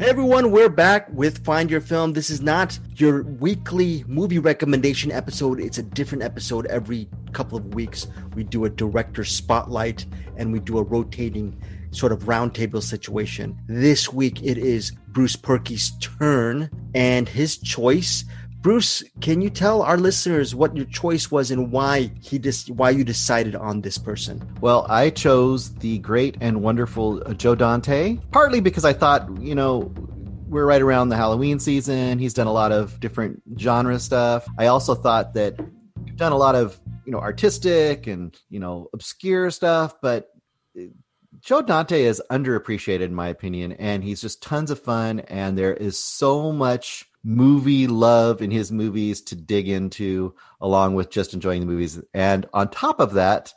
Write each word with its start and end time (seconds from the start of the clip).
Hey 0.00 0.08
everyone, 0.08 0.50
we're 0.50 0.70
back 0.70 1.08
with 1.12 1.44
Find 1.44 1.70
Your 1.70 1.82
Film. 1.82 2.14
This 2.14 2.30
is 2.30 2.40
not 2.40 2.78
your 2.96 3.22
weekly 3.22 4.02
movie 4.08 4.38
recommendation 4.38 5.12
episode. 5.12 5.60
It's 5.60 5.76
a 5.76 5.82
different 5.82 6.24
episode 6.24 6.64
every 6.68 7.06
couple 7.32 7.58
of 7.58 7.74
weeks. 7.74 8.06
We 8.34 8.44
do 8.44 8.64
a 8.64 8.70
director 8.70 9.24
spotlight 9.24 10.06
and 10.38 10.54
we 10.54 10.58
do 10.58 10.78
a 10.78 10.82
rotating 10.82 11.60
sort 11.90 12.12
of 12.12 12.20
roundtable 12.20 12.82
situation. 12.82 13.58
This 13.66 14.10
week 14.10 14.42
it 14.42 14.56
is 14.56 14.92
Bruce 15.08 15.36
Purkey's 15.36 15.92
turn 15.98 16.70
and 16.94 17.28
his 17.28 17.58
choice. 17.58 18.24
Bruce, 18.60 19.02
can 19.22 19.40
you 19.40 19.48
tell 19.48 19.80
our 19.80 19.96
listeners 19.96 20.54
what 20.54 20.76
your 20.76 20.84
choice 20.84 21.30
was 21.30 21.50
and 21.50 21.72
why 21.72 22.10
he 22.20 22.38
dis- 22.38 22.68
why 22.68 22.90
you 22.90 23.04
decided 23.04 23.56
on 23.56 23.80
this 23.80 23.96
person? 23.96 24.46
Well, 24.60 24.84
I 24.90 25.08
chose 25.08 25.74
the 25.76 25.96
great 26.00 26.36
and 26.42 26.60
wonderful 26.60 27.22
uh, 27.24 27.32
Joe 27.32 27.54
Dante, 27.54 28.18
partly 28.32 28.60
because 28.60 28.84
I 28.84 28.92
thought, 28.92 29.34
you 29.40 29.54
know, 29.54 29.90
we're 30.46 30.66
right 30.66 30.82
around 30.82 31.08
the 31.08 31.16
Halloween 31.16 31.58
season. 31.58 32.18
He's 32.18 32.34
done 32.34 32.48
a 32.48 32.52
lot 32.52 32.70
of 32.70 33.00
different 33.00 33.40
genre 33.58 33.98
stuff. 33.98 34.46
I 34.58 34.66
also 34.66 34.94
thought 34.94 35.32
that 35.34 35.58
you've 36.04 36.16
done 36.16 36.32
a 36.32 36.36
lot 36.36 36.54
of, 36.54 36.78
you 37.06 37.12
know, 37.12 37.20
artistic 37.20 38.06
and, 38.08 38.38
you 38.50 38.60
know, 38.60 38.90
obscure 38.92 39.50
stuff, 39.50 39.94
but 40.02 40.28
uh, 40.78 40.84
Joe 41.40 41.62
Dante 41.62 42.02
is 42.02 42.20
underappreciated 42.30 43.00
in 43.00 43.14
my 43.14 43.28
opinion, 43.28 43.72
and 43.72 44.04
he's 44.04 44.20
just 44.20 44.42
tons 44.42 44.70
of 44.70 44.78
fun. 44.78 45.20
And 45.20 45.56
there 45.56 45.72
is 45.72 45.98
so 45.98 46.52
much 46.52 47.06
movie 47.22 47.86
love 47.86 48.42
in 48.42 48.50
his 48.50 48.72
movies 48.72 49.20
to 49.22 49.34
dig 49.36 49.68
into, 49.68 50.34
along 50.60 50.94
with 50.94 51.10
just 51.10 51.34
enjoying 51.34 51.60
the 51.60 51.66
movies. 51.66 52.00
And 52.14 52.46
on 52.52 52.70
top 52.70 53.00
of 53.00 53.14
that, 53.14 53.52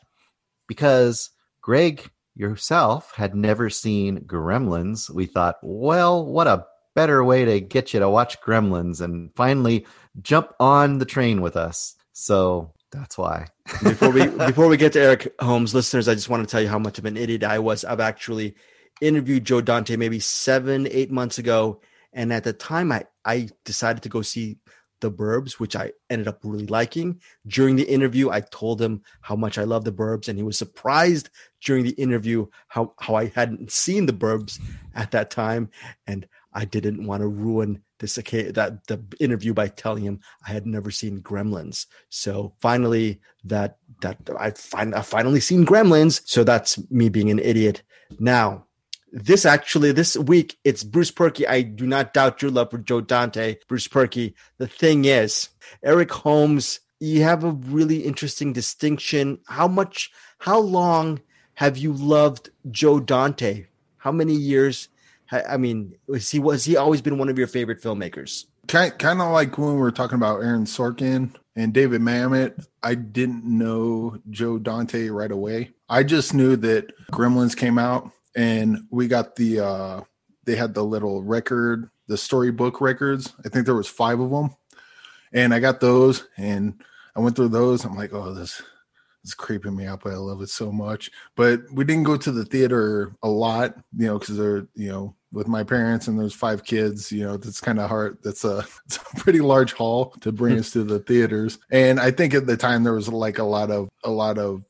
because 0.67 1.29
Greg 1.61 2.09
yourself 2.35 3.13
had 3.15 3.35
never 3.35 3.69
seen 3.69 4.21
Gremlins, 4.21 5.09
we 5.09 5.25
thought, 5.25 5.57
well, 5.61 6.25
what 6.25 6.47
a 6.47 6.65
better 6.95 7.23
way 7.23 7.45
to 7.45 7.59
get 7.59 7.93
you 7.93 7.99
to 7.99 8.09
watch 8.09 8.41
Gremlins 8.41 9.01
and 9.01 9.31
finally 9.35 9.85
jump 10.21 10.53
on 10.59 10.99
the 10.99 11.05
train 11.05 11.41
with 11.41 11.55
us. 11.55 11.95
So 12.11 12.73
that's 12.91 13.17
why. 13.17 13.47
before 13.81 14.11
we 14.11 14.27
before 14.47 14.67
we 14.67 14.77
get 14.77 14.93
to 14.93 15.01
Eric 15.01 15.33
Holmes, 15.39 15.73
listeners, 15.73 16.07
I 16.07 16.15
just 16.15 16.29
want 16.29 16.47
to 16.47 16.51
tell 16.51 16.61
you 16.61 16.67
how 16.67 16.79
much 16.79 16.99
of 16.99 17.05
an 17.05 17.17
idiot 17.17 17.43
I 17.43 17.59
was. 17.59 17.83
I've 17.83 17.99
actually 17.99 18.55
interviewed 19.01 19.45
Joe 19.45 19.61
Dante 19.61 19.95
maybe 19.95 20.19
seven, 20.19 20.87
eight 20.91 21.11
months 21.11 21.37
ago, 21.37 21.81
and 22.13 22.31
at 22.33 22.43
the 22.43 22.53
time, 22.53 22.91
I 22.91 23.05
I 23.25 23.49
decided 23.65 24.03
to 24.03 24.09
go 24.09 24.21
see 24.21 24.57
The 25.01 25.11
Burbs, 25.11 25.53
which 25.53 25.75
I 25.75 25.91
ended 26.09 26.27
up 26.27 26.39
really 26.43 26.67
liking. 26.67 27.21
During 27.47 27.75
the 27.75 27.83
interview, 27.83 28.29
I 28.29 28.41
told 28.41 28.81
him 28.81 29.01
how 29.21 29.35
much 29.35 29.57
I 29.57 29.63
love 29.63 29.83
The 29.83 29.91
Burbs, 29.91 30.27
and 30.27 30.37
he 30.37 30.43
was 30.43 30.57
surprised 30.57 31.29
during 31.63 31.83
the 31.83 31.91
interview 31.91 32.47
how 32.67 32.93
how 32.99 33.15
I 33.15 33.27
hadn't 33.27 33.71
seen 33.71 34.05
The 34.05 34.13
Burbs 34.13 34.59
at 34.95 35.11
that 35.11 35.31
time, 35.31 35.69
and 36.07 36.27
I 36.53 36.65
didn't 36.65 37.05
want 37.05 37.21
to 37.21 37.27
ruin 37.27 37.81
this 37.99 38.15
that 38.15 38.79
the 38.87 39.01
interview 39.19 39.53
by 39.53 39.69
telling 39.69 40.03
him 40.03 40.19
I 40.45 40.51
had 40.51 40.65
never 40.65 40.91
seen 40.91 41.21
Gremlins. 41.21 41.85
So 42.09 42.53
finally, 42.59 43.21
that 43.45 43.77
that 44.01 44.17
I 44.37 44.51
find 44.51 44.93
I 44.93 45.01
finally 45.01 45.39
seen 45.39 45.65
Gremlins. 45.65 46.21
So 46.25 46.43
that's 46.43 46.79
me 46.91 47.09
being 47.09 47.31
an 47.31 47.39
idiot. 47.39 47.81
Now, 48.19 48.65
this 49.13 49.45
actually 49.45 49.91
this 49.91 50.17
week 50.17 50.57
it's 50.63 50.83
Bruce 50.83 51.11
Purkey. 51.11 51.47
I 51.47 51.61
do 51.61 51.85
not 51.85 52.13
doubt 52.13 52.41
your 52.41 52.49
love 52.49 52.71
for 52.71 52.79
Joe 52.79 52.99
Dante, 52.99 53.57
Bruce 53.67 53.87
Purkey. 53.87 54.33
The 54.57 54.67
thing 54.67 55.05
is, 55.05 55.49
Eric 55.83 56.11
Holmes, 56.11 56.79
you 56.99 57.21
have 57.21 57.43
a 57.43 57.51
really 57.51 57.99
interesting 57.99 58.53
distinction. 58.53 59.39
How 59.47 59.67
much? 59.67 60.11
How 60.39 60.59
long 60.59 61.21
have 61.53 61.77
you 61.77 61.93
loved 61.93 62.49
Joe 62.71 62.99
Dante? 62.99 63.67
How 63.97 64.11
many 64.11 64.33
years? 64.33 64.89
I 65.31 65.57
mean, 65.57 65.95
was 66.07 66.31
he 66.31 66.39
was 66.39 66.65
he 66.65 66.75
always 66.75 67.01
been 67.01 67.19
one 67.19 67.29
of 67.29 67.37
your 67.37 67.47
favorite 67.47 67.81
filmmakers? 67.81 68.45
Kind 68.67 68.97
kind 68.97 69.21
of 69.21 69.31
like 69.31 69.57
when 69.57 69.75
we 69.75 69.79
were 69.79 69.91
talking 69.91 70.15
about 70.15 70.41
Aaron 70.41 70.65
Sorkin 70.65 71.35
and 71.55 71.71
David 71.71 72.01
Mamet. 72.01 72.65
I 72.81 72.95
didn't 72.95 73.45
know 73.45 74.17
Joe 74.31 74.57
Dante 74.57 75.09
right 75.09 75.31
away. 75.31 75.71
I 75.87 76.03
just 76.03 76.33
knew 76.33 76.55
that 76.57 76.91
Gremlins 77.11 77.55
came 77.55 77.77
out, 77.77 78.09
and 78.35 78.85
we 78.89 79.07
got 79.07 79.35
the 79.35 79.59
uh 79.59 80.01
they 80.45 80.55
had 80.55 80.73
the 80.73 80.83
little 80.83 81.23
record, 81.23 81.89
the 82.07 82.17
storybook 82.17 82.81
records. 82.81 83.33
I 83.45 83.49
think 83.49 83.65
there 83.65 83.75
was 83.75 83.87
five 83.87 84.19
of 84.19 84.29
them, 84.29 84.55
and 85.31 85.53
I 85.53 85.59
got 85.59 85.79
those, 85.79 86.27
and 86.37 86.81
I 87.15 87.19
went 87.19 87.35
through 87.35 87.49
those. 87.49 87.85
I'm 87.85 87.95
like, 87.95 88.13
oh, 88.13 88.33
this 88.33 88.61
it's 89.23 89.33
creeping 89.33 89.75
me 89.75 89.85
out, 89.85 90.01
but 90.03 90.13
I 90.13 90.17
love 90.17 90.41
it 90.41 90.49
so 90.49 90.71
much. 90.71 91.09
But 91.35 91.61
we 91.71 91.85
didn't 91.85 92.03
go 92.03 92.17
to 92.17 92.31
the 92.31 92.43
theater 92.43 93.15
a 93.23 93.29
lot, 93.29 93.75
you 93.97 94.07
know, 94.07 94.19
because 94.19 94.37
they're, 94.37 94.67
you 94.75 94.89
know, 94.89 95.15
with 95.31 95.47
my 95.47 95.63
parents 95.63 96.07
and 96.07 96.19
there's 96.19 96.33
five 96.33 96.63
kids, 96.65 97.11
you 97.11 97.23
know, 97.23 97.37
that's 97.37 97.61
kind 97.61 97.79
of 97.79 97.89
hard. 97.89 98.17
That's 98.21 98.43
a, 98.43 98.65
it's 98.85 98.97
a 98.97 99.19
pretty 99.19 99.39
large 99.39 99.73
haul 99.73 100.11
to 100.21 100.31
bring 100.31 100.59
us 100.59 100.71
to 100.71 100.83
the 100.83 100.99
theaters. 100.99 101.57
And 101.71 101.99
I 101.99 102.11
think 102.11 102.33
at 102.33 102.45
the 102.45 102.57
time 102.57 102.83
there 102.83 102.93
was 102.93 103.07
like 103.07 103.39
a 103.39 103.43
lot 103.43 103.71
of, 103.71 103.89
a 104.03 104.11
lot 104.11 104.37
of, 104.37 104.65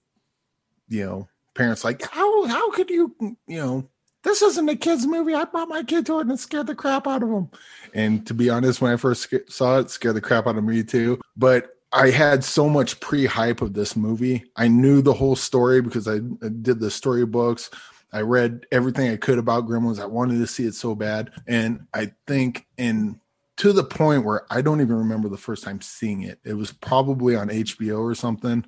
you 0.87 1.03
know, 1.03 1.27
parents 1.53 1.83
like, 1.83 2.01
how, 2.09 2.45
how 2.45 2.71
could 2.71 2.89
you, 2.89 3.15
you 3.47 3.59
know, 3.59 3.89
this 4.23 4.41
isn't 4.41 4.69
a 4.69 4.75
kid's 4.75 5.05
movie. 5.05 5.33
I 5.33 5.43
brought 5.43 5.67
my 5.67 5.83
kid 5.83 6.05
to 6.07 6.19
it 6.19 6.27
and 6.27 6.39
scared 6.39 6.67
the 6.67 6.75
crap 6.75 7.07
out 7.07 7.23
of 7.23 7.29
him. 7.29 7.49
And 7.93 8.25
to 8.27 8.33
be 8.33 8.49
honest, 8.49 8.81
when 8.81 8.91
I 8.91 8.95
first 8.95 9.33
saw 9.49 9.79
it, 9.79 9.81
it 9.81 9.89
scared 9.89 10.15
the 10.15 10.21
crap 10.21 10.47
out 10.47 10.57
of 10.57 10.63
me 10.63 10.83
too. 10.83 11.19
But 11.35 11.77
I 11.91 12.09
had 12.09 12.43
so 12.43 12.67
much 12.69 12.99
pre 12.99 13.25
hype 13.25 13.61
of 13.61 13.73
this 13.73 13.95
movie. 13.95 14.45
I 14.55 14.67
knew 14.67 15.01
the 15.01 15.13
whole 15.13 15.35
story 15.35 15.81
because 15.81 16.07
I, 16.07 16.15
I 16.15 16.49
did 16.61 16.79
the 16.79 16.89
storybooks. 16.89 17.69
I 18.11 18.21
read 18.21 18.65
everything 18.71 19.11
I 19.11 19.17
could 19.17 19.37
about 19.37 19.67
Gremlins. 19.67 19.99
I 19.99 20.05
wanted 20.05 20.39
to 20.39 20.47
see 20.47 20.65
it 20.65 20.75
so 20.75 20.95
bad. 20.95 21.31
And 21.47 21.85
I 21.93 22.11
think 22.27 22.65
in 22.77 23.19
to 23.57 23.73
the 23.73 23.83
point 23.83 24.25
where 24.25 24.45
I 24.49 24.61
don't 24.61 24.81
even 24.81 24.95
remember 24.95 25.29
the 25.29 25.37
first 25.37 25.63
time 25.63 25.81
seeing 25.81 26.23
it. 26.23 26.39
It 26.43 26.53
was 26.53 26.71
probably 26.71 27.35
on 27.35 27.49
HBO 27.49 27.99
or 27.99 28.15
something. 28.15 28.65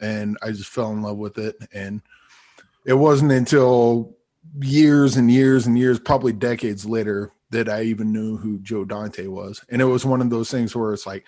And 0.00 0.38
I 0.42 0.50
just 0.50 0.70
fell 0.70 0.92
in 0.92 1.02
love 1.02 1.16
with 1.16 1.38
it. 1.38 1.56
And 1.72 2.02
it 2.84 2.94
wasn't 2.94 3.32
until 3.32 4.16
years 4.60 5.16
and 5.16 5.30
years 5.30 5.66
and 5.66 5.78
years, 5.78 5.98
probably 5.98 6.32
decades 6.32 6.86
later, 6.86 7.32
that 7.50 7.68
I 7.68 7.82
even 7.82 8.12
knew 8.12 8.36
who 8.36 8.58
Joe 8.60 8.84
Dante 8.84 9.26
was. 9.26 9.64
And 9.68 9.82
it 9.82 9.86
was 9.86 10.04
one 10.04 10.20
of 10.20 10.30
those 10.30 10.50
things 10.50 10.74
where 10.74 10.92
it's 10.92 11.06
like, 11.06 11.24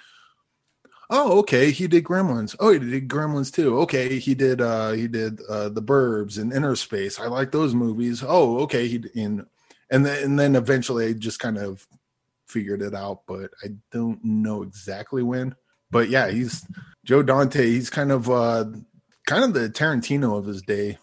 oh 1.13 1.39
okay 1.41 1.71
he 1.71 1.87
did 1.87 2.05
gremlins. 2.05 2.57
Oh 2.59 2.73
he 2.73 2.79
did 2.79 3.09
gremlins 3.09 3.53
too. 3.53 3.79
Okay 3.81 4.19
he 4.19 4.35
did 4.35 4.61
uh 4.61 4.93
he 4.93 5.07
did 5.07 5.41
uh 5.49 5.69
the 5.69 5.83
burbs 5.83 6.39
and 6.39 6.51
Innerspace 6.53 7.21
i 7.21 7.27
like 7.27 7.53
those 7.53 7.75
movies. 7.75 8.25
Oh 8.27 8.61
okay 8.61 8.89
he 8.89 9.05
in 9.15 9.47
and 9.91 10.07
then 10.07 10.25
and 10.25 10.39
then 10.39 10.57
eventually 10.57 11.07
i 11.07 11.13
just 11.13 11.39
kind 11.39 11.59
of 11.59 11.87
figured 12.47 12.83
it 12.83 12.95
out 12.95 13.23
but 13.27 13.51
i 13.63 13.69
don't 13.93 14.25
know 14.25 14.63
exactly 14.63 15.23
when. 15.23 15.55
But 15.91 16.09
yeah 16.09 16.31
he's 16.31 16.67
joe 17.05 17.23
dante. 17.23 17.67
He's 17.67 17.91
kind 17.91 18.11
of 18.11 18.31
uh 18.31 18.65
kind 19.27 19.45
of 19.45 19.53
the 19.53 19.69
tarantino 19.69 20.39
of 20.39 20.47
his 20.47 20.63
day 20.63 20.99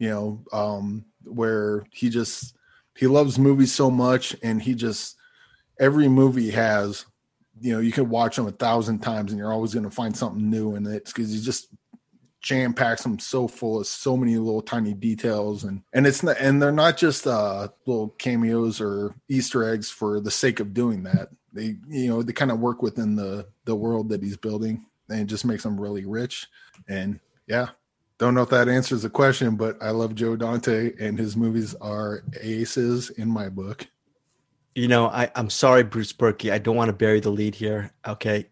you 0.00 0.08
know 0.08 0.42
um 0.52 1.04
where 1.22 1.84
he 1.92 2.10
just 2.10 2.56
he 2.96 3.06
loves 3.06 3.38
movies 3.38 3.72
so 3.72 3.88
much 3.88 4.34
and 4.42 4.60
he 4.60 4.74
just 4.74 5.16
every 5.78 6.08
movie 6.08 6.50
has 6.50 7.04
you 7.60 7.72
know 7.72 7.78
you 7.78 7.92
could 7.92 8.08
watch 8.08 8.34
them 8.34 8.48
a 8.48 8.52
thousand 8.52 8.98
times 8.98 9.30
and 9.30 9.38
you're 9.38 9.52
always 9.52 9.72
going 9.72 9.84
to 9.84 9.90
find 9.90 10.16
something 10.16 10.50
new 10.50 10.74
in 10.74 10.84
it 10.86 11.04
because 11.04 11.32
he 11.32 11.40
just 11.40 11.68
jam 12.40 12.72
packs 12.72 13.02
them 13.02 13.18
so 13.18 13.46
full 13.46 13.80
of 13.80 13.86
so 13.86 14.16
many 14.16 14.36
little 14.38 14.62
tiny 14.62 14.94
details 14.94 15.64
and 15.64 15.82
and 15.92 16.06
it's 16.06 16.22
not 16.22 16.36
and 16.40 16.60
they're 16.60 16.72
not 16.72 16.96
just 16.96 17.26
uh 17.26 17.68
little 17.86 18.08
cameos 18.18 18.80
or 18.80 19.14
easter 19.28 19.68
eggs 19.68 19.90
for 19.90 20.20
the 20.20 20.30
sake 20.30 20.58
of 20.58 20.72
doing 20.72 21.02
that. 21.02 21.28
They 21.52 21.76
you 21.88 22.08
know 22.08 22.22
they 22.22 22.32
kind 22.32 22.50
of 22.50 22.60
work 22.60 22.80
within 22.80 23.14
the 23.14 23.46
the 23.66 23.76
world 23.76 24.08
that 24.08 24.22
he's 24.22 24.38
building 24.38 24.86
and 25.10 25.20
it 25.20 25.26
just 25.26 25.44
makes 25.44 25.64
them 25.64 25.78
really 25.78 26.06
rich 26.06 26.46
and 26.88 27.20
yeah 27.46 27.70
don't 28.20 28.34
know 28.34 28.42
if 28.42 28.50
that 28.50 28.68
answers 28.68 29.02
the 29.02 29.10
question 29.10 29.56
but 29.56 29.76
i 29.82 29.90
love 29.90 30.14
joe 30.14 30.36
dante 30.36 30.92
and 31.00 31.18
his 31.18 31.36
movies 31.36 31.74
are 31.80 32.22
aces 32.40 33.10
in 33.10 33.28
my 33.28 33.48
book 33.48 33.88
you 34.74 34.88
know, 34.88 35.08
I, 35.08 35.30
I'm 35.34 35.50
sorry, 35.50 35.82
Bruce 35.82 36.12
Purkey. 36.12 36.52
I 36.52 36.58
don't 36.58 36.76
want 36.76 36.88
to 36.88 36.94
bury 36.94 37.20
the 37.20 37.30
lead 37.30 37.54
here. 37.54 37.92
Okay. 38.06 38.46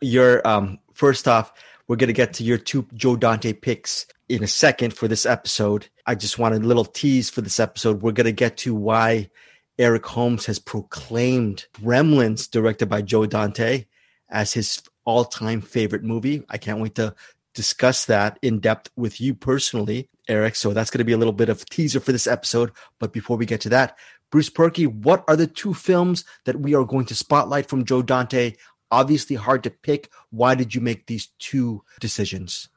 You're 0.00 0.46
um 0.46 0.78
first 0.94 1.26
off, 1.26 1.52
we're 1.88 1.96
gonna 1.96 2.12
get 2.12 2.34
to 2.34 2.44
your 2.44 2.58
two 2.58 2.86
Joe 2.94 3.16
Dante 3.16 3.52
picks 3.52 4.06
in 4.28 4.42
a 4.42 4.48
second 4.48 4.94
for 4.94 5.08
this 5.08 5.26
episode. 5.26 5.88
I 6.06 6.14
just 6.14 6.38
want 6.38 6.54
a 6.54 6.58
little 6.58 6.84
tease 6.84 7.30
for 7.30 7.40
this 7.40 7.60
episode. 7.60 8.02
We're 8.02 8.12
gonna 8.12 8.32
get 8.32 8.56
to 8.58 8.74
why 8.74 9.30
Eric 9.78 10.06
Holmes 10.06 10.46
has 10.46 10.58
proclaimed 10.58 11.66
Gremlins, 11.74 12.50
directed 12.50 12.88
by 12.88 13.02
Joe 13.02 13.26
Dante, 13.26 13.86
as 14.30 14.52
his 14.54 14.82
all-time 15.04 15.60
favorite 15.60 16.02
movie. 16.02 16.42
I 16.48 16.58
can't 16.58 16.80
wait 16.80 16.94
to 16.94 17.14
discuss 17.56 18.04
that 18.04 18.38
in 18.42 18.60
depth 18.60 18.90
with 18.94 19.20
you 19.20 19.34
personally, 19.34 20.08
Eric. 20.28 20.54
So 20.54 20.72
that's 20.72 20.90
going 20.90 20.98
to 20.98 21.04
be 21.04 21.12
a 21.12 21.18
little 21.18 21.32
bit 21.32 21.48
of 21.48 21.64
teaser 21.68 21.98
for 21.98 22.12
this 22.12 22.26
episode. 22.26 22.70
But 23.00 23.12
before 23.12 23.36
we 23.36 23.46
get 23.46 23.62
to 23.62 23.68
that, 23.70 23.98
Bruce 24.30 24.50
Purkey, 24.50 24.86
what 24.86 25.24
are 25.26 25.36
the 25.36 25.46
two 25.46 25.74
films 25.74 26.24
that 26.44 26.60
we 26.60 26.74
are 26.74 26.84
going 26.84 27.06
to 27.06 27.14
spotlight 27.14 27.68
from 27.68 27.84
Joe 27.84 28.02
Dante? 28.02 28.52
Obviously, 28.90 29.34
hard 29.34 29.64
to 29.64 29.70
pick. 29.70 30.10
Why 30.30 30.54
did 30.54 30.74
you 30.74 30.80
make 30.80 31.06
these 31.06 31.28
two 31.38 31.82
decisions? 31.98 32.68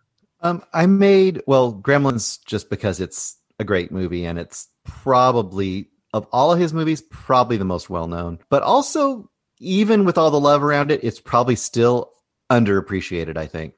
Um, 0.42 0.64
I 0.74 0.86
made 0.86 1.42
well 1.46 1.74
Gremlins 1.74 2.40
just 2.46 2.70
because 2.70 3.00
it's 3.02 3.38
a 3.60 3.66
great 3.66 3.92
movie 3.92 4.26
and 4.26 4.40
it's 4.40 4.70
probably 4.86 5.90
of 6.14 6.26
all 6.32 6.52
of 6.52 6.60
his 6.60 6.74
movies, 6.74 7.02
probably 7.02 7.58
the 7.58 7.66
most 7.66 7.90
well 7.90 8.08
known. 8.08 8.40
But 8.50 8.64
also, 8.64 9.30
even 9.60 10.06
with 10.06 10.18
all 10.18 10.32
the 10.32 10.40
love 10.40 10.64
around 10.64 10.92
it, 10.92 11.04
it's 11.04 11.20
probably 11.20 11.56
still 11.56 12.12
underappreciated, 12.50 13.38
I 13.38 13.46
think. 13.46 13.74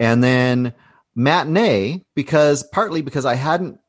And 0.00 0.22
then 0.22 0.74
Matinee, 1.14 2.04
because 2.14 2.62
partly 2.62 3.02
because 3.02 3.24
I 3.24 3.34
hadn't 3.34 3.80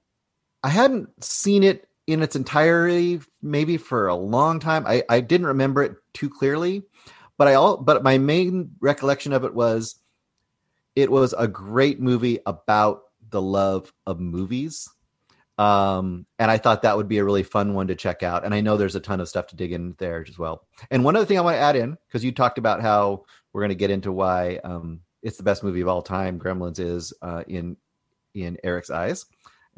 I 0.64 0.70
hadn't 0.70 1.24
seen 1.24 1.64
it 1.64 1.88
in 2.08 2.24
its 2.24 2.36
entirety 2.36 3.22
maybe 3.42 3.78
for 3.78 4.08
a 4.08 4.16
long 4.16 4.60
time. 4.60 4.86
I, 4.88 5.04
I 5.08 5.22
didn't 5.22 5.48
remember 5.48 5.84
it 5.84 5.96
too 6.14 6.30
clearly, 6.30 6.84
but 7.38 7.48
I 7.48 7.54
all 7.54 7.78
but 7.78 8.04
my 8.04 8.18
main 8.18 8.72
recollection 8.80 9.32
of 9.32 9.44
it 9.44 9.54
was 9.54 9.96
it 10.96 11.12
was 11.12 11.34
a 11.38 11.48
great 11.48 12.00
movie 12.00 12.40
about 12.46 13.04
the 13.30 13.42
love 13.42 13.94
of 14.06 14.20
movies. 14.20 14.90
Um, 15.60 16.26
and 16.40 16.50
I 16.50 16.58
thought 16.58 16.84
that 16.84 16.96
would 16.96 17.10
be 17.10 17.18
a 17.18 17.26
really 17.26 17.44
fun 17.44 17.74
one 17.74 17.88
to 17.88 17.96
check 17.96 18.24
out. 18.24 18.46
And 18.46 18.56
I 18.56 18.62
know 18.62 18.78
there's 18.78 18.96
a 18.96 19.02
ton 19.02 19.20
of 19.20 19.28
stuff 19.28 19.48
to 19.48 19.58
dig 19.58 19.74
in 19.74 19.94
there 19.98 20.26
as 20.28 20.40
well. 20.40 20.66
And 20.90 21.04
one 21.04 21.18
other 21.18 21.26
thing 21.26 21.38
I 21.38 21.42
want 21.42 21.56
to 21.56 21.62
add 21.62 21.76
in, 21.76 21.98
because 22.08 22.24
you 22.24 22.32
talked 22.32 22.58
about 22.58 22.82
how 22.82 23.26
we're 23.52 23.62
going 23.62 23.70
to 23.70 23.76
get 23.76 23.92
into 23.92 24.12
why 24.12 24.62
um, 24.64 25.02
it's 25.22 25.38
the 25.38 25.44
best 25.44 25.64
movie 25.64 25.82
of 25.82 25.88
all 25.88 26.02
time, 26.02 26.40
Gremlins 26.40 26.80
is 26.80 27.14
uh, 27.22 27.44
in 27.48 27.78
in 28.34 28.58
Eric's 28.64 28.90
eyes 28.90 29.26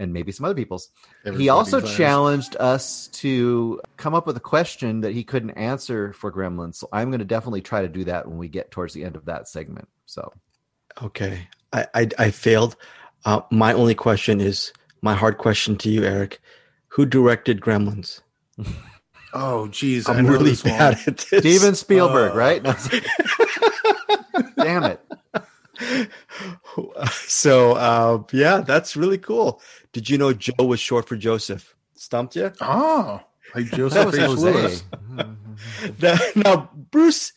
and 0.02 0.14
maybe 0.14 0.32
some 0.32 0.46
other 0.46 0.56
people's. 0.56 0.90
Everybody's 1.22 1.44
he 1.44 1.50
also 1.50 1.82
eyes. 1.82 1.96
challenged 1.96 2.58
us 2.60 3.08
to 3.08 3.80
come 3.98 4.14
up 4.14 4.26
with 4.26 4.36
a 4.36 4.42
question 4.42 5.02
that 5.02 5.14
he 5.14 5.24
couldn't 5.24 5.52
answer 5.52 6.12
for 6.14 6.32
Gremlins. 6.32 6.76
So 6.76 6.90
I'm 6.92 7.10
going 7.10 7.20
to 7.20 7.26
definitely 7.26 7.62
try 7.62 7.82
to 7.82 7.88
do 7.88 8.04
that 8.06 8.28
when 8.28 8.38
we 8.38 8.48
get 8.48 8.72
towards 8.72 8.94
the 8.94 9.04
end 9.04 9.16
of 9.16 9.26
that 9.26 9.48
segment. 9.48 9.88
So, 10.08 10.34
okay, 11.02 11.48
I 11.72 11.86
I, 11.94 12.10
I 12.18 12.32
failed. 12.32 12.76
Uh, 13.26 13.42
my 13.52 13.74
only 13.74 13.96
question 13.96 14.42
is 14.42 14.74
my 15.02 15.14
hard 15.14 15.38
question 15.38 15.78
to 15.78 15.90
you, 15.90 16.04
Eric. 16.04 16.42
Who 16.90 17.06
directed 17.06 17.62
Gremlins? 17.62 18.22
Oh, 19.34 19.68
geez, 19.70 20.10
I'm 20.10 20.28
really 20.28 20.56
bad 20.56 20.96
one. 20.96 21.04
at 21.08 21.18
this. 21.20 21.40
Steven 21.40 21.76
Spielberg, 21.76 22.34
uh. 22.34 22.36
right? 22.36 22.62
Damn 24.58 24.84
it. 24.84 25.02
So, 27.28 27.74
uh, 27.74 28.24
yeah, 28.34 28.62
that's 28.62 28.96
really 28.96 29.18
cool. 29.18 29.62
Did 29.94 30.10
you 30.10 30.18
know 30.18 30.32
Joe 30.32 30.66
was 30.66 30.80
short 30.80 31.08
for 31.08 31.16
Joseph? 31.16 31.76
Stumped 31.96 32.36
you? 32.36 32.52
Oh, 32.62 33.20
like 33.56 33.66
Joseph 33.72 34.14
Jose. 34.16 34.82
now, 36.00 36.18
now, 36.36 36.70
Bruce. 36.92 37.34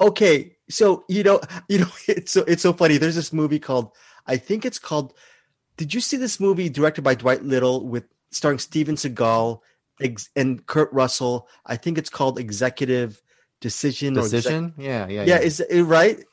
Okay, 0.00 0.56
so 0.68 1.04
you 1.08 1.22
know, 1.22 1.40
you 1.68 1.80
know, 1.80 1.90
it's 2.08 2.32
so 2.32 2.42
it's 2.48 2.62
so 2.62 2.72
funny. 2.72 2.96
There's 2.96 3.14
this 3.14 3.32
movie 3.32 3.60
called, 3.60 3.92
I 4.26 4.38
think 4.38 4.64
it's 4.64 4.78
called 4.80 5.14
did 5.76 5.92
you 5.92 6.00
see 6.00 6.16
this 6.16 6.38
movie 6.38 6.68
directed 6.68 7.02
by 7.02 7.14
Dwight 7.14 7.42
Little 7.42 7.86
with 7.86 8.04
starring 8.30 8.58
Steven 8.58 8.94
Seagal 8.94 9.60
ex- 10.00 10.30
and 10.36 10.64
Kurt 10.66 10.92
Russell? 10.92 11.48
I 11.66 11.76
think 11.76 11.98
it's 11.98 12.10
called 12.10 12.38
Executive 12.38 13.20
Decision. 13.60 14.14
Decision? 14.14 14.66
Exec- 14.66 14.84
yeah, 14.84 15.06
yeah, 15.06 15.24
yeah, 15.24 15.24
yeah. 15.24 15.38
Is 15.40 15.60
it 15.60 15.82
right? 15.82 16.24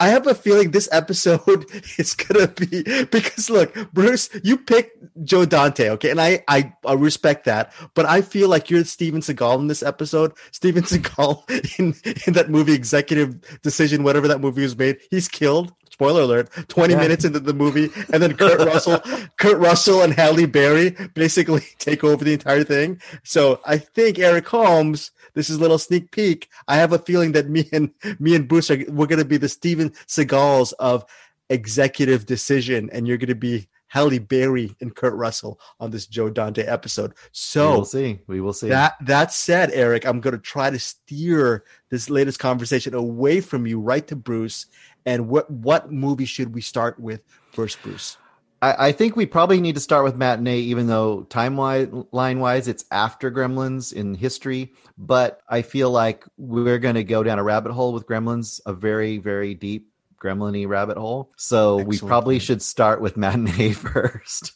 I 0.00 0.08
have 0.08 0.26
a 0.28 0.34
feeling 0.34 0.70
this 0.70 0.88
episode 0.92 1.66
is 1.98 2.14
gonna 2.14 2.48
be 2.48 2.82
because 3.06 3.50
look, 3.50 3.74
Bruce, 3.92 4.30
you 4.44 4.56
picked 4.56 4.96
Joe 5.24 5.44
Dante, 5.44 5.90
okay, 5.90 6.10
and 6.10 6.20
I, 6.20 6.44
I 6.46 6.72
I 6.86 6.92
respect 6.92 7.44
that, 7.46 7.72
but 7.94 8.06
I 8.06 8.22
feel 8.22 8.48
like 8.48 8.70
you're 8.70 8.84
Steven 8.84 9.20
Seagal 9.20 9.58
in 9.60 9.66
this 9.66 9.82
episode. 9.82 10.32
Steven 10.52 10.82
Seagal 10.84 11.78
in 11.80 11.94
in 12.26 12.34
that 12.34 12.48
movie, 12.48 12.74
Executive 12.74 13.60
Decision, 13.62 14.04
whatever 14.04 14.28
that 14.28 14.40
movie 14.40 14.62
was 14.62 14.76
made, 14.76 14.98
he's 15.10 15.28
killed. 15.28 15.72
Spoiler 15.90 16.22
alert! 16.22 16.50
Twenty 16.68 16.94
yeah. 16.94 17.00
minutes 17.00 17.24
into 17.24 17.40
the 17.40 17.54
movie, 17.54 17.90
and 18.12 18.22
then 18.22 18.36
Kurt 18.36 18.60
Russell, 18.60 19.00
Kurt 19.36 19.58
Russell, 19.58 20.02
and 20.02 20.14
Halle 20.14 20.46
Berry 20.46 20.90
basically 21.14 21.64
take 21.78 22.04
over 22.04 22.24
the 22.24 22.34
entire 22.34 22.62
thing. 22.62 23.00
So 23.24 23.60
I 23.64 23.78
think 23.78 24.20
Eric 24.20 24.46
Holmes 24.46 25.10
this 25.38 25.48
is 25.48 25.58
a 25.58 25.60
little 25.60 25.78
sneak 25.78 26.10
peek. 26.10 26.48
I 26.66 26.76
have 26.78 26.92
a 26.92 26.98
feeling 26.98 27.30
that 27.32 27.48
me 27.48 27.68
and 27.72 27.92
me 28.18 28.34
and 28.34 28.48
Bruce 28.48 28.72
are 28.72 28.84
we're 28.88 29.06
going 29.06 29.20
to 29.20 29.24
be 29.24 29.36
the 29.36 29.48
Steven 29.48 29.90
Seagals 30.08 30.72
of 30.80 31.04
executive 31.48 32.26
decision, 32.26 32.90
and 32.92 33.06
you're 33.06 33.18
going 33.18 33.28
to 33.28 33.36
be 33.36 33.68
Halle 33.86 34.18
Berry 34.18 34.74
and 34.80 34.94
Kurt 34.96 35.14
Russell 35.14 35.60
on 35.78 35.92
this 35.92 36.06
Joe 36.06 36.28
Dante 36.28 36.64
episode. 36.64 37.14
So 37.30 37.70
we'll 37.70 37.84
see. 37.84 38.18
We 38.26 38.40
will 38.40 38.52
see. 38.52 38.68
That 38.68 38.96
that 39.02 39.32
said, 39.32 39.70
Eric, 39.72 40.04
I'm 40.04 40.20
going 40.20 40.34
to 40.34 40.42
try 40.42 40.70
to 40.70 40.78
steer 40.78 41.62
this 41.88 42.10
latest 42.10 42.40
conversation 42.40 42.92
away 42.92 43.40
from 43.40 43.64
you, 43.64 43.78
right 43.78 44.06
to 44.08 44.16
Bruce. 44.16 44.66
And 45.06 45.28
what 45.28 45.48
what 45.48 45.92
movie 45.92 46.24
should 46.24 46.52
we 46.52 46.62
start 46.62 46.98
with 46.98 47.22
first, 47.52 47.80
Bruce? 47.80 48.16
I, 48.60 48.88
I 48.88 48.92
think 48.92 49.16
we 49.16 49.26
probably 49.26 49.60
need 49.60 49.74
to 49.76 49.80
start 49.80 50.04
with 50.04 50.16
matinee, 50.16 50.60
even 50.60 50.86
though 50.86 51.26
timeline 51.30 51.90
wise, 51.90 52.06
line-wise 52.12 52.68
it's 52.68 52.84
after 52.90 53.30
Gremlins 53.30 53.92
in 53.92 54.14
history. 54.14 54.72
But 54.96 55.40
I 55.48 55.62
feel 55.62 55.90
like 55.90 56.24
we're 56.36 56.78
going 56.78 56.96
to 56.96 57.04
go 57.04 57.22
down 57.22 57.38
a 57.38 57.44
rabbit 57.44 57.72
hole 57.72 57.92
with 57.92 58.06
Gremlins, 58.06 58.60
a 58.66 58.72
very, 58.72 59.18
very 59.18 59.54
deep 59.54 59.90
gremlin 60.20 60.68
rabbit 60.68 60.96
hole. 60.96 61.32
So 61.36 61.78
Excellent. 61.78 61.88
we 61.88 62.08
probably 62.08 62.38
should 62.38 62.62
start 62.62 63.00
with 63.00 63.16
matinee 63.16 63.72
first. 63.72 64.52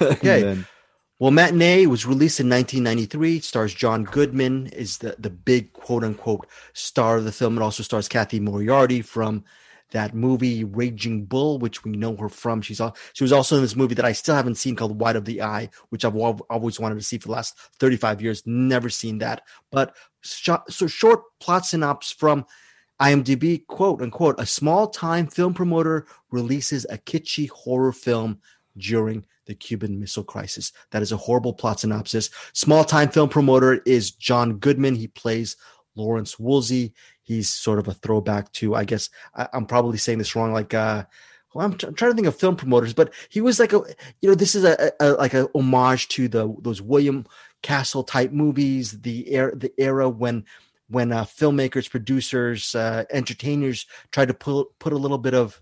okay. 0.00 0.42
Then... 0.42 0.66
Well, 1.18 1.30
matinee 1.30 1.86
was 1.86 2.06
released 2.06 2.40
in 2.40 2.48
1993. 2.48 3.40
Stars 3.40 3.74
John 3.74 4.04
Goodman 4.04 4.66
is 4.68 4.98
the 4.98 5.14
the 5.18 5.30
big 5.30 5.72
quote 5.72 6.02
unquote 6.02 6.48
star 6.72 7.18
of 7.18 7.24
the 7.24 7.32
film. 7.32 7.56
It 7.56 7.62
also 7.62 7.82
stars 7.82 8.08
Cathy 8.08 8.40
Moriarty 8.40 9.02
from 9.02 9.44
that 9.92 10.14
movie 10.14 10.64
Raging 10.64 11.24
Bull, 11.24 11.58
which 11.58 11.84
we 11.84 11.92
know 11.92 12.16
her 12.16 12.28
from. 12.28 12.60
She's 12.60 12.80
all, 12.80 12.96
she 13.12 13.24
was 13.24 13.32
also 13.32 13.56
in 13.56 13.62
this 13.62 13.76
movie 13.76 13.94
that 13.94 14.04
I 14.04 14.12
still 14.12 14.34
haven't 14.34 14.56
seen 14.56 14.76
called 14.76 15.00
White 15.00 15.16
of 15.16 15.24
the 15.24 15.42
Eye, 15.42 15.70
which 15.90 16.04
I've 16.04 16.16
always 16.16 16.80
wanted 16.80 16.96
to 16.96 17.02
see 17.02 17.18
for 17.18 17.28
the 17.28 17.34
last 17.34 17.56
35 17.78 18.20
years. 18.20 18.42
Never 18.46 18.88
seen 18.88 19.18
that. 19.18 19.42
But 19.70 19.94
so 20.22 20.86
short 20.86 21.22
plot 21.40 21.66
synopsis 21.66 22.12
from 22.12 22.46
IMDb, 23.00 23.66
quote 23.66 24.02
unquote, 24.02 24.36
a 24.38 24.46
small 24.46 24.88
time 24.88 25.26
film 25.26 25.54
promoter 25.54 26.06
releases 26.30 26.86
a 26.88 26.98
kitschy 26.98 27.48
horror 27.50 27.92
film 27.92 28.40
during 28.76 29.24
the 29.46 29.54
Cuban 29.54 29.98
Missile 29.98 30.24
Crisis. 30.24 30.72
That 30.92 31.02
is 31.02 31.12
a 31.12 31.16
horrible 31.16 31.52
plot 31.52 31.80
synopsis. 31.80 32.30
Small 32.52 32.84
time 32.84 33.08
film 33.08 33.28
promoter 33.28 33.82
is 33.84 34.12
John 34.12 34.58
Goodman. 34.58 34.94
He 34.94 35.08
plays 35.08 35.56
Lawrence 35.96 36.38
Woolsey 36.38 36.94
he's 37.22 37.48
sort 37.48 37.78
of 37.78 37.88
a 37.88 37.94
throwback 37.94 38.50
to 38.52 38.74
i 38.74 38.84
guess 38.84 39.10
I, 39.34 39.48
am 39.52 39.66
probably 39.66 39.98
saying 39.98 40.18
this 40.18 40.34
wrong 40.34 40.52
like 40.52 40.74
uh 40.74 41.04
well, 41.54 41.66
I'm, 41.66 41.76
t- 41.76 41.86
I'm, 41.86 41.94
trying 41.94 42.12
to 42.12 42.14
think 42.14 42.26
of 42.26 42.36
film 42.36 42.56
promoters 42.56 42.94
but 42.94 43.12
he 43.28 43.40
was 43.40 43.58
like 43.58 43.72
a 43.72 43.82
you 44.20 44.28
know 44.28 44.34
this 44.34 44.54
is 44.54 44.64
a, 44.64 44.92
a 45.00 45.12
like 45.12 45.34
a 45.34 45.48
homage 45.54 46.08
to 46.08 46.28
the 46.28 46.54
those 46.60 46.80
william 46.80 47.26
castle 47.62 48.02
type 48.02 48.32
movies 48.32 49.00
the 49.02 49.32
era 49.32 49.54
the 49.54 49.72
era 49.78 50.08
when 50.08 50.44
when 50.88 51.10
uh, 51.10 51.24
filmmakers 51.24 51.90
producers 51.90 52.74
uh, 52.74 53.04
entertainers 53.10 53.86
tried 54.10 54.28
to 54.28 54.34
put 54.34 54.66
put 54.78 54.92
a 54.92 54.98
little 54.98 55.18
bit 55.18 55.34
of 55.34 55.60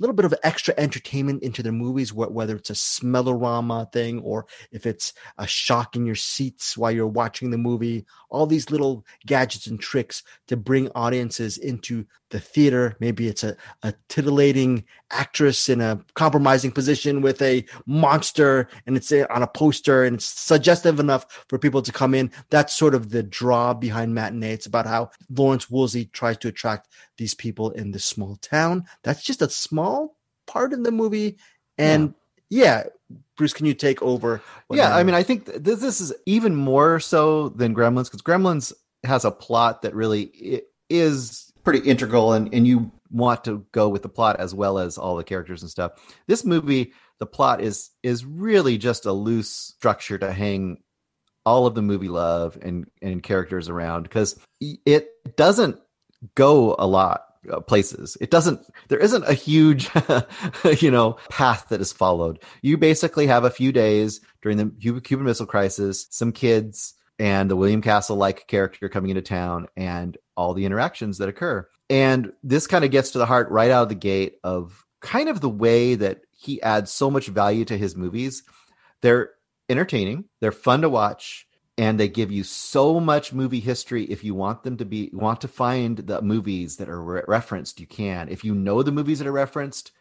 little 0.00 0.14
bit 0.14 0.24
of 0.24 0.34
extra 0.42 0.74
entertainment 0.76 1.42
into 1.42 1.62
their 1.62 1.72
movies, 1.72 2.12
whether 2.12 2.56
it's 2.56 2.70
a 2.70 2.74
smellorama 2.74 3.92
thing 3.92 4.20
or 4.20 4.46
if 4.72 4.86
it's 4.86 5.12
a 5.38 5.46
shock 5.46 5.94
in 5.94 6.06
your 6.06 6.14
seats 6.14 6.76
while 6.76 6.90
you're 6.90 7.06
watching 7.06 7.50
the 7.50 7.58
movie. 7.58 8.04
All 8.30 8.46
these 8.46 8.70
little 8.70 9.04
gadgets 9.26 9.66
and 9.66 9.78
tricks 9.78 10.22
to 10.48 10.56
bring 10.56 10.88
audiences 10.94 11.58
into 11.58 12.06
the 12.30 12.40
theater. 12.40 12.96
Maybe 12.98 13.28
it's 13.28 13.44
a, 13.44 13.56
a 13.82 13.94
titillating 14.08 14.84
actress 15.10 15.68
in 15.68 15.80
a 15.80 16.04
compromising 16.14 16.70
position 16.70 17.20
with 17.20 17.40
a 17.42 17.64
monster 17.86 18.68
and 18.86 18.96
it's 18.96 19.12
on 19.12 19.42
a 19.42 19.46
poster 19.46 20.04
and 20.04 20.16
it's 20.16 20.24
suggestive 20.24 21.00
enough 21.00 21.44
for 21.48 21.58
people 21.58 21.82
to 21.82 21.92
come 21.92 22.14
in. 22.14 22.30
That's 22.50 22.74
sort 22.74 22.94
of 22.94 23.10
the 23.10 23.22
draw 23.22 23.74
behind 23.74 24.14
matinee. 24.14 24.52
It's 24.52 24.66
about 24.66 24.86
how 24.86 25.10
Lawrence 25.30 25.70
Woolsey 25.70 26.06
tries 26.06 26.38
to 26.38 26.48
attract 26.48 26.88
these 27.18 27.34
people 27.34 27.70
in 27.70 27.90
this 27.90 28.04
small 28.04 28.36
town. 28.36 28.84
That's 29.02 29.22
just 29.22 29.42
a 29.42 29.50
small 29.50 30.16
part 30.46 30.72
in 30.72 30.82
the 30.82 30.92
movie. 30.92 31.38
And 31.78 32.14
yeah, 32.48 32.84
yeah 33.10 33.16
Bruce, 33.36 33.52
can 33.52 33.66
you 33.66 33.74
take 33.74 34.02
over? 34.02 34.42
Yeah, 34.70 34.94
I 34.94 35.02
mean, 35.02 35.14
I 35.14 35.22
think 35.22 35.46
this, 35.46 35.80
this 35.80 36.00
is 36.00 36.12
even 36.26 36.54
more 36.54 37.00
so 37.00 37.48
than 37.50 37.74
Gremlins 37.74 38.04
because 38.04 38.22
Gremlins 38.22 38.72
has 39.04 39.24
a 39.24 39.30
plot 39.30 39.82
that 39.82 39.94
really 39.94 40.62
is 40.88 41.52
pretty 41.64 41.80
integral 41.88 42.32
and, 42.32 42.52
and 42.54 42.66
you 42.66 42.90
want 43.10 43.44
to 43.44 43.66
go 43.72 43.88
with 43.88 44.02
the 44.02 44.08
plot 44.08 44.36
as 44.38 44.54
well 44.54 44.78
as 44.78 44.98
all 44.98 45.16
the 45.16 45.24
characters 45.24 45.62
and 45.62 45.70
stuff. 45.70 45.92
This 46.26 46.44
movie, 46.44 46.92
the 47.18 47.26
plot 47.26 47.60
is 47.60 47.90
is 48.02 48.24
really 48.24 48.78
just 48.78 49.06
a 49.06 49.12
loose 49.12 49.50
structure 49.50 50.18
to 50.18 50.32
hang 50.32 50.82
all 51.46 51.66
of 51.66 51.74
the 51.74 51.82
movie 51.82 52.08
love 52.08 52.58
and 52.62 52.86
and 53.02 53.22
characters 53.22 53.68
around 53.68 54.04
because 54.04 54.38
it 54.60 55.08
doesn't 55.36 55.78
go 56.34 56.76
a 56.78 56.86
lot 56.86 57.22
uh, 57.50 57.60
places. 57.60 58.16
It 58.20 58.30
doesn't. 58.30 58.60
There 58.88 58.98
isn't 58.98 59.24
a 59.24 59.32
huge, 59.32 59.88
you 60.80 60.90
know, 60.90 61.16
path 61.30 61.68
that 61.70 61.80
is 61.80 61.92
followed. 61.92 62.42
You 62.62 62.76
basically 62.76 63.26
have 63.26 63.44
a 63.44 63.50
few 63.50 63.72
days 63.72 64.20
during 64.42 64.58
the 64.58 65.00
Cuban 65.00 65.24
Missile 65.24 65.46
Crisis, 65.46 66.06
some 66.10 66.32
kids 66.32 66.94
and 67.18 67.50
the 67.50 67.56
William 67.56 67.82
Castle 67.82 68.16
like 68.16 68.46
character 68.46 68.88
coming 68.88 69.10
into 69.10 69.22
town 69.22 69.68
and 69.76 70.16
all 70.40 70.54
the 70.54 70.64
interactions 70.64 71.18
that 71.18 71.28
occur. 71.28 71.68
And 71.90 72.32
this 72.42 72.66
kind 72.66 72.84
of 72.84 72.90
gets 72.90 73.10
to 73.10 73.18
the 73.18 73.26
heart 73.26 73.50
right 73.50 73.70
out 73.70 73.82
of 73.82 73.88
the 73.90 73.94
gate 73.94 74.36
of 74.42 74.86
kind 75.00 75.28
of 75.28 75.40
the 75.40 75.50
way 75.50 75.96
that 75.96 76.22
he 76.30 76.62
adds 76.62 76.90
so 76.90 77.10
much 77.10 77.26
value 77.26 77.66
to 77.66 77.76
his 77.76 77.94
movies. 77.94 78.42
They're 79.02 79.30
entertaining, 79.68 80.24
they're 80.40 80.52
fun 80.52 80.80
to 80.80 80.88
watch, 80.88 81.46
and 81.76 82.00
they 82.00 82.08
give 82.08 82.32
you 82.32 82.42
so 82.42 83.00
much 83.00 83.32
movie 83.32 83.60
history 83.60 84.04
if 84.04 84.24
you 84.24 84.34
want 84.34 84.62
them 84.62 84.78
to 84.78 84.84
be 84.84 85.10
want 85.12 85.42
to 85.42 85.48
find 85.48 85.98
the 85.98 86.22
movies 86.22 86.76
that 86.76 86.88
are 86.88 87.02
re- 87.02 87.22
referenced 87.26 87.80
you 87.80 87.86
can 87.86 88.28
if 88.28 88.44
you 88.44 88.54
know 88.54 88.82
the 88.82 88.92
movies 88.92 89.18
that 89.18 89.28
are 89.28 89.32
referenced 89.32 89.92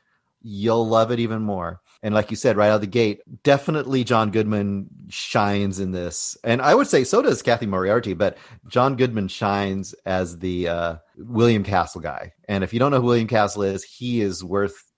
you'll 0.41 0.87
love 0.87 1.11
it 1.11 1.19
even 1.19 1.41
more. 1.41 1.81
And 2.01 2.13
like 2.13 2.31
you 2.31 2.37
said 2.37 2.57
right 2.57 2.69
out 2.69 2.75
of 2.75 2.81
the 2.81 2.87
gate 2.87 3.21
definitely 3.43 4.03
john 4.03 4.31
goodman 4.31 4.87
shines 5.09 5.79
in 5.79 5.91
this. 5.91 6.37
And 6.43 6.61
i 6.61 6.73
would 6.73 6.87
say 6.87 7.03
so 7.03 7.21
does 7.21 7.41
Cathy 7.41 7.65
moriarty 7.65 8.13
but 8.13 8.37
john 8.67 8.95
goodman 8.95 9.27
shines 9.27 9.93
as 10.05 10.39
the 10.39 10.67
uh, 10.67 10.95
william 11.17 11.63
castle 11.63 12.01
guy. 12.01 12.33
And 12.47 12.63
if 12.63 12.73
you 12.73 12.79
don't 12.79 12.91
know 12.91 13.01
who 13.01 13.07
william 13.07 13.27
castle 13.27 13.63
is 13.63 13.83
he 13.83 14.21
is 14.21 14.43
worth 14.43 14.89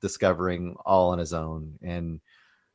discovering 0.00 0.76
all 0.84 1.10
on 1.10 1.18
his 1.18 1.32
own. 1.32 1.74
And 1.82 2.20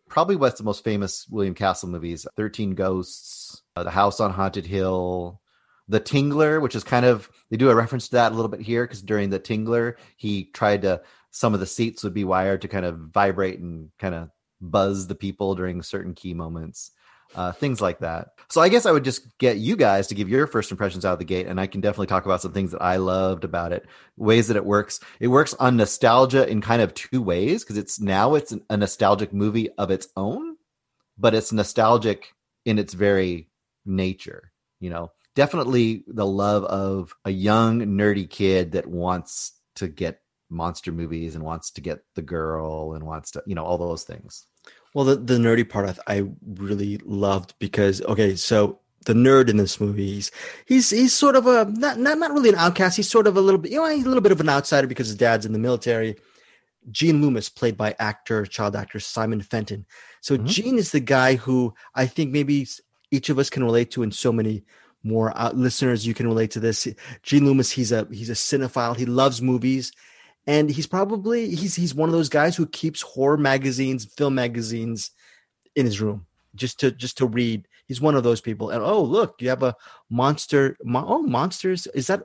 probably 0.10 0.36
what's 0.36 0.58
the 0.58 0.63
most 0.63 0.84
famous 0.84 1.27
William 1.29 1.53
Castle 1.53 1.89
movies 1.89 2.27
13 2.36 2.75
Ghosts, 2.75 3.62
uh, 3.75 3.84
The 3.84 3.91
House 3.91 4.20
on 4.20 4.32
Haunted 4.32 4.65
Hill, 4.65 5.41
The 5.88 6.00
Tingler, 6.00 6.62
which 6.62 6.75
is 6.75 6.84
kind 6.84 7.05
of, 7.05 7.29
they 7.50 7.58
do 7.58 7.70
a 7.70 7.75
reference 7.75 8.08
to 8.10 8.15
that 8.15 8.32
a 8.32 8.36
little 8.36 8.50
bit 8.50 8.62
here 8.62 8.86
because 8.86 9.01
during 9.01 9.29
The 9.29 9.39
Tingler, 9.39 9.96
he 10.17 10.46
tried 10.46 10.84
to, 10.84 11.01
some 11.33 11.53
of 11.53 11.59
the 11.59 11.65
seats 11.65 12.03
would 12.03 12.13
be 12.13 12.23
wired 12.23 12.61
to 12.61 12.69
kind 12.69 12.85
of 12.85 12.97
vibrate 12.97 13.59
and 13.59 13.89
kind 13.99 14.15
of 14.15 14.29
buzz 14.61 15.07
the 15.07 15.15
people 15.15 15.55
during 15.55 15.81
certain 15.81 16.13
key 16.13 16.33
moments 16.33 16.91
uh, 17.35 17.51
things 17.51 17.81
like 17.81 17.99
that. 17.99 18.29
So 18.49 18.61
I 18.61 18.69
guess 18.69 18.85
I 18.85 18.91
would 18.91 19.03
just 19.03 19.37
get 19.37 19.57
you 19.57 19.75
guys 19.75 20.07
to 20.07 20.15
give 20.15 20.29
your 20.29 20.47
first 20.47 20.71
impressions 20.71 21.05
out 21.05 21.13
of 21.13 21.19
the 21.19 21.25
gate, 21.25 21.47
and 21.47 21.59
I 21.59 21.67
can 21.67 21.81
definitely 21.81 22.07
talk 22.07 22.25
about 22.25 22.41
some 22.41 22.53
things 22.53 22.71
that 22.71 22.81
I 22.81 22.97
loved 22.97 23.43
about 23.43 23.71
it, 23.71 23.85
ways 24.17 24.47
that 24.47 24.57
it 24.57 24.65
works. 24.65 24.99
It 25.19 25.27
works 25.27 25.53
on 25.55 25.77
nostalgia 25.77 26.47
in 26.47 26.61
kind 26.61 26.81
of 26.81 26.93
two 26.93 27.21
ways 27.21 27.63
because 27.63 27.77
it's 27.77 27.99
now 27.99 28.35
it's 28.35 28.53
a 28.69 28.77
nostalgic 28.77 29.33
movie 29.33 29.69
of 29.77 29.91
its 29.91 30.07
own, 30.15 30.57
but 31.17 31.33
it's 31.33 31.51
nostalgic 31.51 32.33
in 32.65 32.77
its 32.79 32.93
very 32.93 33.49
nature. 33.85 34.51
You 34.79 34.89
know, 34.89 35.11
definitely 35.35 36.03
the 36.07 36.25
love 36.25 36.63
of 36.65 37.15
a 37.25 37.31
young 37.31 37.81
nerdy 37.81 38.29
kid 38.29 38.73
that 38.73 38.85
wants 38.85 39.53
to 39.75 39.87
get 39.87 40.21
monster 40.53 40.91
movies 40.91 41.36
and 41.36 41.43
wants 41.43 41.72
to 41.72 41.81
get 41.81 42.03
the 42.15 42.22
girl 42.22 42.93
and 42.93 43.03
wants 43.03 43.31
to 43.31 43.43
you 43.45 43.55
know 43.55 43.63
all 43.63 43.77
those 43.77 44.03
things 44.03 44.45
well, 44.93 45.05
the, 45.05 45.15
the 45.15 45.36
nerdy 45.36 45.67
part 45.67 45.98
I, 46.07 46.17
I 46.17 46.25
really 46.45 47.00
loved 47.03 47.55
because 47.60 48.01
okay, 48.03 48.36
so 48.36 48.79
the 49.05 49.13
nerd 49.13 49.50
in 49.50 49.57
this 49.57 49.81
movie, 49.81 50.13
he's 50.13 50.31
he's 50.65 50.89
he's 50.91 51.13
sort 51.13 51.36
of 51.36 51.48
a 51.48 51.65
not 51.65 51.98
not 52.00 52.19
not 52.19 52.31
really 52.31 52.50
an 52.50 52.55
outcast. 52.55 52.98
He's 52.98 53.10
sort 53.10 53.27
of 53.27 53.36
a 53.36 53.41
little 53.41 53.60
bit 53.60 53.72
you 53.72 53.79
know 53.79 53.89
he's 53.89 54.05
a 54.05 54.07
little 54.07 54.22
bit 54.22 54.31
of 54.31 54.39
an 54.39 54.50
outsider 54.50 54.88
because 54.88 55.07
his 55.07 55.17
dad's 55.17 55.45
in 55.45 55.53
the 55.53 55.60
military. 55.60 56.15
Gene 56.91 57.22
Loomis, 57.22 57.48
played 57.48 57.77
by 57.77 57.95
actor, 57.98 58.45
child 58.45 58.75
actor 58.75 59.00
Simon 59.00 59.41
Fenton. 59.41 59.86
So 60.19 60.36
mm-hmm. 60.36 60.45
Gene 60.45 60.77
is 60.77 60.91
the 60.91 61.00
guy 61.00 61.36
who 61.36 61.74
I 61.95 62.05
think 62.05 62.31
maybe 62.31 62.67
each 63.10 63.29
of 63.29 63.39
us 63.39 63.50
can 63.50 63.63
relate 63.63 63.89
to, 63.91 64.03
and 64.03 64.13
so 64.13 64.31
many 64.31 64.63
more 65.01 65.36
uh, 65.36 65.51
listeners 65.53 66.05
you 66.05 66.13
can 66.13 66.27
relate 66.27 66.51
to 66.51 66.60
this. 66.60 66.88
Gene 67.24 67.45
Loomis, 67.45 67.72
he's 67.72 67.91
a 67.91 68.07
he's 68.12 68.29
a 68.29 68.33
cinephile. 68.33 68.95
He 68.95 69.05
loves 69.05 69.41
movies, 69.41 69.91
and 70.45 70.69
he's 70.69 70.88
probably 70.88 71.55
he's 71.55 71.75
he's 71.75 71.95
one 71.95 72.09
of 72.09 72.13
those 72.13 72.29
guys 72.29 72.55
who 72.55 72.65
keeps 72.65 73.01
horror 73.01 73.38
magazines, 73.38 74.05
film 74.05 74.35
magazines 74.35 75.12
in 75.75 75.85
his 75.85 76.01
room 76.01 76.25
just 76.55 76.79
to 76.81 76.91
just 76.91 77.17
to 77.17 77.25
read. 77.25 77.67
He's 77.88 78.01
one 78.01 78.15
of 78.15 78.23
those 78.23 78.41
people. 78.41 78.69
And 78.69 78.83
oh, 78.83 79.01
look, 79.01 79.41
you 79.41 79.50
have 79.50 79.63
a 79.63 79.75
monster. 80.09 80.77
Mo- 80.83 81.05
oh, 81.07 81.21
monsters. 81.21 81.88
Is 81.88 82.07
that? 82.07 82.23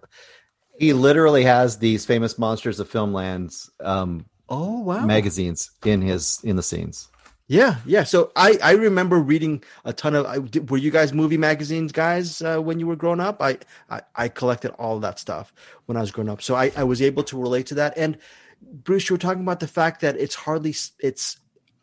He 0.78 0.92
literally 0.92 1.42
has 1.44 1.78
these 1.78 2.06
famous 2.06 2.38
monsters 2.38 2.78
of 2.78 2.90
filmlands. 2.90 3.68
Um, 3.80 4.26
oh 4.48 4.80
wow! 4.80 5.04
Magazines 5.04 5.70
in 5.84 6.00
his 6.00 6.40
in 6.44 6.56
the 6.56 6.62
scenes. 6.62 7.08
Yeah, 7.48 7.76
yeah. 7.86 8.04
So 8.04 8.30
I 8.36 8.58
I 8.62 8.72
remember 8.72 9.18
reading 9.18 9.64
a 9.84 9.94
ton 9.94 10.14
of. 10.14 10.26
I, 10.26 10.38
were 10.38 10.76
you 10.76 10.90
guys 10.90 11.14
movie 11.14 11.38
magazines 11.38 11.92
guys 11.92 12.42
uh, 12.42 12.58
when 12.58 12.78
you 12.78 12.86
were 12.86 12.94
growing 12.94 13.20
up? 13.20 13.40
I, 13.40 13.58
I 13.88 14.02
I 14.14 14.28
collected 14.28 14.72
all 14.72 15.00
that 15.00 15.18
stuff 15.18 15.52
when 15.86 15.96
I 15.96 16.00
was 16.00 16.10
growing 16.10 16.28
up, 16.28 16.42
so 16.42 16.54
I 16.54 16.70
I 16.76 16.84
was 16.84 17.00
able 17.00 17.24
to 17.24 17.40
relate 17.40 17.66
to 17.68 17.74
that. 17.76 17.96
And 17.96 18.18
Bruce, 18.60 19.08
you 19.08 19.14
were 19.14 19.18
talking 19.18 19.42
about 19.42 19.60
the 19.60 19.66
fact 19.66 20.02
that 20.02 20.16
it's 20.18 20.34
hardly 20.34 20.74
it's 21.00 21.38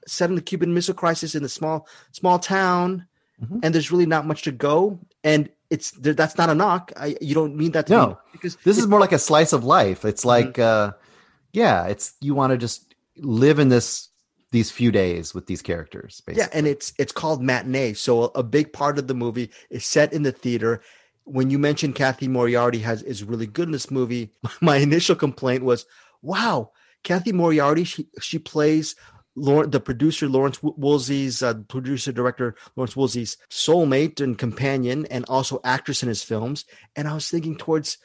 set 0.06 0.30
in 0.30 0.36
the 0.36 0.42
Cuban 0.42 0.72
Missile 0.76 0.94
Crisis 0.94 1.34
in 1.34 1.44
a 1.44 1.50
small 1.50 1.88
small 2.12 2.38
town, 2.38 3.08
mm-hmm. 3.42 3.60
and 3.64 3.74
there's 3.74 3.92
really 3.92 4.06
not 4.06 4.28
much 4.28 4.44
to 4.44 4.52
go. 4.52 5.00
And 5.24 5.50
it's 5.72 5.90
that's 5.92 6.38
not 6.38 6.52
a 6.52 6.56
knock. 6.56 6.92
I 6.96 7.18
you 7.22 7.34
don't 7.34 7.56
mean 7.56 7.72
that 7.72 7.88
to 7.88 7.94
no, 7.94 8.20
because 8.32 8.56
this 8.58 8.78
is 8.78 8.86
more 8.86 9.00
like 9.00 9.14
a 9.14 9.20
slice 9.20 9.52
of 9.52 9.64
life. 9.64 10.06
It's 10.06 10.22
mm-hmm. 10.22 10.28
like, 10.28 10.54
mm-hmm. 10.54 10.90
uh, 10.90 10.98
yeah, 11.54 11.88
it's 11.88 12.14
you 12.22 12.36
want 12.36 12.52
to 12.52 12.58
just 12.58 12.94
live 13.18 13.58
in 13.58 13.70
this 13.70 14.10
these 14.52 14.72
few 14.72 14.92
days 14.92 15.34
with 15.34 15.48
these 15.48 15.62
characters. 15.62 16.22
Basically. 16.26 16.44
Yeah, 16.44 16.58
and 16.58 16.68
it's 16.68 16.94
it's 16.98 17.12
called 17.12 17.42
matinee. 17.42 17.94
So 17.94 18.26
a 18.36 18.44
big 18.44 18.74
part 18.74 18.98
of 18.98 19.08
the 19.08 19.14
movie 19.14 19.52
is 19.70 19.86
set 19.86 20.14
in 20.14 20.24
the 20.24 20.32
theater. 20.32 20.82
When 21.24 21.50
you 21.50 21.58
mentioned 21.58 21.96
Cathy 21.96 22.28
Moriarty 22.28 22.80
has 22.80 23.02
is 23.04 23.24
really 23.24 23.48
good 23.48 23.68
in 23.68 23.72
this 23.72 23.92
movie, 23.92 24.32
my 24.62 24.78
initial 24.78 25.16
complaint 25.16 25.64
was, 25.64 25.86
"Wow, 26.22 26.72
Cathy 27.04 27.32
Moriarty 27.32 27.84
she 27.84 28.08
she 28.22 28.40
plays 28.40 28.96
the 29.36 29.82
producer 29.84 30.30
Lawrence 30.30 30.64
Woolsey's 30.64 31.44
uh, 31.44 31.56
producer 31.68 32.14
director 32.14 32.56
Lawrence 32.78 32.96
Woolsey's 32.96 33.38
soulmate 33.50 34.22
and 34.22 34.38
companion, 34.38 35.06
and 35.08 35.26
also 35.28 35.60
actress 35.64 36.04
in 36.04 36.10
his 36.10 36.24
films." 36.24 36.66
And 36.96 37.08
I 37.08 37.14
was 37.14 37.30
thinking 37.30 37.58
towards 37.58 37.98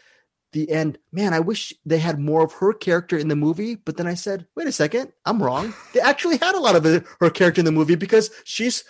the 0.53 0.71
end, 0.71 0.99
man, 1.13 1.33
I 1.33 1.41
wish 1.41 1.73
they 1.85 1.99
had 1.99 2.19
more 2.19 2.45
of 2.45 2.53
her 2.55 2.73
character 2.73 3.17
in 3.17 3.29
the 3.29 3.37
movie. 3.37 3.77
But 3.77 3.97
then 3.97 4.07
I 4.07 4.15
said, 4.15 4.47
wait 4.57 4.67
a 4.67 4.73
second, 4.73 5.13
I'm 5.25 5.43
wrong. 5.43 5.75
They 5.95 6.01
actually 6.01 6.39
had 6.39 6.55
a 6.55 6.61
lot 6.61 6.77
of 6.77 6.85
her 7.21 7.31
character 7.31 7.61
in 7.61 7.65
the 7.65 7.73
movie 7.73 7.95
because 7.95 8.31
she's 8.45 8.85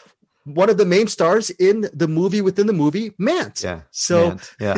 one 0.45 0.71
of 0.71 0.79
the 0.79 0.87
main 0.87 1.07
stars 1.07 1.50
in 1.50 1.88
the 1.93 2.09
movie 2.09 2.40
within 2.40 2.67
the 2.67 2.73
movie, 2.73 3.12
Mant. 3.19 3.62
Yeah. 3.62 3.83
So 3.90 4.29
Mant, 4.29 4.55
yeah. 4.61 4.76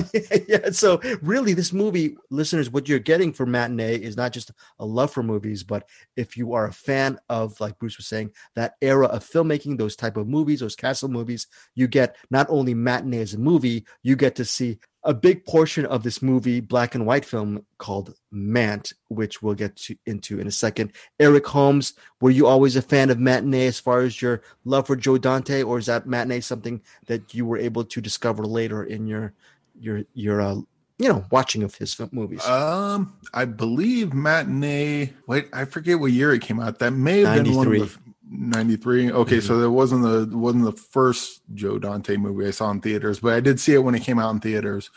yeah. 0.48 0.70
So 0.70 1.00
really, 1.22 1.54
this 1.54 1.72
movie, 1.72 2.16
listeners, 2.30 2.70
what 2.70 2.88
you're 2.88 2.98
getting 2.98 3.32
for 3.32 3.46
matinee 3.46 3.96
is 3.96 4.16
not 4.16 4.32
just 4.32 4.50
a 4.78 4.84
love 4.84 5.12
for 5.12 5.22
movies, 5.22 5.62
but 5.62 5.88
if 6.16 6.36
you 6.36 6.52
are 6.54 6.66
a 6.66 6.72
fan 6.72 7.18
of, 7.28 7.60
like 7.60 7.78
Bruce 7.78 7.96
was 7.96 8.06
saying, 8.06 8.32
that 8.56 8.74
era 8.82 9.06
of 9.06 9.24
filmmaking, 9.24 9.78
those 9.78 9.96
type 9.96 10.16
of 10.16 10.26
movies, 10.26 10.60
those 10.60 10.76
castle 10.76 11.08
movies, 11.08 11.46
you 11.74 11.86
get 11.86 12.16
not 12.30 12.46
only 12.50 12.74
matinee 12.74 13.20
as 13.20 13.34
a 13.34 13.38
movie, 13.38 13.86
you 14.02 14.16
get 14.16 14.34
to 14.36 14.44
see 14.44 14.78
a 15.04 15.12
big 15.12 15.44
portion 15.44 15.84
of 15.86 16.02
this 16.02 16.22
movie, 16.22 16.60
black 16.60 16.94
and 16.94 17.06
white 17.06 17.24
film 17.24 17.64
called 17.78 18.14
Mant, 18.30 18.92
which 19.08 19.42
we'll 19.42 19.54
get 19.54 19.76
to, 19.76 19.96
into 20.06 20.38
in 20.38 20.46
a 20.46 20.52
second. 20.52 20.92
Eric 21.18 21.46
Holmes, 21.46 21.94
were 22.20 22.30
you 22.30 22.46
always 22.46 22.76
a 22.76 22.82
fan 22.82 23.10
of 23.10 23.18
matinee 23.18 23.66
as 23.66 23.80
far 23.80 24.00
as 24.00 24.22
your 24.22 24.42
love 24.64 24.86
for 24.86 24.96
Joe 24.96 25.18
Dante, 25.18 25.62
or 25.62 25.78
is 25.78 25.86
that 25.86 26.06
matinee 26.06 26.40
something 26.40 26.80
that 27.06 27.34
you 27.34 27.44
were 27.44 27.58
able 27.58 27.84
to 27.84 28.00
discover 28.00 28.44
later 28.44 28.84
in 28.84 29.06
your 29.06 29.32
your 29.78 30.04
your 30.14 30.40
uh, 30.40 30.54
you 30.98 31.08
know 31.08 31.24
watching 31.30 31.64
of 31.64 31.74
his 31.74 31.98
movies? 32.12 32.46
Um, 32.46 33.16
I 33.34 33.44
believe 33.44 34.14
matinee. 34.14 35.12
Wait, 35.26 35.48
I 35.52 35.64
forget 35.64 35.98
what 35.98 36.12
year 36.12 36.32
it 36.32 36.42
came 36.42 36.60
out. 36.60 36.78
That 36.78 36.92
may 36.92 37.20
have 37.20 37.44
93. 37.44 37.44
been 37.44 37.56
one 37.56 37.66
of 37.80 37.94
the 37.94 38.11
93 38.34 39.12
okay 39.12 39.36
mm-hmm. 39.36 39.46
so 39.46 39.58
that 39.58 39.70
wasn't 39.70 40.02
the 40.02 40.36
wasn't 40.36 40.64
the 40.64 40.72
first 40.72 41.42
joe 41.54 41.78
dante 41.78 42.16
movie 42.16 42.46
i 42.46 42.50
saw 42.50 42.70
in 42.70 42.80
theaters 42.80 43.20
but 43.20 43.34
i 43.34 43.40
did 43.40 43.60
see 43.60 43.74
it 43.74 43.78
when 43.78 43.94
it 43.94 44.02
came 44.02 44.18
out 44.18 44.30
in 44.30 44.40
theaters 44.40 44.90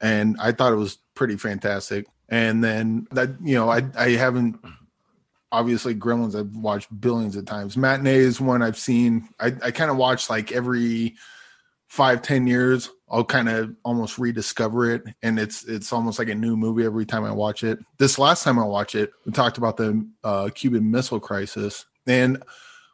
and 0.00 0.36
i 0.40 0.52
thought 0.52 0.72
it 0.72 0.76
was 0.76 0.98
pretty 1.14 1.36
fantastic. 1.36 2.06
And 2.28 2.62
then 2.62 3.06
that 3.12 3.30
you 3.42 3.54
know 3.54 3.70
i 3.70 3.82
i 3.96 4.10
haven't 4.10 4.58
obviously 5.50 5.94
gremlins 5.94 6.38
i've 6.38 6.56
watched 6.56 6.88
billions 7.00 7.36
of 7.36 7.44
times. 7.44 7.76
Matinee 7.76 8.16
is 8.16 8.40
one 8.40 8.62
i've 8.62 8.78
seen. 8.78 9.28
I, 9.38 9.54
I 9.62 9.70
kind 9.70 9.90
of 9.90 9.96
watch 9.96 10.30
like 10.30 10.52
every 10.52 11.14
five 11.88 12.22
ten 12.22 12.46
years 12.46 12.88
i'll 13.10 13.24
kind 13.24 13.50
of 13.50 13.76
almost 13.84 14.18
rediscover 14.18 14.90
it 14.90 15.02
and 15.22 15.38
it's 15.38 15.64
it's 15.64 15.92
almost 15.92 16.18
like 16.18 16.30
a 16.30 16.34
new 16.34 16.56
movie 16.56 16.86
every 16.86 17.04
time 17.04 17.24
i 17.24 17.30
watch 17.30 17.64
it. 17.64 17.78
This 17.98 18.18
last 18.18 18.44
time 18.44 18.58
i 18.58 18.64
watch 18.64 18.94
it 18.94 19.10
we 19.26 19.32
talked 19.32 19.58
about 19.58 19.76
the 19.76 20.06
uh, 20.24 20.48
cuban 20.54 20.90
missile 20.90 21.20
crisis 21.20 21.84
and 22.06 22.42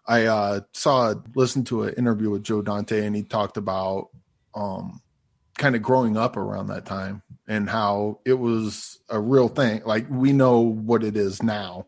I 0.06 0.24
uh, 0.24 0.60
saw, 0.72 1.14
listened 1.34 1.66
to 1.68 1.82
an 1.84 1.94
interview 1.94 2.30
with 2.30 2.42
Joe 2.42 2.62
Dante, 2.62 3.04
and 3.04 3.14
he 3.14 3.22
talked 3.22 3.58
about 3.58 4.08
um, 4.54 5.02
kind 5.58 5.76
of 5.76 5.82
growing 5.82 6.16
up 6.16 6.36
around 6.36 6.68
that 6.68 6.86
time 6.86 7.22
and 7.46 7.68
how 7.68 8.20
it 8.24 8.34
was 8.34 8.98
a 9.10 9.20
real 9.20 9.48
thing. 9.48 9.82
Like 9.84 10.06
we 10.08 10.32
know 10.32 10.60
what 10.60 11.04
it 11.04 11.16
is 11.16 11.42
now, 11.42 11.86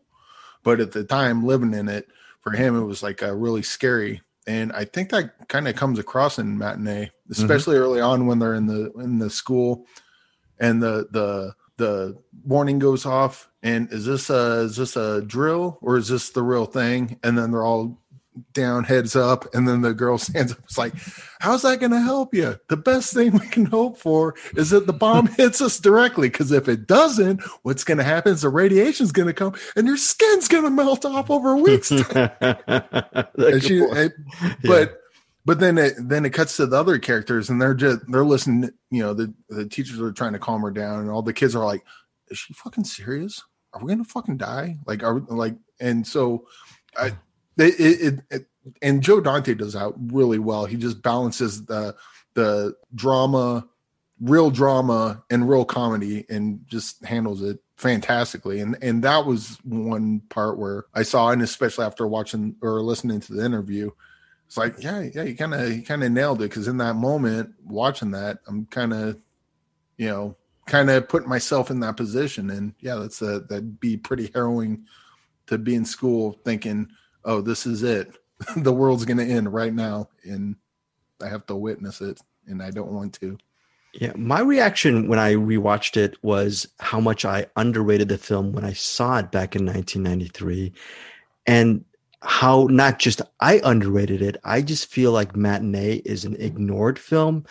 but 0.63 0.79
at 0.79 0.91
the 0.91 1.03
time 1.03 1.45
living 1.45 1.73
in 1.73 1.89
it, 1.89 2.07
for 2.41 2.51
him, 2.51 2.75
it 2.75 2.85
was 2.85 3.01
like 3.01 3.21
a 3.21 3.35
really 3.35 3.61
scary. 3.61 4.21
And 4.47 4.71
I 4.71 4.85
think 4.85 5.09
that 5.09 5.47
kind 5.47 5.67
of 5.67 5.75
comes 5.75 5.99
across 5.99 6.39
in 6.39 6.57
matinee, 6.57 7.05
mm-hmm. 7.05 7.31
especially 7.31 7.75
mm-hmm. 7.75 7.83
early 7.83 8.01
on 8.01 8.25
when 8.25 8.39
they're 8.39 8.55
in 8.55 8.67
the 8.67 8.91
in 8.93 9.19
the 9.19 9.29
school, 9.29 9.85
and 10.59 10.81
the 10.81 11.07
the 11.11 11.53
the 11.81 12.17
warning 12.45 12.79
goes 12.79 13.05
off 13.05 13.49
and 13.63 13.91
is 13.91 14.05
this 14.05 14.29
a 14.29 14.61
is 14.61 14.77
this 14.77 14.95
a 14.95 15.21
drill 15.21 15.77
or 15.81 15.97
is 15.97 16.07
this 16.07 16.29
the 16.29 16.43
real 16.43 16.65
thing? 16.65 17.19
And 17.23 17.37
then 17.37 17.51
they're 17.51 17.65
all 17.65 17.99
down 18.53 18.85
heads 18.85 19.13
up 19.15 19.53
and 19.53 19.67
then 19.67 19.81
the 19.81 19.93
girl 19.93 20.17
stands 20.17 20.53
up 20.53 20.59
it's 20.63 20.77
like 20.77 20.93
how's 21.41 21.63
that 21.63 21.81
going 21.81 21.91
to 21.91 21.99
help 21.99 22.33
you 22.33 22.57
the 22.69 22.77
best 22.77 23.13
thing 23.13 23.33
we 23.33 23.45
can 23.47 23.65
hope 23.65 23.97
for 23.97 24.35
is 24.55 24.69
that 24.69 24.87
the 24.87 24.93
bomb 24.93 25.27
hits 25.37 25.59
us 25.61 25.79
directly 25.79 26.29
because 26.29 26.49
if 26.49 26.69
it 26.69 26.87
doesn't 26.87 27.41
what's 27.63 27.83
going 27.83 27.97
to 27.97 28.05
happen 28.05 28.31
is 28.31 28.41
the 28.41 28.49
radiation's 28.49 29.11
going 29.11 29.27
to 29.27 29.33
come 29.33 29.53
and 29.75 29.85
your 29.85 29.97
skin's 29.97 30.47
going 30.47 30.63
to 30.63 30.69
melt 30.69 31.03
off 31.03 31.29
over 31.29 31.57
weeks. 31.57 31.91
And 33.37 33.63
she, 33.63 33.85
but 34.63 35.00
but 35.45 35.59
then 35.59 35.77
it 35.77 35.93
then 35.97 36.25
it 36.25 36.31
cuts 36.31 36.57
to 36.57 36.65
the 36.65 36.77
other 36.77 36.99
characters 36.99 37.49
and 37.49 37.61
they're 37.61 37.73
just 37.73 37.99
they're 38.11 38.25
listening 38.25 38.71
you 38.89 39.01
know 39.01 39.13
the 39.13 39.33
the 39.49 39.65
teachers 39.65 39.99
are 39.99 40.11
trying 40.11 40.33
to 40.33 40.39
calm 40.39 40.61
her 40.61 40.71
down 40.71 40.99
and 40.99 41.09
all 41.09 41.21
the 41.21 41.33
kids 41.33 41.55
are 41.55 41.65
like 41.65 41.83
is 42.31 42.39
she 42.39 42.53
fucking 42.53 42.85
serious? 42.85 43.43
Are 43.73 43.81
we 43.81 43.89
gonna 43.89 44.03
fucking 44.03 44.37
die? 44.37 44.77
Like 44.87 45.03
are 45.03 45.19
like 45.19 45.55
and 45.79 46.05
so 46.05 46.47
i 46.97 47.07
it, 47.57 47.79
it, 47.79 48.19
it 48.29 48.45
and 48.81 49.01
joe 49.01 49.19
dante 49.19 49.53
does 49.53 49.73
that 49.73 49.93
really 49.97 50.39
well. 50.39 50.65
He 50.65 50.77
just 50.77 51.01
balances 51.01 51.65
the 51.65 51.95
the 52.33 52.75
drama 52.95 53.67
real 54.19 54.51
drama 54.51 55.23
and 55.29 55.49
real 55.49 55.65
comedy 55.65 56.25
and 56.29 56.63
just 56.67 57.03
handles 57.03 57.41
it 57.41 57.59
fantastically. 57.75 58.59
And 58.61 58.77
and 58.81 59.03
that 59.03 59.25
was 59.25 59.57
one 59.63 60.21
part 60.29 60.57
where 60.57 60.85
i 60.93 61.03
saw 61.03 61.29
and 61.29 61.41
especially 61.41 61.85
after 61.85 62.07
watching 62.07 62.55
or 62.61 62.81
listening 62.81 63.19
to 63.21 63.33
the 63.33 63.45
interview 63.45 63.91
it's 64.51 64.57
like 64.57 64.83
yeah 64.83 65.07
yeah 65.15 65.23
you 65.23 65.33
kind 65.33 65.53
of 65.53 65.71
you 65.71 65.81
kind 65.81 66.03
of 66.03 66.11
nailed 66.11 66.41
it 66.41 66.49
because 66.49 66.67
in 66.67 66.75
that 66.75 66.97
moment 66.97 67.53
watching 67.63 68.11
that 68.11 68.39
i'm 68.47 68.65
kind 68.65 68.91
of 68.91 69.17
you 69.95 70.09
know 70.09 70.35
kind 70.65 70.89
of 70.89 71.07
putting 71.07 71.29
myself 71.29 71.71
in 71.71 71.79
that 71.79 71.95
position. 71.95 72.49
And 72.49 72.73
yeah 72.81 72.95
that's 72.95 73.21
a 73.21 73.39
that'd 73.39 73.79
be 73.79 73.95
pretty 73.95 74.29
harrowing 74.33 74.85
to 75.47 75.57
be 75.57 75.73
in 75.73 75.85
school 75.85 76.37
thinking 76.43 76.89
oh 77.23 77.39
this 77.39 77.65
is 77.65 77.83
it. 77.83 78.17
The 78.57 78.73
world's 78.73 79.05
gonna 79.05 79.23
end 79.23 79.53
right 79.53 79.73
now 79.73 80.09
and 80.25 80.57
i 81.21 81.29
have 81.29 81.45
to 81.45 81.55
witness 81.55 82.01
it 82.01 82.19
and 82.45 82.61
i 82.61 82.71
don't 82.71 82.91
want 82.91 83.13
to. 83.21 83.37
Yeah, 83.93 84.11
my 84.17 84.41
reaction 84.41 85.07
when 85.07 85.19
I 85.19 85.33
rewatched 85.33 85.95
it 85.95 86.17
was 86.21 86.67
how 86.79 86.99
much 86.99 87.23
I 87.23 87.45
underrated 87.55 88.09
the 88.09 88.17
film 88.17 88.51
when 88.51 88.65
I 88.65 88.73
saw 88.73 89.19
it 89.19 89.31
back 89.31 89.55
in 89.55 89.65
1993, 89.65 90.73
and 91.45 91.85
how 92.21 92.67
not 92.69 92.99
just 92.99 93.21
I 93.39 93.61
underrated 93.63 94.21
it. 94.21 94.37
I 94.43 94.61
just 94.61 94.87
feel 94.87 95.11
like 95.11 95.35
Matinee 95.35 96.01
is 96.05 96.23
an 96.25 96.35
ignored 96.39 96.99
film, 96.99 97.45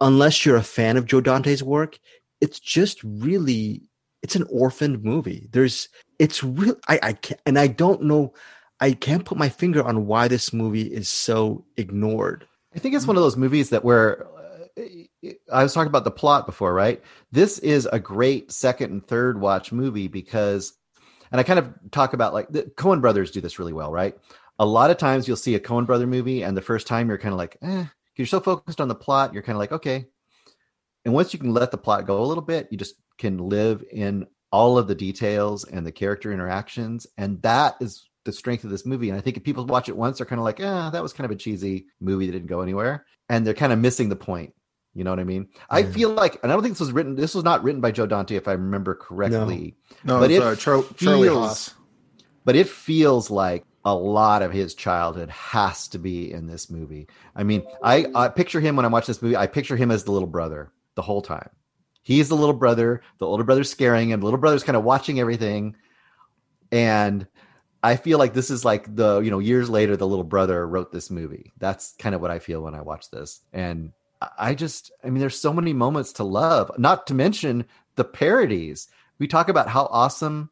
unless 0.00 0.44
you're 0.44 0.56
a 0.56 0.62
fan 0.62 0.96
of 0.96 1.06
Joe 1.06 1.20
Dante's 1.20 1.62
work. 1.62 1.98
It's 2.40 2.58
just 2.58 3.02
really, 3.04 3.82
it's 4.22 4.36
an 4.36 4.46
orphaned 4.50 5.04
movie. 5.04 5.48
There's, 5.52 5.88
it's 6.18 6.42
real. 6.42 6.76
I, 6.88 6.98
I 7.02 7.12
can't, 7.12 7.40
and 7.46 7.58
I 7.58 7.66
don't 7.68 8.02
know. 8.02 8.32
I 8.80 8.92
can't 8.92 9.24
put 9.24 9.38
my 9.38 9.48
finger 9.48 9.82
on 9.82 10.06
why 10.06 10.26
this 10.26 10.52
movie 10.52 10.92
is 10.92 11.08
so 11.08 11.64
ignored. 11.76 12.46
I 12.74 12.78
think 12.78 12.94
it's 12.94 13.06
one 13.06 13.16
of 13.16 13.22
those 13.22 13.36
movies 13.36 13.70
that 13.70 13.84
where 13.84 14.26
uh, 14.78 14.82
I 15.52 15.62
was 15.62 15.74
talking 15.74 15.88
about 15.88 16.04
the 16.04 16.10
plot 16.10 16.46
before, 16.46 16.72
right? 16.72 17.02
This 17.30 17.58
is 17.58 17.86
a 17.92 18.00
great 18.00 18.50
second 18.50 18.90
and 18.90 19.06
third 19.06 19.40
watch 19.40 19.70
movie 19.70 20.08
because, 20.08 20.72
and 21.30 21.40
I 21.40 21.44
kind 21.44 21.58
of 21.58 21.72
talk 21.90 22.12
about 22.12 22.34
like 22.34 22.48
the 22.50 22.62
Coen 22.62 23.00
brothers 23.00 23.30
do 23.30 23.40
this 23.40 23.58
really 23.58 23.72
well, 23.72 23.92
right? 23.92 24.16
A 24.58 24.66
lot 24.66 24.90
of 24.90 24.98
times 24.98 25.26
you'll 25.26 25.36
see 25.36 25.54
a 25.54 25.60
Coen 25.60 25.86
brother 25.86 26.06
movie, 26.06 26.42
and 26.42 26.56
the 26.56 26.62
first 26.62 26.86
time 26.86 27.08
you're 27.08 27.18
kind 27.18 27.32
of 27.32 27.38
like, 27.38 27.56
eh, 27.62 27.86
you're 28.16 28.26
so 28.26 28.40
focused 28.40 28.80
on 28.80 28.88
the 28.88 28.94
plot, 28.94 29.32
you're 29.32 29.42
kind 29.42 29.56
of 29.56 29.60
like, 29.60 29.72
okay. 29.72 30.06
And 31.04 31.14
once 31.14 31.32
you 31.32 31.38
can 31.38 31.54
let 31.54 31.70
the 31.70 31.78
plot 31.78 32.06
go 32.06 32.22
a 32.22 32.26
little 32.26 32.42
bit, 32.42 32.68
you 32.70 32.76
just 32.76 32.94
can 33.16 33.38
live 33.38 33.82
in 33.90 34.26
all 34.52 34.76
of 34.76 34.86
the 34.86 34.94
details 34.94 35.64
and 35.64 35.86
the 35.86 35.92
character 35.92 36.32
interactions. 36.32 37.06
And 37.16 37.40
that 37.42 37.76
is 37.80 38.06
the 38.24 38.32
strength 38.32 38.64
of 38.64 38.70
this 38.70 38.84
movie. 38.84 39.08
And 39.08 39.16
I 39.16 39.22
think 39.22 39.36
if 39.36 39.44
people 39.44 39.64
watch 39.64 39.88
it 39.88 39.96
once, 39.96 40.18
they're 40.18 40.26
kind 40.26 40.38
of 40.38 40.44
like, 40.44 40.60
ah, 40.60 40.90
that 40.90 41.02
was 41.02 41.12
kind 41.14 41.24
of 41.24 41.30
a 41.30 41.40
cheesy 41.40 41.86
movie 42.00 42.26
that 42.26 42.32
didn't 42.32 42.48
go 42.48 42.60
anywhere. 42.60 43.06
And 43.28 43.46
they're 43.46 43.54
kind 43.54 43.72
of 43.72 43.78
missing 43.78 44.08
the 44.08 44.16
point. 44.16 44.52
You 44.94 45.04
know 45.04 45.10
what 45.10 45.20
I 45.20 45.24
mean? 45.24 45.48
I 45.68 45.84
feel 45.84 46.10
like, 46.10 46.40
and 46.42 46.50
I 46.50 46.54
don't 46.54 46.62
think 46.62 46.74
this 46.74 46.80
was 46.80 46.92
written, 46.92 47.14
this 47.14 47.34
was 47.34 47.44
not 47.44 47.62
written 47.62 47.80
by 47.80 47.92
Joe 47.92 48.06
Dante, 48.06 48.34
if 48.34 48.48
I 48.48 48.52
remember 48.52 48.94
correctly, 48.94 49.76
no 50.04 50.18
But 50.18 50.30
it's 50.32 50.40
it 50.40 50.42
uh, 50.42 50.56
charlie 50.96 51.28
feels- 51.28 51.74
but 52.44 52.56
it 52.56 52.68
feels 52.68 53.30
like 53.30 53.64
a 53.84 53.94
lot 53.94 54.42
of 54.42 54.52
his 54.52 54.74
childhood 54.74 55.30
has 55.30 55.88
to 55.88 55.98
be 55.98 56.32
in 56.32 56.46
this 56.46 56.70
movie. 56.70 57.06
I 57.36 57.44
mean, 57.44 57.62
I, 57.82 58.06
I 58.14 58.28
picture 58.28 58.60
him 58.60 58.76
when 58.76 58.84
I 58.84 58.88
watch 58.88 59.06
this 59.06 59.22
movie, 59.22 59.36
I 59.36 59.46
picture 59.46 59.76
him 59.76 59.90
as 59.90 60.04
the 60.04 60.12
little 60.12 60.28
brother 60.28 60.72
the 60.96 61.02
whole 61.02 61.22
time. 61.22 61.50
He's 62.02 62.28
the 62.28 62.36
little 62.36 62.54
brother, 62.54 63.02
the 63.18 63.26
older 63.26 63.44
brother's 63.44 63.70
scaring 63.70 64.10
him, 64.10 64.20
the 64.20 64.26
little 64.26 64.40
brother's 64.40 64.64
kind 64.64 64.76
of 64.76 64.84
watching 64.84 65.20
everything. 65.20 65.76
And 66.72 67.26
I 67.82 67.96
feel 67.96 68.18
like 68.18 68.34
this 68.34 68.50
is 68.50 68.64
like 68.64 68.94
the, 68.94 69.20
you 69.20 69.30
know, 69.30 69.38
years 69.38 69.70
later, 69.70 69.96
the 69.96 70.06
little 70.06 70.24
brother 70.24 70.66
wrote 70.66 70.92
this 70.92 71.10
movie. 71.10 71.52
That's 71.58 71.94
kind 71.98 72.14
of 72.14 72.20
what 72.20 72.30
I 72.30 72.38
feel 72.38 72.62
when 72.62 72.74
I 72.74 72.82
watch 72.82 73.10
this. 73.10 73.40
And 73.52 73.92
I- 74.38 74.54
just, 74.54 74.92
I 75.04 75.10
mean, 75.10 75.20
there's 75.20 75.38
so 75.38 75.52
many 75.52 75.72
moments 75.72 76.12
to 76.14 76.24
love, 76.24 76.70
not 76.78 77.06
to 77.08 77.14
mention 77.14 77.64
the 77.96 78.04
parodies. 78.04 78.88
We 79.18 79.26
talk 79.26 79.48
about 79.48 79.68
how 79.68 79.84
awesome. 79.90 80.50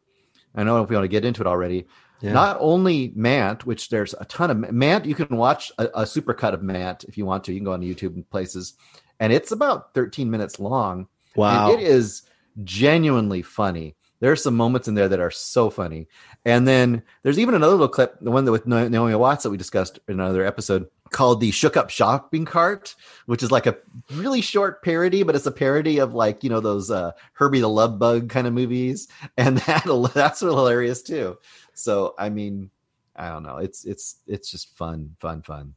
I 0.54 0.58
don't 0.60 0.66
know 0.66 0.82
if 0.82 0.90
we 0.90 0.96
want 0.96 1.04
to 1.04 1.08
get 1.08 1.24
into 1.24 1.40
it 1.42 1.46
already. 1.46 1.86
Yeah. 2.20 2.32
Not 2.32 2.56
only 2.60 3.12
Mant, 3.14 3.64
which 3.64 3.90
there's 3.90 4.14
a 4.18 4.24
ton 4.24 4.50
of 4.50 4.72
Mant, 4.72 5.04
you 5.04 5.14
can 5.14 5.36
watch 5.36 5.70
a, 5.78 5.84
a 5.86 6.02
supercut 6.02 6.52
of 6.52 6.62
Mant 6.62 7.04
if 7.04 7.16
you 7.16 7.24
want 7.24 7.44
to. 7.44 7.52
You 7.52 7.58
can 7.60 7.64
go 7.66 7.72
on 7.72 7.82
YouTube 7.82 8.14
and 8.16 8.28
places, 8.28 8.74
and 9.20 9.32
it's 9.32 9.52
about 9.52 9.94
13 9.94 10.30
minutes 10.30 10.58
long. 10.58 11.06
wow. 11.36 11.70
It 11.72 11.80
is 11.80 12.22
genuinely 12.64 13.42
funny. 13.42 13.94
There 14.20 14.32
are 14.32 14.36
some 14.36 14.56
moments 14.56 14.88
in 14.88 14.94
there 14.94 15.08
that 15.08 15.20
are 15.20 15.30
so 15.30 15.70
funny. 15.70 16.08
And 16.44 16.66
then 16.66 17.02
there's 17.22 17.38
even 17.38 17.54
another 17.54 17.72
little 17.72 17.88
clip, 17.88 18.16
the 18.20 18.30
one 18.30 18.44
that 18.44 18.52
with 18.52 18.66
Naomi 18.66 19.14
Watts 19.14 19.44
that 19.44 19.50
we 19.50 19.56
discussed 19.56 20.00
in 20.08 20.18
another 20.18 20.44
episode 20.44 20.88
called 21.10 21.40
the 21.40 21.50
Shook 21.50 21.76
Up 21.76 21.88
Shopping 21.88 22.44
Cart, 22.44 22.94
which 23.26 23.42
is 23.42 23.50
like 23.52 23.66
a 23.66 23.76
really 24.12 24.40
short 24.40 24.82
parody, 24.82 25.22
but 25.22 25.36
it's 25.36 25.46
a 25.46 25.52
parody 25.52 25.98
of 25.98 26.14
like, 26.14 26.42
you 26.42 26.50
know, 26.50 26.60
those 26.60 26.90
uh, 26.90 27.12
Herbie 27.34 27.60
the 27.60 27.68
Love 27.68 27.98
Bug 27.98 28.28
kind 28.28 28.46
of 28.46 28.52
movies. 28.52 29.08
And 29.36 29.58
that 29.58 29.84
that's 30.14 30.40
hilarious 30.40 31.02
too. 31.02 31.38
So, 31.74 32.14
I 32.18 32.28
mean, 32.28 32.70
I 33.14 33.28
don't 33.28 33.44
know. 33.44 33.58
It's, 33.58 33.84
it's, 33.84 34.16
it's 34.26 34.50
just 34.50 34.76
fun, 34.76 35.14
fun, 35.20 35.42
fun. 35.42 35.74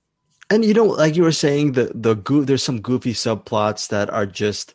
and 0.49 0.65
you 0.65 0.73
know 0.73 0.85
like 0.85 1.15
you 1.15 1.23
were 1.23 1.31
saying 1.31 1.73
the 1.73 1.91
the 1.95 2.15
goo 2.15 2.43
there's 2.43 2.63
some 2.63 2.81
goofy 2.81 3.13
subplots 3.13 3.87
that 3.87 4.09
are 4.09 4.25
just 4.25 4.73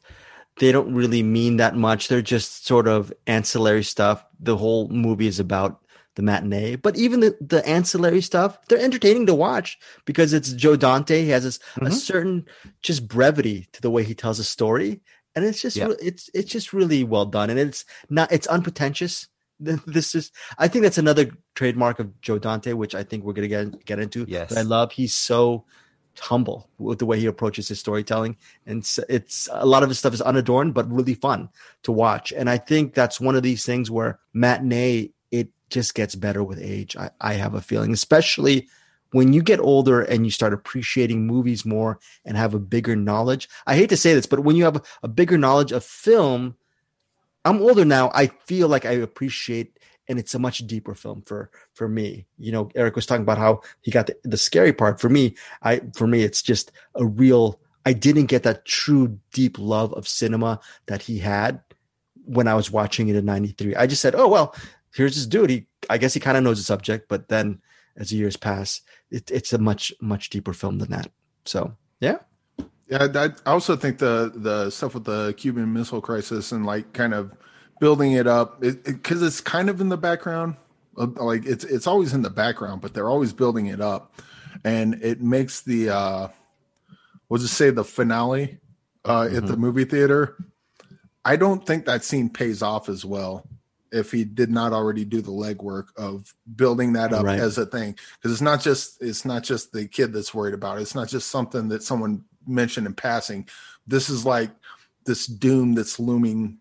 they 0.58 0.72
don't 0.72 0.94
really 0.94 1.22
mean 1.22 1.56
that 1.58 1.76
much 1.76 2.08
they're 2.08 2.22
just 2.22 2.66
sort 2.66 2.88
of 2.88 3.12
ancillary 3.26 3.84
stuff 3.84 4.24
the 4.40 4.56
whole 4.56 4.88
movie 4.88 5.26
is 5.26 5.38
about 5.40 5.80
the 6.14 6.22
matinee 6.22 6.76
but 6.76 6.96
even 6.96 7.20
the, 7.20 7.36
the 7.40 7.66
ancillary 7.68 8.22
stuff 8.22 8.58
they're 8.68 8.78
entertaining 8.80 9.26
to 9.26 9.34
watch 9.34 9.78
because 10.06 10.32
it's 10.32 10.52
joe 10.54 10.74
dante 10.76 11.22
he 11.22 11.28
has 11.30 11.44
this, 11.44 11.58
a 11.76 11.80
Mhm. 11.80 11.92
certain 11.92 12.46
just 12.82 13.06
brevity 13.06 13.68
to 13.72 13.82
the 13.82 13.90
way 13.90 14.02
he 14.02 14.14
tells 14.14 14.38
a 14.38 14.44
story 14.44 15.00
and 15.34 15.44
it's 15.44 15.60
just 15.60 15.76
Yeah. 15.76 15.92
it's 16.00 16.30
it's 16.32 16.50
just 16.50 16.72
really 16.72 17.04
well 17.04 17.26
done 17.26 17.50
and 17.50 17.58
it's 17.58 17.84
not 18.08 18.32
it's 18.32 18.46
unpretentious 18.46 19.28
this 19.60 20.14
is 20.14 20.32
i 20.58 20.68
think 20.68 20.82
that's 20.84 20.98
another 20.98 21.30
trademark 21.54 21.98
of 21.98 22.18
joe 22.22 22.38
dante 22.38 22.72
which 22.72 22.94
i 22.94 23.02
think 23.02 23.24
we're 23.24 23.32
going 23.34 23.48
to 23.48 23.54
get 23.56 23.84
get 23.84 23.98
into 23.98 24.24
Yes. 24.28 24.56
i 24.56 24.62
love 24.62 24.92
he's 24.92 25.12
so 25.14 25.64
humble 26.20 26.68
with 26.78 26.98
the 26.98 27.06
way 27.06 27.18
he 27.18 27.26
approaches 27.26 27.68
his 27.68 27.80
storytelling. 27.80 28.36
And 28.66 28.78
it's, 28.80 28.98
it's 29.08 29.48
a 29.52 29.66
lot 29.66 29.82
of 29.82 29.88
his 29.88 29.98
stuff 29.98 30.14
is 30.14 30.22
unadorned 30.22 30.74
but 30.74 30.90
really 30.90 31.14
fun 31.14 31.48
to 31.82 31.92
watch. 31.92 32.32
And 32.32 32.50
i 32.50 32.58
think 32.58 32.94
that's 32.94 33.20
one 33.20 33.36
of 33.36 33.42
these 33.42 33.64
things 33.64 33.90
where 33.90 34.18
matinee 34.32 35.10
it 35.30 35.48
just 35.70 35.94
gets 35.94 36.14
better 36.14 36.42
with 36.42 36.60
age 36.60 36.96
i, 36.96 37.10
I 37.20 37.34
have 37.34 37.54
a 37.54 37.60
feeling 37.60 37.92
especially 37.92 38.68
when 39.12 39.32
you 39.32 39.42
get 39.42 39.60
older 39.60 40.02
and 40.02 40.24
you 40.24 40.30
start 40.30 40.52
appreciating 40.52 41.26
movies 41.26 41.64
more 41.64 41.98
and 42.24 42.36
have 42.36 42.54
a 42.54 42.58
bigger 42.58 42.96
knowledge. 42.96 43.48
I 43.66 43.76
hate 43.76 43.88
to 43.90 43.96
say 43.96 44.14
this 44.14 44.26
but 44.26 44.40
when 44.40 44.56
you 44.56 44.64
have 44.64 44.76
a, 44.76 44.82
a 45.04 45.08
bigger 45.08 45.38
knowledge 45.38 45.72
of 45.72 45.84
film 45.84 46.56
i'm 47.44 47.60
older 47.62 47.84
now 47.84 48.10
i 48.14 48.26
feel 48.26 48.68
like 48.68 48.84
i 48.84 48.92
appreciate 48.92 49.75
and 50.08 50.18
it's 50.18 50.34
a 50.34 50.38
much 50.38 50.66
deeper 50.66 50.94
film 50.94 51.22
for 51.22 51.50
for 51.74 51.88
me. 51.88 52.26
You 52.38 52.52
know 52.52 52.70
eric 52.74 52.96
was 52.96 53.06
talking 53.06 53.22
about 53.22 53.38
how 53.38 53.62
he 53.82 53.90
got 53.90 54.06
the, 54.06 54.16
the 54.24 54.36
scary 54.36 54.72
part. 54.72 55.00
For 55.00 55.08
me 55.08 55.36
i 55.62 55.80
for 55.94 56.06
me 56.06 56.22
it's 56.22 56.42
just 56.42 56.72
a 56.94 57.04
real 57.04 57.60
i 57.84 57.92
didn't 57.92 58.26
get 58.26 58.42
that 58.42 58.64
true 58.64 59.18
deep 59.32 59.58
love 59.58 59.92
of 59.94 60.08
cinema 60.08 60.60
that 60.86 61.02
he 61.02 61.18
had 61.18 61.60
when 62.24 62.48
i 62.48 62.54
was 62.54 62.70
watching 62.72 63.08
it 63.08 63.14
in 63.14 63.24
93 63.24 63.76
i 63.76 63.86
just 63.86 64.02
said 64.02 64.14
oh 64.16 64.26
well 64.26 64.54
here's 64.94 65.14
this 65.14 65.26
dude. 65.26 65.50
He 65.50 65.66
i 65.88 65.98
guess 65.98 66.14
he 66.14 66.20
kind 66.20 66.36
of 66.36 66.42
knows 66.42 66.58
the 66.58 66.64
subject 66.64 67.08
but 67.08 67.28
then 67.28 67.60
as 67.96 68.10
the 68.10 68.16
years 68.16 68.36
pass 68.36 68.82
it, 69.10 69.30
it's 69.30 69.52
a 69.52 69.58
much 69.58 69.92
much 70.00 70.30
deeper 70.30 70.52
film 70.52 70.78
than 70.78 70.90
that. 70.90 71.10
So 71.44 71.76
yeah. 72.00 72.18
Yeah, 72.88 73.08
I 73.14 73.50
also 73.50 73.76
think 73.76 73.98
the 73.98 74.32
the 74.34 74.70
stuff 74.70 74.94
with 74.94 75.04
the 75.04 75.34
Cuban 75.36 75.72
Missile 75.72 76.00
Crisis 76.00 76.52
and 76.52 76.64
like 76.64 76.92
kind 76.92 77.14
of 77.14 77.32
building 77.80 78.12
it 78.12 78.26
up 78.26 78.60
because 78.60 79.22
it's 79.22 79.40
kind 79.40 79.68
of 79.68 79.80
in 79.80 79.88
the 79.88 79.96
background. 79.96 80.56
uh, 80.98 81.06
Like 81.16 81.44
it's 81.46 81.64
it's 81.64 81.86
always 81.86 82.12
in 82.14 82.22
the 82.22 82.30
background, 82.30 82.80
but 82.80 82.94
they're 82.94 83.08
always 83.08 83.32
building 83.32 83.66
it 83.66 83.80
up, 83.80 84.20
and 84.64 84.94
it 85.02 85.20
makes 85.20 85.62
the 85.62 85.90
uh, 85.90 86.28
we'll 87.28 87.40
just 87.40 87.54
say 87.54 87.70
the 87.70 87.84
finale 87.84 88.58
uh, 89.04 89.28
at 89.32 89.46
the 89.46 89.56
movie 89.56 89.84
theater. 89.84 90.36
I 91.24 91.36
don't 91.36 91.66
think 91.66 91.86
that 91.86 92.04
scene 92.04 92.30
pays 92.30 92.62
off 92.62 92.88
as 92.88 93.04
well 93.04 93.48
if 93.92 94.10
he 94.12 94.24
did 94.24 94.50
not 94.50 94.72
already 94.72 95.04
do 95.04 95.20
the 95.20 95.30
legwork 95.30 95.86
of 95.96 96.34
building 96.56 96.92
that 96.94 97.12
up 97.12 97.24
Right. 97.24 97.38
as 97.38 97.56
a 97.58 97.66
thing 97.66 97.96
because 98.16 98.32
it's 98.32 98.40
not 98.40 98.60
just 98.60 99.00
it's 99.00 99.24
not 99.24 99.42
just 99.44 99.72
the 99.72 99.86
kid 99.86 100.12
that's 100.12 100.34
worried 100.34 100.54
about 100.54 100.78
it 100.78 100.82
it's 100.82 100.94
not 100.94 101.08
just 101.08 101.28
something 101.30 101.68
that 101.68 101.84
someone 101.84 102.24
mentioned 102.48 102.86
in 102.86 102.94
passing 102.94 103.48
this 103.86 104.08
is 104.10 104.24
like 104.26 104.50
this 105.04 105.26
doom 105.26 105.74
that's 105.74 106.00
looming 106.00 106.58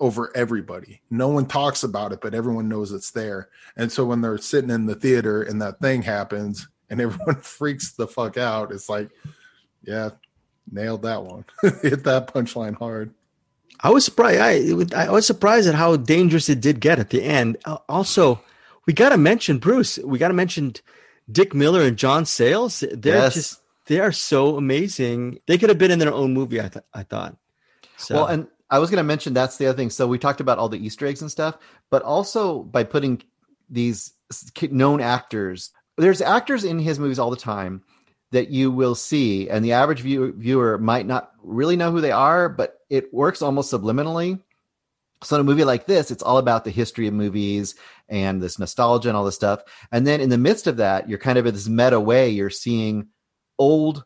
over 0.00 0.30
everybody 0.36 1.00
no 1.10 1.28
one 1.28 1.44
talks 1.46 1.82
about 1.82 2.12
it 2.12 2.20
but 2.20 2.34
everyone 2.34 2.68
knows 2.68 2.92
it's 2.92 3.10
there 3.10 3.48
and 3.76 3.90
so 3.90 4.04
when 4.04 4.20
they're 4.20 4.38
sitting 4.38 4.70
in 4.70 4.86
the 4.86 4.94
theater 4.94 5.42
and 5.42 5.60
that 5.60 5.80
thing 5.80 6.02
happens 6.02 6.68
and 6.90 7.00
everyone 7.02 7.36
freaks 7.42 7.92
the 7.92 8.06
fuck 8.06 8.38
out. 8.38 8.72
It's 8.72 8.88
like, 8.88 9.10
yeah, 9.82 10.08
nailed 10.72 11.02
that 11.02 11.22
one. 11.22 11.44
Hit 11.82 12.02
that 12.04 12.32
punchline 12.32 12.76
hard. 12.78 13.12
I 13.80 13.90
was 13.90 14.06
surprised. 14.06 14.40
I, 14.94 15.04
I 15.06 15.10
was 15.10 15.26
surprised 15.26 15.68
at 15.68 15.74
how 15.74 15.96
dangerous 15.96 16.48
it 16.48 16.62
did 16.62 16.80
get 16.80 16.98
at 16.98 17.10
the 17.10 17.22
end. 17.22 17.58
Uh, 17.66 17.76
also, 17.90 18.40
we 18.86 18.94
got 18.94 19.10
to 19.10 19.18
mention 19.18 19.58
Bruce. 19.58 19.98
We 19.98 20.18
got 20.18 20.28
to 20.28 20.34
mention 20.34 20.74
Dick 21.30 21.54
Miller 21.54 21.82
and 21.82 21.96
John 21.98 22.24
Sayles. 22.24 22.80
They're 22.80 23.16
Yes. 23.16 23.34
just 23.34 23.60
they 23.84 24.00
are 24.00 24.10
so 24.12 24.56
amazing. 24.56 25.38
They 25.46 25.58
could 25.58 25.68
have 25.68 25.78
been 25.78 25.90
in 25.90 25.98
their 25.98 26.12
own 26.14 26.32
movie. 26.32 26.58
I, 26.60 26.68
th- 26.68 26.84
I 26.94 27.02
thought. 27.02 27.36
So, 27.98 28.14
Well, 28.14 28.26
and 28.28 28.46
I 28.70 28.78
was 28.78 28.90
going 28.90 28.98
to 28.98 29.04
mention 29.04 29.32
that's 29.32 29.56
the 29.56 29.66
other 29.66 29.76
thing. 29.76 29.90
So 29.90 30.06
we 30.06 30.18
talked 30.18 30.40
about 30.40 30.58
all 30.58 30.68
the 30.68 30.84
Easter 30.84 31.06
eggs 31.06 31.22
and 31.22 31.30
stuff, 31.30 31.56
but 31.90 32.02
also 32.02 32.62
by 32.62 32.84
putting 32.84 33.22
these 33.70 34.12
known 34.70 35.00
actors, 35.00 35.70
there's 35.96 36.20
actors 36.20 36.64
in 36.64 36.78
his 36.78 36.98
movies 36.98 37.18
all 37.18 37.30
the 37.30 37.36
time 37.36 37.82
that 38.30 38.50
you 38.50 38.70
will 38.70 38.94
see, 38.94 39.48
and 39.48 39.64
the 39.64 39.72
average 39.72 40.00
view, 40.00 40.34
viewer 40.36 40.76
might 40.76 41.06
not 41.06 41.32
really 41.42 41.76
know 41.76 41.90
who 41.90 42.02
they 42.02 42.10
are, 42.10 42.50
but 42.50 42.78
it 42.90 43.12
works 43.12 43.40
almost 43.40 43.72
subliminally. 43.72 44.38
So 45.22 45.36
in 45.36 45.40
a 45.40 45.44
movie 45.44 45.64
like 45.64 45.86
this, 45.86 46.10
it's 46.10 46.22
all 46.22 46.38
about 46.38 46.64
the 46.64 46.70
history 46.70 47.06
of 47.08 47.14
movies 47.14 47.74
and 48.08 48.40
this 48.40 48.58
nostalgia 48.58 49.08
and 49.08 49.16
all 49.16 49.24
this 49.24 49.34
stuff. 49.34 49.62
And 49.90 50.06
then 50.06 50.20
in 50.20 50.28
the 50.28 50.38
midst 50.38 50.66
of 50.66 50.76
that, 50.76 51.08
you're 51.08 51.18
kind 51.18 51.38
of 51.38 51.46
in 51.46 51.54
this 51.54 51.68
meta 51.68 51.98
way. 51.98 52.28
You're 52.28 52.50
seeing 52.50 53.08
old 53.58 54.04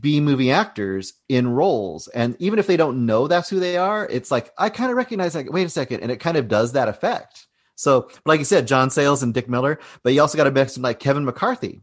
B 0.00 0.20
movie 0.20 0.50
actors 0.50 1.14
in 1.28 1.48
roles. 1.48 2.08
And 2.08 2.36
even 2.38 2.58
if 2.58 2.66
they 2.66 2.76
don't 2.76 3.06
know 3.06 3.28
that's 3.28 3.50
who 3.50 3.60
they 3.60 3.76
are, 3.76 4.06
it's 4.08 4.30
like, 4.30 4.50
I 4.58 4.70
kind 4.70 4.90
of 4.90 4.96
recognize 4.96 5.34
like, 5.34 5.52
wait 5.52 5.66
a 5.66 5.70
second. 5.70 6.00
And 6.00 6.10
it 6.10 6.20
kind 6.20 6.36
of 6.36 6.48
does 6.48 6.72
that 6.72 6.88
effect. 6.88 7.46
So, 7.76 8.08
like 8.24 8.38
you 8.38 8.44
said, 8.44 8.66
John 8.66 8.88
Sayles 8.88 9.22
and 9.22 9.34
Dick 9.34 9.48
Miller, 9.48 9.80
but 10.02 10.12
you 10.12 10.20
also 10.20 10.38
got 10.38 10.44
to 10.44 10.50
mention 10.50 10.82
like 10.82 11.00
Kevin 11.00 11.24
McCarthy. 11.24 11.82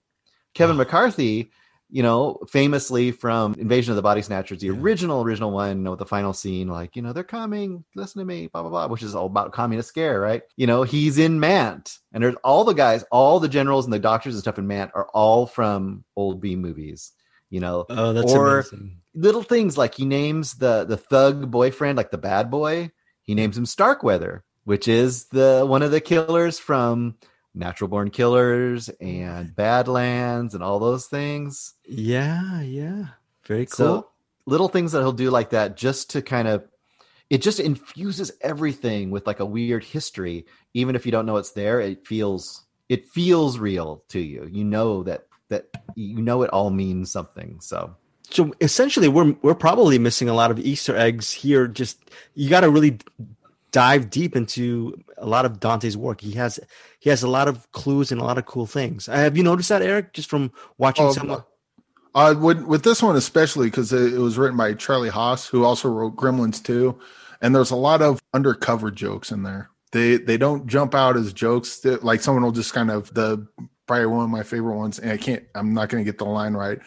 Kevin 0.54 0.78
McCarthy, 0.78 1.52
you 1.90 2.02
know, 2.02 2.40
famously 2.50 3.12
from 3.12 3.54
Invasion 3.56 3.92
of 3.92 3.98
the 3.98 4.02
Body 4.02 4.22
Snatchers, 4.22 4.62
the 4.62 4.68
Yeah. 4.68 4.80
original, 4.80 5.22
original 5.22 5.52
one, 5.52 5.78
you 5.78 5.84
know, 5.84 5.92
with 5.92 6.00
the 6.00 6.06
final 6.06 6.32
scene, 6.32 6.70
like, 6.70 6.96
you 6.96 7.02
know, 7.02 7.12
they're 7.12 7.24
coming, 7.24 7.84
listen 7.96 8.20
to 8.20 8.26
me, 8.26 8.48
blah, 8.48 8.62
blah, 8.62 8.72
blah, 8.72 8.88
which 8.88 9.04
is 9.04 9.14
all 9.14 9.26
about 9.26 9.52
communist 9.52 9.90
scare, 9.90 10.22
right? 10.22 10.42
You 10.56 10.68
know, 10.68 10.84
he's 10.84 11.18
in 11.18 11.40
Mant. 11.40 11.98
And 12.14 12.24
there's 12.24 12.36
all 12.44 12.64
the 12.64 12.74
guys, 12.74 13.04
all 13.12 13.40
the 13.42 13.50
generals 13.50 13.86
and 13.86 13.94
the 13.94 14.00
doctors 14.00 14.34
and 14.34 14.42
stuff 14.42 14.58
in 14.58 14.68
Mant 14.68 14.92
are 14.96 15.08
all 15.14 15.46
from 15.46 16.06
old 16.16 16.40
B 16.40 16.56
movies, 16.56 17.12
you 17.52 17.60
know, 17.60 17.86
oh, 17.88 18.14
that's 18.14 18.34
or- 18.34 18.62
amazing. 18.62 18.98
little 19.14 19.44
things 19.44 19.78
like 19.78 19.94
he 19.94 20.06
names 20.06 20.56
the 20.56 20.86
the 20.86 20.98
thug 20.98 21.52
boyfriend 21.52 21.98
like 21.98 22.10
the 22.10 22.18
bad 22.18 22.50
boy. 22.50 22.90
He 23.22 23.36
names 23.36 23.56
him 23.56 23.68
starkweather 23.68 24.44
which 24.64 24.88
is 24.88 25.26
the 25.26 25.66
one 25.68 25.82
of 25.82 25.92
the 25.92 26.02
killers 26.02 26.60
from 26.60 27.16
natural 27.54 27.88
born 27.88 28.10
killers 28.10 28.90
and 29.00 29.56
badlands 29.56 30.54
and 30.54 30.64
all 30.64 30.80
those 30.80 31.08
things. 31.08 31.74
Yeah, 31.86 32.62
yeah, 32.62 33.06
very 33.46 33.66
cool. 33.66 33.76
so 33.76 34.08
little 34.46 34.70
things 34.70 34.92
that 34.92 35.02
he'll 35.02 35.12
do 35.12 35.30
like 35.30 35.52
that 35.52 35.78
just 35.78 36.12
to 36.12 36.22
kind 36.22 36.48
of 36.48 36.68
it 37.30 37.42
just 37.42 37.60
infuses 37.60 38.32
everything 38.42 39.10
with 39.10 39.26
like 39.26 39.40
a 39.40 39.46
weird 39.46 39.84
history. 39.84 40.46
Even 40.74 40.96
if 40.96 41.06
you 41.06 41.12
don't 41.12 41.26
know 41.26 41.38
it's 41.38 41.52
there 41.52 41.80
it 41.82 42.08
feels 42.08 42.66
it 42.90 43.08
feels 43.08 43.58
real 43.58 44.04
to 44.10 44.20
you. 44.20 44.48
You 44.52 44.64
know 44.64 45.04
that 45.04 45.26
that 45.52 45.68
you 45.96 46.22
know 46.22 46.42
it 46.42 46.50
all 46.50 46.72
means 46.72 47.12
something 47.12 47.60
so. 47.62 47.96
So 48.32 48.54
essentially 48.62 49.08
we're 49.08 49.36
we're 49.44 49.54
probably 49.56 50.00
missing 50.00 50.28
a 50.30 50.34
lot 50.34 50.50
of 50.52 50.58
easter 50.60 50.98
eggs 50.98 51.32
here. 51.32 51.68
Just 51.68 52.10
you 52.34 52.50
got 52.50 52.62
to 52.62 52.70
really 52.72 52.98
dive 53.72 54.10
deep 54.10 54.36
into 54.36 55.00
a 55.18 55.26
lot 55.26 55.46
of 55.46 55.60
dante's 55.60 55.96
work. 55.96 56.22
He 56.22 56.32
has 56.34 56.60
he 57.00 57.10
has 57.10 57.24
a 57.24 57.28
lot 57.30 57.48
of 57.48 57.72
clues 57.72 58.12
and 58.12 58.20
a 58.20 58.24
lot 58.24 58.38
of 58.38 58.46
cool 58.46 58.66
things. 58.66 59.08
Uh, 59.08 59.14
have 59.14 59.38
you 59.38 59.44
noticed 59.44 59.70
that 59.70 59.82
eric 59.82 60.14
just 60.14 60.30
from 60.30 60.52
watching 60.78 61.06
Oh, 61.06 61.12
some 61.14 61.44
Uh, 62.14 62.36
with, 62.38 62.62
with 62.64 62.84
this 62.84 63.02
one 63.02 63.16
especially 63.16 63.68
because 63.68 63.94
it, 63.94 64.14
it 64.14 64.20
was 64.20 64.38
written 64.38 64.58
by 64.58 64.74
Charlie 64.74 65.10
Haas, 65.10 65.48
who 65.48 65.64
also 65.64 65.88
wrote 65.90 66.18
Gremlins 66.18 66.62
2, 66.64 66.98
and 67.42 67.56
there's 67.56 67.72
a 67.72 67.76
lot 67.78 68.02
of 68.02 68.20
undercover 68.34 68.92
jokes 68.92 69.32
in 69.32 69.44
there. 69.44 69.70
They 69.92 70.18
they 70.18 70.38
don't 70.38 70.68
jump 70.68 70.96
out 70.96 71.18
as 71.18 71.34
jokes. 71.34 71.80
They- 71.80 71.98
like 71.98 72.22
someone 72.22 72.44
will 72.44 72.52
just 72.52 72.74
kind 72.74 72.92
of 72.92 73.14
the 73.14 73.48
probably 73.92 74.06
one 74.06 74.24
of 74.24 74.30
my 74.30 74.44
favorite 74.44 74.78
ones, 74.78 75.00
and 75.00 75.12
I 75.12 75.18
can't. 75.18 75.44
I'm 75.54 75.74
not 75.74 75.90
going 75.90 76.02
to 76.02 76.10
get 76.10 76.18
the 76.18 76.24
line 76.26 76.54
right, 76.54 76.80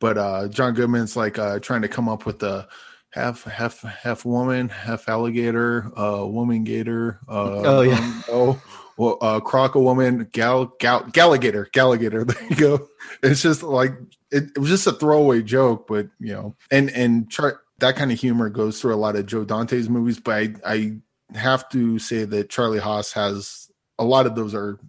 but 0.00 0.16
uh, 0.16 0.48
John 0.48 0.72
Goodman's 0.72 1.14
like 1.14 1.38
uh, 1.38 1.58
trying 1.58 1.82
to 1.82 1.88
come 1.88 2.08
up 2.08 2.24
with 2.24 2.38
the 2.38 2.66
half 3.10 3.44
half 3.44 3.82
half 3.82 4.24
woman, 4.24 4.70
half 4.70 5.10
alligator, 5.10 5.90
uh, 5.94 6.24
woman 6.26 6.64
gator. 6.64 7.20
Uh, 7.28 7.60
Oh, 7.64 7.80
yeah. 7.82 7.98
um, 7.98 8.24
oh. 8.30 8.62
Well, 8.96 9.18
uh, 9.20 9.38
croco 9.40 9.80
woman, 9.82 10.26
gal, 10.32 10.72
gal, 10.80 11.02
galligator, 11.04 11.70
galligator. 11.70 12.26
There 12.34 12.48
you 12.48 12.56
go. 12.56 12.88
It's 13.22 13.42
just 13.42 13.62
like 13.62 13.92
it, 14.30 14.44
it 14.56 14.58
was 14.58 14.70
just 14.70 14.86
a 14.86 14.92
throwaway 14.92 15.42
joke, 15.42 15.86
but 15.86 16.08
you 16.18 16.32
know, 16.32 16.56
and 16.70 16.88
and 16.90 17.30
Char- 17.30 17.60
that 17.80 17.94
kind 17.94 18.10
of 18.10 18.18
humor 18.18 18.48
goes 18.48 18.80
through 18.80 18.94
a 18.94 18.96
lot 18.96 19.16
of 19.16 19.26
Joe 19.26 19.44
Dante's 19.44 19.90
movies. 19.90 20.18
But 20.18 20.32
I, 20.32 20.54
I 20.64 21.38
have 21.38 21.68
to 21.68 21.98
say 21.98 22.24
that 22.24 22.48
Charlie 22.48 22.80
Haas 22.80 23.12
has 23.12 23.68
a 23.98 24.04
lot 24.04 24.24
of 24.26 24.34
those 24.34 24.54
are 24.54 24.80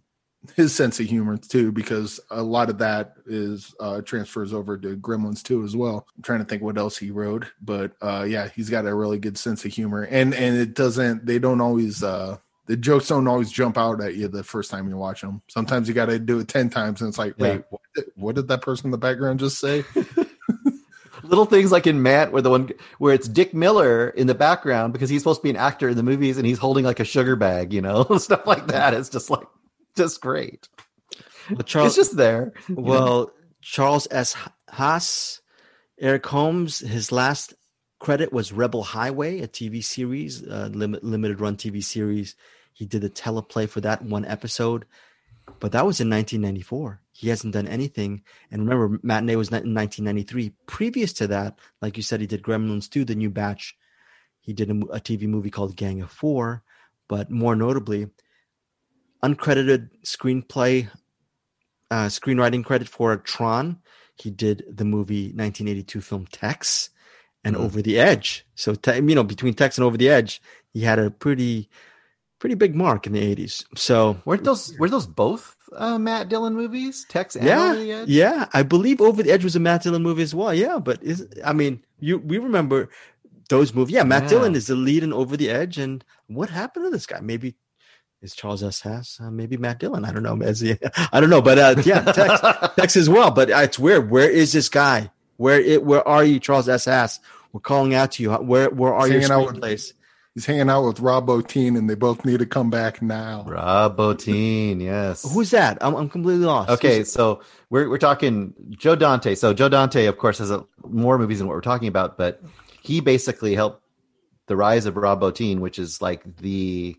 his 0.55 0.73
sense 0.73 0.99
of 0.99 1.05
humor 1.05 1.37
too, 1.37 1.71
because 1.71 2.19
a 2.31 2.41
lot 2.41 2.69
of 2.69 2.77
that 2.79 3.15
is 3.25 3.75
uh, 3.79 4.01
transfers 4.01 4.53
over 4.53 4.77
to 4.77 4.95
Gremlins 4.97 5.43
too 5.43 5.63
as 5.63 5.75
well. 5.75 6.07
I'm 6.15 6.23
trying 6.23 6.39
to 6.39 6.45
think 6.45 6.61
what 6.61 6.77
else 6.77 6.97
he 6.97 7.11
wrote, 7.11 7.45
but 7.61 7.93
uh, 8.01 8.25
yeah, 8.27 8.49
he's 8.49 8.69
got 8.69 8.85
a 8.85 8.93
really 8.95 9.19
good 9.19 9.37
sense 9.37 9.65
of 9.65 9.73
humor, 9.73 10.03
and 10.03 10.33
and 10.33 10.57
it 10.57 10.73
doesn't. 10.73 11.25
They 11.25 11.39
don't 11.39 11.61
always. 11.61 12.03
Uh, 12.03 12.37
the 12.67 12.77
jokes 12.77 13.07
don't 13.07 13.27
always 13.27 13.51
jump 13.51 13.79
out 13.79 13.99
at 13.99 14.13
you 14.13 14.27
the 14.27 14.43
first 14.43 14.69
time 14.69 14.87
you 14.87 14.95
watch 14.95 15.21
them. 15.21 15.41
Sometimes 15.47 15.87
you 15.87 15.95
got 15.95 16.05
to 16.05 16.19
do 16.19 16.37
it 16.37 16.47
10 16.47 16.69
times 16.69 17.01
and 17.01 17.07
it's 17.07 17.17
like, 17.17 17.33
Yeah. 17.35 17.53
wait, 17.53 17.63
what 17.71 17.81
did, 17.95 18.05
what 18.15 18.35
did 18.35 18.47
that 18.49 18.61
person 18.61 18.85
in 18.85 18.91
the 18.91 18.97
background 18.99 19.39
just 19.39 19.57
say? 19.57 19.83
little 21.23 21.45
things 21.45 21.71
like 21.71 21.87
in 21.87 22.01
Mant, 22.01 22.31
where 22.31 22.41
the 22.41 22.49
one 22.49 22.69
where 22.97 23.13
it's 23.13 23.27
Dick 23.27 23.53
Miller 23.53 24.09
in 24.09 24.27
the 24.27 24.35
background 24.35 24.93
because 24.93 25.09
he's 25.09 25.21
supposed 25.21 25.39
to 25.41 25.43
be 25.43 25.49
an 25.49 25.55
actor 25.55 25.89
in 25.89 25.97
the 25.97 26.03
movies 26.03 26.37
and 26.37 26.45
he's 26.45 26.59
holding 26.59 26.85
like 26.85 26.99
a 26.99 27.03
sugar 27.05 27.35
bag, 27.35 27.73
you 27.73 27.81
know, 27.81 28.03
stuff 28.17 28.45
like 28.45 28.67
that. 28.67 28.93
It's 28.93 29.09
just 29.09 29.29
like 29.29 29.47
just 29.99 30.21
great. 30.21 30.67
well, 31.49 31.59
charles 31.65 31.97
it's 31.97 32.07
just 32.07 32.17
there. 32.17 32.53
you 32.67 32.75
know. 32.75 32.81
well 32.81 33.31
charles 33.61 34.07
s 34.11 34.35
haas 34.69 35.41
eric 35.99 36.25
holmes 36.25 36.79
his 36.79 37.11
last 37.11 37.53
credit 37.99 38.31
was 38.31 38.51
rebel 38.53 38.83
highway 38.83 39.41
a 39.41 39.47
tv 39.47 39.83
series 39.83 40.41
uh, 40.47 40.69
limit, 40.71 41.03
limited 41.03 41.39
run 41.41 41.55
tv 41.55 41.83
series 41.83 42.35
he 42.73 42.85
did 42.85 43.03
a 43.03 43.09
teleplay 43.09 43.67
for 43.67 43.81
that 43.81 44.01
one 44.01 44.25
episode 44.25 44.85
but 45.59 45.71
that 45.73 45.85
was 45.85 45.99
in 45.99 46.09
1994 46.09 47.01
he 47.11 47.27
hasn't 47.27 47.53
done 47.53 47.67
anything 47.67 48.23
and 48.49 48.61
remember 48.61 48.97
matinee 49.03 49.35
was 49.35 49.49
in 49.49 49.75
1993 49.75 50.53
previous 50.65 51.11
to 51.11 51.27
that 51.27 51.59
like 51.81 51.97
you 51.97 52.03
said 52.03 52.21
he 52.21 52.27
did 52.27 52.41
gremlins 52.41 52.89
2 52.89 53.03
the 53.03 53.15
new 53.15 53.29
batch 53.29 53.75
he 54.39 54.53
did 54.53 54.69
a, 54.69 54.73
a 54.93 54.99
tv 55.01 55.23
movie 55.27 55.49
called 55.49 55.75
gang 55.75 56.01
of 56.01 56.09
four 56.09 56.63
but 57.09 57.29
more 57.29 57.55
notably 57.55 58.07
uncredited 59.23 59.89
screenplay 60.03 60.89
uh, 61.91 62.05
screenwriting 62.07 62.63
credit 62.63 62.87
for 62.87 63.15
tron 63.17 63.79
he 64.17 64.29
did 64.29 64.63
the 64.69 64.85
movie 64.85 65.25
1982 65.27 66.01
film 66.01 66.25
tex 66.31 66.89
and 67.43 67.55
Mhm. 67.55 67.59
over 67.59 67.81
the 67.81 67.97
edge 67.99 68.45
so 68.55 68.75
you 68.93 69.01
know 69.15 69.23
between 69.23 69.53
tex 69.53 69.77
and 69.77 69.85
over 69.85 69.97
the 69.97 70.09
edge 70.09 70.41
he 70.73 70.81
had 70.81 70.99
a 70.99 71.09
pretty 71.09 71.69
pretty 72.39 72.55
big 72.55 72.75
mark 72.75 73.05
in 73.07 73.13
the 73.13 73.35
80s 73.35 73.65
so 73.75 74.21
weren't 74.25 74.43
those 74.43 74.77
were 74.77 74.89
those 74.89 75.07
both 75.07 75.55
uh, 75.75 75.99
Matt 75.99 76.29
Dillon 76.29 76.55
movies? 76.55 77.05
Tex 77.09 77.35
and 77.35 77.45
yeah, 77.45 77.69
Over 77.71 77.79
the 77.79 77.91
Edge? 77.91 78.09
yeah. 78.09 78.47
I 78.53 78.63
believe 78.63 78.99
Over 79.01 79.21
the 79.21 79.29
Edge 79.31 79.43
was 79.43 79.55
a 79.55 79.59
Matt 79.59 79.83
Dillon 79.83 80.01
movie 80.01 80.23
as 80.23 80.33
well. 80.33 80.51
Yeah, 80.51 80.79
but 80.79 80.97
is 81.03 81.27
I 81.45 81.53
mean, 81.53 81.83
you 81.99 82.17
we 82.17 82.39
remember 82.39 82.89
those 83.49 83.71
movies. 83.75 83.93
Yeah, 83.93 84.01
Matt 84.01 84.23
Yeah. 84.23 84.29
Dillon 84.29 84.55
is 84.55 84.65
the 84.65 84.73
lead 84.75 85.03
in 85.03 85.13
Over 85.13 85.37
the 85.37 85.47
Edge, 85.51 85.77
and 85.77 86.03
what 86.25 86.49
happened 86.49 86.85
to 86.85 86.89
this 86.89 87.05
guy? 87.05 87.19
Maybe 87.19 87.53
is 88.21 88.35
Charles 88.35 88.63
S. 88.63 88.81
Haas? 88.81 89.19
Uh, 89.21 89.31
maybe 89.31 89.57
Matt 89.57 89.79
Dillon. 89.79 90.05
I 90.05 90.11
don't 90.11 90.23
know. 90.23 90.39
As 90.41 90.59
he- 90.59 90.77
I 91.11 91.19
don't 91.19 91.29
know, 91.29 91.41
but 91.41 91.57
uh, 91.57 91.81
yeah, 91.85 92.01
Tex, 92.01 92.75
Tex 92.75 92.95
as 92.97 93.09
well. 93.09 93.31
But 93.31 93.51
uh, 93.51 93.57
it's 93.59 93.79
weird. 93.79 94.09
Where 94.09 94.29
is 94.29 94.51
this 94.53 94.69
guy? 94.69 95.11
Where 95.37 95.59
it? 95.59 95.83
Where 95.83 96.05
are 96.07 96.23
you, 96.23 96.39
Charles 96.39 96.67
S. 96.69 96.85
Haas? 96.85 97.19
We're 97.53 97.61
calling 97.61 97.93
out 97.93 98.11
to 98.13 98.23
you. 98.23 98.31
Where 98.33 98.69
Where 98.69 98.93
are 98.93 99.05
He's 99.07 99.11
your 99.13 99.21
hanging 99.21 99.31
out 99.33 99.47
with- 99.47 99.55
screenplays? 99.63 99.93
He's 100.35 100.45
hanging 100.45 100.69
out 100.69 100.85
with 100.85 100.99
Rob 100.99 101.27
Bottin 101.27 101.75
and 101.77 101.89
they 101.89 101.95
both 101.95 102.23
need 102.23 102.39
to 102.39 102.45
come 102.45 102.69
back 102.69 103.01
now. 103.01 103.43
Rob 103.47 103.97
Bottin, 103.97 104.79
yes. 104.81 105.29
Who's 105.33 105.49
that? 105.51 105.79
I'm, 105.81 105.95
I'm 105.95 106.07
completely 106.07 106.45
lost. 106.45 106.69
Okay, 106.69 106.97
Who's- 106.97 107.11
so 107.11 107.41
we're 107.69 107.89
we're 107.89 107.97
talking 107.97 108.53
Joe 108.69 108.95
Dante. 108.95 109.33
So 109.35 109.53
Joe 109.53 109.69
Dante, 109.69 110.05
of 110.05 110.17
course, 110.17 110.37
has 110.37 110.51
a, 110.51 110.63
more 110.87 111.17
movies 111.17 111.39
than 111.39 111.47
what 111.47 111.55
we're 111.55 111.61
talking 111.61 111.87
about, 111.87 112.17
but 112.17 112.41
he 112.81 113.01
basically 113.01 113.55
helped 113.55 113.83
the 114.45 114.55
rise 114.55 114.85
of 114.85 114.95
Rob 114.97 115.19
Bottin, 115.21 115.59
which 115.59 115.79
is 115.79 116.01
like 116.01 116.23
the 116.37 116.95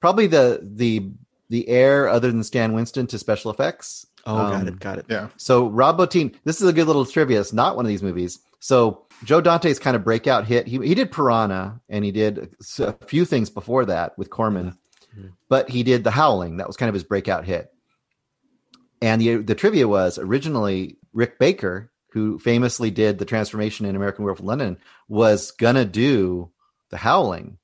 probably 0.00 0.26
the 0.26 0.60
the 0.62 1.10
the 1.48 1.68
heir 1.68 2.08
other 2.08 2.30
than 2.30 2.42
Stan 2.42 2.72
Winston 2.72 3.06
to 3.08 3.18
special 3.18 3.50
effects. 3.50 4.06
oh, 4.26 4.36
got 4.36 4.54
um, 4.54 4.68
it, 4.68 4.80
got 4.80 4.98
it. 4.98 5.06
Yeah. 5.08 5.28
So 5.36 5.68
Rob 5.68 5.98
Bottin, 5.98 6.34
this 6.44 6.60
is 6.60 6.68
a 6.68 6.72
good 6.72 6.86
little 6.86 7.06
trivia. 7.06 7.40
It's 7.40 7.52
not 7.52 7.76
one 7.76 7.84
of 7.84 7.88
these 7.88 8.02
movies. 8.02 8.40
So 8.58 9.06
Joe 9.24 9.40
Dante's 9.40 9.78
kind 9.78 9.96
of 9.96 10.04
breakout 10.04 10.46
hit. 10.46 10.66
He 10.66 10.78
he 10.78 10.94
did 10.94 11.12
Piranha 11.12 11.80
and 11.88 12.04
he 12.04 12.12
did 12.12 12.54
a 12.78 12.92
few 13.06 13.24
things 13.24 13.50
before 13.50 13.84
that 13.86 14.18
with 14.18 14.30
Corman, 14.30 14.76
but 15.48 15.70
he 15.70 15.82
did 15.82 16.04
The 16.04 16.10
Howling. 16.10 16.56
That 16.56 16.66
was 16.66 16.76
kind 16.76 16.88
of 16.88 16.94
his 16.94 17.04
breakout 17.04 17.44
hit. 17.44 17.72
And 19.00 19.20
the 19.20 19.36
the 19.36 19.54
trivia 19.54 19.86
was 19.86 20.18
originally 20.18 20.98
Rick 21.12 21.38
Baker, 21.38 21.92
who 22.10 22.38
famously 22.38 22.90
did 22.90 23.18
the 23.18 23.24
transformation 23.24 23.86
in 23.86 23.94
American 23.96 24.24
Werewolf 24.24 24.40
in 24.40 24.46
London, 24.46 24.78
was 25.08 25.52
gonna 25.52 25.84
do 25.84 26.50
the 26.90 26.96
Howling, 26.96 27.58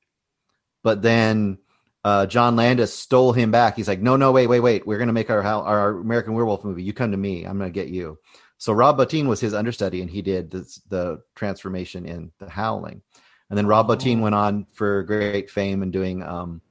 but 0.82 1.02
then 1.02 1.58
uh, 2.04 2.26
John 2.26 2.56
Landis 2.56 2.92
stole 2.92 3.32
him 3.32 3.50
back. 3.50 3.76
He's 3.76 3.88
like, 3.88 4.00
no, 4.00 4.16
no, 4.16 4.32
wait, 4.32 4.48
wait, 4.48 4.60
wait. 4.60 4.86
We're 4.86 4.98
gonna 4.98 5.12
make 5.12 5.30
our 5.30 5.42
our 5.42 5.90
American 5.98 6.34
Werewolf 6.34 6.64
movie. 6.64 6.82
You 6.82 6.92
come 6.92 7.12
to 7.12 7.16
me. 7.16 7.44
I'm 7.44 7.58
gonna 7.58 7.70
get 7.70 7.88
you. 7.88 8.18
So 8.58 8.72
Rob 8.72 8.98
Bottin 8.98 9.26
was 9.26 9.40
his 9.40 9.54
understudy, 9.54 10.02
and 10.02 10.10
he 10.10 10.22
did 10.22 10.50
this, 10.50 10.80
the 10.88 11.20
transformation 11.34 12.06
in 12.06 12.30
The 12.38 12.48
Howling. 12.48 13.02
And 13.50 13.58
then 13.58 13.66
Rob 13.66 13.90
oh. 13.90 13.96
Bottin 13.96 14.20
went 14.20 14.34
on 14.34 14.66
for 14.72 15.02
great 15.02 15.50
fame 15.50 15.82
and 15.82 15.92
doing 15.92 16.22
um, 16.22 16.62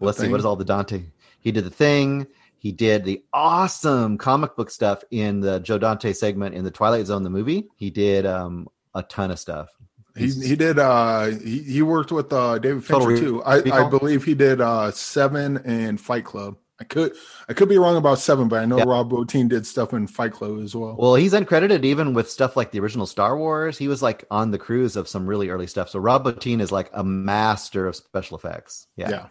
let's 0.00 0.18
thing. 0.18 0.26
see, 0.26 0.30
what 0.30 0.40
is 0.40 0.44
all 0.44 0.56
the 0.56 0.64
Dante? 0.64 1.04
He 1.40 1.52
did 1.52 1.64
the 1.64 1.70
thing. 1.70 2.26
He 2.58 2.72
did 2.72 3.04
the 3.04 3.24
awesome 3.32 4.18
comic 4.18 4.54
book 4.54 4.70
stuff 4.70 5.02
in 5.10 5.40
the 5.40 5.60
Joe 5.60 5.78
Dante 5.78 6.12
segment 6.12 6.54
in 6.54 6.64
the 6.64 6.70
Twilight 6.70 7.06
Zone, 7.06 7.22
the 7.22 7.30
movie. 7.30 7.68
He 7.76 7.90
did 7.90 8.26
um, 8.26 8.68
a 8.94 9.02
ton 9.02 9.30
of 9.30 9.38
stuff. 9.38 9.70
He, 10.16 10.30
he 10.30 10.56
did 10.56 10.78
uh 10.78 11.26
he, 11.26 11.62
he 11.62 11.82
worked 11.82 12.12
with 12.12 12.32
uh 12.32 12.58
David 12.58 12.84
Fincher 12.84 13.16
too. 13.16 13.42
I, 13.42 13.62
I 13.70 13.88
believe 13.88 14.24
he 14.24 14.34
did 14.34 14.60
uh 14.60 14.90
Seven 14.90 15.58
and 15.58 16.00
Fight 16.00 16.24
Club. 16.24 16.56
I 16.80 16.84
could 16.84 17.14
I 17.48 17.52
could 17.52 17.68
be 17.68 17.76
wrong 17.76 17.96
about 17.96 18.18
seven, 18.18 18.48
but 18.48 18.60
I 18.60 18.64
know 18.64 18.78
Rob 18.78 19.10
Bottin 19.10 19.50
did 19.50 19.66
stuff 19.66 19.92
in 19.92 20.06
Fight 20.06 20.32
Club 20.32 20.62
as 20.62 20.74
well. 20.74 20.96
Well, 20.98 21.14
he's 21.14 21.34
uncredited 21.34 21.84
even 21.84 22.14
with 22.14 22.30
stuff 22.30 22.56
like 22.56 22.70
the 22.70 22.80
original 22.80 23.06
Star 23.06 23.36
Wars. 23.36 23.76
He 23.76 23.86
was 23.86 24.02
like 24.02 24.24
on 24.30 24.50
the 24.50 24.58
crews 24.58 24.96
of 24.96 25.06
some 25.06 25.26
really 25.26 25.50
early 25.50 25.66
stuff. 25.66 25.90
So 25.90 25.98
Rob 25.98 26.24
Bottin 26.24 26.60
is 26.60 26.72
like 26.72 26.88
a 26.94 27.04
master 27.04 27.86
of 27.86 27.96
special 27.96 28.38
effects. 28.38 28.86
Yeah. 28.96 29.10
yeah. 29.10 29.26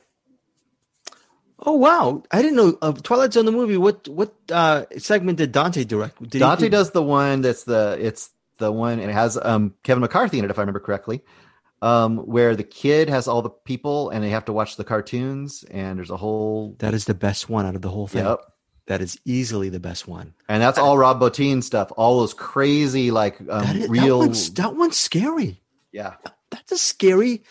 Oh 1.62 1.74
wow! 1.74 2.24
I 2.32 2.42
didn't 2.42 2.56
know 2.56 2.78
uh, 2.82 2.94
Twilight 2.94 3.34
Zone 3.34 3.46
the 3.46 3.52
movie. 3.52 3.78
What 3.78 4.08
what 4.08 4.34
uh, 4.52 4.86
segment 4.98 5.40
did 5.40 5.52
Dante 5.52 5.84
direct? 5.84 6.22
Did 6.30 6.40
Dante 6.40 6.66
he, 6.66 6.70
does 6.70 6.92
the 6.92 7.04
one 7.04 7.42
that's 7.42 7.64
the 7.64 7.98
it's 8.00 8.30
the 8.60 8.72
one 8.72 9.00
and 9.00 9.10
it 9.10 9.14
has 9.14 9.38
um, 9.42 9.74
Kevin 9.84 10.02
McCarthy 10.02 10.40
in 10.40 10.46
it 10.46 10.52
if 10.52 10.58
I 10.58 10.62
remember 10.62 10.80
correctly 10.80 11.22
um, 11.82 12.18
where 12.18 12.56
the 12.56 12.64
kid 12.64 13.10
has 13.10 13.28
all 13.28 13.42
the 13.42 13.50
people 13.50 14.10
and 14.10 14.24
they 14.24 14.30
have 14.30 14.46
to 14.46 14.54
watch 14.54 14.76
the 14.76 14.84
cartoons 14.84 15.64
and 15.72 15.98
there's 15.98 16.10
a 16.10 16.18
whole 16.18 16.76
that 16.80 16.94
is 16.94 17.06
the 17.06 17.14
best 17.14 17.50
one 17.50 17.66
out 17.66 17.76
of 17.76 17.82
the 17.82 17.90
whole 17.90 18.08
thing. 18.08 18.26
Yep. 18.26 18.40
that 18.88 19.02
is 19.02 19.20
easily 19.26 19.70
the 19.70 19.80
best 19.80 20.08
one. 20.08 20.34
And 20.48 20.62
that's 20.62 20.78
all 20.78 20.98
rob 20.98 21.20
bottin 21.20 21.64
stuff 21.64 21.92
all 21.98 22.20
those 22.20 22.34
crazy 22.34 23.12
like 23.12 23.40
um, 23.42 23.66
that 23.66 23.76
is, 23.76 23.90
real 23.90 24.20
that 24.20 24.28
one's, 24.28 24.54
that 24.54 24.76
one's, 24.76 24.98
scary. 24.98 25.62
Yeah. 25.92 26.16
That's 26.52 26.72
a 26.72 26.78
scary 26.78 27.44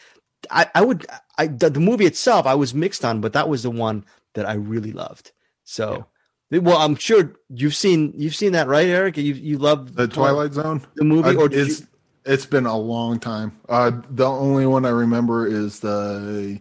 i, 0.51 0.67
I 0.75 0.83
would 0.83 1.05
i 1.37 1.49
the, 1.49 1.69
the, 1.69 1.81
movie 1.81 2.07
itself 2.07 2.47
i 2.47 2.55
was 2.55 2.73
mixed 2.73 3.05
on 3.05 3.21
but 3.21 3.33
that 3.33 3.49
was 3.49 3.65
the 3.65 3.71
one 3.71 4.05
that 4.35 4.47
i 4.47 4.55
really 4.55 4.93
loved. 4.93 5.33
So 5.65 5.93
yeah. 5.93 6.03
Well 6.51 6.79
i'm 6.79 6.97
sure 6.97 7.35
you've 7.51 7.75
seen 7.75 8.15
you've 8.17 8.35
seen 8.35 8.53
that 8.53 8.69
right 8.69 8.87
eric 8.87 9.17
you 9.19 9.35
you 9.35 9.59
love 9.59 9.95
the 9.95 10.09
twilight 10.09 10.55
zone 10.55 10.87
the 10.97 11.05
movie 11.05 11.37
or 11.37 11.53
is 11.53 11.87
it's 12.29 12.47
been 12.47 12.67
a 12.67 12.77
long 12.77 13.19
time. 13.19 13.59
Uh, 13.69 13.91
the 14.11 14.27
only 14.27 14.67
one 14.67 14.85
I 14.85 14.91
remember 14.91 15.47
is 15.47 15.81
the 15.81 16.61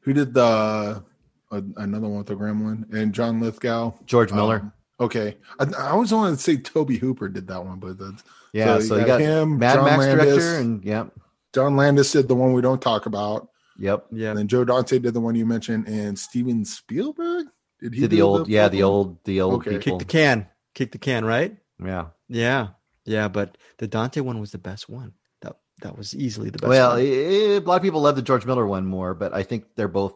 who 0.00 0.12
did 0.12 0.34
the 0.34 1.02
uh, 1.50 1.60
another 1.76 2.08
one 2.08 2.18
with 2.18 2.26
the 2.26 2.34
Gremlin 2.34 2.92
and 2.92 3.14
John 3.14 3.40
Lithgow, 3.40 3.94
George 4.04 4.32
Miller. 4.32 4.60
Um, 4.60 4.72
okay, 5.00 5.36
I, 5.60 5.66
I 5.78 5.90
always 5.90 6.12
wanted 6.12 6.36
to 6.36 6.42
say 6.42 6.56
Tobe 6.56 6.90
Hooper 6.90 7.28
did 7.28 7.46
that 7.46 7.64
one, 7.64 7.78
but 7.78 7.98
that's 7.98 8.24
yeah. 8.52 8.78
So, 8.78 8.80
so 8.80 8.94
you, 8.96 9.00
got, 9.06 9.18
got, 9.18 9.20
him, 9.20 9.58
Mad 9.58 9.76
John 9.76 9.84
Max 9.84 9.98
Landis, 9.98 10.26
director, 10.26 10.58
and 10.58 10.84
yep. 10.84 11.12
John 11.54 11.76
Landis 11.76 12.12
did 12.12 12.28
the 12.28 12.34
one 12.34 12.52
we 12.52 12.62
don't 12.62 12.82
talk 12.82 13.06
about. 13.06 13.48
Yep. 13.78 14.06
Yeah. 14.10 14.30
And 14.30 14.38
then 14.40 14.48
Joe 14.48 14.64
Dante 14.64 14.98
did 14.98 15.14
the 15.14 15.20
one 15.20 15.36
you 15.36 15.46
mentioned, 15.46 15.86
and 15.86 16.18
Steven 16.18 16.64
Spielberg 16.64 17.46
did 17.80 17.94
he 17.94 18.00
did 18.00 18.10
the 18.10 18.22
old? 18.22 18.46
The 18.46 18.52
yeah, 18.52 18.68
the 18.68 18.82
old, 18.82 19.22
the 19.24 19.40
old. 19.40 19.66
Okay. 19.66 19.78
Kick 19.78 19.98
the 19.98 20.04
can, 20.04 20.48
kick 20.74 20.92
the 20.92 20.98
can, 20.98 21.24
right? 21.24 21.56
Yeah. 21.82 22.06
Yeah. 22.28 22.68
Yeah, 23.04 23.28
but 23.28 23.56
the 23.78 23.86
Dante 23.86 24.20
one 24.20 24.40
was 24.40 24.52
the 24.52 24.58
best 24.58 24.88
one. 24.88 25.14
That 25.40 25.56
that 25.82 25.96
was 25.96 26.14
easily 26.14 26.50
the 26.50 26.58
best. 26.58 26.68
Well, 26.68 26.98
a 26.98 27.60
lot 27.60 27.76
of 27.76 27.82
people 27.82 28.02
love 28.02 28.16
the 28.16 28.22
George 28.22 28.44
Miller 28.44 28.66
one 28.66 28.84
more, 28.84 29.14
but 29.14 29.32
I 29.32 29.42
think 29.42 29.64
they're 29.76 29.88
both 29.88 30.14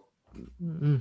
mm-hmm. 0.63 0.97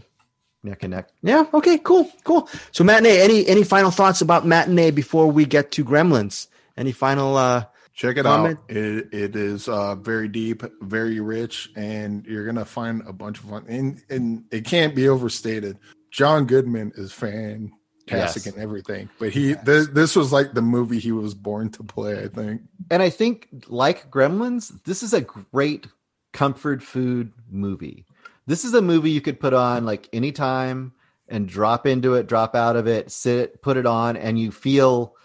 neck 0.64 0.84
and 0.84 0.92
neck. 0.92 1.10
Yeah. 1.22 1.46
Okay. 1.54 1.78
Cool. 1.80 2.10
Cool. 2.24 2.48
So 2.72 2.84
matinee. 2.84 3.20
Any 3.20 3.46
any 3.48 3.64
final 3.64 3.92
thoughts 3.92 4.22
about 4.22 4.48
matinee 4.48 4.92
before 4.92 5.28
we 5.28 5.46
get 5.46 5.72
to 5.74 5.84
Gremlins? 5.84 6.48
Any 6.78 6.92
final? 6.92 7.36
uh 7.36 7.66
Check 7.94 8.18
it 8.18 8.24
comment? 8.24 8.58
out. 8.58 8.76
It 8.76 9.14
it 9.14 9.36
is 9.36 9.68
uh, 9.68 9.96
very 9.96 10.28
deep, 10.28 10.64
very 10.82 11.20
rich, 11.20 11.70
and 11.76 12.26
you're 12.26 12.46
gonna 12.46 12.66
find 12.66 13.04
a 13.06 13.14
bunch 13.14 13.40
of 13.40 13.46
fun. 13.50 13.66
And 13.68 14.02
and 14.10 14.46
it 14.50 14.66
can't 14.66 14.96
be 14.96 15.10
overstated. 15.10 15.78
John 16.12 16.46
Goodman 16.46 16.92
is 16.96 17.14
fantastic 17.14 17.72
yes. 18.10 18.46
and 18.46 18.58
everything. 18.58 19.10
But 19.18 19.32
he 19.32 19.52
yes. 19.52 19.64
this, 19.64 19.88
this 19.88 20.16
was 20.16 20.32
like 20.32 20.54
the 20.54 20.62
movie 20.62 21.00
he 21.00 21.12
was 21.12 21.34
born 21.34 21.72
to 21.72 21.84
play, 21.84 22.22
I 22.24 22.28
think. 22.28 22.62
And 22.90 23.02
I 23.02 23.10
think 23.10 23.48
like 23.68 24.12
Gremlins, 24.12 24.84
this 24.84 25.02
is 25.02 25.14
a 25.14 25.22
great 25.22 25.88
comfort 26.34 26.84
food 26.84 27.32
movie. 27.50 28.06
This 28.46 28.66
is 28.66 28.74
a 28.74 28.82
movie 28.82 29.12
you 29.12 29.22
could 29.22 29.40
put 29.40 29.54
on 29.54 29.86
like 29.86 30.10
anytime 30.12 30.94
and 31.30 31.48
drop 31.48 31.88
into 31.88 32.16
it, 32.16 32.28
drop 32.28 32.56
out 32.56 32.76
of 32.76 32.88
it, 32.88 33.10
sit, 33.10 33.62
put 33.62 33.78
it 33.78 33.86
on, 33.86 34.18
and 34.18 34.38
you 34.38 34.52
feel 34.52 35.16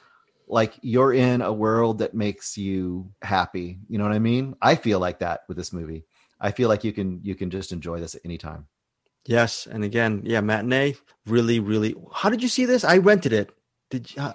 like 0.47 0.75
you're 0.83 1.13
in 1.13 1.43
a 1.43 1.53
world 1.53 1.99
that 1.99 2.15
makes 2.15 2.57
you 2.57 3.11
happy. 3.21 3.79
You 3.89 3.99
know 3.99 4.05
what 4.05 4.13
I 4.13 4.21
mean? 4.21 4.55
I 4.63 4.77
feel 4.77 5.01
like 5.01 5.19
that 5.19 5.41
with 5.49 5.57
this 5.57 5.73
movie. 5.73 6.05
I 6.41 6.53
feel 6.53 6.69
like 6.69 6.85
you 6.85 6.93
can 6.93 7.21
you 7.25 7.35
can 7.35 7.51
just 7.51 7.73
enjoy 7.73 7.99
this 7.99 8.15
at 8.15 8.21
any 8.25 8.39
time. 8.39 8.69
Yes, 9.27 9.67
and 9.67 9.85
again, 9.85 10.23
yeah, 10.25 10.41
matinee. 10.41 10.97
Really, 11.27 11.59
really. 11.59 11.95
How 12.13 12.31
did 12.31 12.43
you 12.43 12.49
see 12.49 12.65
this? 12.65 12.85
I 12.85 12.99
rented 12.99 13.33
it. 13.33 13.51
Did 13.91 14.15
you? 14.15 14.23
Uh, 14.23 14.35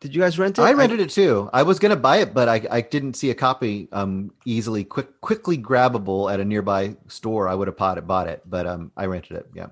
did 0.00 0.14
you 0.14 0.22
guys 0.22 0.38
rent 0.38 0.58
it? 0.58 0.62
I 0.62 0.72
rented 0.72 1.00
I, 1.00 1.02
it 1.04 1.10
too. 1.10 1.50
I 1.52 1.62
was 1.62 1.78
gonna 1.78 1.96
buy 1.96 2.18
it, 2.18 2.32
but 2.32 2.48
I, 2.48 2.66
I 2.70 2.80
didn't 2.80 3.14
see 3.14 3.30
a 3.30 3.34
copy 3.34 3.88
um 3.92 4.32
easily 4.46 4.84
quick 4.84 5.20
quickly 5.20 5.58
grabbable 5.58 6.32
at 6.32 6.40
a 6.40 6.44
nearby 6.44 6.96
store. 7.08 7.48
I 7.48 7.54
would 7.54 7.68
have 7.68 7.76
bought 7.76 7.98
it, 7.98 8.06
bought 8.06 8.26
it, 8.26 8.42
but 8.46 8.66
um 8.66 8.90
I 8.96 9.06
rented 9.06 9.36
it. 9.36 9.46
Yeah. 9.54 9.66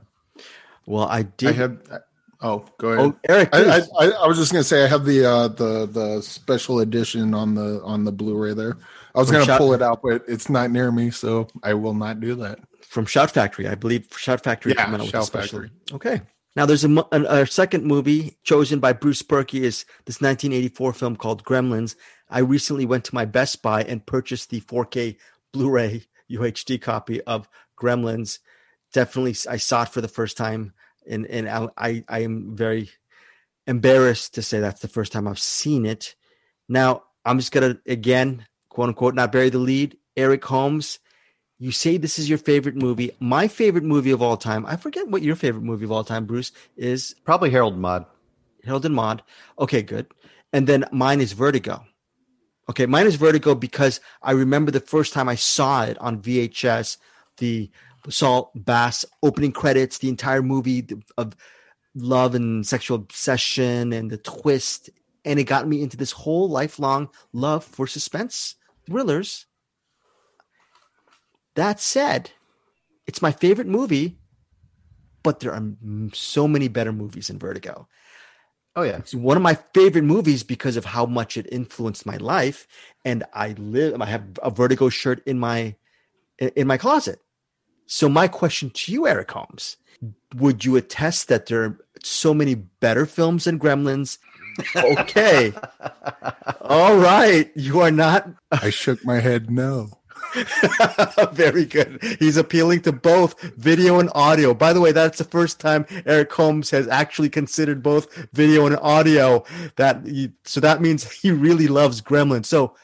Well, 0.86 1.06
I 1.06 1.22
did. 1.22 1.48
I 1.48 1.52
have. 1.52 2.02
Oh, 2.42 2.64
go 2.78 2.88
ahead. 2.88 3.04
Oh, 3.04 3.16
Eric. 3.28 3.50
I, 3.52 3.80
I, 3.98 4.06
I, 4.08 4.26
was 4.26 4.38
just 4.38 4.50
gonna 4.50 4.64
say 4.64 4.84
I 4.84 4.88
have 4.88 5.04
the 5.04 5.24
uh 5.24 5.48
the 5.48 5.86
the 5.86 6.20
special 6.22 6.80
edition 6.80 7.32
on 7.32 7.54
the 7.54 7.82
on 7.82 8.04
the 8.04 8.12
Blu-ray 8.12 8.54
there. 8.54 8.76
I 9.14 9.18
was 9.18 9.30
gonna 9.30 9.58
pull 9.58 9.72
it 9.72 9.82
out, 9.82 10.00
but 10.02 10.24
it's 10.28 10.50
not 10.50 10.70
near 10.70 10.92
me, 10.92 11.10
so 11.10 11.48
I 11.62 11.74
will 11.74 11.94
not 11.94 12.20
do 12.20 12.34
that 12.36 12.60
from 12.90 13.06
Shout 13.06 13.30
Factory. 13.30 13.68
I 13.68 13.76
believe 13.76 14.08
Shout 14.16 14.42
Factory 14.42 14.74
yeah, 14.76 14.98
Shout 15.04 15.28
Factory. 15.30 15.70
Okay. 15.92 16.22
Now 16.56 16.66
there's 16.66 16.84
a, 16.84 16.92
a, 17.12 17.42
a, 17.42 17.46
second 17.46 17.84
movie 17.84 18.36
chosen 18.42 18.80
by 18.80 18.92
Bruce 18.92 19.22
Purkey 19.22 19.60
is 19.60 19.84
this 20.06 20.20
1984 20.20 20.92
film 20.94 21.14
called 21.14 21.44
Gremlins. 21.44 21.94
I 22.28 22.40
recently 22.40 22.84
went 22.84 23.04
to 23.04 23.14
my 23.14 23.24
Best 23.24 23.62
Buy 23.62 23.84
and 23.84 24.04
purchased 24.04 24.50
the 24.50 24.60
4K 24.62 25.16
Blu-ray 25.52 26.02
UHD 26.28 26.82
copy 26.82 27.22
of 27.22 27.48
Gremlins. 27.80 28.40
Definitely, 28.92 29.36
I 29.48 29.58
saw 29.58 29.84
it 29.84 29.90
for 29.90 30.00
the 30.00 30.08
first 30.08 30.36
time, 30.36 30.72
and 31.08 31.26
and 31.26 31.48
I 31.48 32.04
I 32.08 32.18
am 32.18 32.56
very 32.56 32.90
embarrassed 33.68 34.34
to 34.34 34.42
say 34.42 34.58
that's 34.58 34.80
the 34.80 34.88
first 34.88 35.12
time 35.12 35.28
I've 35.28 35.38
seen 35.38 35.86
it. 35.86 36.16
Now 36.68 37.04
I'm 37.24 37.38
just 37.38 37.52
gonna 37.52 37.78
again 37.86 38.46
quote 38.68 38.88
unquote 38.88 39.14
not 39.14 39.30
bury 39.30 39.48
the 39.48 39.58
lead. 39.58 39.96
Eric 40.16 40.44
Holmes 40.44 40.98
you 41.60 41.72
say 41.72 41.98
this 41.98 42.18
is 42.18 42.26
your 42.26 42.38
favorite 42.38 42.74
movie. 42.74 43.10
My 43.20 43.46
favorite 43.46 43.84
movie 43.84 44.10
of 44.12 44.22
all 44.22 44.38
time. 44.38 44.64
I 44.64 44.76
forget 44.76 45.08
what 45.08 45.20
your 45.20 45.36
favorite 45.36 45.62
movie 45.62 45.84
of 45.84 45.92
all 45.92 46.04
time, 46.04 46.24
Bruce, 46.24 46.52
is. 46.74 47.14
Probably 47.22 47.50
Harold 47.50 47.74
and 47.74 47.82
Maude. 47.82 48.06
Harold 48.64 48.86
and 48.86 48.94
Maude. 48.94 49.22
Okay, 49.58 49.82
good. 49.82 50.06
And 50.54 50.66
then 50.66 50.86
mine 50.90 51.20
is 51.20 51.32
Vertigo. 51.32 51.84
Okay, 52.70 52.86
mine 52.86 53.06
is 53.06 53.16
Vertigo 53.16 53.54
because 53.54 54.00
I 54.22 54.30
remember 54.30 54.70
the 54.70 54.80
first 54.80 55.12
time 55.12 55.28
I 55.28 55.34
saw 55.34 55.84
it 55.84 55.98
on 55.98 56.22
VHS, 56.22 56.96
the 57.36 57.70
Saul 58.08 58.52
Bass 58.54 59.04
opening 59.22 59.52
credits, 59.52 59.98
the 59.98 60.08
entire 60.08 60.42
movie 60.42 60.88
of 61.18 61.36
love 61.94 62.34
and 62.34 62.66
sexual 62.66 62.96
obsession 62.96 63.92
and 63.92 64.10
the 64.10 64.16
twist. 64.16 64.88
And 65.26 65.38
it 65.38 65.44
got 65.44 65.68
me 65.68 65.82
into 65.82 65.98
this 65.98 66.12
whole 66.12 66.48
lifelong 66.48 67.10
love 67.34 67.64
for 67.64 67.86
suspense 67.86 68.54
thrillers 68.86 69.44
that 71.54 71.80
said, 71.80 72.30
it's 73.06 73.22
my 73.22 73.32
favorite 73.32 73.66
movie, 73.66 74.18
but 75.22 75.40
there 75.40 75.52
are 75.52 75.62
so 76.12 76.46
many 76.48 76.68
better 76.68 76.92
movies 76.92 77.30
in 77.30 77.38
Vertigo. 77.38 77.88
Oh 78.76 78.82
yeah, 78.82 78.98
it's 78.98 79.14
one 79.14 79.36
of 79.36 79.42
my 79.42 79.58
favorite 79.74 80.04
movies 80.04 80.42
because 80.42 80.76
of 80.76 80.84
how 80.84 81.04
much 81.04 81.36
it 81.36 81.48
influenced 81.50 82.06
my 82.06 82.16
life, 82.16 82.68
and 83.04 83.24
I 83.34 83.54
live. 83.58 84.00
I 84.00 84.06
have 84.06 84.24
a 84.42 84.50
Vertigo 84.50 84.88
shirt 84.88 85.22
in 85.26 85.40
my 85.40 85.74
in 86.38 86.66
my 86.66 86.76
closet. 86.76 87.18
So 87.86 88.08
my 88.08 88.28
question 88.28 88.70
to 88.70 88.92
you, 88.92 89.08
Eric 89.08 89.32
Holmes, 89.32 89.76
would 90.36 90.64
you 90.64 90.76
attest 90.76 91.26
that 91.28 91.46
there 91.46 91.64
are 91.64 91.78
so 92.04 92.32
many 92.32 92.54
better 92.54 93.06
films 93.06 93.44
than 93.44 93.58
Gremlins? 93.58 94.18
Okay, 94.76 95.52
all 96.62 96.96
right, 96.96 97.50
you 97.56 97.80
are 97.80 97.90
not. 97.90 98.28
I 98.52 98.70
shook 98.70 99.04
my 99.04 99.18
head 99.18 99.50
no. 99.50 99.99
Very 101.32 101.64
good. 101.64 102.02
He's 102.18 102.36
appealing 102.36 102.82
to 102.82 102.92
both 102.92 103.40
video 103.56 103.98
and 103.98 104.10
audio. 104.14 104.54
By 104.54 104.72
the 104.72 104.80
way, 104.80 104.92
that's 104.92 105.18
the 105.18 105.24
first 105.24 105.60
time 105.60 105.86
Eric 106.06 106.32
Holmes 106.32 106.70
has 106.70 106.86
actually 106.88 107.30
considered 107.30 107.82
both 107.82 108.28
video 108.32 108.66
and 108.66 108.76
audio. 108.78 109.44
That 109.76 110.06
he, 110.06 110.32
so 110.44 110.60
that 110.60 110.80
means 110.80 111.10
he 111.10 111.30
really 111.30 111.68
loves 111.68 112.00
Gremlins. 112.00 112.46
So 112.46 112.74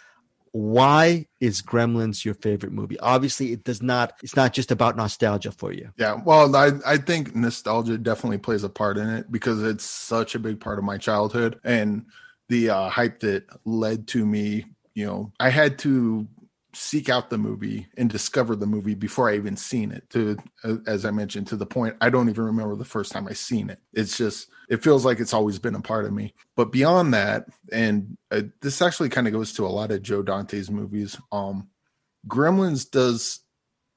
why 0.57 1.27
is 1.39 1.61
Gremlins 1.61 2.25
your 2.25 2.33
favorite 2.33 2.73
movie? 2.73 2.99
Obviously, 3.01 3.53
it 3.53 3.63
does 3.63 3.83
not. 3.83 4.15
It's 4.23 4.37
not 4.37 4.55
just 4.55 4.71
about 4.71 4.97
nostalgia 4.97 5.53
for 5.53 5.71
you. 5.71 5.91
Yeah, 5.99 6.19
well, 6.25 6.57
I 6.57 6.71
I 6.87 6.97
think 6.97 7.37
nostalgia 7.37 7.99
definitely 7.99 8.39
plays 8.39 8.65
a 8.65 8.71
part 8.71 8.97
in 8.97 9.09
it 9.11 9.31
because 9.31 9.63
it's 9.63 9.85
such 9.85 10.35
a 10.35 10.39
big 10.39 10.59
part 10.59 10.79
of 10.79 10.85
my 10.85 10.97
childhood 10.97 11.61
and 11.63 12.07
the 12.49 12.71
uh, 12.71 12.89
hype 12.89 13.21
that 13.21 13.45
led 13.67 14.09
to 14.09 14.25
me. 14.25 14.65
You 14.95 15.05
know, 15.05 15.33
I 15.39 15.51
had 15.51 15.79
to 15.81 16.27
seek 16.77 17.09
out 17.09 17.31
the 17.31 17.39
movie 17.39 17.87
and 17.97 18.11
discover 18.11 18.55
the 18.55 18.67
movie 18.67 18.95
before 18.95 19.29
I 19.29 19.37
even 19.37 19.57
seen 19.57 19.91
it. 19.93 20.09
To 20.11 20.37
as 20.87 21.05
I 21.05 21.11
mentioned, 21.11 21.47
to 21.49 21.57
the 21.57 21.67
point 21.67 21.97
I 22.01 22.11
don't 22.11 22.29
even 22.29 22.45
remember 22.45 22.77
the 22.77 22.85
first 22.85 23.13
time 23.13 23.27
I 23.27 23.33
seen 23.33 23.71
it. 23.71 23.81
It's 23.93 24.17
just 24.17 24.49
it 24.69 24.83
feels 24.83 25.05
like 25.05 25.21
it's 25.21 25.35
always 25.35 25.59
been 25.59 25.75
a 25.75 25.81
part 25.81 26.05
of 26.05 26.13
me. 26.13 26.35
But 26.57 26.73
beyond 26.73 27.15
that, 27.15 27.47
and 27.73 28.17
uh, 28.31 28.43
this 28.61 28.83
actually 28.83 29.09
kind 29.09 29.27
of 29.27 29.33
goes 29.33 29.53
to 29.55 29.67
a 29.67 29.69
lot 29.69 29.91
of 29.91 30.03
Joe 30.03 30.23
Dante's 30.23 30.71
movies. 30.71 31.17
Um, 31.33 31.69
Gremlins 32.29 32.91
does 32.91 33.41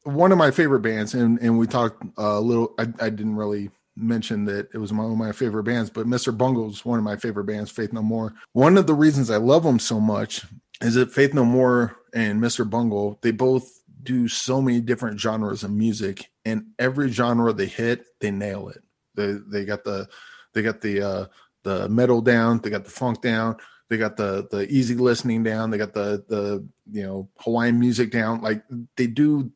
one 0.03 0.31
of 0.31 0.37
my 0.37 0.51
favorite 0.51 0.81
bands, 0.81 1.13
and 1.13 1.39
and 1.39 1.57
we 1.57 1.67
talked 1.67 2.03
a 2.17 2.39
little. 2.39 2.73
I, 2.79 2.83
I 2.99 3.09
didn't 3.09 3.35
really 3.35 3.71
mention 3.95 4.45
that 4.45 4.69
it 4.73 4.77
was 4.77 4.93
one 4.93 5.11
of 5.11 5.17
my 5.17 5.31
favorite 5.31 5.63
bands, 5.63 5.89
but 5.89 6.07
Mr. 6.07 6.35
Bungle's 6.35 6.85
one 6.85 6.97
of 6.97 7.03
my 7.03 7.17
favorite 7.17 7.45
bands, 7.45 7.69
Faith 7.69 7.91
No 7.93 8.01
More. 8.01 8.33
One 8.53 8.77
of 8.77 8.87
the 8.87 8.93
reasons 8.93 9.29
I 9.29 9.37
love 9.37 9.63
them 9.63 9.79
so 9.79 9.99
much 9.99 10.45
is 10.81 10.95
that 10.95 11.11
Faith 11.11 11.33
No 11.33 11.43
More 11.43 11.98
and 12.13 12.41
Mr. 12.41 12.69
Bungle, 12.69 13.19
they 13.21 13.31
both 13.31 13.81
do 14.01 14.27
so 14.27 14.61
many 14.61 14.81
different 14.81 15.19
genres 15.19 15.63
of 15.63 15.71
music, 15.71 16.31
and 16.45 16.67
every 16.77 17.11
genre 17.11 17.53
they 17.53 17.65
hit, 17.65 18.05
they 18.19 18.31
nail 18.31 18.69
it. 18.69 18.81
They 19.15 19.37
they 19.47 19.65
got 19.65 19.83
the 19.83 20.07
they 20.53 20.61
got 20.61 20.81
the 20.81 21.01
uh 21.01 21.25
the 21.63 21.89
metal 21.89 22.21
down, 22.21 22.59
they 22.59 22.69
got 22.69 22.85
the 22.85 22.91
funk 22.91 23.21
down, 23.21 23.57
they 23.89 23.97
got 23.97 24.17
the 24.17 24.47
the 24.49 24.67
easy 24.71 24.95
listening 24.95 25.43
down, 25.43 25.71
they 25.71 25.77
got 25.77 25.93
the 25.93 26.23
the 26.27 26.67
you 26.91 27.03
know 27.03 27.29
Hawaiian 27.39 27.79
music 27.79 28.11
down. 28.11 28.41
Like 28.41 28.63
they 28.95 29.07
do 29.07 29.51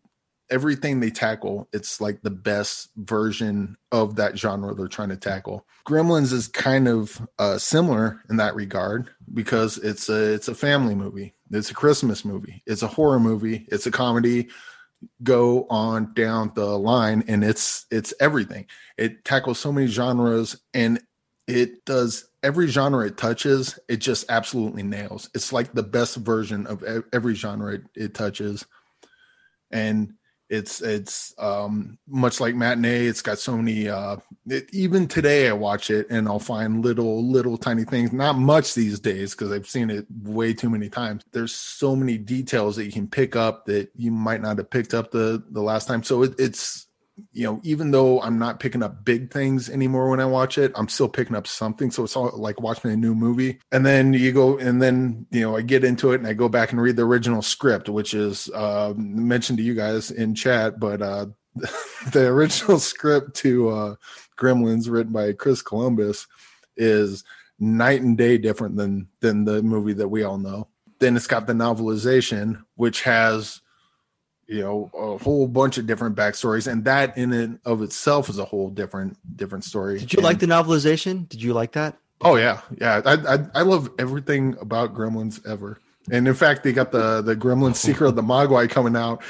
everything 0.49 0.99
they 0.99 1.09
tackle, 1.09 1.67
it's 1.73 1.99
like 1.99 2.21
the 2.21 2.29
best 2.29 2.89
version 2.95 3.77
of 3.91 4.17
that 4.17 4.37
genre 4.37 4.73
they're 4.75 4.87
trying 4.87 5.09
to 5.09 5.17
tackle. 5.17 5.65
Gremlins 5.87 6.31
is 6.31 6.47
kind 6.47 6.87
of 6.87 7.27
uh, 7.39 7.57
similar 7.57 8.21
in 8.29 8.37
that 8.37 8.55
regard 8.55 9.09
because 9.33 9.77
it's 9.77 10.09
a 10.09 10.33
it's 10.33 10.47
a 10.47 10.55
family 10.55 10.95
movie. 10.95 11.33
It's 11.55 11.71
a 11.71 11.75
Christmas 11.75 12.25
movie. 12.25 12.63
It's 12.65 12.81
a 12.81 12.87
horror 12.87 13.19
movie. 13.19 13.67
It's 13.71 13.85
a 13.85 13.91
comedy. 13.91 14.49
Go 15.21 15.67
on 15.69 16.13
down 16.13 16.51
the 16.55 16.77
line, 16.77 17.23
and 17.27 17.43
it's 17.43 17.85
it's 17.91 18.13
everything. 18.19 18.67
It 18.97 19.25
tackles 19.25 19.59
so 19.59 19.71
many 19.71 19.87
genres, 19.87 20.57
and 20.73 21.01
it 21.45 21.85
does 21.85 22.29
every 22.41 22.67
genre 22.67 23.05
it 23.05 23.17
touches. 23.17 23.77
It 23.89 23.97
just 23.97 24.25
absolutely 24.29 24.83
nails. 24.83 25.29
It's 25.35 25.51
like 25.51 25.73
the 25.73 25.83
best 25.83 26.15
version 26.15 26.67
of 26.67 26.83
every 27.11 27.35
genre 27.35 27.73
it, 27.75 27.83
it 27.95 28.13
touches, 28.13 28.65
and 29.71 30.13
it's 30.53 30.81
it's 30.81 31.33
um, 31.39 31.97
much 32.07 32.39
like 32.39 32.53
matinee. 32.53 33.07
It's 33.07 33.23
got 33.23 33.39
so 33.39 33.57
many. 33.57 33.89
Uh, 33.89 34.17
it, 34.45 34.69
even 34.71 35.07
today, 35.07 35.49
I 35.49 35.53
watch 35.53 35.89
it 35.89 36.07
and 36.11 36.27
I'll 36.27 36.37
find 36.37 36.85
little 36.85 37.27
little 37.27 37.57
tiny 37.57 37.85
things. 37.85 38.13
Not 38.13 38.37
much 38.37 38.75
these 38.75 38.99
days 38.99 39.33
because 39.33 39.51
I've 39.51 39.67
seen 39.67 39.89
it 39.89 40.05
way 40.21 40.53
too 40.53 40.69
many 40.69 40.89
times. 40.89 41.23
There's 41.31 41.53
so 41.55 41.95
many 41.95 42.19
details 42.19 42.75
that 42.75 42.85
you 42.85 42.91
can 42.91 43.07
pick 43.07 43.35
up 43.35 43.65
that 43.65 43.89
you 43.95 44.11
might 44.11 44.41
not 44.41 44.59
have 44.59 44.69
picked 44.69 44.93
up 44.93 45.09
the 45.09 45.43
the 45.49 45.61
last 45.61 45.87
time. 45.87 46.03
So 46.03 46.21
it, 46.21 46.35
it's 46.37 46.85
you 47.32 47.43
know, 47.43 47.60
even 47.63 47.91
though 47.91 48.21
I'm 48.21 48.39
not 48.39 48.60
picking 48.60 48.82
up 48.82 49.06
big 49.06 49.32
things 49.32 49.69
anymore 49.69 50.10
when 50.10 50.19
I 50.19 50.26
watch 50.26 50.58
it, 50.58 50.71
I'm 50.76 50.88
still 50.88 51.10
picking 51.10 51.36
up 51.36 51.45
something. 51.45 51.91
So 51.91 52.04
it's 52.04 52.15
all 52.15 52.32
like 52.36 52.60
watching 52.60 52.91
a 52.91 52.95
new 52.95 53.13
movie. 53.13 53.60
And 53.71 53.86
then 53.86 54.13
you 54.13 54.32
go, 54.32 54.58
and 54.58 54.82
then, 54.82 55.28
you 55.32 55.41
know, 55.41 55.56
I 55.56 55.62
get 55.62 55.84
into 55.84 56.12
it 56.12 56.19
and 56.19 56.28
I 56.28 56.34
go 56.34 56.49
back 56.49 56.71
and 56.71 56.82
read 56.82 56.95
the 56.95 57.06
original 57.06 57.41
script, 57.41 57.89
which 57.89 58.13
is 58.13 58.49
uh, 58.54 58.93
mentioned 58.97 59.60
to 59.60 59.63
you 59.63 59.76
guys 59.76 60.10
in 60.12 60.34
chat. 60.34 60.80
But 60.80 61.02
uh, 61.02 61.28
the 62.12 62.28
original 62.28 62.80
script 62.80 63.36
to 63.38 63.69
uh, 63.69 63.95
Gremlins, 64.38 64.89
written 64.89 65.13
by 65.13 65.34
Chris 65.34 65.62
Columbus, 65.62 66.28
is 66.78 67.23
night 67.60 68.02
and 68.02 68.17
day 68.17 68.38
different 68.38 68.76
than 68.76 69.08
than 69.19 69.45
the 69.45 69.62
movie 69.62 69.93
that 69.93 70.08
we 70.08 70.23
all 70.23 70.38
know. 70.38 70.67
Then 70.99 71.15
it's 71.15 71.28
got 71.28 71.47
the 71.47 71.54
novelization, 71.54 72.63
which 72.76 73.04
has 73.04 73.62
you 74.47 74.62
know 74.62 74.91
a 74.93 75.23
whole 75.23 75.47
bunch 75.47 75.77
of 75.77 75.88
different 75.88 76.15
backstories 76.15 76.71
and 76.71 76.86
that 76.86 77.17
in 77.17 77.32
and 77.34 77.60
of 77.65 77.82
itself 77.82 78.29
is 78.29 78.39
a 78.39 78.45
whole 78.45 78.69
different 78.69 79.17
different 79.38 79.63
story. 79.63 79.99
Did 79.99 80.13
you 80.13 80.17
and, 80.17 80.23
like 80.23 80.39
the 80.39 80.45
novelization? 80.45 81.27
Did 81.29 81.41
you 81.41 81.53
like 81.53 81.73
that? 81.73 81.97
Oh 82.21 82.36
yeah. 82.36 82.62
Yeah 82.79 83.01
I, 83.06 83.13
I, 83.13 83.39
I 83.56 83.62
love 83.62 83.89
everything 83.97 84.56
about 84.60 84.93
gremlins 84.93 85.45
ever. 85.47 85.79
And 86.12 86.27
in 86.27 86.34
fact 86.34 86.63
they 86.63 86.73
got 86.73 86.91
the 86.91 87.21
the 87.21 87.36
gremlins 87.36 87.75
secret 87.77 88.08
of 88.08 88.15
the 88.15 88.21
mogwai 88.21 88.69
coming 88.69 88.95
out 88.95 89.23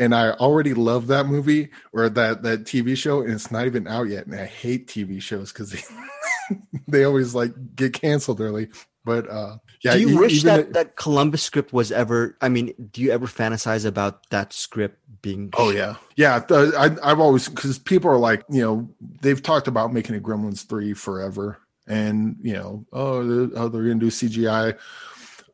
and 0.00 0.14
i 0.14 0.30
already 0.32 0.74
love 0.74 1.08
that 1.08 1.26
movie 1.26 1.70
or 1.92 2.08
that 2.08 2.42
that 2.42 2.64
tv 2.64 2.96
show 2.96 3.20
and 3.20 3.32
it's 3.32 3.50
not 3.50 3.66
even 3.66 3.86
out 3.86 4.08
yet 4.08 4.26
and 4.26 4.34
i 4.34 4.46
hate 4.46 4.86
tv 4.86 5.20
shows 5.20 5.52
because 5.52 5.70
they 5.70 6.56
they 6.88 7.04
always 7.04 7.34
like 7.34 7.52
get 7.74 7.92
canceled 7.92 8.40
early 8.40 8.68
but 9.04 9.28
uh 9.30 9.56
yeah, 9.82 9.94
do 9.94 10.00
you 10.00 10.18
wish 10.18 10.42
that 10.44 10.60
it- 10.60 10.72
that 10.74 10.96
Columbus 10.96 11.42
script 11.42 11.72
was 11.72 11.92
ever? 11.92 12.36
I 12.40 12.48
mean, 12.48 12.74
do 12.92 13.00
you 13.00 13.10
ever 13.12 13.26
fantasize 13.26 13.84
about 13.86 14.28
that 14.30 14.52
script 14.52 14.98
being? 15.22 15.50
Oh 15.56 15.70
yeah, 15.70 15.96
yeah. 16.16 16.42
I, 16.50 16.90
I've 17.02 17.20
always 17.20 17.48
because 17.48 17.78
people 17.78 18.10
are 18.10 18.18
like, 18.18 18.44
you 18.50 18.60
know, 18.62 18.88
they've 19.20 19.42
talked 19.42 19.68
about 19.68 19.92
making 19.92 20.16
a 20.16 20.20
Gremlins 20.20 20.66
three 20.66 20.94
forever, 20.94 21.58
and 21.86 22.36
you 22.42 22.54
know, 22.54 22.86
oh, 22.92 23.24
they're, 23.24 23.58
oh, 23.62 23.68
they're 23.68 23.82
gonna 23.82 23.94
do 23.96 24.10
CGI. 24.10 24.76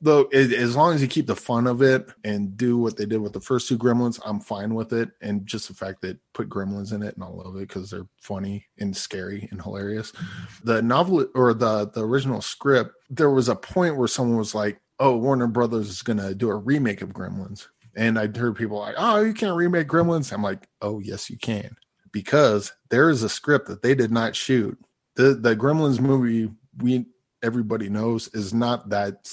Though, 0.04 0.24
as 0.24 0.76
long 0.76 0.94
as 0.94 1.00
you 1.00 1.08
keep 1.08 1.26
the 1.26 1.34
fun 1.34 1.66
of 1.66 1.80
it 1.80 2.06
and 2.24 2.58
do 2.58 2.76
what 2.76 2.98
they 2.98 3.06
did 3.06 3.22
with 3.22 3.32
the 3.32 3.40
first 3.40 3.68
two 3.68 3.78
Gremlins, 3.78 4.20
I'm 4.22 4.38
fine 4.38 4.74
with 4.74 4.92
it. 4.92 5.08
And 5.22 5.46
just 5.46 5.66
the 5.68 5.72
fact 5.72 6.02
that 6.02 6.18
put 6.34 6.50
Gremlins 6.50 6.92
in 6.92 7.02
it, 7.02 7.14
and 7.14 7.24
I 7.24 7.28
love 7.28 7.56
it 7.56 7.68
because 7.68 7.88
they're 7.88 8.06
funny 8.20 8.66
and 8.78 8.94
scary 8.94 9.48
and 9.50 9.62
hilarious. 9.62 10.12
The 10.62 10.82
novel 10.82 11.26
or 11.34 11.54
the 11.54 11.88
the 11.88 12.04
original 12.06 12.42
script, 12.42 12.90
there 13.08 13.30
was 13.30 13.48
a 13.48 13.56
point 13.56 13.96
where 13.96 14.06
someone 14.06 14.36
was 14.36 14.54
like, 14.54 14.78
"Oh, 15.00 15.16
Warner 15.16 15.46
Brothers 15.46 15.88
is 15.88 16.02
gonna 16.02 16.34
do 16.34 16.50
a 16.50 16.54
remake 16.54 17.00
of 17.00 17.14
Gremlins." 17.14 17.68
And 17.96 18.18
I'd 18.18 18.36
heard 18.36 18.56
people 18.56 18.80
like, 18.80 18.96
"Oh, 18.98 19.22
you 19.22 19.32
can't 19.32 19.56
remake 19.56 19.88
Gremlins." 19.88 20.34
I'm 20.34 20.42
like, 20.42 20.68
"Oh, 20.82 20.98
yes, 20.98 21.30
you 21.30 21.38
can," 21.38 21.76
because 22.12 22.74
there 22.90 23.08
is 23.08 23.22
a 23.22 23.30
script 23.30 23.68
that 23.68 23.80
they 23.80 23.94
did 23.94 24.10
not 24.10 24.36
shoot. 24.36 24.78
the 25.16 25.32
The 25.32 25.56
Gremlins 25.56 25.98
movie 25.98 26.50
we 26.76 27.06
everybody 27.42 27.88
knows 27.88 28.28
is 28.34 28.52
not 28.52 28.90
that 28.90 29.26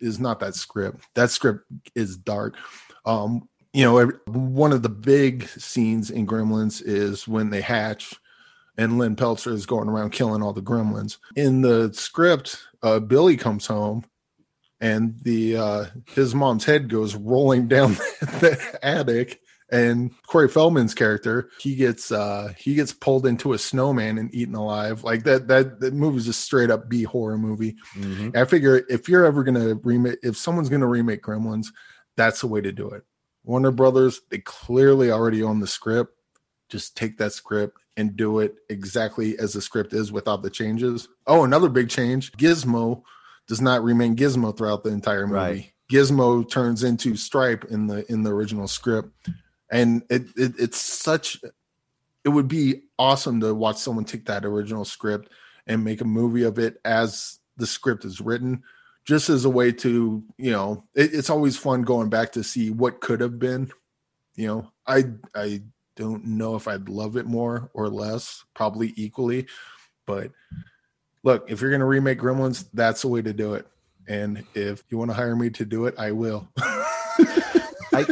is 0.00 0.18
not 0.18 0.40
that 0.40 0.54
script. 0.54 1.06
That 1.14 1.30
script 1.30 1.64
is 1.94 2.16
dark. 2.16 2.56
Um, 3.04 3.48
you 3.72 3.84
know, 3.84 4.06
one 4.26 4.72
of 4.72 4.82
the 4.82 4.88
big 4.88 5.48
scenes 5.48 6.10
in 6.10 6.26
Gremlins 6.26 6.82
is 6.84 7.28
when 7.28 7.50
they 7.50 7.60
hatch, 7.60 8.14
and 8.78 8.98
Lynn 8.98 9.16
Peltzer 9.16 9.52
is 9.52 9.66
going 9.66 9.88
around 9.88 10.10
killing 10.10 10.42
all 10.42 10.52
the 10.52 10.62
Gremlins. 10.62 11.18
In 11.34 11.62
the 11.62 11.92
script, 11.92 12.58
uh, 12.82 13.00
Billy 13.00 13.36
comes 13.36 13.66
home 13.66 14.04
and 14.80 15.18
the 15.22 15.56
uh 15.56 15.84
his 16.06 16.34
mom's 16.34 16.64
head 16.64 16.88
goes 16.88 17.14
rolling 17.14 17.68
down 17.68 17.92
the 18.20 18.78
attic 18.82 19.40
and 19.70 20.10
Corey 20.28 20.48
Feldman's 20.48 20.94
character 20.94 21.48
he 21.58 21.74
gets 21.74 22.12
uh 22.12 22.52
he 22.56 22.74
gets 22.74 22.92
pulled 22.92 23.26
into 23.26 23.52
a 23.52 23.58
snowman 23.58 24.16
and 24.18 24.32
eaten 24.34 24.54
alive 24.54 25.02
like 25.02 25.24
that 25.24 25.48
that 25.48 25.80
that 25.80 25.92
movie's 25.94 26.28
a 26.28 26.32
straight 26.32 26.70
up 26.70 26.88
B 26.88 27.02
horror 27.02 27.36
movie 27.38 27.76
Mhm. 27.94 28.36
I 28.36 28.44
figure 28.44 28.82
if 28.88 29.08
you're 29.08 29.24
ever 29.24 29.42
gonna 29.42 29.74
remake 29.82 30.18
if 30.22 30.36
someone's 30.36 30.68
gonna 30.68 30.86
remake 30.86 31.22
Gremlins 31.22 31.68
that's 32.16 32.40
the 32.40 32.46
way 32.46 32.60
to 32.60 32.70
do 32.72 32.88
it 32.90 33.02
Warner 33.44 33.70
Brothers 33.72 34.20
they 34.30 34.38
clearly 34.38 35.10
already 35.10 35.42
own 35.42 35.60
the 35.60 35.66
script 35.66 36.12
just 36.68 36.96
take 36.96 37.18
that 37.18 37.32
script 37.32 37.78
and 37.96 38.16
do 38.16 38.38
it 38.40 38.54
exactly 38.68 39.38
as 39.38 39.52
the 39.54 39.60
script 39.62 39.92
is 39.92 40.12
without 40.12 40.42
the 40.42 40.50
changes 40.50 41.08
oh 41.26 41.42
another 41.44 41.68
big 41.68 41.88
change 41.88 42.30
Gizmo 42.32 43.02
does 43.48 43.60
not 43.60 43.82
remain 43.82 44.14
Gizmo 44.16 44.56
throughout 44.56 44.82
the 44.84 44.90
entire 44.90 45.26
movie. 45.26 45.36
Right. 45.38 45.72
Gizmo 45.90 46.48
turns 46.50 46.82
into 46.82 47.14
Stripe 47.14 47.64
in 47.66 47.86
the 47.86 48.04
in 48.10 48.24
the 48.24 48.32
original 48.32 48.66
script, 48.66 49.10
and 49.70 50.02
it, 50.10 50.22
it 50.36 50.54
it's 50.58 50.80
such. 50.80 51.40
It 52.24 52.28
would 52.30 52.48
be 52.48 52.82
awesome 52.98 53.40
to 53.40 53.54
watch 53.54 53.76
someone 53.76 54.04
take 54.04 54.26
that 54.26 54.44
original 54.44 54.84
script 54.84 55.30
and 55.66 55.84
make 55.84 56.00
a 56.00 56.04
movie 56.04 56.42
of 56.42 56.58
it 56.58 56.80
as 56.84 57.38
the 57.56 57.66
script 57.66 58.04
is 58.04 58.20
written, 58.20 58.62
just 59.04 59.28
as 59.30 59.44
a 59.44 59.50
way 59.50 59.72
to 59.72 60.22
you 60.38 60.50
know. 60.50 60.84
It, 60.94 61.14
it's 61.14 61.30
always 61.30 61.56
fun 61.56 61.82
going 61.82 62.08
back 62.08 62.32
to 62.32 62.44
see 62.44 62.70
what 62.70 63.00
could 63.00 63.20
have 63.20 63.38
been. 63.38 63.70
You 64.34 64.46
know, 64.48 64.72
I 64.86 65.04
I 65.34 65.62
don't 65.96 66.24
know 66.24 66.56
if 66.56 66.68
I'd 66.68 66.88
love 66.88 67.16
it 67.16 67.26
more 67.26 67.70
or 67.72 67.88
less, 67.88 68.44
probably 68.54 68.92
equally, 68.96 69.46
but 70.06 70.30
look, 71.22 71.50
if 71.50 71.60
you're 71.60 71.70
going 71.70 71.80
to 71.80 71.86
remake 71.86 72.20
Gremlins, 72.20 72.66
that's 72.72 73.02
the 73.02 73.08
way 73.08 73.22
to 73.22 73.32
do 73.32 73.54
it. 73.54 73.66
And 74.08 74.44
if 74.54 74.84
you 74.88 74.98
want 74.98 75.10
to 75.10 75.16
hire 75.16 75.34
me 75.34 75.50
to 75.50 75.64
do 75.64 75.86
it, 75.86 75.94
I 75.98 76.12
will. 76.12 76.48
I 77.92 78.06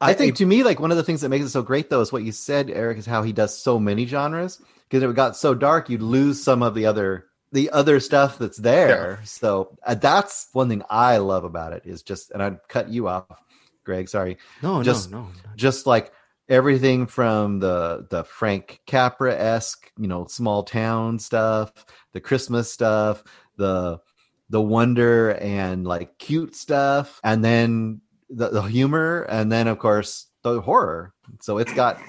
I, 0.00 0.12
think 0.14 0.36
to 0.36 0.46
me, 0.46 0.62
like 0.62 0.80
one 0.80 0.90
of 0.90 0.96
the 0.96 1.02
things 1.02 1.22
that 1.22 1.28
makes 1.28 1.44
it 1.44 1.50
so 1.50 1.62
great, 1.62 1.90
though, 1.90 2.00
is 2.00 2.12
what 2.12 2.22
you 2.22 2.32
said, 2.32 2.70
Eric, 2.70 2.98
is 2.98 3.06
how 3.06 3.22
he 3.22 3.32
does 3.32 3.56
so 3.56 3.78
many 3.78 4.06
genres. 4.06 4.60
Because 4.88 5.02
if 5.02 5.10
it 5.10 5.16
got 5.16 5.36
so 5.36 5.54
dark, 5.54 5.90
you'd 5.90 6.02
lose 6.02 6.42
some 6.42 6.62
of 6.62 6.74
the 6.74 6.86
other 6.86 7.26
the 7.50 7.70
other 7.70 7.98
stuff 7.98 8.38
that's 8.38 8.58
there. 8.58 9.18
Yeah. 9.20 9.24
So 9.24 9.78
uh, 9.82 9.94
that's 9.94 10.48
one 10.52 10.68
thing 10.68 10.82
I 10.90 11.16
love 11.16 11.44
about 11.44 11.72
it 11.72 11.82
is 11.86 12.02
just, 12.02 12.30
and 12.30 12.42
I'd 12.42 12.68
cut 12.68 12.90
you 12.90 13.08
off, 13.08 13.24
Greg. 13.84 14.08
Sorry. 14.08 14.36
No, 14.62 14.82
just, 14.82 15.10
no, 15.10 15.22
no. 15.22 15.30
Just 15.56 15.86
like 15.86 16.12
everything 16.48 17.06
from 17.06 17.58
the 17.58 18.06
the 18.10 18.24
Frank 18.24 18.80
Capra 18.86 19.34
esque, 19.34 19.90
you 19.98 20.08
know, 20.08 20.26
small 20.26 20.62
town 20.62 21.18
stuff, 21.18 21.72
the 22.12 22.20
Christmas 22.20 22.72
stuff, 22.72 23.22
the 23.56 23.98
the 24.50 24.60
wonder 24.60 25.30
and 25.32 25.86
like 25.86 26.18
cute 26.18 26.54
stuff, 26.54 27.20
and 27.22 27.44
then 27.44 28.00
the, 28.30 28.48
the 28.48 28.62
humor, 28.62 29.22
and 29.28 29.50
then 29.50 29.68
of 29.68 29.78
course 29.78 30.26
the 30.42 30.60
horror. 30.60 31.12
So 31.40 31.58
it's 31.58 31.72
got 31.72 32.00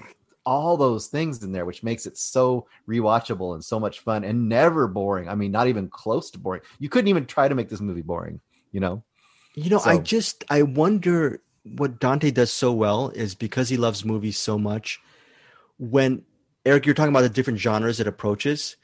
all 0.45 0.78
those 0.78 1.07
things 1.07 1.43
in 1.43 1.51
there, 1.51 1.65
which 1.65 1.84
makes 1.84 2.05
it 2.05 2.17
so 2.17 2.67
rewatchable 2.88 3.53
and 3.53 3.63
so 3.63 3.80
much 3.80 3.99
fun 3.99 4.24
and 4.24 4.49
never 4.49 4.88
boring. 4.88 5.30
I 5.30 5.36
mean, 5.36 5.51
not 5.51 5.67
even 5.67 5.89
close 5.89 6.32
to 6.32 6.39
boring. 6.39 6.61
You 6.80 6.89
couldn't 6.89 7.09
even 7.09 7.26
try 7.26 7.47
to 7.47 7.55
make 7.55 7.70
this 7.70 7.82
movie 7.82 8.01
boring, 8.01 8.39
you 8.72 8.80
know? 8.80 9.03
You 9.55 9.70
know, 9.70 9.80
so, 9.80 9.89
I 9.89 9.97
just 9.97 10.43
I 10.49 10.61
wonder 10.63 11.41
what 11.63 11.99
Dante 11.99 12.32
does 12.32 12.51
so 12.51 12.72
well 12.72 13.09
is 13.09 13.36
because 13.36 13.70
he 13.70 13.78
loves 13.78 14.05
movies 14.05 14.38
so 14.38 14.57
much. 14.57 14.99
When 15.78 16.24
Eric, 16.65 16.86
you're 16.86 16.95
talking 16.95 17.13
about 17.13 17.22
the 17.22 17.30
different 17.30 17.59
genres 17.59 17.99
it 17.99 18.07
approaches. 18.07 18.78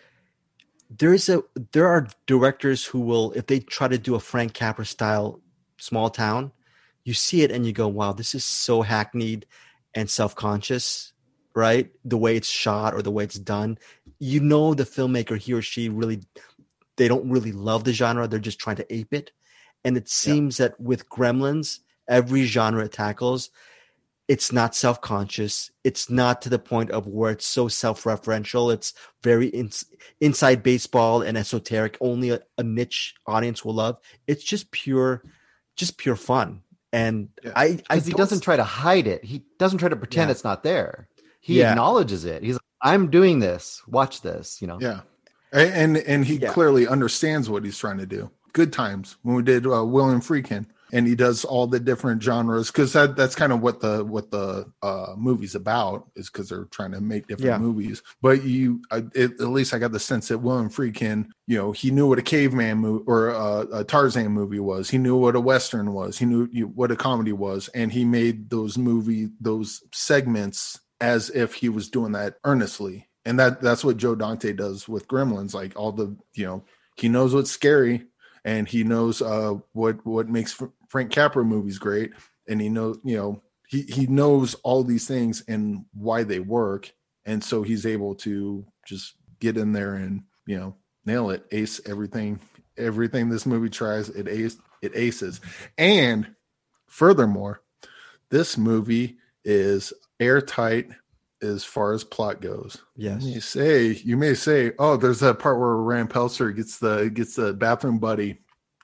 There's 0.89 1.29
a 1.29 1.43
there 1.71 1.87
are 1.87 2.07
directors 2.25 2.85
who 2.85 2.99
will, 2.99 3.31
if 3.33 3.47
they 3.47 3.59
try 3.59 3.87
to 3.87 3.97
do 3.97 4.15
a 4.15 4.19
Frank 4.19 4.53
Capra 4.53 4.85
style 4.85 5.41
small 5.77 6.09
town, 6.09 6.51
you 7.05 7.13
see 7.13 7.43
it 7.43 7.51
and 7.51 7.65
you 7.65 7.71
go, 7.71 7.87
"Wow, 7.87 8.11
this 8.11 8.35
is 8.35 8.43
so 8.43 8.81
hackneyed 8.81 9.45
and 9.93 10.09
self 10.09 10.35
conscious." 10.35 11.13
Right, 11.53 11.91
the 12.03 12.17
way 12.17 12.35
it's 12.35 12.49
shot 12.49 12.93
or 12.93 13.01
the 13.01 13.11
way 13.11 13.23
it's 13.23 13.39
done, 13.39 13.77
you 14.19 14.41
know 14.41 14.73
the 14.73 14.83
filmmaker 14.83 15.37
he 15.37 15.53
or 15.53 15.61
she 15.61 15.87
really 15.87 16.19
they 16.97 17.07
don't 17.07 17.29
really 17.29 17.53
love 17.53 17.85
the 17.85 17.93
genre; 17.93 18.27
they're 18.27 18.39
just 18.39 18.59
trying 18.59 18.75
to 18.75 18.93
ape 18.93 19.13
it. 19.13 19.31
And 19.85 19.95
it 19.95 20.09
seems 20.09 20.59
yeah. 20.59 20.67
that 20.67 20.81
with 20.81 21.07
Gremlins, 21.09 21.79
every 22.09 22.43
genre 22.43 22.83
it 22.83 22.91
tackles 22.91 23.51
it's 24.27 24.51
not 24.51 24.75
self-conscious 24.75 25.71
it's 25.83 26.09
not 26.09 26.41
to 26.41 26.49
the 26.49 26.59
point 26.59 26.89
of 26.91 27.07
where 27.07 27.31
it's 27.31 27.45
so 27.45 27.67
self-referential 27.67 28.73
it's 28.73 28.93
very 29.23 29.47
in, 29.47 29.69
inside 30.19 30.63
baseball 30.63 31.21
and 31.21 31.37
esoteric 31.37 31.97
only 32.01 32.31
a, 32.31 32.39
a, 32.57 32.63
niche 32.63 33.15
audience 33.27 33.63
will 33.63 33.75
love 33.75 33.99
it's 34.27 34.43
just 34.43 34.71
pure 34.71 35.21
just 35.75 35.97
pure 35.97 36.15
fun 36.15 36.61
and 36.95 37.29
yeah. 37.43 37.51
i 37.55 37.79
I 37.89 37.99
he 37.99 38.13
doesn't 38.13 38.39
try 38.39 38.55
to 38.55 38.63
hide 38.63 39.05
it. 39.05 39.23
He 39.23 39.43
doesn't 39.59 39.79
try 39.79 39.89
to 39.89 39.95
pretend 39.95 40.29
yeah. 40.29 40.31
it's 40.31 40.43
not 40.43 40.63
there. 40.63 41.09
He 41.41 41.59
yeah. 41.59 41.71
acknowledges 41.71 42.25
it. 42.25 42.41
He's 42.41 42.55
like, 42.55 42.61
i'm 42.81 43.09
doing 43.09 43.39
this. 43.39 43.83
Watch 43.87 44.21
this 44.21 44.61
you 44.61 44.67
know? 44.67 44.79
Yeah. 44.79 45.01
And 45.51 45.97
and 45.97 46.25
he 46.25 46.39
clearly 46.39 46.87
understands 46.87 47.49
what 47.49 47.63
he's 47.63 47.77
trying 47.77 47.97
to 47.97 48.05
do. 48.05 48.31
Good 48.53 48.71
times 48.71 49.17
when 49.23 49.35
we 49.35 49.43
did 49.43 49.65
uh, 49.67 49.83
william 49.85 50.21
friedkin 50.21 50.67
and 50.95 51.05
he 51.05 51.13
does 51.13 51.43
all 51.43 51.67
the 51.67 51.79
different 51.79 52.23
genres 52.23 52.71
because 52.71 52.93
that 52.93 53.17
that's 53.17 53.35
kind 53.35 53.51
of 53.51 53.59
what 53.59 53.81
the 53.81 54.05
what 54.05 54.31
the 54.31 54.65
uh 54.81 55.13
movie's 55.17 55.53
about 55.53 56.09
is 56.15 56.29
because 56.29 56.47
they're 56.47 56.69
trying 56.71 56.93
to 56.93 57.01
make 57.01 57.27
different 57.27 57.47
yeah. 57.47 57.57
movies. 57.57 58.01
But 58.21 58.45
you 58.45 58.81
I, 58.89 59.03
it, 59.13 59.33
at 59.41 59.49
least 59.49 59.73
i 59.73 59.77
got 59.77 59.91
the 59.91 59.99
sense 59.99 60.29
that 60.29 60.37
william 60.37 60.69
friedkin 60.69 61.27
you 61.47 61.57
know 61.57 61.73
he 61.73 61.91
knew 61.91 62.07
what 62.07 62.17
a 62.17 62.21
caveman 62.21 62.77
movie 62.77 63.03
or 63.07 63.29
a, 63.29 63.79
a 63.79 63.83
tarzan 63.83 64.31
movie 64.31 64.61
was. 64.61 64.89
He 64.89 64.97
knew 64.97 65.17
what 65.17 65.35
a 65.35 65.41
western 65.41 65.91
was. 65.91 66.17
He 66.17 66.25
knew 66.25 66.47
you, 66.49 66.67
what 66.67 66.91
a 66.91 66.95
comedy 66.95 67.33
was. 67.33 67.67
And 67.69 67.91
he 67.91 68.05
made 68.05 68.49
those 68.49 68.77
movie 68.77 69.29
those 69.41 69.83
segments 69.91 70.79
as 71.01 71.29
if 71.29 71.55
he 71.55 71.67
was 71.67 71.89
doing 71.89 72.13
that 72.13 72.35
earnestly. 72.45 73.09
And 73.25 73.37
that 73.37 73.59
that's 73.59 73.83
what 73.83 73.97
joe 73.97 74.15
dante 74.15 74.53
does 74.53 74.87
with 74.87 75.09
gremlins 75.09 75.53
like 75.53 75.77
all 75.77 75.91
the 75.91 76.15
you 76.35 76.45
know 76.45 76.63
he 76.95 77.09
knows 77.09 77.33
what's 77.33 77.51
scary 77.51 78.05
and 78.45 78.67
he 78.67 78.83
knows 78.83 79.21
uh, 79.21 79.55
what 79.73 80.05
what 80.05 80.29
makes 80.29 80.61
Frank 80.95 81.11
Capra 81.11 81.43
movies 81.43 81.77
great, 81.77 82.13
and 82.47 82.61
he 82.61 82.69
knows 82.69 82.97
you 83.03 83.17
know 83.17 83.41
he 83.67 83.81
he 83.81 84.07
knows 84.07 84.53
all 84.63 84.81
these 84.81 85.05
things 85.05 85.43
and 85.45 85.83
why 85.93 86.23
they 86.23 86.39
work, 86.39 86.89
and 87.25 87.43
so 87.43 87.63
he's 87.63 87.85
able 87.85 88.15
to 88.15 88.65
just 88.87 89.15
get 89.41 89.57
in 89.57 89.73
there 89.73 89.95
and 89.95 90.23
you 90.45 90.57
know 90.57 90.73
nail 91.05 91.31
it, 91.31 91.45
ace 91.51 91.81
everything, 91.85 92.39
everything 92.77 93.27
this 93.27 93.45
movie 93.45 93.69
tries, 93.69 94.07
it 94.07 94.29
ace 94.29 94.55
it 94.81 94.93
aces, 94.95 95.41
and 95.77 96.33
furthermore, 96.87 97.61
this 98.29 98.57
movie 98.57 99.17
is 99.43 99.91
airtight 100.21 100.91
as 101.41 101.65
far 101.65 101.91
as 101.91 102.05
plot 102.05 102.39
goes. 102.39 102.81
Yes. 102.95 103.21
You 103.21 103.41
say 103.41 103.87
you 103.87 104.15
may 104.15 104.33
say, 104.33 104.71
oh, 104.79 104.95
there's 104.95 105.19
that 105.19 105.39
part 105.39 105.59
where 105.59 105.75
Rand 105.75 106.09
Peltzer 106.09 106.51
gets 106.51 106.77
the 106.77 107.11
gets 107.13 107.35
the 107.35 107.51
bathroom 107.51 107.99
buddy 107.99 108.39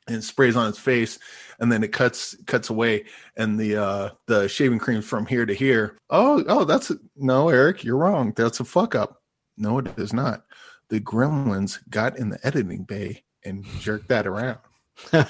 and 0.08 0.24
sprays 0.24 0.56
on 0.56 0.68
his 0.68 0.80
face, 0.80 1.20
and 1.60 1.72
then 1.72 1.84
it 1.84 1.92
cuts 1.92 2.36
cuts 2.46 2.70
away, 2.70 3.06
and 3.38 3.60
the 3.60 3.76
uh 3.78 4.10
the 4.28 4.48
shaving 4.48 4.80
cream 4.80 5.02
from 5.02 5.26
here 5.26 5.46
to 5.46 5.54
here. 5.54 5.98
Oh, 6.10 6.44
oh, 6.48 6.64
that's 6.66 6.92
no, 7.16 7.50
Eric, 7.50 7.84
you're 7.84 7.98
wrong. 7.98 8.34
That's 8.36 8.60
a 8.60 8.66
fuck 8.66 8.96
up. 8.96 9.22
No, 9.58 9.80
it 9.80 9.88
is 9.98 10.14
not. 10.14 10.44
The 10.90 11.00
Gremlins 11.00 11.80
got 11.90 12.18
in 12.18 12.30
the 12.30 12.40
editing 12.46 12.84
bay 12.84 13.24
and 13.46 13.66
jerked 13.80 14.10
that 14.10 14.28
around. 14.28 14.60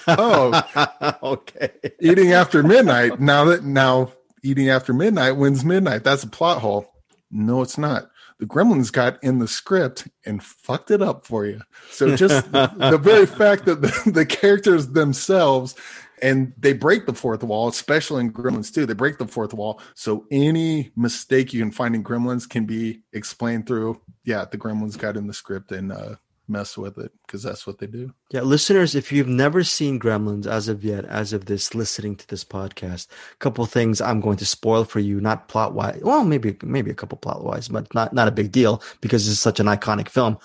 oh, 0.08 1.18
okay. 1.24 1.72
Eating 2.00 2.32
after 2.34 2.64
midnight. 2.64 3.20
Now 3.20 3.46
that 3.46 3.64
now 3.64 4.12
eating 4.44 4.70
after 4.70 4.94
midnight 4.94 5.38
wins 5.38 5.64
midnight. 5.64 6.04
That's 6.04 6.24
a 6.24 6.28
plot 6.28 6.62
hole. 6.62 6.88
No, 7.30 7.62
it's 7.62 7.78
not. 7.78 8.11
The 8.42 8.48
Gremlins 8.48 8.92
got 8.92 9.24
in 9.24 9.38
the 9.38 9.48
script 9.48 10.08
and 10.26 10.42
fucked 10.44 10.90
it 10.90 11.00
up 11.00 11.28
for 11.28 11.46
you. 11.46 11.62
So 11.92 12.16
just 12.16 12.52
the 12.52 13.00
very 13.02 13.28
fact 13.28 13.66
that 13.66 13.82
the, 13.82 14.12
the 14.12 14.26
characters 14.26 14.90
themselves 14.90 15.76
and 16.24 16.52
they 16.58 16.74
break 16.74 17.06
the 17.06 17.14
fourth 17.14 17.44
wall, 17.44 17.68
especially 17.68 18.22
in 18.22 18.34
Gremlins 18.34 18.74
too. 18.74 18.88
They 18.88 18.94
break 18.94 19.20
the 19.20 19.28
fourth 19.28 19.54
wall, 19.54 19.80
so 19.94 20.26
any 20.32 20.92
mistake 20.96 21.54
you 21.54 21.62
can 21.62 21.72
find 21.72 21.94
in 21.94 22.04
Gremlins 22.04 22.50
can 22.50 22.66
be 22.66 23.02
explained 23.14 23.68
through. 23.68 24.02
Yeah, 24.26 24.46
the 24.46 24.58
Gremlins 24.58 24.98
got 24.98 25.18
in 25.18 25.28
the 25.28 25.34
script 25.34 25.72
and 25.72 25.92
uh, 25.92 26.16
mess 26.52 26.78
with 26.78 26.98
it 26.98 27.12
because 27.26 27.44
that's 27.44 27.66
what 27.66 27.80
they 27.80 27.88
do. 27.88 28.14
Yeah, 28.32 28.42
listeners, 28.42 28.96
if 28.96 29.12
you've 29.12 29.28
never 29.28 29.64
seen 29.64 30.00
Gremlins 30.00 30.46
as 30.46 30.68
of 30.68 30.84
yet, 30.84 31.06
as 31.06 31.34
of 31.34 31.46
this 31.46 31.74
listening 31.74 32.16
to 32.18 32.28
this 32.28 32.44
podcast, 32.44 33.08
a 33.34 33.38
couple 33.38 33.66
things 33.66 34.02
I'm 34.02 34.20
going 34.20 34.38
to 34.38 34.46
spoil 34.46 34.84
for 34.84 35.00
you, 35.00 35.22
not 35.22 35.48
plot 35.48 35.74
wise. 35.74 36.02
Well, 36.04 36.24
maybe 36.24 36.58
maybe 36.64 36.92
a 36.92 36.96
couple 36.96 37.18
plot 37.18 37.44
wise, 37.44 37.68
but 37.68 37.94
not 37.94 38.14
not 38.14 38.28
a 38.28 38.32
big 38.32 38.52
deal 38.52 38.84
because 39.02 39.28
it's 39.28 39.40
such 39.40 39.60
an 39.60 39.68
iconic 39.68 40.10
film. 40.10 40.38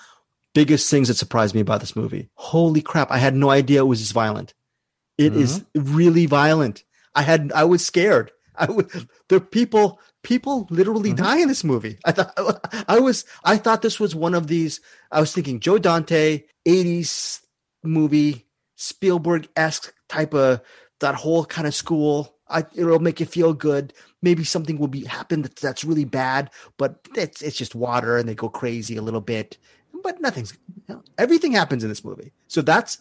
Biggest 0.53 0.89
things 0.89 1.07
that 1.07 1.15
surprised 1.15 1.53
me 1.53 1.61
about 1.61 1.81
this 1.81 1.95
movie. 1.95 2.29
Holy 2.35 2.81
crap! 2.81 3.11
I 3.11 3.17
had 3.17 3.35
no 3.35 3.49
idea 3.49 3.81
it 3.81 3.87
was 3.87 3.99
this 3.99 4.11
violent. 4.11 4.53
It 5.17 5.33
mm-hmm. 5.33 5.41
is 5.41 5.65
really 5.75 6.25
violent. 6.25 6.83
I 7.13 7.23
had 7.23 7.51
I 7.53 7.65
was 7.65 7.85
scared. 7.85 8.31
I 8.55 8.71
would 8.71 8.89
the 9.29 9.39
people 9.39 9.99
people 10.27 10.67
literally 10.69 11.11
mm-hmm. 11.11 11.23
die 11.23 11.39
in 11.39 11.47
this 11.47 11.63
movie. 11.63 11.97
I 12.03 12.11
thought 12.11 12.33
I 12.87 12.99
was 12.99 13.23
I 13.43 13.57
thought 13.57 13.81
this 13.81 13.99
was 13.99 14.13
one 14.13 14.35
of 14.35 14.47
these. 14.47 14.81
I 15.09 15.21
was 15.21 15.33
thinking 15.33 15.59
Joe 15.61 15.77
Dante, 15.77 16.43
80s 16.67 17.41
movie, 17.81 18.45
Spielberg 18.75 19.47
esque 19.55 19.93
type 20.09 20.33
of 20.33 20.61
that 20.99 21.15
whole 21.15 21.45
kind 21.45 21.65
of 21.65 21.73
school. 21.73 22.35
I, 22.49 22.65
it'll 22.75 22.99
make 22.99 23.19
you 23.19 23.25
feel 23.25 23.53
good. 23.53 23.93
Maybe 24.21 24.43
something 24.43 24.77
will 24.77 24.87
be 24.87 25.05
happen 25.05 25.41
that, 25.43 25.55
that's 25.57 25.83
really 25.83 26.05
bad, 26.05 26.51
but 26.77 26.99
it's 27.15 27.41
it's 27.41 27.57
just 27.57 27.73
water 27.73 28.17
and 28.17 28.27
they 28.27 28.35
go 28.35 28.49
crazy 28.49 28.97
a 28.97 29.01
little 29.01 29.21
bit. 29.21 29.57
But 30.03 30.19
nothing's 30.19 30.57
everything 31.17 31.53
happens 31.53 31.83
in 31.83 31.89
this 31.89 32.03
movie. 32.03 32.33
So 32.47 32.61
that's 32.61 32.99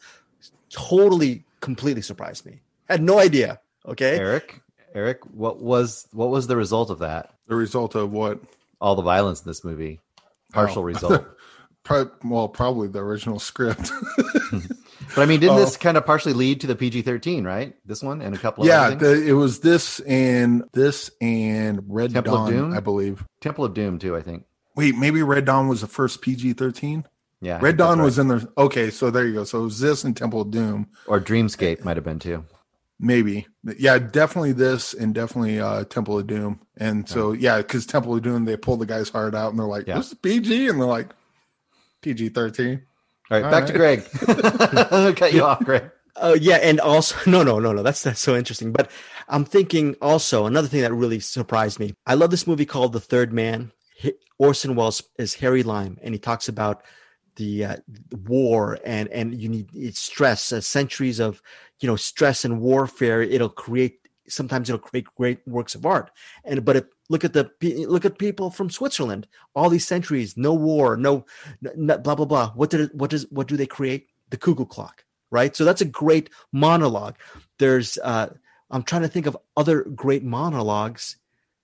totally 0.70 1.44
completely 1.60 2.02
surprised 2.02 2.46
me. 2.46 2.60
Had 2.88 3.02
no 3.02 3.18
idea. 3.18 3.60
Okay, 3.84 4.16
Eric. 4.16 4.62
Eric, 4.96 5.20
what 5.26 5.60
was 5.60 6.08
what 6.12 6.30
was 6.30 6.46
the 6.46 6.56
result 6.56 6.88
of 6.88 7.00
that? 7.00 7.34
The 7.48 7.54
result 7.54 7.94
of 7.94 8.14
what? 8.14 8.40
All 8.80 8.94
the 8.94 9.02
violence 9.02 9.42
in 9.42 9.50
this 9.50 9.62
movie. 9.62 10.00
Partial 10.52 10.80
oh. 10.80 10.86
result. 10.86 11.26
well, 12.24 12.48
probably 12.48 12.88
the 12.88 13.00
original 13.00 13.38
script. 13.38 13.92
but 14.16 15.18
I 15.18 15.26
mean, 15.26 15.40
didn't 15.40 15.56
this 15.56 15.76
oh. 15.76 15.78
kind 15.78 15.98
of 15.98 16.06
partially 16.06 16.32
lead 16.32 16.62
to 16.62 16.66
the 16.66 16.74
PG 16.74 17.02
thirteen, 17.02 17.44
right? 17.44 17.74
This 17.84 18.02
one 18.02 18.22
and 18.22 18.34
a 18.34 18.38
couple 18.38 18.64
of 18.64 18.68
yeah, 18.68 18.94
the, 18.94 19.22
it 19.22 19.34
was 19.34 19.60
this 19.60 20.00
and 20.00 20.64
this 20.72 21.10
and 21.20 21.82
Red 21.88 22.14
Temple 22.14 22.34
Dawn, 22.34 22.48
of 22.48 22.54
Doom, 22.54 22.72
I 22.72 22.80
believe. 22.80 23.22
Temple 23.42 23.66
of 23.66 23.74
Doom 23.74 23.98
too, 23.98 24.16
I 24.16 24.22
think. 24.22 24.44
Wait, 24.76 24.96
maybe 24.96 25.22
Red 25.22 25.44
Dawn 25.44 25.68
was 25.68 25.82
the 25.82 25.86
first 25.86 26.22
PG 26.22 26.54
thirteen. 26.54 27.04
Yeah, 27.42 27.58
Red 27.60 27.76
Dawn 27.76 27.98
right. 27.98 28.04
was 28.06 28.18
in 28.18 28.28
there. 28.28 28.40
Okay, 28.56 28.88
so 28.88 29.10
there 29.10 29.26
you 29.26 29.34
go. 29.34 29.44
So 29.44 29.60
it 29.60 29.64
was 29.64 29.78
this 29.78 30.04
and 30.04 30.16
Temple 30.16 30.40
of 30.40 30.50
Doom, 30.50 30.88
or 31.06 31.20
Dreamscape 31.20 31.84
might 31.84 31.98
have 31.98 32.04
been 32.04 32.18
too. 32.18 32.46
Maybe. 32.98 33.46
Yeah, 33.78 33.98
definitely 33.98 34.52
this 34.52 34.94
and 34.94 35.14
definitely 35.14 35.60
uh 35.60 35.84
Temple 35.84 36.18
of 36.18 36.26
Doom. 36.26 36.60
And 36.78 37.08
so 37.08 37.32
yeah, 37.32 37.58
because 37.58 37.84
Temple 37.84 38.16
of 38.16 38.22
Doom, 38.22 38.44
they 38.46 38.56
pull 38.56 38.76
the 38.76 38.86
guy's 38.86 39.10
heart 39.10 39.34
out 39.34 39.50
and 39.50 39.58
they're 39.58 39.66
like, 39.66 39.86
yeah. 39.86 39.96
This 39.98 40.08
is 40.08 40.14
PG, 40.14 40.68
and 40.68 40.80
they're 40.80 40.86
like, 40.86 41.10
PG 42.00 42.30
thirteen. 42.30 42.82
All 43.30 43.40
right, 43.40 43.44
All 43.44 43.50
back 43.50 43.64
right. 43.64 44.02
to 44.02 44.12
Greg. 45.02 45.16
Cut 45.16 45.32
you 45.32 45.42
off, 45.44 45.64
Greg. 45.64 45.90
Uh, 46.18 46.34
yeah, 46.40 46.56
and 46.56 46.80
also 46.80 47.14
no, 47.30 47.42
no, 47.42 47.58
no, 47.58 47.72
no. 47.72 47.82
That's 47.82 48.02
that's 48.02 48.20
so 48.20 48.34
interesting. 48.34 48.72
But 48.72 48.90
I'm 49.28 49.44
thinking 49.44 49.96
also 50.00 50.46
another 50.46 50.66
thing 50.66 50.80
that 50.80 50.94
really 50.94 51.20
surprised 51.20 51.78
me. 51.78 51.92
I 52.06 52.14
love 52.14 52.30
this 52.30 52.46
movie 52.46 52.64
called 52.64 52.94
The 52.94 53.00
Third 53.00 53.34
Man. 53.34 53.70
Orson 54.38 54.76
Welles 54.76 55.02
is 55.18 55.34
Harry 55.34 55.62
Lime, 55.62 55.98
and 56.02 56.14
he 56.14 56.18
talks 56.18 56.48
about 56.48 56.82
the, 57.36 57.64
uh, 57.66 57.76
war 58.26 58.78
and 58.84 59.08
and 59.10 59.38
you 59.38 59.48
need 59.50 59.68
it's 59.74 60.00
stress, 60.00 60.52
uh, 60.52 60.62
centuries 60.62 61.20
of 61.20 61.42
you 61.80 61.88
know 61.88 61.96
stress 61.96 62.44
and 62.44 62.60
warfare. 62.60 63.22
It'll 63.22 63.48
create 63.48 64.06
sometimes 64.28 64.68
it'll 64.68 64.78
create 64.78 65.06
great 65.16 65.38
works 65.46 65.74
of 65.74 65.86
art. 65.86 66.10
And 66.44 66.64
but 66.64 66.88
look 67.08 67.24
at 67.24 67.32
the 67.32 67.50
look 67.88 68.04
at 68.04 68.18
people 68.18 68.50
from 68.50 68.70
Switzerland, 68.70 69.26
all 69.54 69.68
these 69.68 69.86
centuries, 69.86 70.36
no 70.36 70.54
war, 70.54 70.96
no, 70.96 71.24
no 71.60 71.98
blah 71.98 72.14
blah 72.14 72.24
blah. 72.24 72.50
What 72.50 72.70
did 72.70 72.80
it, 72.80 72.94
what 72.94 73.10
does 73.10 73.26
what 73.30 73.48
do 73.48 73.56
they 73.56 73.66
create? 73.66 74.08
The 74.30 74.36
Kugel 74.36 74.68
clock, 74.68 75.04
right? 75.30 75.54
So 75.54 75.64
that's 75.64 75.80
a 75.80 75.86
great 75.86 76.30
monologue. 76.52 77.16
There's 77.58 77.98
uh, 77.98 78.30
I'm 78.70 78.82
trying 78.82 79.02
to 79.02 79.08
think 79.08 79.26
of 79.26 79.36
other 79.56 79.82
great 79.82 80.24
monologues. 80.24 81.16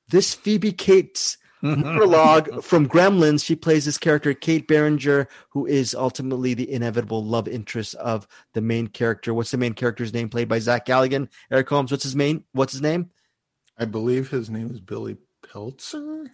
This 0.08 0.34
Phoebe 0.34 0.72
Cates 0.72 1.38
monologue 1.62 2.62
from 2.62 2.88
Gremlins. 2.88 3.44
She 3.44 3.56
plays 3.56 3.84
this 3.84 3.98
character, 3.98 4.34
Kate 4.34 4.66
Beringer, 4.66 5.28
who 5.50 5.66
is 5.66 5.94
ultimately 5.94 6.54
the 6.54 6.70
inevitable 6.70 7.24
love 7.24 7.48
interest 7.48 7.94
of 7.96 8.26
the 8.52 8.60
main 8.60 8.88
character. 8.88 9.32
What's 9.32 9.52
the 9.52 9.58
main 9.58 9.74
character's 9.74 10.12
name? 10.12 10.28
Played 10.28 10.48
by 10.48 10.58
Zach 10.58 10.86
Galligan. 10.86 11.28
Eric 11.50 11.68
Holmes. 11.68 11.90
What's 11.90 12.04
his 12.04 12.16
main? 12.16 12.44
What's 12.52 12.72
his 12.72 12.82
name? 12.82 13.10
I 13.78 13.84
believe 13.84 14.30
his 14.30 14.50
name 14.50 14.70
is 14.70 14.80
Billy 14.80 15.16
Peltzer. 15.50 16.32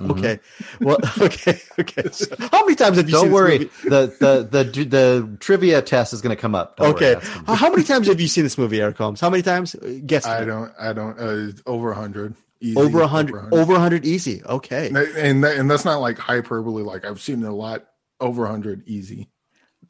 Mm-hmm. 0.00 0.10
Okay. 0.12 0.40
Well, 0.80 0.98
okay. 1.20 1.60
Okay. 1.78 2.02
So 2.10 2.26
how 2.38 2.64
many 2.64 2.74
times 2.74 2.96
have 2.96 3.08
you 3.08 3.12
Don't 3.12 3.30
worry. 3.30 3.70
The, 3.84 4.14
the, 4.18 4.48
the, 4.50 4.84
the 4.84 5.36
trivia 5.40 5.82
test 5.82 6.12
is 6.12 6.22
going 6.22 6.34
to 6.34 6.40
come 6.40 6.54
up. 6.54 6.76
Don't 6.76 6.94
okay. 6.94 7.16
How 7.46 7.70
many 7.70 7.82
times 7.82 8.06
have 8.06 8.20
you 8.20 8.28
seen 8.28 8.44
this 8.44 8.56
movie, 8.56 8.80
Eric 8.80 8.96
Holmes? 8.96 9.20
How 9.20 9.28
many 9.28 9.42
times? 9.42 9.76
Guess. 10.06 10.24
I 10.26 10.44
don't, 10.44 10.72
I 10.78 10.92
don't, 10.92 11.18
uh, 11.18 11.52
over 11.66 11.92
a 11.92 11.94
hundred. 11.94 12.34
Easy, 12.62 12.76
over 12.76 13.00
a 13.00 13.06
hundred, 13.06 13.52
over 13.54 13.74
a 13.74 13.78
hundred 13.78 14.04
easy. 14.04 14.42
Okay. 14.44 14.88
And, 14.88 14.96
and, 14.96 15.44
that, 15.44 15.56
and 15.56 15.70
that's 15.70 15.84
not 15.84 16.00
like 16.00 16.18
hyperbole. 16.18 16.82
Like 16.82 17.06
I've 17.06 17.20
seen 17.20 17.42
a 17.42 17.54
lot 17.54 17.86
over 18.20 18.44
a 18.44 18.50
hundred 18.50 18.86
easy. 18.86 19.30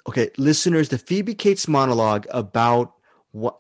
Okay. 0.09 0.31
Listeners, 0.39 0.89
the 0.89 0.99
Phoebe 0.99 1.35
Cates 1.35 1.67
monologue 1.67 2.27
about 2.31 2.95
what 3.33 3.59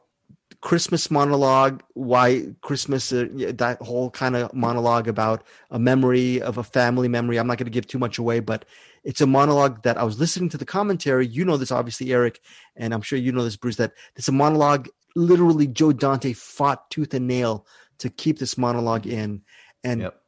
Christmas 0.61 1.11
monologue, 1.11 1.83
why 1.95 2.55
Christmas, 2.61 3.13
uh, 3.13 3.27
that 3.55 3.81
whole 3.81 4.11
kind 4.11 4.37
of 4.37 4.53
monologue 4.53 5.09
about 5.09 5.43
a 5.71 5.79
memory 5.79 6.41
of 6.41 6.59
a 6.59 6.63
family 6.63 7.09
memory. 7.09 7.39
I'm 7.39 7.47
not 7.47 7.59
going 7.59 7.67
to 7.67 7.71
give 7.71 7.87
too 7.87 7.99
much 7.99 8.19
away, 8.19 8.41
but 8.41 8.65
it's 9.03 9.23
a 9.23 9.27
monologue 9.27 9.83
that 9.83 9.97
I 9.97 10.05
was 10.05 10.21
listening 10.21 10.51
to 10.51 10.59
the 10.59 10.67
commentary. 10.67 11.27
You 11.27 11.45
know 11.45 11.57
this, 11.57 11.73
obviously, 11.73 12.13
Eric, 12.13 12.41
and 12.77 12.93
I'm 12.93 13.01
sure 13.01 13.19
you 13.19 13.33
know 13.33 13.43
this, 13.43 13.57
Bruce, 13.57 13.77
that 13.77 13.93
it's 14.17 14.29
a 14.29 14.33
monologue. 14.33 14.89
Literally, 15.17 15.67
Joe 15.67 15.93
Dante 15.93 16.35
fought 16.35 16.91
tooth 16.91 17.15
and 17.15 17.27
nail 17.27 17.67
to 18.01 18.11
keep 18.11 18.39
this 18.39 18.59
monologue 18.59 19.07
in. 19.07 19.43
And 19.83 20.03
yep. 20.03 20.21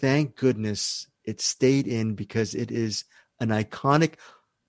thank 0.00 0.36
goodness 0.36 1.08
it 1.24 1.40
stayed 1.40 1.86
in 1.86 2.14
because 2.14 2.54
it 2.54 2.70
is 2.70 3.04
an 3.40 3.48
iconic 3.48 4.14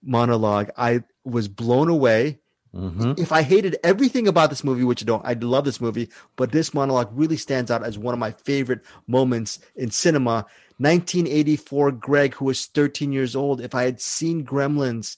monologue. 0.03 0.71
I 0.77 1.03
was 1.23 1.47
blown 1.47 1.89
away 1.89 2.39
Mm-hmm. 2.75 3.13
If 3.17 3.31
I 3.31 3.41
hated 3.41 3.77
everything 3.83 4.27
about 4.27 4.49
this 4.49 4.63
movie, 4.63 4.83
which 4.83 5.03
I 5.03 5.05
don't, 5.05 5.25
I 5.25 5.33
love 5.33 5.65
this 5.65 5.81
movie, 5.81 6.09
but 6.37 6.51
this 6.51 6.73
monologue 6.73 7.09
really 7.11 7.35
stands 7.37 7.69
out 7.69 7.83
as 7.83 7.97
one 7.97 8.13
of 8.13 8.19
my 8.19 8.31
favorite 8.31 8.81
moments 9.07 9.59
in 9.75 9.91
cinema. 9.91 10.45
1984, 10.77 11.91
Greg, 11.91 12.33
who 12.35 12.45
was 12.45 12.65
13 12.67 13.11
years 13.11 13.35
old, 13.35 13.61
if 13.61 13.75
I 13.75 13.83
had 13.83 13.99
seen 13.99 14.45
Gremlins 14.45 15.17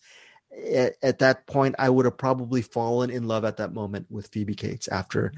at, 0.73 0.95
at 1.03 1.19
that 1.19 1.45
point, 1.45 1.75
I 1.77 1.89
would 1.89 2.05
have 2.05 2.17
probably 2.17 2.63
fallen 2.63 3.09
in 3.09 3.27
love 3.27 3.45
at 3.45 3.57
that 3.57 3.73
moment 3.73 4.07
with 4.09 4.27
Phoebe 4.27 4.55
Cates 4.55 4.87
after. 4.87 5.31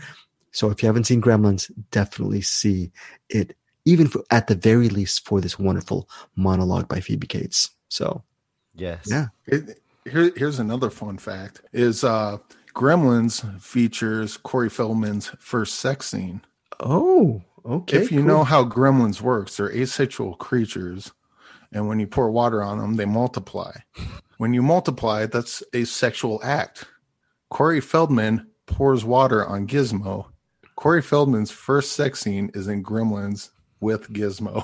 So 0.55 0.69
if 0.69 0.81
you 0.81 0.87
haven't 0.87 1.03
seen 1.03 1.21
Gremlins, 1.21 1.69
definitely 1.91 2.39
see 2.39 2.93
it, 3.29 3.57
even 3.83 4.07
for, 4.07 4.23
at 4.31 4.47
the 4.47 4.55
very 4.55 4.87
least 4.87 5.25
for 5.25 5.41
this 5.41 5.59
wonderful 5.59 6.09
monologue 6.37 6.87
by 6.87 7.01
Phoebe 7.01 7.27
Cates. 7.27 7.71
So, 7.89 8.23
yes. 8.73 9.03
Yeah. 9.05 9.27
It, 9.47 9.81
here, 10.09 10.31
here's 10.37 10.57
another 10.57 10.89
fun 10.89 11.17
fact: 11.17 11.61
is 11.73 12.05
uh, 12.05 12.37
Gremlins 12.73 13.61
features 13.61 14.37
Corey 14.37 14.69
Feldman's 14.69 15.27
first 15.39 15.75
sex 15.75 16.07
scene. 16.07 16.39
Oh, 16.79 17.41
okay. 17.65 17.97
If 17.97 18.09
you 18.09 18.19
cool. 18.19 18.27
know 18.27 18.43
how 18.45 18.63
Gremlins 18.63 19.19
works, 19.19 19.57
they're 19.57 19.69
asexual 19.69 20.35
creatures, 20.35 21.11
and 21.73 21.89
when 21.89 21.99
you 21.99 22.07
pour 22.07 22.31
water 22.31 22.63
on 22.63 22.77
them, 22.77 22.95
they 22.95 23.05
multiply. 23.05 23.73
When 24.37 24.53
you 24.53 24.61
multiply, 24.61 25.25
that's 25.25 25.63
a 25.73 25.83
sexual 25.83 26.39
act. 26.43 26.85
Corey 27.49 27.81
Feldman 27.81 28.47
pours 28.67 29.03
water 29.03 29.45
on 29.45 29.67
Gizmo. 29.67 30.27
Corey 30.85 31.01
Feldman's 31.01 31.49
first 31.49 31.93
sex 31.93 32.19
scene 32.19 32.51
is 32.53 32.67
in 32.67 32.83
Gremlins 32.83 33.49
with 33.79 34.13
Gizmo. 34.13 34.63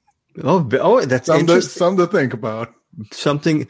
oh, 0.44 0.68
oh, 0.70 1.00
that's 1.06 1.28
something 1.28 1.46
to, 1.46 1.62
something 1.62 2.04
to 2.04 2.12
think 2.12 2.34
about. 2.34 2.74
Something 3.10 3.66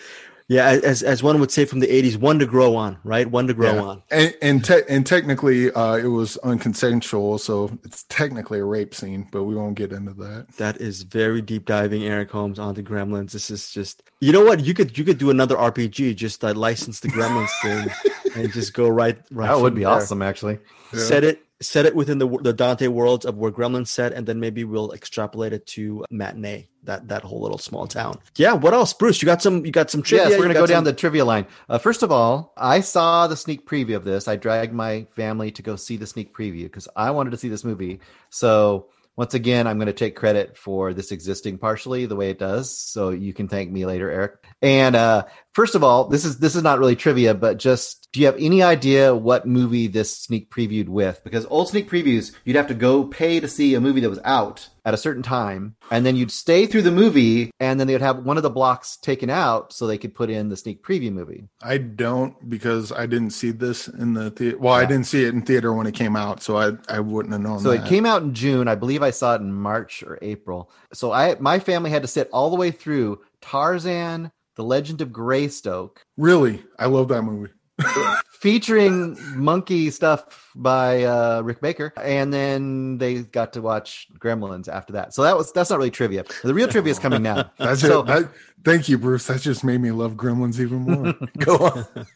yeah, 0.49 0.69
as 0.69 1.03
as 1.03 1.23
one 1.23 1.39
would 1.41 1.51
say 1.51 1.65
from 1.65 1.81
the 1.81 1.87
'80s, 1.87 2.17
one 2.17 2.39
to 2.41 2.47
grow 2.47 2.77
on, 2.77 2.99
right? 3.05 3.31
One 3.31 3.47
to 3.47 3.55
grow 3.55 3.75
yeah. 3.75 3.83
on. 3.83 4.03
And 4.11 4.35
and, 4.43 4.65
te- 4.65 4.83
and 4.89 5.07
technically, 5.07 5.71
uh, 5.71 5.95
it 5.95 6.09
was 6.09 6.37
unconsensual, 6.43 7.41
so 7.41 7.79
it's 7.85 8.03
technically 8.09 8.59
a 8.59 8.65
rape 8.65 8.95
scene, 8.95 9.29
but 9.31 9.45
we 9.45 9.55
won't 9.55 9.77
get 9.77 9.93
into 9.93 10.13
that. 10.15 10.49
That 10.59 10.81
is 10.81 11.03
very 11.03 11.41
deep 11.41 11.65
diving, 11.65 12.03
Eric 12.05 12.31
Holmes 12.31 12.59
onto 12.59 12.83
Gremlins. 12.83 13.33
This 13.33 13.51
is 13.51 13.71
just, 13.71 14.03
you 14.21 14.33
know 14.33 14.45
what? 14.45 14.61
You 14.61 14.75
could 14.75 14.99
you 14.99 15.05
could 15.05 15.19
do 15.19 15.31
another 15.31 15.57
RPG, 15.57 16.17
just 16.17 16.45
uh, 16.45 16.53
license 16.53 17.01
the 17.01 17.09
Gremlins 17.09 17.49
thing, 17.63 17.89
and 18.35 18.53
just 18.53 18.75
go 18.75 18.89
right 18.89 19.19
right. 19.31 19.49
That 19.49 19.61
would 19.61 19.75
be 19.75 19.83
there. 19.83 19.91
awesome, 19.91 20.23
actually. 20.23 20.59
Yeah. 20.93 21.01
Set 21.01 21.25
it 21.25 21.45
set 21.61 21.87
it 21.87 21.95
within 21.95 22.19
the 22.19 22.29
the 22.29 22.53
Dante 22.53 22.89
worlds 22.89 23.25
of 23.25 23.37
where 23.37 23.51
Gremlin 23.51 23.87
set, 23.87 24.13
and 24.13 24.27
then 24.27 24.41
maybe 24.41 24.65
we'll 24.65 24.93
extrapolate 24.93 25.53
it 25.53 25.67
to 25.69 26.05
Matinee 26.11 26.69
that 26.85 27.09
that 27.09 27.23
whole 27.23 27.41
little 27.41 27.59
small 27.59 27.87
town. 27.87 28.19
Yeah. 28.37 28.55
What 28.55 28.75
else, 28.75 28.93
Bruce? 28.93 29.23
You 29.23 29.27
got 29.27 29.43
some. 29.43 29.65
You 29.65 29.73
got 29.73 29.91
some 29.91 30.03
trivia. 30.03 30.31
Yes, 30.31 30.39
we're 30.39 30.45
gonna 30.45 30.55
go 30.55 30.67
some... 30.67 30.75
down 30.75 30.85
the 30.85 30.93
trivia 30.93 31.25
line. 31.25 31.47
Uh, 31.69 31.79
first 31.79 32.03
of 32.03 32.13
all, 32.13 32.53
I 32.57 32.81
saw 32.81 33.27
the 33.27 33.37
sneak 33.37 33.67
preview 33.67 33.97
of 33.97 34.05
this. 34.05 34.29
I 34.29 34.37
dragged 34.37 34.73
my 34.73 35.07
family 35.15 35.51
to 35.53 35.63
go 35.63 35.77
see 35.77 35.97
the 35.97 36.07
sneak 36.07 36.35
preview 36.35 36.65
because 36.65 36.89
I 36.97 37.11
wanted 37.13 37.31
to 37.31 37.37
see 37.37 37.49
this 37.49 37.65
movie. 37.65 38.01
So 38.31 38.89
once 39.17 39.35
again, 39.35 39.67
I'm 39.67 39.77
going 39.77 39.87
to 39.87 39.93
take 39.93 40.17
credit 40.17 40.57
for 40.57 40.95
this 40.95 41.13
existing 41.13 41.59
partially 41.59 42.07
the 42.07 42.17
way 42.17 42.31
it 42.31 42.39
does. 42.39 42.77
So 42.77 43.11
you 43.11 43.35
can 43.35 43.47
thank 43.47 43.71
me 43.71 43.85
later, 43.85 44.11
Eric. 44.11 44.43
And 44.63 44.97
uh, 44.97 45.25
first 45.53 45.75
of 45.75 45.85
all, 45.85 46.09
this 46.09 46.25
is 46.25 46.39
this 46.39 46.57
is 46.57 46.63
not 46.63 46.79
really 46.79 46.97
trivia, 46.97 47.35
but 47.35 47.59
just 47.59 48.09
do 48.13 48.21
you 48.21 48.27
have 48.27 48.37
any 48.39 48.63
idea 48.63 49.15
what 49.15 49.47
movie 49.47 49.87
this 49.87 50.17
sneak 50.17 50.51
previewed 50.51 50.89
with? 50.89 51.23
Because 51.25 51.47
old 51.47 51.69
sneak 51.69 51.89
previews, 51.89 52.35
you'd 52.45 52.57
have 52.57 52.67
to 52.69 52.75
go 52.75 53.05
pay 53.05 53.41
to 53.41 53.49
see 53.49 53.75
a 53.75 53.81
movie 53.81 54.01
that 54.01 54.11
was 54.11 54.21
out 54.25 54.69
at 54.85 54.95
a 54.95 54.99
certain 54.99 55.23
time, 55.23 55.77
and 55.91 56.05
then 56.05 56.17
you'd 56.17 56.31
stay 56.31 56.67
through 56.67 56.83
the 56.83 56.91
movie, 56.91 57.53
and 57.61 57.79
then 57.79 57.87
they 57.87 57.93
would 57.93 58.03
have 58.03 58.25
one 58.25 58.37
of 58.37 58.43
the 58.43 58.51
blocks 58.51 58.97
taken 58.97 59.31
out 59.31 59.73
so 59.73 59.87
they 59.87 59.97
could 59.97 60.15
put 60.15 60.29
in 60.29 60.49
the 60.49 60.57
sneak 60.57 60.83
preview 60.83 61.13
movie. 61.13 61.45
I 61.63 61.79
don't 61.79 62.51
because 62.51 62.91
I 62.91 63.07
didn't 63.07 63.31
see 63.31 63.51
this 63.51 63.89
in 63.89 64.15
the 64.15 64.31
theater. 64.31 64.59
Well, 64.59 64.77
yeah. 64.77 64.85
I 64.85 64.89
didn't 64.89 65.07
see 65.07 65.25
it 65.25 65.35
in 65.35 65.43
theater 65.43 65.73
when 65.73 65.87
it 65.87 65.95
came 65.95 66.17
out, 66.17 66.43
so 66.43 66.57
I 66.57 66.73
I 66.89 67.01
wouldn't 67.01 67.33
have 67.33 67.43
known. 67.43 67.61
So 67.61 67.71
that. 67.71 67.85
it 67.85 67.89
came 67.89 68.07
out 68.07 68.23
in 68.23 68.35
June, 68.35 68.69
I 68.69 68.75
believe. 68.75 69.03
I 69.03 69.11
saw 69.11 69.35
it 69.35 69.41
in 69.41 69.53
March 69.53 70.03
or 70.03 70.19
April. 70.21 70.71
So 70.93 71.13
I 71.13 71.37
my 71.39 71.59
family 71.59 71.91
had 71.91 72.03
to 72.03 72.09
sit 72.09 72.29
all 72.33 72.51
the 72.51 72.57
way 72.57 72.71
through 72.71 73.21
Tarzan, 73.41 74.33
The 74.57 74.65
Legend 74.65 75.01
of 75.01 75.13
Greystoke. 75.13 76.05
Really, 76.17 76.63
I 76.79 76.87
love 76.87 77.09
that 77.09 77.23
movie 77.23 77.53
featuring 78.41 79.17
monkey 79.37 79.91
stuff 79.91 80.51
by 80.55 81.05
uh, 81.05 81.43
Rick 81.43 81.61
Baker, 81.61 81.93
and 81.97 82.33
then 82.33 82.99
they 82.99 83.23
got 83.23 83.53
to 83.55 83.63
watch 83.63 84.09
Gremlins 84.19 84.69
after 84.69 84.95
that. 84.95 85.15
So 85.15 85.23
that 85.23 85.37
was 85.37 85.53
that's 85.53 85.71
not 85.71 85.79
really 85.79 85.91
trivia. 85.91 86.25
The 86.43 86.55
real 86.55 86.69
trivia 86.69 86.91
is 86.91 86.99
coming 86.99 87.23
now. 87.23 87.51
that's 87.59 87.81
so, 87.81 88.01
it. 88.01 88.07
That, 88.07 88.31
thank 88.65 88.89
you, 88.89 88.99
Bruce. 88.99 89.27
That 89.27 89.41
just 89.41 89.65
made 89.65 89.81
me 89.81 89.91
love 89.91 90.15
Gremlins 90.15 90.61
even 90.61 90.81
more. 90.81 91.15
Go 91.39 91.57
on. 91.57 92.07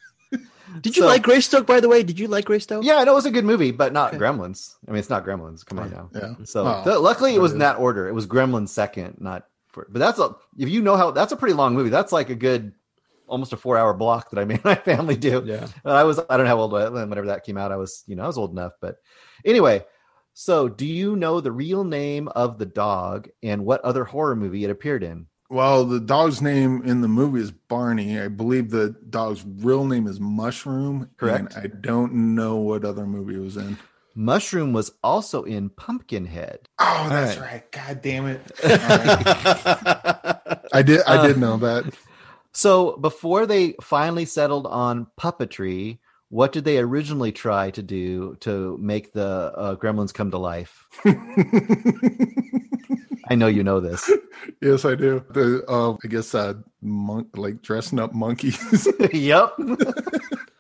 Did 0.82 0.97
you 0.97 1.03
so, 1.03 1.09
like 1.09 1.22
Greystoke, 1.22 1.66
by 1.66 1.80
the 1.80 1.89
way? 1.89 2.03
Did 2.03 2.18
you 2.18 2.28
like 2.28 2.45
Greystoke? 2.45 2.84
Yeah, 2.84 2.97
I 2.97 3.05
know 3.05 3.12
it 3.12 3.14
was 3.14 3.26
a 3.26 3.30
good 3.30 3.45
movie, 3.45 3.70
but 3.70 3.93
not 3.93 4.12
okay. 4.12 4.22
Gremlins. 4.22 4.74
I 4.87 4.91
mean, 4.91 4.99
it's 4.99 5.09
not 5.09 5.24
Gremlins. 5.24 5.64
Come 5.64 5.78
on 5.78 5.91
now. 5.91 6.11
Yeah. 6.14 6.34
So 6.45 6.66
oh, 6.66 6.82
th- 6.84 6.99
luckily, 6.99 7.34
it 7.34 7.41
was 7.41 7.53
in 7.53 7.61
that 7.61 7.78
order. 7.78 8.09
It 8.09 8.12
was 8.12 8.26
Gremlins 8.26 8.68
second, 8.68 9.16
not. 9.20 9.47
For, 9.77 9.87
but 9.91 9.99
that's 9.99 10.18
a 10.18 10.35
if 10.57 10.70
you 10.70 10.81
know 10.81 10.97
how 10.97 11.11
that's 11.11 11.33
a 11.33 11.37
pretty 11.37 11.55
long 11.55 11.74
movie. 11.74 11.91
That's 11.91 12.12
like 12.12 12.31
a 12.31 12.35
good 12.35 12.72
almost 13.29 13.53
a 13.53 13.57
four 13.59 13.77
hour 13.77 13.93
block 13.93 14.31
that 14.31 14.41
I 14.41 14.47
made 14.47 14.64
my 14.64 14.74
family 14.74 15.16
do. 15.16 15.43
Yeah. 15.45 15.66
I 15.85 16.05
was, 16.05 16.18
I 16.18 16.37
don't 16.37 16.47
know 16.47 16.51
how 16.57 16.61
old 16.61 16.74
I 16.74 16.89
was, 16.89 17.09
whenever 17.09 17.27
that 17.27 17.45
came 17.45 17.59
out. 17.59 17.72
I 17.72 17.77
was, 17.77 18.03
you 18.07 18.16
know, 18.16 18.24
I 18.24 18.27
was 18.27 18.39
old 18.39 18.53
enough, 18.53 18.72
but 18.81 18.97
anyway. 19.45 19.85
So 20.39 20.68
do 20.68 20.87
you 20.87 21.16
know 21.16 21.41
the 21.41 21.53
real 21.53 21.83
name 21.83 22.29
of 22.29 22.59
the 22.59 22.66
dog 22.66 23.29
and 23.43 23.64
what 23.64 23.81
other 23.81 24.05
horror 24.05 24.37
movie 24.37 24.64
it 24.64 24.70
appeared 24.70 25.03
in? 25.03 25.27
Well, 25.49 25.85
the 25.85 26.01
dog's 26.01 26.43
name 26.43 26.83
in 26.85 27.01
the 27.01 27.09
movie 27.09 27.41
is 27.41 27.53
Barney. 27.53 28.20
I 28.20 28.29
believe 28.29 28.70
the 28.70 28.95
dog's 29.09 29.45
real 29.47 29.85
name 29.85 30.07
is 30.07 30.20
Mushroom. 30.20 31.09
Correct. 31.16 31.57
I 31.57 31.68
don't 31.68 32.35
know 32.35 32.57
what 32.57 32.85
other 32.85 33.07
movie 33.07 33.37
it 33.37 33.41
was 33.41 33.57
in. 33.57 33.79
Mushroom 34.17 34.73
was 34.73 34.91
also 35.05 35.43
in 35.45 35.69
Pumpkinhead. 35.69 36.69
Oh, 36.79 37.07
that's 37.11 37.39
right. 37.39 37.53
right. 37.53 37.71
God 37.71 38.03
damn 38.03 38.27
it! 38.27 38.41
Right. 38.64 38.73
I 40.73 40.83
did. 40.83 41.03
I 41.07 41.27
did 41.27 41.37
uh, 41.37 41.39
know 41.39 41.59
that. 41.59 41.95
So 42.53 42.97
before 42.97 43.45
they 43.45 43.75
finally 43.83 44.25
settled 44.25 44.67
on 44.67 45.09
puppetry, 45.21 45.99
what 46.31 46.53
did 46.53 46.64
they 46.64 46.79
originally 46.79 47.31
try 47.31 47.71
to 47.73 47.83
do 47.83 48.37
to 48.41 48.79
make 48.81 49.12
the 49.12 49.53
uh, 49.55 49.77
gremlins 49.77 50.14
come 50.14 50.31
to 50.31 50.39
life? 50.39 50.87
I 53.29 53.35
know 53.35 53.49
you 53.49 53.62
know 53.62 53.81
this. 53.81 54.11
yes, 54.62 54.87
I 54.87 54.95
do. 54.95 55.23
The 55.31 55.64
uh, 55.69 55.97
I 56.03 56.09
guess 56.09 56.35
uh, 56.35 56.55
monk 56.81 57.37
like 57.37 57.61
dressing 57.61 57.99
up 57.99 58.14
monkeys. 58.14 58.89
yep. 59.12 59.53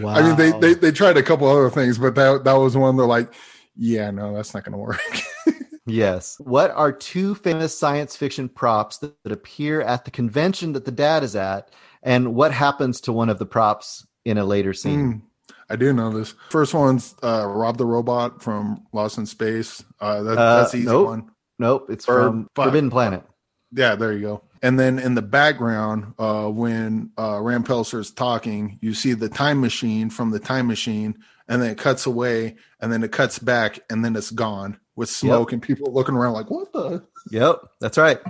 Wow. 0.00 0.14
I 0.14 0.22
mean, 0.22 0.36
they, 0.36 0.50
they 0.58 0.74
they 0.74 0.92
tried 0.92 1.16
a 1.16 1.22
couple 1.22 1.48
other 1.48 1.70
things, 1.70 1.98
but 1.98 2.14
that 2.16 2.44
that 2.44 2.52
was 2.54 2.76
one. 2.76 2.96
They're 2.96 3.06
like, 3.06 3.32
yeah, 3.76 4.10
no, 4.10 4.34
that's 4.34 4.54
not 4.54 4.64
going 4.64 4.72
to 4.72 4.78
work. 4.78 5.00
Yes. 5.86 6.36
What 6.38 6.70
are 6.70 6.92
two 6.92 7.34
famous 7.34 7.76
science 7.78 8.16
fiction 8.16 8.48
props 8.48 8.96
that, 8.98 9.22
that 9.22 9.32
appear 9.32 9.82
at 9.82 10.06
the 10.06 10.10
convention 10.10 10.72
that 10.72 10.86
the 10.86 10.90
dad 10.90 11.22
is 11.22 11.36
at? 11.36 11.70
And 12.02 12.34
what 12.34 12.52
happens 12.52 13.02
to 13.02 13.12
one 13.12 13.28
of 13.28 13.38
the 13.38 13.44
props 13.44 14.06
in 14.24 14.38
a 14.38 14.44
later 14.46 14.72
scene? 14.72 15.22
Mm, 15.50 15.54
I 15.68 15.76
do 15.76 15.92
know 15.92 16.10
this. 16.10 16.34
First 16.48 16.72
one's 16.72 17.14
uh, 17.22 17.46
Rob 17.46 17.76
the 17.76 17.84
Robot 17.84 18.42
from 18.42 18.86
Lost 18.94 19.18
in 19.18 19.26
Space. 19.26 19.84
Uh, 20.00 20.22
that, 20.22 20.38
Uh, 20.38 20.56
that's 20.60 20.72
the 20.72 20.78
easy 20.78 20.86
nope. 20.86 21.06
one. 21.06 21.30
Nope, 21.58 21.86
it's 21.90 22.08
Or- 22.08 22.28
from 22.30 22.48
Forbidden 22.54 22.88
Planet. 22.90 23.22
Yeah, 23.70 23.94
there 23.94 24.12
you 24.14 24.20
go. 24.22 24.42
And 24.64 24.80
then 24.80 24.98
in 24.98 25.14
the 25.14 25.20
background, 25.20 26.14
uh, 26.18 26.48
when 26.48 27.10
uh, 27.18 27.38
Ram 27.38 27.66
is 27.68 28.10
talking, 28.10 28.78
you 28.80 28.94
see 28.94 29.12
the 29.12 29.28
time 29.28 29.60
machine 29.60 30.08
from 30.08 30.30
the 30.30 30.38
time 30.38 30.66
machine, 30.68 31.18
and 31.46 31.60
then 31.60 31.72
it 31.72 31.76
cuts 31.76 32.06
away, 32.06 32.56
and 32.80 32.90
then 32.90 33.04
it 33.04 33.12
cuts 33.12 33.38
back, 33.38 33.80
and 33.90 34.02
then 34.02 34.16
it's 34.16 34.30
gone 34.30 34.78
with 34.96 35.10
smoke, 35.10 35.52
and 35.52 35.60
people 35.60 35.92
looking 35.92 36.14
around 36.14 36.32
like, 36.32 36.50
"What 36.50 36.72
the?" 36.72 37.04
Yep, 37.30 37.60
that's 37.78 37.98
right. 37.98 38.20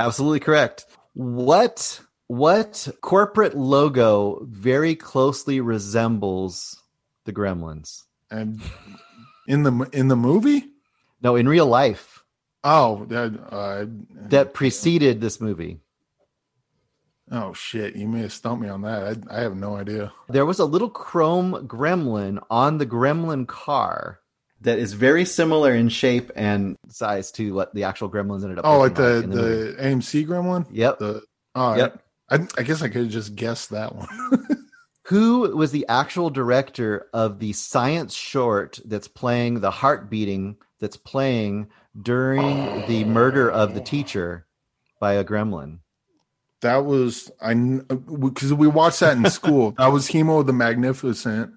Absolutely 0.00 0.40
correct. 0.40 0.86
What 1.12 2.00
what 2.28 2.88
corporate 3.02 3.54
logo 3.54 4.46
very 4.46 4.94
closely 4.94 5.60
resembles 5.60 6.80
the 7.26 7.34
Gremlins? 7.34 8.04
And 8.30 8.62
in 9.46 9.62
the 9.62 9.90
in 9.92 10.08
the 10.08 10.16
movie, 10.16 10.70
No, 11.20 11.36
in 11.36 11.46
real 11.46 11.66
life 11.66 12.15
oh, 12.66 13.06
that 13.06 13.32
uh, 13.50 13.86
that 14.28 14.52
preceded 14.52 15.20
this 15.20 15.40
movie. 15.40 15.80
oh 17.30 17.52
shit, 17.54 17.96
you 17.96 18.08
may 18.08 18.20
have 18.20 18.32
stumped 18.32 18.62
me 18.62 18.68
on 18.68 18.82
that. 18.82 19.24
I, 19.30 19.38
I 19.38 19.40
have 19.40 19.56
no 19.56 19.76
idea. 19.76 20.12
There 20.28 20.46
was 20.46 20.58
a 20.58 20.64
little 20.64 20.90
chrome 20.90 21.66
gremlin 21.66 22.42
on 22.50 22.78
the 22.78 22.86
gremlin 22.86 23.46
car 23.46 24.20
that 24.62 24.78
is 24.78 24.92
very 24.94 25.24
similar 25.24 25.74
in 25.74 25.88
shape 25.88 26.30
and 26.34 26.76
size 26.88 27.30
to 27.32 27.54
what 27.54 27.74
the 27.74 27.84
actual 27.84 28.10
gremlins 28.10 28.42
ended 28.42 28.58
up. 28.58 28.64
Oh, 28.66 28.78
like 28.78 28.94
the 28.94 29.16
like 29.16 29.24
in 29.24 29.30
movie. 29.30 29.72
the 29.72 29.82
AMC 29.82 30.26
Gremlin. 30.26 30.66
Yep. 30.70 30.98
The 30.98 31.22
oh, 31.54 31.76
Yep. 31.76 32.02
I, 32.30 32.34
I 32.58 32.62
guess 32.62 32.82
I 32.82 32.88
could 32.88 33.02
have 33.02 33.10
just 33.10 33.36
guessed 33.36 33.70
that 33.70 33.94
one. 33.94 34.08
Who 35.04 35.56
was 35.56 35.70
the 35.70 35.86
actual 35.88 36.30
director 36.30 37.06
of 37.12 37.38
the 37.38 37.52
science 37.52 38.12
short 38.12 38.80
that's 38.84 39.06
playing 39.06 39.60
the 39.60 39.70
heart 39.70 40.10
beating 40.10 40.56
that's 40.80 40.96
playing 40.96 41.68
during 42.00 42.86
the 42.86 43.04
murder 43.04 43.50
of 43.50 43.74
the 43.74 43.80
teacher 43.80 44.46
by 45.00 45.14
a 45.14 45.24
gremlin? 45.24 45.78
That 46.62 46.84
was 46.84 47.30
I 47.40 47.54
because 47.54 48.52
we 48.52 48.66
watched 48.66 49.00
that 49.00 49.16
in 49.16 49.28
school. 49.30 49.72
that 49.78 49.88
was 49.88 50.08
Hemo 50.08 50.44
the 50.44 50.52
Magnificent. 50.52 51.52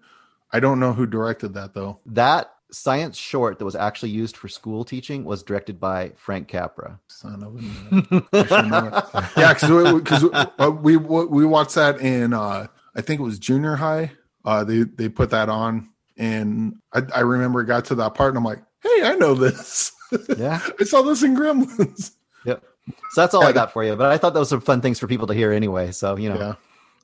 I 0.52 0.60
don't 0.60 0.80
know 0.80 0.94
who 0.94 1.06
directed 1.06 1.54
that 1.54 1.74
though. 1.74 2.00
That 2.06 2.52
science 2.72 3.18
short 3.18 3.58
that 3.58 3.66
was 3.66 3.76
actually 3.76 4.12
used 4.12 4.38
for 4.38 4.48
school 4.48 4.84
teaching 4.84 5.24
was 5.24 5.42
directed 5.42 5.80
by 5.80 6.12
Frank 6.18 6.48
Capra. 6.48 7.00
Son 7.08 7.44
of 7.44 7.56
a. 7.56 8.28
I 8.34 8.46
should 8.46 8.70
know 8.70 8.88
it. 8.88 9.32
yeah, 9.38 9.54
because 9.54 10.24
because 10.24 10.70
we, 10.82 10.98
we 10.98 11.26
we 11.26 11.46
watched 11.46 11.76
that 11.76 12.00
in 12.02 12.34
uh 12.34 12.68
I 12.96 13.02
think 13.02 13.20
it 13.22 13.24
was 13.24 13.40
junior 13.40 13.76
high. 13.78 14.12
Uh, 14.44 14.64
they 14.64 14.84
they 14.84 15.10
put 15.10 15.30
that 15.30 15.50
on, 15.50 15.90
and 16.18 16.76
I, 16.94 17.02
I 17.16 17.20
remember 17.22 17.62
it 17.62 17.66
got 17.66 17.86
to 17.86 17.96
that 17.96 18.14
part, 18.14 18.30
and 18.30 18.38
I'm 18.38 18.44
like, 18.44 18.62
hey, 18.82 19.04
I 19.04 19.16
know 19.16 19.34
this. 19.34 19.92
Yeah. 20.38 20.60
I 20.80 20.84
saw 20.84 21.02
this 21.02 21.24
in 21.24 21.36
Gremlins. 21.36 22.12
Yep. 22.46 22.64
So 23.12 23.22
that's 23.22 23.34
all 23.34 23.44
I 23.44 23.52
got 23.52 23.74
for 23.74 23.84
you. 23.84 23.96
But 23.96 24.12
I 24.12 24.18
thought 24.18 24.34
those 24.34 24.52
were 24.52 24.60
fun 24.62 24.82
things 24.82 25.00
for 25.00 25.08
people 25.08 25.28
to 25.28 25.34
hear 25.34 25.52
anyway. 25.52 25.92
So 25.92 26.18
you 26.18 26.30
know, 26.30 26.56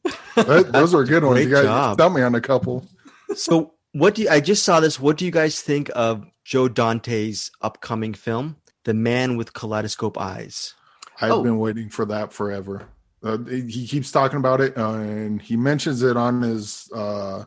Yeah, 0.05 0.11
That- 0.43 0.71
those 0.71 0.93
were 0.93 1.03
good 1.03 1.23
ones. 1.23 1.35
Great 1.35 1.47
You 1.49 1.53
guys 1.55 1.63
job. 1.65 1.93
stumped 1.95 2.15
me 2.17 2.23
on 2.23 2.35
a 2.35 2.41
couple. 2.41 2.87
So, 3.35 3.73
what 3.91 4.15
do 4.15 4.21
you, 4.23 4.29
I 4.29 4.39
just 4.39 4.63
saw 4.63 4.79
this? 4.79 4.99
What 4.99 5.17
do 5.17 5.25
you 5.25 5.31
guys 5.31 5.59
think 5.61 5.89
of 5.95 6.25
Joe 6.43 6.67
Dante's 6.67 7.49
upcoming 7.61 8.13
film, 8.13 8.57
The 8.83 8.93
Man 8.93 9.35
with 9.37 9.53
Kaleidoscope 9.53 10.17
Eyes? 10.19 10.73
I've 11.21 11.31
Oh. 11.31 11.43
been 11.43 11.57
waiting 11.59 11.89
for 11.89 12.05
that 12.05 12.33
forever. 12.33 12.87
Uh, 13.23 13.37
he 13.39 13.87
keeps 13.87 14.11
talking 14.11 14.37
about 14.37 14.61
it, 14.61 14.77
uh, 14.77 14.91
and 14.95 15.41
he 15.41 15.55
mentions 15.57 16.03
it 16.03 16.15
on 16.17 16.41
his 16.43 16.87
uh, 16.93 17.45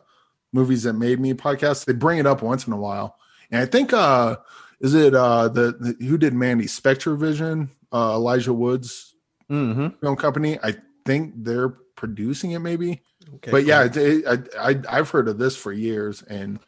movies 0.51 0.83
that 0.83 0.93
made 0.93 1.19
me 1.19 1.33
podcast. 1.33 1.85
They 1.85 1.93
bring 1.93 2.19
it 2.19 2.25
up 2.27 2.41
once 2.41 2.67
in 2.67 2.73
a 2.73 2.77
while, 2.77 3.15
and 3.51 3.61
I 3.61 3.65
think 3.65 3.93
uh, 3.93 4.35
is 4.79 4.93
it 4.93 5.13
uh, 5.15 5.47
the, 5.49 5.95
the 5.99 6.05
who 6.05 6.17
did 6.17 6.33
Mandy 6.33 6.65
SpectreVision, 6.65 7.69
uh, 7.91 8.13
Elijah 8.13 8.53
Woods 8.53 9.15
hmm 9.47 9.87
film 10.01 10.15
company. 10.15 10.59
I 10.61 10.75
think 11.05 11.33
they're 11.37 11.69
producing 11.95 12.51
it, 12.51 12.59
maybe. 12.59 13.01
Okay, 13.35 13.51
but 13.51 13.65
yeah, 13.65 13.85
it, 13.85 13.97
it, 13.97 14.49
I, 14.57 14.69
I 14.69 14.81
I've 14.89 15.09
heard 15.09 15.27
of 15.27 15.37
this 15.37 15.55
for 15.55 15.71
years, 15.73 16.21
and 16.23 16.59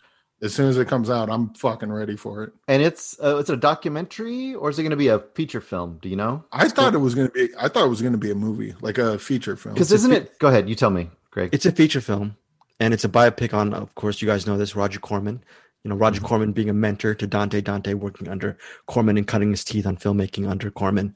as 0.41 0.53
soon 0.53 0.67
as 0.69 0.77
it 0.77 0.87
comes 0.87 1.09
out, 1.09 1.29
I'm 1.29 1.53
fucking 1.53 1.91
ready 1.91 2.17
for 2.17 2.43
it. 2.43 2.53
and 2.67 2.81
it's 2.81 3.17
uh, 3.23 3.37
it's 3.37 3.49
a 3.49 3.57
documentary 3.57 4.55
or 4.55 4.69
is 4.69 4.79
it 4.79 4.83
going 4.83 4.89
to 4.89 4.97
be 4.97 5.07
a 5.09 5.19
feature 5.19 5.61
film? 5.61 5.99
Do 6.01 6.09
you 6.09 6.15
know? 6.15 6.43
I 6.51 6.67
thought 6.67 6.95
it 6.95 6.99
was 6.99 7.13
gonna 7.15 7.29
be. 7.29 7.49
I 7.59 7.67
thought 7.67 7.85
it 7.85 7.89
was 7.89 8.01
gonna 8.01 8.17
be 8.17 8.31
a 8.31 8.35
movie, 8.35 8.73
like 8.81 8.97
a 8.97 9.19
feature 9.19 9.55
film. 9.55 9.75
Because 9.75 9.91
isn't 9.91 10.11
it? 10.11 10.37
Go 10.39 10.47
ahead, 10.47 10.67
you 10.67 10.75
tell 10.75 10.89
me, 10.89 11.09
Greg. 11.29 11.49
it's 11.53 11.65
a 11.65 11.71
feature 11.71 12.01
film, 12.01 12.35
and 12.79 12.93
it's 12.93 13.03
a 13.05 13.09
biopic 13.09 13.53
on, 13.53 13.73
of 13.73 13.93
course, 13.95 14.21
you 14.21 14.27
guys 14.27 14.47
know 14.47 14.57
this, 14.57 14.75
Roger 14.75 14.99
Corman. 14.99 15.43
You 15.83 15.89
know, 15.89 15.95
Roger 15.95 16.21
Corman 16.21 16.51
being 16.51 16.69
a 16.69 16.73
mentor 16.73 17.15
to 17.15 17.27
Dante, 17.27 17.61
Dante 17.61 17.93
working 17.93 18.27
under 18.27 18.57
Corman 18.85 19.17
and 19.17 19.27
cutting 19.27 19.51
his 19.51 19.63
teeth 19.63 19.85
on 19.85 19.97
filmmaking 19.97 20.47
under 20.47 20.69
Corman. 20.69 21.15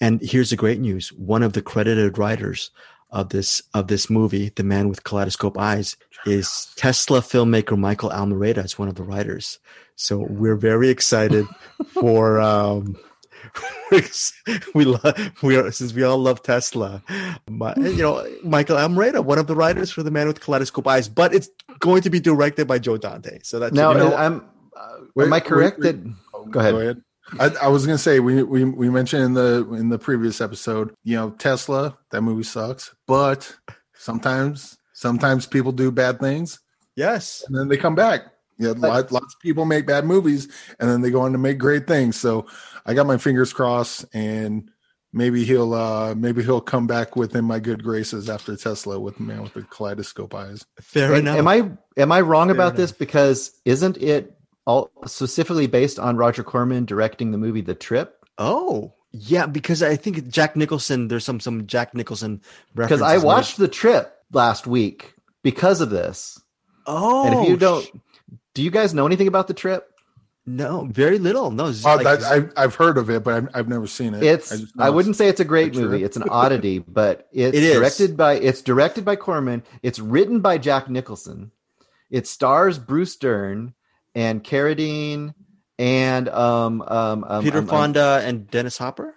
And 0.00 0.20
here's 0.22 0.50
the 0.50 0.56
great 0.56 0.80
news: 0.80 1.12
one 1.12 1.42
of 1.42 1.52
the 1.52 1.62
credited 1.62 2.18
writers 2.18 2.70
of 3.10 3.30
this 3.30 3.62
of 3.74 3.88
this 3.88 4.08
movie, 4.08 4.50
The 4.54 4.62
Man 4.62 4.88
with 4.88 5.04
Kaleidoscope 5.04 5.58
Eyes, 5.58 5.96
is 6.24 6.72
Tesla 6.76 7.20
filmmaker 7.20 7.76
Michael 7.76 8.10
Almereyda. 8.10 8.64
Is 8.64 8.78
one 8.78 8.88
of 8.88 8.94
the 8.94 9.02
writers. 9.02 9.58
So 9.96 10.18
we're 10.18 10.56
very 10.56 10.88
excited 10.88 11.46
for. 11.86 12.40
Um, 12.40 12.96
we 14.74 14.84
love 14.84 15.32
we 15.42 15.56
are 15.56 15.70
since 15.70 15.92
we 15.92 16.02
all 16.02 16.18
love 16.18 16.42
Tesla. 16.42 17.02
My, 17.48 17.74
you 17.76 18.02
know, 18.02 18.26
Michael 18.42 18.76
Almereyda, 18.76 19.24
one 19.24 19.38
of 19.38 19.46
the 19.46 19.56
writers 19.56 19.90
for 19.90 20.02
The 20.02 20.10
Man 20.10 20.26
with 20.26 20.40
Kaleidoscope 20.40 20.86
Eyes, 20.86 21.08
but 21.08 21.34
it's 21.34 21.48
going 21.78 22.02
to 22.02 22.10
be 22.10 22.20
directed 22.20 22.66
by 22.66 22.78
Joe 22.78 22.96
Dante. 22.96 23.40
So 23.42 23.58
that's 23.58 23.74
now, 23.74 23.92
you 23.92 23.98
know, 23.98 24.16
I'm. 24.16 24.44
Uh, 24.76 24.88
Wait, 25.14 25.26
am 25.26 25.32
I 25.32 25.36
wait, 25.36 25.44
correct 25.44 25.78
wait. 25.80 26.02
that? 26.02 26.14
Oh, 26.32 26.44
Go 26.46 26.60
ahead. 26.60 27.02
I, 27.38 27.46
I 27.62 27.68
was 27.68 27.86
gonna 27.86 27.98
say 27.98 28.18
we, 28.18 28.42
we 28.42 28.64
we 28.64 28.90
mentioned 28.90 29.22
in 29.22 29.34
the 29.34 29.68
in 29.74 29.88
the 29.88 29.98
previous 29.98 30.40
episode, 30.40 30.94
you 31.04 31.16
know, 31.16 31.30
Tesla, 31.30 31.96
that 32.10 32.22
movie 32.22 32.42
sucks, 32.42 32.94
but 33.06 33.56
sometimes 33.94 34.78
sometimes 34.94 35.46
people 35.46 35.72
do 35.72 35.90
bad 35.90 36.18
things 36.18 36.60
yes. 36.96 37.44
and 37.46 37.56
then 37.56 37.68
they 37.68 37.76
come 37.76 37.94
back. 37.94 38.22
Yeah, 38.60 38.74
lots, 38.76 39.10
lots 39.10 39.34
of 39.34 39.40
people 39.40 39.64
make 39.64 39.86
bad 39.86 40.04
movies 40.04 40.48
and 40.78 40.88
then 40.88 41.00
they 41.00 41.10
go 41.10 41.22
on 41.22 41.32
to 41.32 41.38
make 41.38 41.58
great 41.58 41.86
things. 41.86 42.16
So 42.20 42.46
I 42.86 42.94
got 42.94 43.06
my 43.06 43.16
fingers 43.16 43.52
crossed 43.52 44.04
and 44.14 44.70
maybe 45.12 45.44
he'll 45.44 45.74
uh 45.74 46.14
maybe 46.14 46.42
he'll 46.42 46.60
come 46.60 46.86
back 46.86 47.16
within 47.16 47.44
my 47.44 47.58
good 47.58 47.82
graces 47.82 48.28
after 48.30 48.54
Tesla 48.56 49.00
with 49.00 49.16
the 49.16 49.22
man 49.24 49.42
with 49.42 49.54
the 49.54 49.62
kaleidoscope 49.62 50.34
eyes. 50.34 50.64
Fair 50.80 51.14
And 51.14 51.26
enough. 51.26 51.38
am 51.38 51.48
I 51.48 51.70
am 51.96 52.12
I 52.12 52.20
wrong 52.20 52.48
Fair 52.48 52.54
about 52.54 52.76
this? 52.76 52.92
Because 52.92 53.58
isn't 53.64 53.96
it 53.96 54.36
all 54.66 54.90
specifically 55.06 55.66
based 55.66 55.98
on 55.98 56.16
Roger 56.16 56.42
Corman 56.44 56.84
directing 56.84 57.30
the 57.32 57.38
movie 57.38 57.62
The 57.62 57.74
Trip? 57.74 58.14
Oh, 58.38 58.92
yeah, 59.12 59.46
because 59.46 59.82
I 59.82 59.96
think 59.96 60.28
Jack 60.28 60.54
Nicholson. 60.54 61.08
There's 61.08 61.24
some 61.24 61.40
some 61.40 61.66
Jack 61.66 61.94
Nicholson 61.94 62.42
Because. 62.74 63.02
I 63.02 63.16
where- 63.16 63.26
watched 63.26 63.56
The 63.56 63.66
Trip 63.68 64.14
last 64.32 64.66
week 64.66 65.14
because 65.42 65.80
of 65.80 65.90
this. 65.90 66.40
Oh, 66.86 67.26
and 67.26 67.34
if 67.40 67.48
you 67.48 67.56
don't, 67.56 67.84
sh- 67.84 67.90
do 68.54 68.62
you 68.62 68.70
guys 68.70 68.94
know 68.94 69.06
anything 69.06 69.28
about 69.28 69.46
The 69.48 69.54
Trip? 69.54 69.86
no, 70.46 70.88
very 70.90 71.18
little. 71.18 71.50
No, 71.50 71.66
it's 71.66 71.84
Oh, 71.84 71.94
like- 71.96 72.02
that, 72.20 72.22
I've 72.24 72.52
I've 72.56 72.74
heard 72.74 72.98
of 72.98 73.08
it, 73.10 73.22
but 73.22 73.34
I've, 73.34 73.48
I've 73.54 73.68
never 73.68 73.86
seen 73.86 74.14
it. 74.14 74.22
It's 74.22 74.48
just 74.50 74.74
know 74.76 74.84
I 74.84 74.90
wouldn't 74.90 75.14
say 75.16 75.28
it's 75.28 75.38
a 75.40 75.44
great 75.44 75.72
The 75.74 75.80
Trip. 75.80 75.90
movie. 75.90 76.04
It's 76.04 76.16
an 76.16 76.24
oddity, 76.28 76.78
but 76.88 77.28
it's 77.32 77.56
It 77.56 77.62
is. 77.62 77.74
directed 77.74 78.16
by 78.16 78.34
it's 78.34 78.62
directed 78.62 79.04
by 79.04 79.16
Corman. 79.16 79.62
It's 79.82 79.98
written 80.00 80.40
by 80.40 80.58
Jack 80.58 80.88
Nicholson. 80.90 81.52
It 82.10 82.26
stars 82.26 82.78
Bruce 82.78 83.14
Dern 83.16 83.74
and 84.14 84.42
Carradine 84.42 85.34
and 85.78 86.28
um 86.30 86.82
um, 86.82 87.24
um 87.28 87.44
Peter 87.44 87.58
um, 87.58 87.64
um, 87.64 87.68
Fonda 87.68 88.22
and 88.24 88.50
Dennis 88.50 88.76
Hopper. 88.78 89.14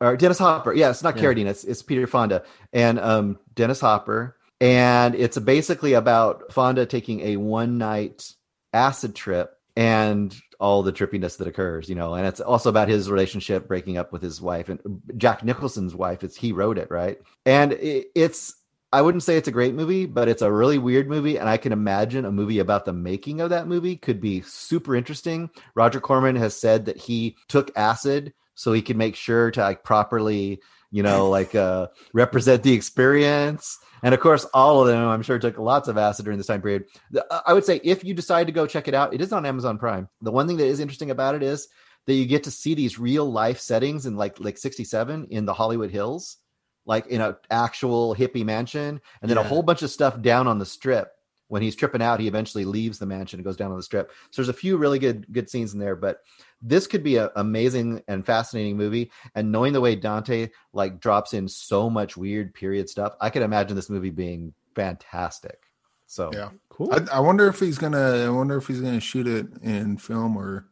or 0.00 0.16
Dennis 0.16 0.38
Hopper. 0.38 0.72
Yeah, 0.72 0.90
it's 0.90 1.02
not 1.02 1.16
Yeah. 1.16 1.24
Carradine. 1.24 1.46
It's 1.46 1.64
it's 1.64 1.82
Peter 1.82 2.06
Fonda 2.06 2.44
and 2.72 2.98
um 2.98 3.38
Dennis 3.54 3.80
Hopper. 3.80 4.36
And 4.60 5.14
it's 5.14 5.38
basically 5.38 5.92
about 5.92 6.52
Fonda 6.52 6.86
taking 6.86 7.20
a 7.20 7.36
one 7.36 7.78
night 7.78 8.32
acid 8.72 9.14
trip 9.14 9.52
and 9.76 10.34
all 10.58 10.82
the 10.82 10.92
trippiness 10.92 11.36
that 11.36 11.48
occurs, 11.48 11.88
you 11.88 11.94
know. 11.94 12.14
And 12.14 12.26
it's 12.26 12.40
also 12.40 12.70
about 12.70 12.88
his 12.88 13.10
relationship 13.10 13.68
breaking 13.68 13.98
up 13.98 14.12
with 14.12 14.22
his 14.22 14.40
wife 14.40 14.68
and 14.68 14.80
Jack 15.16 15.44
Nicholson's 15.44 15.94
wife. 15.94 16.24
It's 16.24 16.36
he 16.36 16.52
wrote 16.52 16.78
it, 16.78 16.90
right? 16.90 17.20
And 17.44 17.72
it, 17.72 18.06
it's 18.14 18.54
I 18.92 19.02
wouldn't 19.02 19.24
say 19.24 19.36
it's 19.36 19.48
a 19.48 19.52
great 19.52 19.74
movie, 19.74 20.06
but 20.06 20.28
it's 20.28 20.42
a 20.42 20.52
really 20.52 20.78
weird 20.78 21.08
movie, 21.08 21.38
and 21.38 21.48
I 21.48 21.56
can 21.56 21.72
imagine 21.72 22.24
a 22.24 22.32
movie 22.32 22.60
about 22.60 22.84
the 22.84 22.92
making 22.92 23.40
of 23.40 23.50
that 23.50 23.66
movie 23.66 23.96
could 23.96 24.20
be 24.20 24.40
super 24.42 24.96
interesting. 24.96 25.50
Roger 25.74 26.00
Corman 26.00 26.36
has 26.36 26.56
said 26.56 26.86
that 26.86 26.96
he 26.96 27.36
took 27.48 27.70
acid 27.76 28.32
so 28.54 28.72
he 28.72 28.80
could 28.82 28.96
make 28.96 29.16
sure 29.16 29.50
to 29.50 29.60
like 29.60 29.84
properly, 29.84 30.60
you 30.96 31.02
know, 31.02 31.28
like 31.28 31.54
uh, 31.54 31.88
represent 32.14 32.62
the 32.62 32.72
experience. 32.72 33.78
And 34.02 34.14
of 34.14 34.20
course, 34.20 34.46
all 34.54 34.80
of 34.80 34.88
them, 34.88 35.06
I'm 35.06 35.20
sure, 35.20 35.38
took 35.38 35.58
lots 35.58 35.88
of 35.88 35.98
acid 35.98 36.24
during 36.24 36.38
this 36.38 36.46
time 36.46 36.62
period. 36.62 36.84
Uh, 37.14 37.40
I 37.46 37.52
would 37.52 37.66
say 37.66 37.80
if 37.84 38.02
you 38.02 38.14
decide 38.14 38.46
to 38.46 38.52
go 38.52 38.66
check 38.66 38.88
it 38.88 38.94
out, 38.94 39.12
it 39.12 39.20
is 39.20 39.30
on 39.30 39.44
Amazon 39.44 39.76
Prime. 39.76 40.08
The 40.22 40.32
one 40.32 40.46
thing 40.46 40.56
that 40.56 40.66
is 40.66 40.80
interesting 40.80 41.10
about 41.10 41.34
it 41.34 41.42
is 41.42 41.68
that 42.06 42.14
you 42.14 42.24
get 42.24 42.44
to 42.44 42.50
see 42.50 42.74
these 42.74 42.98
real 42.98 43.30
life 43.30 43.60
settings 43.60 44.06
in 44.06 44.16
like 44.16 44.40
like 44.40 44.56
67 44.56 45.26
in 45.30 45.44
the 45.44 45.52
Hollywood 45.52 45.90
Hills 45.90 46.38
like 46.86 47.08
in 47.08 47.20
an 47.20 47.36
actual 47.50 48.14
hippie 48.14 48.44
mansion, 48.44 49.00
and 49.20 49.30
then 49.30 49.36
yeah. 49.36 49.44
a 49.44 49.46
whole 49.46 49.62
bunch 49.62 49.82
of 49.82 49.90
stuff 49.90 50.22
down 50.22 50.46
on 50.46 50.58
the 50.58 50.64
strip. 50.64 51.12
When 51.48 51.62
he's 51.62 51.76
tripping 51.76 52.02
out, 52.02 52.20
he 52.20 52.26
eventually 52.26 52.64
leaves 52.64 52.98
the 52.98 53.06
mansion 53.06 53.38
and 53.38 53.44
goes 53.44 53.56
down 53.56 53.70
on 53.70 53.76
the 53.76 53.82
strip. 53.82 54.10
So 54.30 54.40
there's 54.40 54.48
a 54.48 54.52
few 54.52 54.78
really 54.78 54.98
good 54.98 55.26
good 55.30 55.50
scenes 55.50 55.74
in 55.74 55.78
there, 55.78 55.94
but 55.94 56.20
this 56.62 56.86
could 56.86 57.02
be 57.02 57.16
an 57.16 57.28
amazing 57.36 58.02
and 58.08 58.24
fascinating 58.24 58.76
movie. 58.76 59.10
And 59.34 59.52
knowing 59.52 59.72
the 59.72 59.80
way 59.80 59.96
Dante 59.96 60.50
like 60.72 61.00
drops 61.00 61.34
in 61.34 61.48
so 61.48 61.90
much 61.90 62.16
weird 62.16 62.54
period 62.54 62.88
stuff, 62.88 63.14
I 63.20 63.30
could 63.30 63.42
imagine 63.42 63.76
this 63.76 63.90
movie 63.90 64.10
being 64.10 64.54
fantastic. 64.74 65.60
So 66.06 66.30
yeah, 66.32 66.50
cool. 66.68 66.92
I, 66.92 67.16
I 67.16 67.20
wonder 67.20 67.48
if 67.48 67.58
he's 67.60 67.78
gonna. 67.78 68.24
I 68.26 68.28
wonder 68.28 68.56
if 68.56 68.66
he's 68.66 68.80
gonna 68.80 69.00
shoot 69.00 69.26
it 69.26 69.46
in 69.62 69.96
film 69.96 70.36
or 70.36 70.66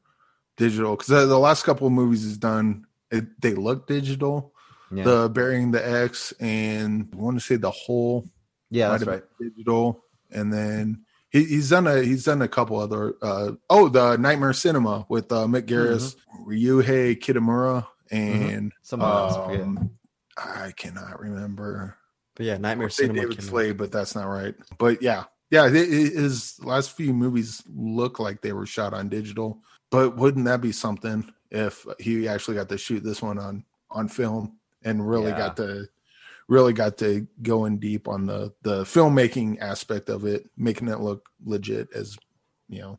digital 0.57 0.93
because 0.93 1.09
the, 1.09 1.27
the 1.27 1.39
last 1.39 1.65
couple 1.65 1.89
of 1.89 1.93
movies 1.93 2.23
he's 2.23 2.39
done, 2.39 2.87
it, 3.11 3.41
they 3.41 3.55
look 3.55 3.87
digital 3.87 4.55
yeah. 4.95 5.05
the 5.05 5.29
burying 5.29 5.71
the 5.71 5.87
Ex, 5.87 6.33
and 6.41 7.09
I 7.13 7.17
want 7.17 7.39
to 7.39 7.45
say 7.45 7.57
the 7.57 7.71
whole. 7.71 8.29
Yeah, 8.71 8.91
that's 8.91 9.05
right. 9.05 9.23
Digital, 9.41 10.05
and 10.31 10.53
then 10.53 11.05
he, 11.35 11.45
he's 11.45 11.69
done 11.69 11.89
a 11.89 12.01
he's 12.01 12.25
done 12.25 12.41
a 12.43 12.49
couple 12.49 12.79
other. 12.79 13.15
Uh, 13.21 13.53
oh, 13.69 13.89
the 13.89 14.17
Nightmare 14.17 14.53
Cinema 14.53 15.05
with 15.09 15.33
uh, 15.33 15.47
Mick 15.47 15.63
Garris, 15.63 16.15
mm-hmm. 16.15 16.51
Ryuhei 16.51 17.19
Kitamura, 17.19 17.87
mm-hmm. 18.11 18.49
and 18.49 18.73
mm-hmm. 18.87 19.03
Um, 19.03 19.91
I 20.39 20.73
cannot 20.77 21.21
remember. 21.21 21.97
But 22.37 22.47
yeah, 22.47 22.57
Nightmare 22.57 22.89
Cinema. 22.89 23.23
David 23.23 23.43
Slade, 23.43 23.77
but 23.77 23.91
that's 23.91 24.15
not 24.15 24.27
right. 24.27 24.55
But 24.79 25.03
yeah, 25.03 25.25
yeah, 25.51 25.69
his 25.69 26.61
last 26.63 26.97
few 26.97 27.13
movies 27.13 27.65
look 27.69 28.21
like 28.21 28.41
they 28.41 28.53
were 28.53 28.67
shot 28.67 28.95
on 28.95 29.09
digital. 29.09 29.59
But 29.91 30.17
wouldn't 30.17 30.45
that 30.45 30.61
be 30.61 30.73
something 30.73 31.29
if 31.51 31.85
he 31.99 32.29
actually 32.29 32.57
got 32.57 32.69
to 32.69 32.79
shoot 32.79 33.03
this 33.03 33.21
one 33.21 33.41
on 33.41 33.65
on 33.91 34.07
film? 34.09 34.59
and 34.85 35.09
really 35.09 35.31
yeah. 35.31 35.39
got 35.39 35.57
to 35.57 35.89
really 36.49 36.73
got 36.73 36.99
to 36.99 37.27
go 37.43 37.65
in 37.65 37.79
deep 37.79 38.09
on 38.09 38.27
the 38.27 38.53
the 38.63 38.85
filmmaking 38.85 39.61
aspect 39.61 40.09
of 40.09 40.25
it, 40.25 40.49
making 40.57 40.89
it 40.89 41.01
look 41.01 41.29
legit 41.45 41.89
as 41.95 42.17
you 42.69 42.81
know. 42.81 42.99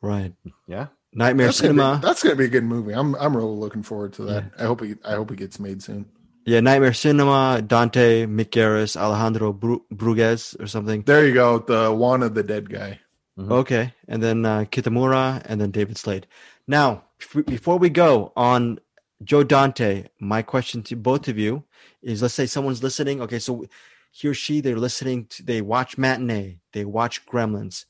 Right. 0.00 0.34
Yeah. 0.66 0.88
Nightmare 1.14 1.48
that's 1.48 1.58
Cinema. 1.58 1.82
Gonna 1.82 1.98
be, 1.98 2.06
that's 2.06 2.22
gonna 2.22 2.36
be 2.36 2.44
a 2.46 2.48
good 2.48 2.64
movie. 2.64 2.92
I'm 2.92 3.14
I'm 3.16 3.36
really 3.36 3.54
looking 3.54 3.82
forward 3.82 4.14
to 4.14 4.22
that. 4.24 4.44
Yeah. 4.44 4.64
I 4.64 4.66
hope 4.66 4.82
it 4.82 4.98
I 5.04 5.14
hope 5.14 5.30
it 5.30 5.36
gets 5.36 5.58
made 5.58 5.82
soon. 5.82 6.06
Yeah, 6.44 6.58
Nightmare 6.58 6.92
Cinema, 6.92 7.62
Dante, 7.64 8.26
Mick 8.26 8.56
Alejandro 8.96 9.52
Bru- 9.52 9.84
Brugués 9.94 10.60
or 10.60 10.66
something. 10.66 11.02
There 11.02 11.24
you 11.24 11.34
go, 11.34 11.60
the 11.60 11.92
one 11.92 12.24
of 12.24 12.34
the 12.34 12.42
dead 12.42 12.68
guy. 12.68 12.98
Mm-hmm. 13.38 13.52
Okay, 13.52 13.94
and 14.08 14.22
then 14.22 14.44
uh, 14.44 14.64
Kitamura, 14.64 15.40
and 15.44 15.60
then 15.60 15.70
David 15.70 15.98
Slade. 15.98 16.26
Now, 16.66 17.04
before 17.46 17.78
we 17.78 17.90
go 17.90 18.32
on 18.36 18.80
Joe 19.22 19.44
Dante, 19.44 20.08
my 20.18 20.42
question 20.42 20.82
to 20.84 20.96
both 20.96 21.28
of 21.28 21.38
you 21.38 21.62
is 22.02 22.22
let's 22.22 22.34
say 22.34 22.46
someone's 22.46 22.82
listening. 22.82 23.20
Okay, 23.20 23.38
so 23.38 23.66
he 24.10 24.28
or 24.28 24.34
she, 24.34 24.60
they're 24.60 24.76
listening 24.76 25.26
to, 25.26 25.42
they 25.42 25.60
watch 25.60 25.96
Matinee, 25.96 26.58
they 26.72 26.84
watch 26.84 27.26
Gremlins. 27.26 27.84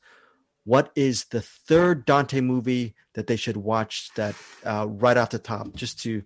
What 0.63 0.91
is 0.95 1.25
the 1.25 1.41
third 1.41 2.05
Dante 2.05 2.39
movie 2.39 2.95
that 3.15 3.27
they 3.27 3.35
should 3.35 3.57
watch 3.57 4.09
that 4.15 4.35
uh, 4.63 4.87
right 4.89 5.17
off 5.17 5.31
the 5.31 5.39
top, 5.39 5.75
just 5.75 6.01
to 6.03 6.23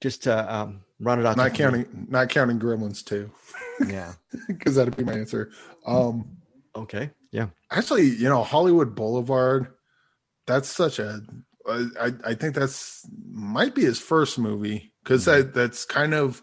just 0.00 0.24
to 0.24 0.54
um, 0.54 0.80
run 0.98 1.20
it 1.20 1.26
out? 1.26 1.36
Not 1.36 1.54
counting, 1.54 1.82
me. 1.82 2.06
not 2.08 2.28
counting 2.30 2.58
Gremlins 2.58 3.04
too. 3.04 3.30
Yeah, 3.86 4.14
because 4.48 4.74
that'd 4.74 4.96
be 4.96 5.04
my 5.04 5.12
answer. 5.12 5.50
Um, 5.86 6.38
okay, 6.74 7.10
yeah. 7.30 7.48
Actually, 7.70 8.06
you 8.06 8.28
know, 8.28 8.42
Hollywood 8.42 8.96
Boulevard. 8.96 9.68
That's 10.46 10.68
such 10.68 10.98
a 10.98 11.20
I, 11.68 12.12
I 12.24 12.34
think 12.34 12.54
that's 12.54 13.06
might 13.30 13.74
be 13.74 13.82
his 13.82 13.98
first 13.98 14.38
movie 14.38 14.92
because 15.02 15.26
mm-hmm. 15.26 15.42
that 15.42 15.54
that's 15.54 15.84
kind 15.84 16.14
of 16.14 16.42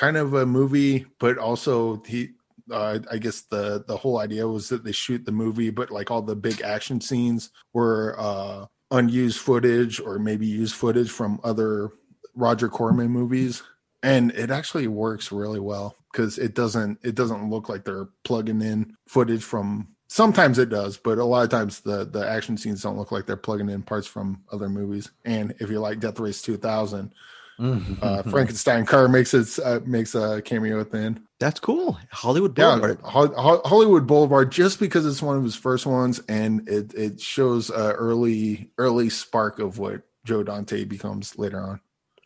kind 0.00 0.16
of 0.16 0.32
a 0.32 0.46
movie, 0.46 1.04
but 1.18 1.36
also 1.36 2.02
he 2.06 2.30
uh, 2.70 3.00
I 3.10 3.18
guess 3.18 3.42
the 3.42 3.84
the 3.86 3.98
whole 3.98 4.18
idea 4.18 4.48
was 4.48 4.70
that 4.70 4.82
they 4.82 4.92
shoot 4.92 5.26
the 5.26 5.32
movie, 5.32 5.68
but 5.68 5.90
like 5.90 6.10
all 6.10 6.22
the 6.22 6.34
big 6.34 6.62
action 6.62 7.02
scenes 7.02 7.50
were 7.74 8.16
uh, 8.18 8.64
unused 8.90 9.40
footage 9.40 10.00
or 10.00 10.18
maybe 10.18 10.46
used 10.46 10.74
footage 10.74 11.10
from 11.10 11.38
other 11.44 11.90
Roger 12.34 12.70
Corman 12.70 13.10
movies, 13.10 13.62
and 14.02 14.30
it 14.32 14.50
actually 14.50 14.86
works 14.86 15.30
really 15.30 15.60
well 15.60 15.96
because 16.10 16.38
it 16.38 16.54
doesn't 16.54 16.98
it 17.02 17.14
doesn't 17.14 17.50
look 17.50 17.68
like 17.68 17.84
they're 17.84 18.08
plugging 18.24 18.62
in 18.62 18.96
footage 19.06 19.44
from 19.44 19.88
Sometimes 20.12 20.58
it 20.58 20.70
does, 20.70 20.96
but 20.96 21.18
a 21.18 21.24
lot 21.24 21.44
of 21.44 21.50
times 21.50 21.78
the 21.78 22.04
the 22.04 22.28
action 22.28 22.56
scenes 22.56 22.82
don't 22.82 22.96
look 22.96 23.12
like 23.12 23.26
they're 23.26 23.36
plugging 23.36 23.70
in 23.70 23.80
parts 23.80 24.08
from 24.08 24.42
other 24.50 24.68
movies. 24.68 25.08
And 25.24 25.54
if 25.60 25.70
you 25.70 25.78
like 25.78 26.00
Death 26.00 26.18
Race 26.18 26.42
2000, 26.42 27.14
mm-hmm. 27.60 27.94
uh, 28.02 28.22
Frankenstein 28.24 28.86
car 28.86 29.08
makes 29.08 29.34
its 29.34 29.58
uh, 29.58 29.80
makes 29.84 30.14
a 30.14 30.42
cameo 30.42 30.80
at 30.80 30.90
the 30.90 30.98
end. 30.98 31.20
That's 31.38 31.60
cool. 31.60 31.98
Hollywood 32.10 32.54
Boulevard. 32.54 32.98
Yeah, 33.02 33.10
Ho- 33.10 33.62
Hollywood 33.64 34.06
Boulevard, 34.06 34.50
just 34.50 34.80
because 34.80 35.06
it's 35.06 35.22
one 35.22 35.36
of 35.36 35.44
his 35.44 35.56
first 35.56 35.86
ones, 35.86 36.20
and 36.28 36.68
it 36.68 36.94
it 36.94 37.20
shows 37.20 37.70
a 37.70 37.92
early 37.92 38.70
early 38.78 39.10
spark 39.10 39.58
of 39.58 39.78
what 39.78 40.02
Joe 40.24 40.42
Dante 40.42 40.84
becomes 40.84 41.38
later 41.38 41.60
on. 41.60 41.80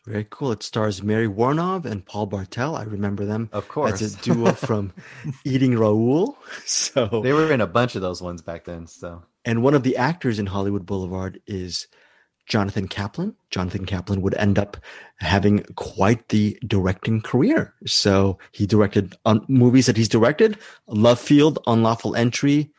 Very 0.05 0.27
cool. 0.29 0.51
It 0.51 0.61
stars 0.61 1.01
Mary 1.01 1.27
Woronov 1.27 1.85
and 1.85 2.05
Paul 2.05 2.27
Bartel. 2.27 2.75
I 2.75 2.83
remember 2.83 3.25
them. 3.25 3.49
Of 3.51 3.67
course. 3.67 4.01
As 4.01 4.13
a 4.13 4.21
duo 4.21 4.51
from 4.53 4.93
Eating 5.43 5.77
Raoul. 5.77 6.37
So 6.65 7.21
they 7.23 7.33
were 7.33 7.51
in 7.51 7.61
a 7.61 7.67
bunch 7.67 7.95
of 7.95 8.03
those 8.03 8.21
ones 8.21 8.41
back 8.43 8.65
then. 8.65 8.85
So 8.85 9.23
and 9.45 9.63
one 9.63 9.73
of 9.73 9.83
the 9.83 9.97
actors 9.97 10.39
in 10.39 10.45
Hollywood 10.45 10.85
Boulevard 10.85 11.41
is 11.47 11.87
Jonathan 12.45 12.87
Kaplan. 12.87 13.35
Jonathan 13.49 13.85
Kaplan 13.85 14.21
would 14.21 14.35
end 14.35 14.59
up 14.59 14.77
having 15.17 15.63
quite 15.75 16.29
the 16.29 16.57
directing 16.65 17.21
career. 17.21 17.73
So 17.85 18.37
he 18.51 18.65
directed 18.65 19.15
on 19.25 19.45
movies 19.47 19.85
that 19.87 19.97
he's 19.97 20.09
directed: 20.09 20.57
Love 20.87 21.19
Field, 21.19 21.59
Unlawful 21.67 22.15
Entry, 22.15 22.71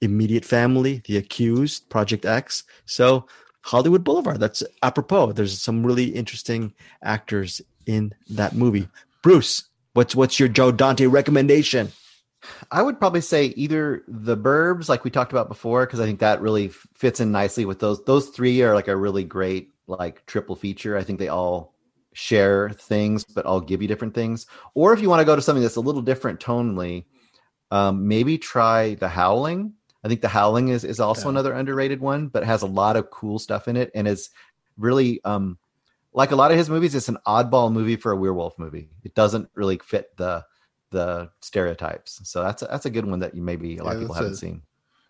Immediate 0.00 0.44
Family, 0.44 1.02
The 1.06 1.16
Accused, 1.16 1.88
Project 1.90 2.24
X. 2.24 2.64
So 2.86 3.26
Hollywood 3.62 4.04
Boulevard. 4.04 4.40
That's 4.40 4.62
apropos. 4.82 5.32
There's 5.32 5.60
some 5.60 5.84
really 5.84 6.06
interesting 6.06 6.74
actors 7.02 7.60
in 7.86 8.14
that 8.30 8.54
movie. 8.54 8.88
Bruce, 9.22 9.64
what's 9.92 10.16
what's 10.16 10.38
your 10.40 10.48
Joe 10.48 10.72
Dante 10.72 11.06
recommendation? 11.06 11.92
I 12.70 12.82
would 12.82 12.98
probably 12.98 13.20
say 13.20 13.46
either 13.56 14.02
the 14.08 14.36
Burbs, 14.36 14.88
like 14.88 15.04
we 15.04 15.10
talked 15.10 15.32
about 15.32 15.48
before, 15.48 15.86
because 15.86 16.00
I 16.00 16.06
think 16.06 16.20
that 16.20 16.40
really 16.40 16.68
fits 16.68 17.20
in 17.20 17.32
nicely 17.32 17.64
with 17.64 17.80
those. 17.80 18.02
Those 18.04 18.28
three 18.28 18.62
are 18.62 18.74
like 18.74 18.88
a 18.88 18.96
really 18.96 19.24
great 19.24 19.72
like 19.86 20.24
triple 20.26 20.56
feature. 20.56 20.96
I 20.96 21.04
think 21.04 21.18
they 21.18 21.28
all 21.28 21.74
share 22.12 22.70
things, 22.70 23.24
but 23.24 23.46
all 23.46 23.60
give 23.60 23.82
you 23.82 23.88
different 23.88 24.14
things. 24.14 24.46
Or 24.74 24.92
if 24.92 25.00
you 25.00 25.08
want 25.08 25.20
to 25.20 25.26
go 25.26 25.36
to 25.36 25.42
something 25.42 25.62
that's 25.62 25.76
a 25.76 25.80
little 25.80 26.02
different 26.02 26.40
tonally, 26.40 27.04
um, 27.70 28.08
maybe 28.08 28.38
try 28.38 28.94
The 28.94 29.08
Howling 29.08 29.74
I 30.02 30.08
think 30.08 30.20
The 30.20 30.28
Howling 30.28 30.68
is 30.68 30.84
is 30.84 31.00
also 31.00 31.24
yeah. 31.24 31.30
another 31.30 31.52
underrated 31.52 32.00
one, 32.00 32.28
but 32.28 32.44
has 32.44 32.62
a 32.62 32.66
lot 32.66 32.96
of 32.96 33.10
cool 33.10 33.38
stuff 33.38 33.68
in 33.68 33.76
it 33.76 33.90
and 33.94 34.08
is 34.08 34.30
really 34.78 35.22
um 35.24 35.58
like 36.12 36.32
a 36.32 36.36
lot 36.36 36.50
of 36.50 36.56
his 36.56 36.70
movies, 36.70 36.94
it's 36.94 37.08
an 37.08 37.18
oddball 37.26 37.72
movie 37.72 37.96
for 37.96 38.10
a 38.10 38.16
werewolf 38.16 38.58
movie. 38.58 38.90
It 39.04 39.14
doesn't 39.14 39.48
really 39.54 39.78
fit 39.78 40.16
the 40.16 40.44
the 40.90 41.30
stereotypes. 41.40 42.20
So 42.24 42.42
that's 42.42 42.62
a, 42.62 42.66
that's 42.66 42.86
a 42.86 42.90
good 42.90 43.06
one 43.06 43.20
that 43.20 43.34
you 43.34 43.42
maybe 43.42 43.76
a 43.78 43.84
lot 43.84 43.90
yeah, 43.90 43.94
of 43.96 44.00
people 44.02 44.14
haven't 44.14 44.32
a, 44.32 44.36
seen. 44.36 44.62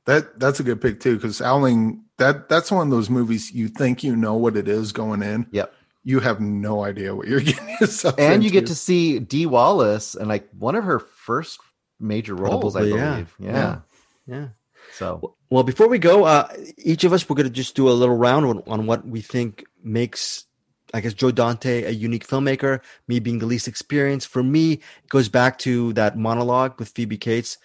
That 0.06 0.38
that's 0.40 0.60
a 0.60 0.62
good 0.62 0.80
pick 0.80 1.00
too 1.00 1.16
because 1.16 1.38
Howling 1.38 2.04
that 2.18 2.48
that's 2.48 2.70
one 2.70 2.86
of 2.86 2.90
those 2.90 3.10
movies 3.10 3.52
you 3.52 3.68
think 3.68 4.02
you 4.02 4.16
know 4.16 4.34
what 4.34 4.56
it 4.56 4.68
is 4.68 4.92
going 4.92 5.22
in. 5.22 5.46
Yep. 5.52 5.74
You 6.02 6.20
have 6.20 6.40
no 6.40 6.84
idea 6.84 7.14
what 7.14 7.28
you're 7.28 7.40
getting 7.40 7.76
yourself 7.80 8.14
And 8.18 8.34
into. 8.34 8.46
you 8.46 8.50
get 8.50 8.66
to 8.68 8.74
see 8.74 9.18
Dee 9.18 9.46
Wallace 9.46 10.14
and 10.14 10.28
like 10.28 10.48
one 10.58 10.74
of 10.74 10.84
her 10.84 10.98
first 10.98 11.60
major 11.98 12.34
roles, 12.34 12.72
Probably, 12.74 12.92
I 12.92 13.10
believe. 13.10 13.34
yeah. 13.38 13.50
yeah. 13.50 13.78
yeah. 14.26 14.48
So, 14.94 15.36
well, 15.50 15.62
before 15.62 15.88
we 15.88 15.98
go, 15.98 16.24
uh, 16.24 16.48
each 16.78 17.04
of 17.04 17.12
us 17.12 17.28
we're 17.28 17.36
going 17.36 17.46
to 17.46 17.52
just 17.52 17.76
do 17.76 17.88
a 17.88 17.92
little 17.92 18.16
round 18.16 18.46
on, 18.46 18.62
on 18.66 18.86
what 18.86 19.06
we 19.06 19.20
think 19.20 19.64
makes, 19.84 20.44
I 20.92 21.00
guess, 21.00 21.14
Joe 21.14 21.30
Dante 21.30 21.84
a 21.84 21.90
unique 21.90 22.26
filmmaker. 22.26 22.80
Me 23.06 23.20
being 23.20 23.38
the 23.38 23.46
least 23.46 23.68
experienced, 23.68 24.28
for 24.28 24.42
me, 24.42 24.72
it 24.74 25.08
goes 25.08 25.28
back 25.28 25.58
to 25.58 25.92
that 25.94 26.16
monologue 26.16 26.78
with 26.78 26.90
Phoebe 26.90 27.18
Cates. 27.18 27.58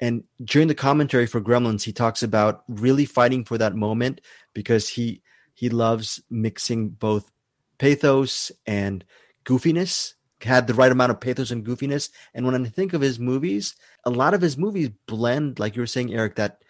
And 0.00 0.24
during 0.44 0.68
the 0.68 0.74
commentary 0.74 1.26
for 1.26 1.40
Gremlins, 1.40 1.84
he 1.84 1.92
talks 1.92 2.22
about 2.22 2.64
really 2.68 3.06
fighting 3.06 3.44
for 3.44 3.56
that 3.58 3.74
moment 3.74 4.20
because 4.54 4.90
he 4.90 5.22
he 5.54 5.70
loves 5.70 6.22
mixing 6.28 6.90
both 6.90 7.32
pathos 7.78 8.52
and 8.66 9.04
goofiness 9.46 10.16
had 10.42 10.66
the 10.66 10.74
right 10.74 10.92
amount 10.92 11.10
of 11.10 11.20
pathos 11.20 11.50
and 11.50 11.64
goofiness. 11.64 12.10
And 12.34 12.44
when 12.44 12.54
I 12.54 12.68
think 12.68 12.92
of 12.92 13.00
his 13.00 13.18
movies, 13.18 13.74
a 14.04 14.10
lot 14.10 14.34
of 14.34 14.42
his 14.42 14.58
movies 14.58 14.90
blend, 15.06 15.58
like 15.58 15.76
you 15.76 15.82
were 15.82 15.86
saying, 15.86 16.12
Eric, 16.12 16.36
that 16.36 16.62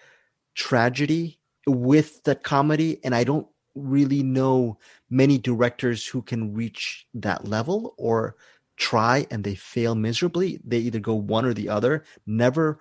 tragedy 0.55 1.41
with 1.67 2.23
that 2.25 2.43
comedy. 2.43 3.01
And 3.05 3.15
I 3.15 3.25
don't 3.25 3.47
really 3.77 4.22
know 4.22 4.79
many 5.09 5.39
directors 5.39 6.07
who 6.07 6.22
can 6.22 6.55
reach 6.55 7.07
that 7.14 7.47
level 7.47 7.95
or 7.97 8.37
try 8.77 9.27
and 9.31 9.45
they 9.45 9.55
fail 9.55 9.95
miserably. 9.95 10.61
They 10.64 10.79
either 10.79 10.99
go 10.99 11.14
one 11.14 11.45
or 11.45 11.55
the 11.55 11.68
other, 11.68 12.05
never 12.27 12.81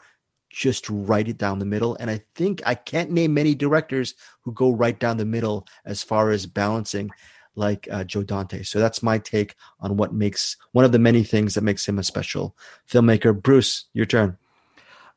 just 0.50 0.90
write 0.90 1.28
it 1.28 1.38
down 1.38 1.60
the 1.60 1.66
middle. 1.66 1.96
And 2.00 2.10
I 2.10 2.22
think 2.34 2.62
I 2.66 2.76
can't 2.76 3.12
name 3.12 3.34
many 3.34 3.56
directors 3.56 4.16
who 4.42 4.54
go 4.54 4.72
right 4.72 4.98
down 4.98 5.18
the 5.18 5.26
middle 5.26 5.68
as 5.84 6.02
far 6.02 6.32
as 6.32 6.46
balancing 6.46 7.12
like 7.56 7.88
uh, 7.92 8.04
Joe 8.04 8.24
Dante. 8.24 8.64
So 8.64 8.80
that's 8.80 9.04
my 9.04 9.18
take 9.18 9.56
on 9.80 9.98
what 9.98 10.14
makes 10.14 10.58
one 10.72 10.86
of 10.86 10.92
the 10.92 11.00
many 11.00 11.24
things 11.24 11.56
that 11.56 11.62
makes 11.62 11.88
him 11.88 12.00
a 12.00 12.04
special 12.04 12.56
filmmaker. 12.90 13.40
Bruce, 13.40 13.86
your 13.94 14.06
turn. 14.06 14.38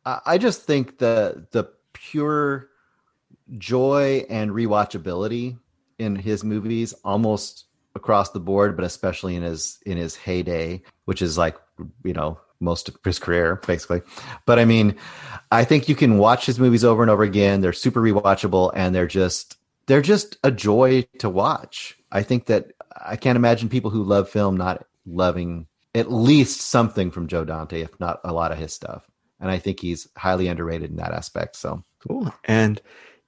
I 0.04 0.38
just 0.38 0.62
think 0.62 0.98
the 0.98 1.46
the 1.50 1.68
pure 1.92 2.68
joy 3.58 4.24
and 4.30 4.50
rewatchability 4.50 5.58
in 5.98 6.16
his 6.16 6.44
movies 6.44 6.92
almost 7.04 7.66
across 7.94 8.30
the 8.30 8.40
board, 8.40 8.76
but 8.76 8.84
especially 8.84 9.36
in 9.36 9.42
his 9.42 9.78
in 9.84 9.96
his 9.96 10.16
heyday, 10.16 10.82
which 11.04 11.22
is 11.22 11.36
like 11.38 11.56
you 12.04 12.12
know 12.12 12.38
most 12.60 12.88
of 12.88 12.96
his 13.04 13.18
career 13.18 13.56
basically. 13.66 14.02
But 14.46 14.58
I 14.58 14.64
mean, 14.64 14.96
I 15.50 15.64
think 15.64 15.88
you 15.88 15.94
can 15.94 16.18
watch 16.18 16.46
his 16.46 16.58
movies 16.58 16.84
over 16.84 17.02
and 17.02 17.10
over 17.10 17.22
again. 17.22 17.60
They're 17.60 17.72
super 17.72 18.00
rewatchable 18.00 18.72
and 18.74 18.94
they're 18.94 19.06
just 19.06 19.56
they're 19.86 20.02
just 20.02 20.36
a 20.44 20.50
joy 20.50 21.06
to 21.18 21.28
watch. 21.28 21.98
I 22.10 22.22
think 22.22 22.46
that 22.46 22.72
I 22.96 23.16
can't 23.16 23.36
imagine 23.36 23.68
people 23.68 23.90
who 23.90 24.02
love 24.02 24.28
film 24.28 24.56
not 24.56 24.86
loving 25.06 25.66
at 25.94 26.12
least 26.12 26.60
something 26.60 27.10
from 27.10 27.26
Joe 27.26 27.44
Dante, 27.44 27.80
if 27.80 27.98
not 27.98 28.20
a 28.24 28.32
lot 28.32 28.52
of 28.52 28.58
his 28.58 28.72
stuff. 28.72 29.04
And 29.40 29.50
I 29.50 29.58
think 29.58 29.80
he's 29.80 30.08
highly 30.16 30.48
underrated 30.48 30.90
in 30.90 30.96
that 30.96 31.12
aspect. 31.12 31.56
So 31.56 31.84
cool. 32.00 32.32
And 32.44 32.80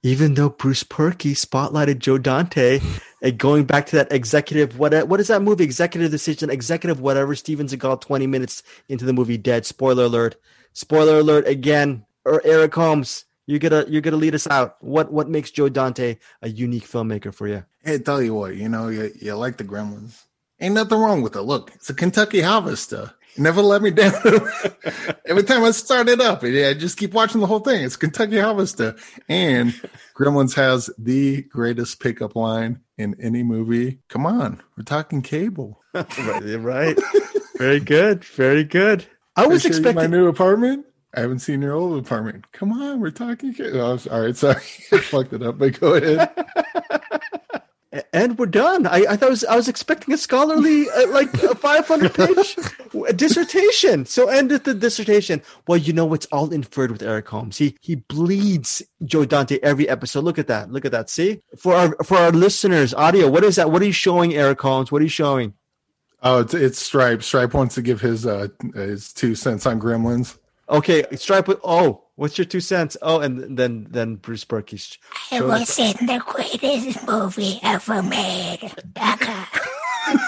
even 0.03 0.33
though 0.33 0.49
Bruce 0.49 0.83
Purkey 0.83 1.33
spotlighted 1.33 1.99
Joe 1.99 2.17
Dante, 2.17 2.79
and 3.21 3.37
going 3.37 3.65
back 3.65 3.85
to 3.87 3.95
that 3.97 4.11
executive, 4.11 4.77
what 4.79 5.07
what 5.07 5.19
is 5.19 5.27
that 5.27 5.41
movie? 5.41 5.63
Executive 5.63 6.11
decision, 6.11 6.49
executive 6.49 7.01
whatever. 7.01 7.35
Steven 7.35 7.67
Seagal, 7.67 8.01
twenty 8.01 8.27
minutes 8.27 8.63
into 8.89 9.05
the 9.05 9.13
movie, 9.13 9.37
dead. 9.37 9.65
Spoiler 9.65 10.05
alert! 10.05 10.35
Spoiler 10.73 11.19
alert 11.19 11.47
again. 11.47 12.05
Or 12.23 12.39
Eric 12.45 12.75
Holmes, 12.75 13.25
you're 13.47 13.59
gonna 13.59 13.85
you're 13.87 14.01
gonna 14.01 14.17
lead 14.17 14.35
us 14.35 14.47
out. 14.47 14.77
What 14.81 15.11
what 15.11 15.29
makes 15.29 15.51
Joe 15.51 15.69
Dante 15.69 16.17
a 16.41 16.49
unique 16.49 16.85
filmmaker 16.85 17.33
for 17.33 17.47
you? 17.47 17.65
Hey, 17.83 17.97
tell 17.97 18.21
you 18.21 18.35
what, 18.35 18.55
you 18.55 18.69
know, 18.69 18.89
you, 18.89 19.11
you 19.19 19.33
like 19.33 19.57
the 19.57 19.63
Gremlins. 19.63 20.23
Ain't 20.59 20.75
nothing 20.75 20.99
wrong 20.99 21.23
with 21.23 21.35
it. 21.35 21.41
Look, 21.41 21.71
it's 21.73 21.89
a 21.89 21.95
Kentucky 21.95 22.41
Harvester 22.41 23.13
never 23.37 23.61
let 23.61 23.81
me 23.81 23.91
down. 23.91 24.13
Every 25.25 25.43
time 25.43 25.63
I 25.63 25.71
start 25.71 26.09
it 26.09 26.19
up, 26.21 26.43
I 26.43 26.73
just 26.73 26.97
keep 26.97 27.13
watching 27.13 27.41
the 27.41 27.47
whole 27.47 27.59
thing. 27.59 27.83
It's 27.83 27.95
Kentucky 27.95 28.39
Harvester. 28.39 28.95
And 29.29 29.73
Gremlins 30.17 30.55
has 30.55 30.89
the 30.97 31.43
greatest 31.43 31.99
pickup 31.99 32.35
line 32.35 32.81
in 32.97 33.15
any 33.19 33.43
movie. 33.43 33.99
Come 34.09 34.25
on, 34.25 34.61
we're 34.77 34.83
talking 34.83 35.21
cable. 35.21 35.81
right, 35.93 36.59
right. 36.59 36.97
Very 37.57 37.79
good. 37.79 38.23
Very 38.23 38.63
good. 38.63 39.05
I 39.35 39.47
was 39.47 39.65
expecting 39.65 39.95
my 39.95 40.07
new 40.07 40.27
apartment. 40.27 40.85
I 41.13 41.21
haven't 41.21 41.39
seen 41.39 41.61
your 41.61 41.73
old 41.73 41.99
apartment. 41.99 42.49
Come 42.53 42.71
on, 42.71 43.01
we're 43.01 43.11
talking. 43.11 43.53
Cable. 43.53 43.81
Oh, 43.81 43.99
all 44.09 44.21
right, 44.21 44.35
sorry, 44.35 44.61
I 44.91 44.97
fucked 44.99 45.33
it 45.33 45.43
up. 45.43 45.57
But 45.57 45.79
go 45.79 45.95
ahead 45.95 46.29
and 48.13 48.37
we're 48.37 48.45
done. 48.45 48.87
I, 48.87 49.05
I 49.09 49.15
thought 49.17 49.27
I 49.27 49.29
was 49.29 49.43
I 49.45 49.55
was 49.55 49.67
expecting 49.67 50.13
a 50.13 50.17
scholarly 50.17 50.89
uh, 50.89 51.09
like 51.09 51.33
a 51.43 51.55
500 51.55 52.13
page 52.13 52.55
dissertation. 53.15 54.05
So 54.05 54.29
ended 54.29 54.63
the 54.63 54.73
dissertation. 54.73 55.41
Well, 55.67 55.77
you 55.77 55.91
know 55.91 56.05
what's 56.05 56.25
all 56.27 56.53
inferred 56.53 56.91
with 56.91 57.01
Eric 57.01 57.27
Holmes. 57.27 57.57
He 57.57 57.77
he 57.81 57.95
bleeds 57.95 58.81
Joe 59.03 59.25
Dante 59.25 59.59
every 59.61 59.89
episode. 59.89 60.23
Look 60.23 60.39
at 60.39 60.47
that. 60.47 60.71
Look 60.71 60.85
at 60.85 60.91
that. 60.93 61.09
See 61.09 61.41
for 61.57 61.75
our 61.75 61.95
for 62.03 62.17
our 62.17 62.31
listeners, 62.31 62.93
audio. 62.93 63.29
What 63.29 63.43
is 63.43 63.57
that? 63.57 63.71
What 63.71 63.81
are 63.81 63.85
you 63.85 63.91
showing, 63.91 64.33
Eric 64.33 64.61
Holmes? 64.61 64.91
What 64.91 65.01
are 65.01 65.05
you 65.05 65.09
showing? 65.09 65.53
Oh, 66.23 66.39
it's 66.39 66.53
it's 66.53 66.81
Stripe. 66.81 67.23
Stripe 67.23 67.53
wants 67.53 67.75
to 67.75 67.81
give 67.81 67.99
his 67.99 68.25
uh 68.25 68.47
his 68.73 69.11
two 69.11 69.35
cents 69.35 69.65
on 69.65 69.81
Gremlins. 69.81 70.37
Okay, 70.69 71.03
Stripe. 71.15 71.49
Oh, 71.63 72.05
What's 72.21 72.37
your 72.37 72.45
two 72.45 72.59
cents? 72.59 72.95
Oh, 73.01 73.19
and 73.19 73.57
then 73.57 73.87
then 73.89 74.17
Bruce 74.17 74.45
Purkey. 74.45 74.99
It 75.31 75.43
was 75.43 75.79
in 75.79 76.05
the 76.05 76.21
greatest 76.23 77.07
movie 77.07 77.59
ever 77.63 78.03
made. 78.03 78.59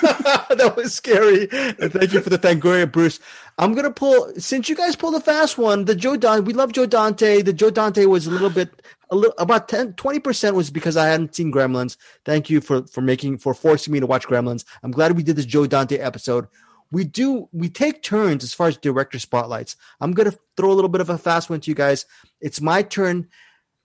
that 0.02 0.74
was 0.76 0.96
scary. 0.96 1.48
And 1.52 1.94
thank 1.94 2.14
you 2.14 2.22
for 2.22 2.32
the 2.32 2.40
Fangoria, 2.40 2.92
Bruce. 2.92 3.20
I'm 3.60 3.76
gonna 3.76 3.92
pull 3.92 4.34
since 4.40 4.70
you 4.70 4.76
guys 4.76 4.96
pulled 4.96 5.14
a 5.14 5.20
fast 5.20 5.60
one. 5.60 5.86
The 5.86 5.94
Joe 5.94 6.18
Dante, 6.18 6.44
we 6.44 6.54
love 6.54 6.72
Joe 6.72 6.88
Dante. 6.88 7.44
The 7.44 7.54
Joe 7.54 7.70
Dante 7.70 8.06
was 8.06 8.26
a 8.26 8.32
little 8.32 8.50
bit, 8.50 8.82
a 9.12 9.16
little 9.16 9.36
about 9.38 9.70
10, 9.70 9.94
20 9.94 10.20
percent 10.20 10.56
was 10.56 10.72
because 10.72 10.98
I 10.98 11.10
hadn't 11.10 11.36
seen 11.36 11.54
Gremlins. 11.54 11.98
Thank 12.26 12.50
you 12.50 12.60
for 12.60 12.88
for 12.88 13.02
making 13.02 13.38
for 13.38 13.54
forcing 13.54 13.94
me 13.94 14.00
to 14.00 14.08
watch 14.08 14.26
Gremlins. 14.26 14.66
I'm 14.82 14.90
glad 14.90 15.16
we 15.16 15.22
did 15.22 15.36
this 15.36 15.46
Joe 15.46 15.68
Dante 15.68 15.98
episode 15.98 16.48
we 16.94 17.04
do 17.04 17.50
we 17.52 17.70
take 17.70 18.04
turns 18.04 18.44
as 18.44 18.54
far 18.54 18.68
as 18.68 18.78
director 18.78 19.18
spotlights. 19.18 19.76
I'm 20.00 20.12
gonna 20.12 20.34
throw 20.56 20.72
a 20.72 20.76
little 20.76 20.90
bit 20.90 21.02
of 21.02 21.10
a 21.10 21.18
fast 21.18 21.50
one 21.50 21.60
to 21.60 21.72
you 21.72 21.76
guys. 21.76 22.06
It's 22.40 22.62
my 22.62 22.84
turn. 22.84 23.28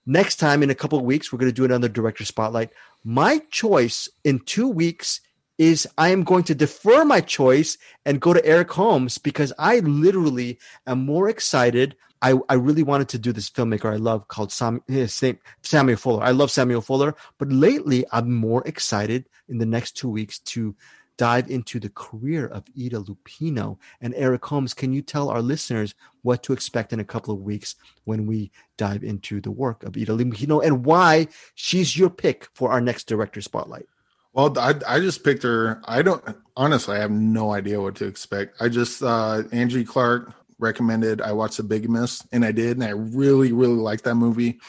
Next 0.04 0.36
time 0.36 0.62
in 0.62 0.70
a 0.70 0.74
couple 0.74 0.98
of 0.98 1.06
weeks, 1.06 1.32
we're 1.32 1.38
gonna 1.38 1.52
do 1.52 1.64
another 1.64 1.88
director 1.88 2.26
spotlight. 2.26 2.70
My 3.02 3.38
choice 3.50 4.10
in 4.24 4.40
two 4.40 4.68
weeks 4.68 5.22
is 5.56 5.88
I 5.96 6.10
am 6.10 6.22
going 6.22 6.44
to 6.44 6.54
defer 6.54 7.04
my 7.04 7.22
choice 7.22 7.78
and 8.04 8.20
go 8.20 8.34
to 8.34 8.44
Eric 8.44 8.70
Holmes 8.72 9.16
because 9.16 9.54
I 9.58 9.78
literally 9.80 10.58
am 10.86 11.04
more 11.04 11.30
excited. 11.30 11.96
I, 12.20 12.34
I 12.48 12.54
really 12.54 12.82
wanted 12.82 13.08
to 13.10 13.18
do 13.18 13.32
this 13.32 13.48
filmmaker 13.48 13.90
I 13.90 13.96
love 13.96 14.28
called 14.28 14.52
Sam, 14.52 14.82
his 14.86 15.20
name, 15.22 15.38
Samuel 15.62 15.96
Fuller. 15.96 16.22
I 16.22 16.32
love 16.32 16.50
Samuel 16.50 16.82
Fuller, 16.82 17.14
but 17.38 17.50
lately 17.50 18.04
I'm 18.12 18.34
more 18.34 18.62
excited 18.66 19.28
in 19.48 19.58
the 19.58 19.66
next 19.66 19.92
two 19.92 20.10
weeks 20.10 20.38
to 20.40 20.76
dive 21.18 21.50
into 21.50 21.78
the 21.78 21.90
career 21.90 22.46
of 22.46 22.64
Ida 22.78 23.00
Lupino. 23.00 23.76
And 24.00 24.14
Eric 24.16 24.46
Holmes, 24.46 24.72
can 24.72 24.92
you 24.92 25.02
tell 25.02 25.28
our 25.28 25.42
listeners 25.42 25.94
what 26.22 26.42
to 26.44 26.54
expect 26.54 26.92
in 26.92 27.00
a 27.00 27.04
couple 27.04 27.34
of 27.34 27.42
weeks 27.42 27.74
when 28.04 28.26
we 28.26 28.50
dive 28.78 29.04
into 29.04 29.40
the 29.40 29.50
work 29.50 29.82
of 29.82 29.96
Ida 29.96 30.12
Lupino 30.12 30.64
and 30.64 30.86
why 30.86 31.26
she's 31.54 31.98
your 31.98 32.08
pick 32.08 32.48
for 32.54 32.70
our 32.70 32.80
next 32.80 33.08
director 33.08 33.42
spotlight? 33.42 33.86
Well, 34.32 34.56
I, 34.58 34.74
I 34.86 35.00
just 35.00 35.24
picked 35.24 35.42
her. 35.42 35.82
I 35.84 36.00
don't 36.02 36.22
honestly, 36.56 36.96
I 36.96 37.00
have 37.00 37.10
no 37.10 37.52
idea 37.52 37.80
what 37.80 37.96
to 37.96 38.06
expect. 38.06 38.62
I 38.62 38.68
just 38.68 39.02
uh 39.02 39.42
Angie 39.50 39.84
Clark 39.84 40.32
recommended 40.60 41.20
I 41.20 41.32
watch 41.32 41.56
The 41.56 41.62
Bigamist, 41.64 42.26
and 42.30 42.44
I 42.44 42.52
did, 42.52 42.76
and 42.76 42.84
I 42.84 42.90
really, 42.90 43.52
really 43.52 43.74
liked 43.74 44.04
that 44.04 44.14
movie. 44.14 44.60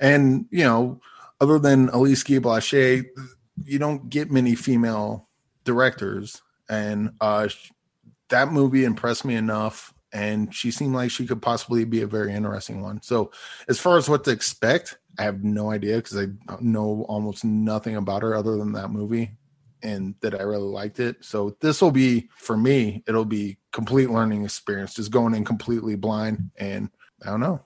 And 0.00 0.46
you 0.50 0.64
know, 0.64 1.00
other 1.40 1.58
than 1.58 1.88
Alice 1.90 2.22
Guy 2.22 2.40
Blaché, 2.40 3.06
you 3.64 3.78
don't 3.78 4.10
get 4.10 4.30
many 4.30 4.54
female 4.54 5.29
directors, 5.70 6.42
and 6.68 7.12
uh, 7.20 7.48
that 8.28 8.52
movie 8.52 8.84
impressed 8.84 9.24
me 9.24 9.36
enough. 9.36 9.94
And 10.12 10.52
she 10.52 10.72
seemed 10.72 10.94
like 10.94 11.12
she 11.12 11.24
could 11.24 11.40
possibly 11.40 11.84
be 11.84 12.02
a 12.02 12.06
very 12.06 12.32
interesting 12.32 12.82
one. 12.82 13.00
So, 13.00 13.30
as 13.68 13.78
far 13.78 13.96
as 13.96 14.08
what 14.08 14.24
to 14.24 14.32
expect, 14.32 14.98
I 15.18 15.22
have 15.22 15.44
no 15.44 15.70
idea 15.70 15.96
because 15.96 16.18
I 16.18 16.26
know 16.60 17.04
almost 17.08 17.44
nothing 17.44 17.94
about 17.94 18.22
her 18.22 18.34
other 18.34 18.56
than 18.56 18.72
that 18.72 18.90
movie 18.90 19.36
and 19.82 20.14
that 20.20 20.34
I 20.34 20.42
really 20.42 20.62
liked 20.62 21.00
it. 21.00 21.24
So 21.24 21.56
this 21.60 21.80
will 21.80 21.90
be 21.90 22.28
for 22.36 22.56
me, 22.56 23.02
it'll 23.06 23.24
be 23.24 23.58
complete 23.72 24.10
learning 24.10 24.44
experience, 24.44 24.94
just 24.94 25.10
going 25.10 25.34
in 25.34 25.44
completely 25.44 25.96
blind. 25.96 26.50
And 26.56 26.90
I 27.24 27.30
don't 27.30 27.40
know. 27.40 27.60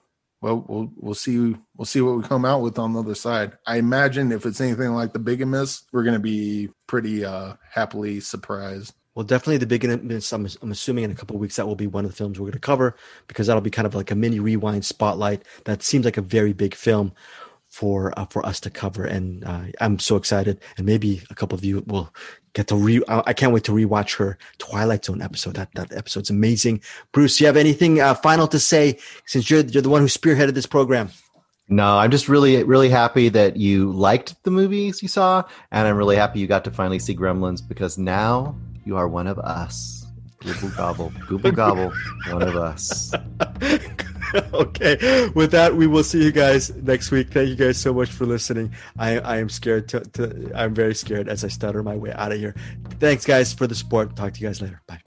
Well, 0.45 0.63
we'll 0.67 0.91
we'll 0.95 1.15
see 1.15 1.55
we'll 1.75 1.85
see 1.85 2.01
what 2.01 2.17
we 2.17 2.21
come 2.21 2.45
out 2.45 2.61
with 2.61 2.77
on 2.77 2.93
the 2.93 2.99
other 2.99 3.15
side. 3.15 3.53
I 3.65 3.77
imagine 3.77 4.31
if 4.31 4.45
it's 4.45 4.61
anything 4.61 4.91
like 4.91 5.11
the 5.11 5.17
Bigamist, 5.17 5.87
we're 5.91 6.03
gonna 6.03 6.19
be 6.19 6.69
pretty 6.85 7.25
uh 7.25 7.55
happily 7.67 8.19
surprised. 8.19 8.93
Well, 9.15 9.25
definitely 9.25 9.57
the 9.57 9.65
Bigamist. 9.65 10.31
I'm, 10.31 10.47
I'm 10.61 10.71
assuming 10.71 11.05
in 11.05 11.09
a 11.09 11.15
couple 11.15 11.39
weeks 11.39 11.55
that 11.55 11.65
will 11.65 11.75
be 11.75 11.87
one 11.87 12.05
of 12.05 12.11
the 12.11 12.15
films 12.17 12.39
we're 12.39 12.43
going 12.43 12.53
to 12.53 12.59
cover 12.59 12.95
because 13.27 13.47
that'll 13.47 13.61
be 13.61 13.71
kind 13.71 13.87
of 13.87 13.95
like 13.95 14.11
a 14.11 14.15
mini 14.15 14.39
rewind 14.39 14.85
spotlight. 14.85 15.41
That 15.63 15.81
seems 15.81 16.05
like 16.05 16.17
a 16.17 16.21
very 16.21 16.53
big 16.53 16.75
film 16.75 17.13
for 17.75 18.17
uh, 18.17 18.23
for 18.27 18.45
us 18.45 18.61
to 18.61 18.69
cover, 18.69 19.03
and 19.03 19.43
uh, 19.43 19.63
I'm 19.81 19.99
so 19.99 20.15
excited. 20.15 20.61
And 20.77 20.85
maybe 20.85 21.23
a 21.29 21.35
couple 21.35 21.57
of 21.57 21.65
you 21.65 21.83
will 21.85 22.09
get 22.53 22.67
to 22.67 22.75
re. 22.77 23.03
I 23.09 23.33
can't 23.33 23.51
wait 23.51 23.65
to 23.65 23.73
rewatch 23.73 24.15
her 24.15 24.37
Twilight 24.59 25.03
Zone 25.03 25.21
episode. 25.21 25.55
That 25.55 25.73
that 25.75 25.91
episode's 25.91 26.29
amazing. 26.29 26.81
Bruce, 27.11 27.41
you 27.41 27.47
have 27.47 27.57
anything 27.57 27.99
uh, 27.99 28.13
final 28.13 28.47
to 28.47 28.59
say 28.59 28.97
since 29.25 29.49
you're 29.49 29.59
you're 29.59 29.81
the 29.81 29.89
one 29.89 30.01
who 30.01 30.07
spearheaded 30.07 30.53
this 30.53 30.65
program? 30.65 31.09
No, 31.67 31.97
I'm 31.97 32.11
just 32.11 32.29
really, 32.29 32.63
really 32.63 32.89
happy 32.89 33.27
that 33.29 33.57
you 33.57 33.91
liked 33.91 34.41
the 34.43 34.51
movies 34.51 35.01
you 35.01 35.09
saw, 35.09 35.43
and 35.71 35.85
I'm 35.85 35.97
really 35.97 36.15
happy 36.15 36.39
you 36.39 36.47
got 36.47 36.63
to 36.63 36.71
finally 36.71 36.99
see 36.99 37.13
Gremlins 37.13 37.59
because 37.67 37.97
now 37.97 38.55
you 38.85 38.95
are 38.95 39.09
one 39.09 39.27
of 39.27 39.37
us. 39.39 40.07
Gooble 40.39 40.77
gobble, 40.77 41.09
gooble 41.27 41.53
gobble, 41.53 41.91
one 42.31 42.43
of 42.43 42.55
us. 42.55 43.11
okay. 44.53 45.29
With 45.29 45.51
that, 45.51 45.75
we 45.75 45.87
will 45.87 46.03
see 46.03 46.23
you 46.23 46.31
guys 46.31 46.73
next 46.75 47.11
week. 47.11 47.29
Thank 47.29 47.49
you 47.49 47.55
guys 47.55 47.77
so 47.77 47.93
much 47.93 48.09
for 48.09 48.25
listening. 48.25 48.73
I, 48.97 49.19
I 49.19 49.37
am 49.37 49.49
scared 49.49 49.87
to, 49.89 50.01
to 50.01 50.51
I'm 50.55 50.73
very 50.73 50.95
scared 50.95 51.29
as 51.29 51.43
I 51.43 51.47
stutter 51.47 51.81
my 51.83 51.95
way 51.95 52.11
out 52.13 52.31
of 52.31 52.39
here. 52.39 52.55
Thanks 52.99 53.25
guys 53.25 53.53
for 53.53 53.67
the 53.67 53.75
support. 53.75 54.15
Talk 54.15 54.33
to 54.33 54.39
you 54.41 54.47
guys 54.47 54.61
later. 54.61 54.81
Bye. 54.87 55.01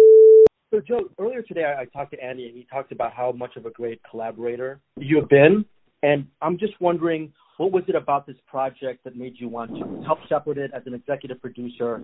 So 0.73 0.81
Joe, 0.81 1.11
earlier 1.19 1.43
today 1.43 1.65
I, 1.65 1.83
I 1.83 1.85
talked 1.87 2.13
to 2.13 2.23
Andy 2.23 2.47
and 2.47 2.57
he 2.57 2.67
talked 2.71 2.93
about 2.93 3.13
how 3.13 3.33
much 3.33 3.57
of 3.57 3.67
a 3.67 3.71
great 3.71 4.01
collaborator 4.09 4.81
you 4.97 5.17
have 5.21 5.29
been. 5.29 5.65
And 6.03 6.27
I'm 6.41 6.59
just 6.59 6.81
wondering, 6.81 7.33
what 7.57 7.73
was 7.73 7.85
it 7.89 7.97
about 7.97 8.27
this 8.27 8.37
project 8.47 9.05
that 9.05 9.17
made 9.17 9.35
you 9.37 9.49
want 9.49 9.75
to 9.75 10.03
help 10.05 10.21
shepherd 10.29 10.59
it 10.59 10.71
as 10.75 10.83
an 10.87 10.95
executive 10.95 11.41
producer? 11.41 12.03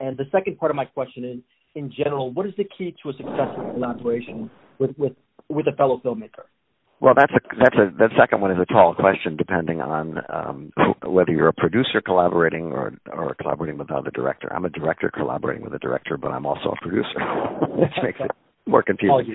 And 0.00 0.16
the 0.16 0.26
second 0.32 0.58
part 0.58 0.70
of 0.70 0.76
my 0.76 0.86
question 0.86 1.24
is, 1.24 1.38
in 1.74 1.92
general, 1.96 2.32
what 2.32 2.46
is 2.46 2.52
the 2.56 2.64
key 2.64 2.94
to 3.02 3.10
a 3.10 3.12
successful 3.12 3.70
collaboration 3.74 4.50
with, 4.78 4.90
with, 4.98 5.12
with 5.48 5.66
a 5.66 5.76
fellow 5.76 6.00
filmmaker? 6.04 6.44
Well, 7.00 7.14
that's 7.16 7.32
a 7.32 7.40
that's 7.58 7.76
a 7.76 7.96
that 7.98 8.10
second 8.18 8.42
one 8.42 8.50
is 8.50 8.58
a 8.60 8.66
tall 8.66 8.94
question, 8.94 9.34
depending 9.34 9.80
on 9.80 10.18
um, 10.28 10.70
who, 10.76 11.10
whether 11.10 11.32
you're 11.32 11.48
a 11.48 11.52
producer 11.54 12.02
collaborating 12.04 12.72
or 12.72 12.92
or 13.10 13.34
collaborating 13.40 13.78
with 13.78 13.88
another 13.88 14.10
director. 14.10 14.52
I'm 14.52 14.66
a 14.66 14.68
director 14.68 15.10
collaborating 15.10 15.64
with 15.64 15.72
a 15.72 15.78
director, 15.78 16.18
but 16.18 16.28
I'm 16.28 16.44
also 16.44 16.74
a 16.76 16.76
producer, 16.82 17.18
which 17.70 17.92
makes 18.02 18.20
it 18.20 18.30
more 18.66 18.82
confusing. 18.82 19.34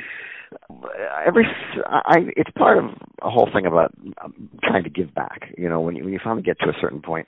Every 1.25 1.45
I 1.87 2.19
it's 2.37 2.51
part 2.55 2.77
of 2.77 2.85
a 3.23 3.31
whole 3.31 3.49
thing 3.51 3.65
about 3.65 3.95
um, 4.23 4.47
trying 4.63 4.83
to 4.83 4.91
give 4.91 5.15
back. 5.15 5.51
You 5.57 5.67
know, 5.67 5.81
when 5.81 5.95
you 5.95 6.03
when 6.03 6.13
you 6.13 6.19
finally 6.23 6.43
get 6.43 6.59
to 6.59 6.69
a 6.69 6.73
certain 6.79 7.01
point 7.01 7.27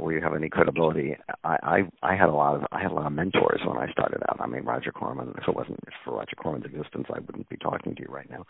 where 0.00 0.14
you 0.14 0.22
have 0.22 0.34
any 0.34 0.48
credibility. 0.48 1.16
I, 1.44 1.56
I 2.02 2.12
I 2.12 2.16
had 2.16 2.28
a 2.28 2.32
lot 2.32 2.56
of 2.56 2.62
I 2.72 2.80
had 2.80 2.90
a 2.90 2.94
lot 2.94 3.06
of 3.06 3.12
mentors 3.12 3.60
when 3.66 3.76
I 3.76 3.90
started 3.90 4.22
out. 4.28 4.40
I 4.40 4.46
mean, 4.46 4.64
Roger 4.64 4.92
Corman. 4.92 5.34
If 5.36 5.48
it 5.48 5.54
wasn't 5.54 5.80
for 6.04 6.14
Roger 6.16 6.36
Corman's 6.36 6.66
existence, 6.66 7.06
I 7.10 7.20
wouldn't 7.20 7.48
be 7.48 7.56
talking 7.56 7.94
to 7.94 8.02
you 8.02 8.08
right 8.08 8.30
now. 8.30 8.44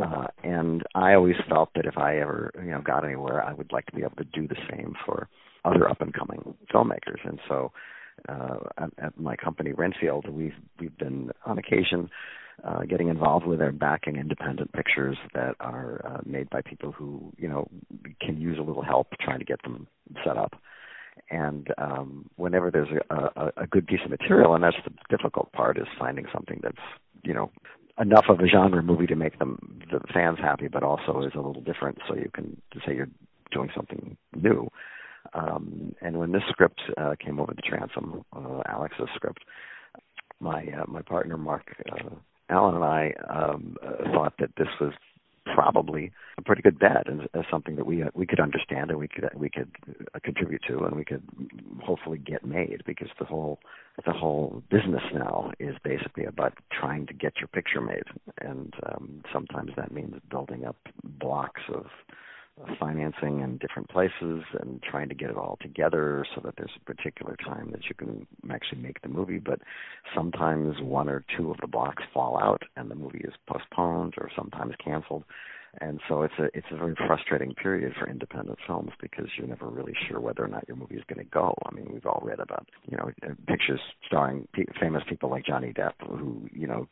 Uh, 0.00 0.26
and 0.42 0.82
I 0.94 1.14
always 1.14 1.36
felt 1.48 1.70
that 1.76 1.86
if 1.86 1.96
I 1.96 2.18
ever 2.18 2.50
you 2.56 2.70
know 2.70 2.82
got 2.82 3.04
anywhere, 3.04 3.42
I 3.42 3.52
would 3.52 3.72
like 3.72 3.86
to 3.86 3.92
be 3.92 4.02
able 4.02 4.16
to 4.16 4.24
do 4.24 4.48
the 4.48 4.56
same 4.70 4.94
for 5.06 5.28
other 5.64 5.88
up 5.88 6.00
and 6.00 6.12
coming 6.12 6.54
filmmakers. 6.72 7.24
And 7.24 7.38
so, 7.48 7.72
uh, 8.28 8.58
at, 8.78 8.90
at 8.98 9.20
my 9.20 9.36
company 9.36 9.72
Renfield, 9.72 10.28
we've 10.28 10.54
we've 10.80 10.96
been 10.98 11.30
on 11.46 11.58
occasion 11.58 12.10
uh, 12.62 12.82
getting 12.84 13.08
involved 13.08 13.46
with 13.46 13.58
their 13.58 13.72
backing 13.72 14.16
independent 14.16 14.72
pictures 14.72 15.16
that 15.34 15.56
are 15.60 16.00
uh, 16.06 16.20
made 16.24 16.48
by 16.50 16.60
people 16.62 16.92
who 16.92 17.32
you 17.36 17.48
know 17.48 17.68
can 18.20 18.40
use 18.40 18.58
a 18.58 18.62
little 18.62 18.84
help 18.84 19.08
trying 19.20 19.38
to 19.38 19.44
get 19.44 19.62
them 19.62 19.86
set 20.24 20.36
up. 20.36 20.54
And 21.34 21.68
um, 21.78 22.30
whenever 22.36 22.70
there's 22.70 22.88
a, 23.10 23.14
a, 23.14 23.52
a 23.56 23.66
good 23.66 23.86
piece 23.88 23.98
of 24.04 24.10
material, 24.10 24.54
and 24.54 24.62
that's 24.62 24.76
the 24.84 24.92
difficult 25.14 25.50
part, 25.52 25.78
is 25.78 25.86
finding 25.98 26.26
something 26.32 26.60
that's 26.62 26.76
you 27.24 27.34
know 27.34 27.50
enough 28.00 28.26
of 28.28 28.38
a 28.38 28.46
genre 28.46 28.82
movie 28.82 29.06
to 29.06 29.16
make 29.16 29.38
them 29.40 29.80
the 29.90 30.00
fans 30.12 30.38
happy, 30.40 30.68
but 30.68 30.84
also 30.84 31.22
is 31.22 31.32
a 31.34 31.40
little 31.40 31.62
different, 31.62 31.98
so 32.06 32.14
you 32.14 32.30
can 32.32 32.60
say 32.86 32.94
you're 32.94 33.10
doing 33.50 33.70
something 33.74 34.16
new. 34.36 34.68
Um, 35.32 35.94
and 36.00 36.18
when 36.18 36.30
this 36.30 36.42
script 36.50 36.80
uh, 36.96 37.14
came 37.18 37.40
over 37.40 37.52
the 37.52 37.62
transom, 37.62 38.24
uh, 38.32 38.62
Alex's 38.68 39.08
script, 39.16 39.44
my 40.38 40.62
uh, 40.66 40.84
my 40.86 41.02
partner 41.02 41.36
Mark 41.36 41.74
uh, 41.90 42.10
Allen 42.48 42.76
and 42.76 42.84
I 42.84 43.12
um, 43.28 43.76
uh, 43.82 44.10
thought 44.12 44.34
that 44.38 44.50
this 44.56 44.68
was 44.80 44.92
probably 45.52 46.10
a 46.38 46.42
pretty 46.42 46.62
good 46.62 46.78
bet 46.78 47.06
and 47.06 47.22
as 47.34 47.44
something 47.50 47.76
that 47.76 47.86
we 47.86 48.02
uh, 48.02 48.08
we 48.14 48.26
could 48.26 48.40
understand 48.40 48.90
and 48.90 48.98
we 48.98 49.08
could 49.08 49.28
we 49.34 49.50
could 49.50 49.70
uh, 50.14 50.18
contribute 50.22 50.62
to 50.66 50.78
and 50.84 50.96
we 50.96 51.04
could 51.04 51.22
hopefully 51.82 52.18
get 52.18 52.44
made 52.44 52.82
because 52.86 53.08
the 53.18 53.24
whole 53.24 53.58
the 54.04 54.12
whole 54.12 54.62
business 54.70 55.02
now 55.12 55.52
is 55.60 55.76
basically 55.84 56.24
about 56.24 56.54
trying 56.72 57.06
to 57.06 57.14
get 57.14 57.34
your 57.38 57.48
picture 57.48 57.80
made. 57.80 58.04
And 58.40 58.74
um, 58.86 59.22
sometimes 59.32 59.70
that 59.76 59.92
means 59.92 60.14
building 60.30 60.64
up 60.64 60.76
blocks 61.04 61.62
of 61.72 61.86
financing 62.78 63.40
in 63.40 63.58
different 63.58 63.88
places 63.88 64.42
and 64.60 64.82
trying 64.82 65.08
to 65.08 65.14
get 65.14 65.30
it 65.30 65.36
all 65.36 65.58
together 65.60 66.24
so 66.34 66.40
that 66.44 66.54
there's 66.56 66.70
a 66.76 66.84
particular 66.84 67.36
time 67.44 67.70
that 67.72 67.84
you 67.88 67.94
can 67.94 68.26
actually 68.50 68.80
make 68.80 69.00
the 69.02 69.08
movie. 69.08 69.38
But 69.38 69.60
sometimes 70.14 70.76
one 70.80 71.08
or 71.08 71.24
two 71.36 71.50
of 71.50 71.56
the 71.60 71.66
blocks 71.66 72.02
fall 72.12 72.38
out 72.38 72.62
and 72.76 72.90
the 72.90 72.94
movie 72.94 73.22
is 73.24 73.34
postponed 73.48 74.14
or 74.18 74.30
sometimes 74.36 74.74
canceled. 74.82 75.24
And 75.80 76.00
so 76.08 76.22
it's 76.22 76.34
a 76.38 76.44
it's 76.54 76.68
a 76.70 76.76
very 76.76 76.94
frustrating 76.94 77.52
period 77.54 77.94
for 77.98 78.08
independent 78.08 78.58
films 78.64 78.92
because 79.00 79.26
you're 79.36 79.48
never 79.48 79.68
really 79.68 79.94
sure 80.08 80.20
whether 80.20 80.44
or 80.44 80.48
not 80.48 80.68
your 80.68 80.76
movie 80.76 80.94
is 80.94 81.02
going 81.08 81.18
to 81.18 81.28
go. 81.28 81.52
I 81.66 81.74
mean, 81.74 81.88
we've 81.92 82.06
all 82.06 82.22
read 82.24 82.38
about 82.38 82.68
you 82.88 82.96
know 82.96 83.10
uh, 83.24 83.34
pictures 83.48 83.80
starring 84.06 84.46
famous 84.80 85.02
people 85.08 85.30
like 85.30 85.44
Johnny 85.44 85.72
Depp 85.72 85.94
who 85.98 86.48
you 86.52 86.68
know 86.68 86.86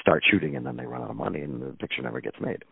start 0.00 0.22
shooting 0.30 0.56
and 0.56 0.66
then 0.66 0.76
they 0.76 0.84
run 0.84 1.02
out 1.02 1.10
of 1.10 1.16
money 1.16 1.40
and 1.40 1.62
the 1.62 1.72
picture 1.78 2.02
never 2.02 2.20
gets 2.20 2.36
made. 2.40 2.64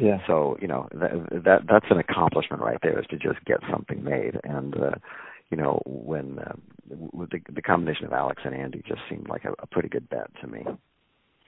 Yeah. 0.00 0.18
So 0.26 0.56
you 0.60 0.68
know 0.68 0.88
that, 0.92 1.10
that 1.44 1.60
that's 1.68 1.86
an 1.90 1.98
accomplishment 1.98 2.62
right 2.62 2.78
there 2.82 2.98
is 2.98 3.06
to 3.10 3.16
just 3.16 3.44
get 3.44 3.58
something 3.70 4.02
made 4.02 4.40
and. 4.44 4.74
uh 4.74 4.90
you 5.50 5.56
know, 5.56 5.82
when 5.84 6.38
uh, 6.38 6.52
with 7.12 7.30
the, 7.30 7.40
the 7.52 7.62
combination 7.62 8.06
of 8.06 8.12
Alex 8.12 8.42
and 8.44 8.54
Andy 8.54 8.82
just 8.86 9.00
seemed 9.08 9.28
like 9.28 9.44
a, 9.44 9.52
a 9.58 9.66
pretty 9.66 9.88
good 9.88 10.08
bet 10.08 10.30
to 10.40 10.46
me. 10.46 10.64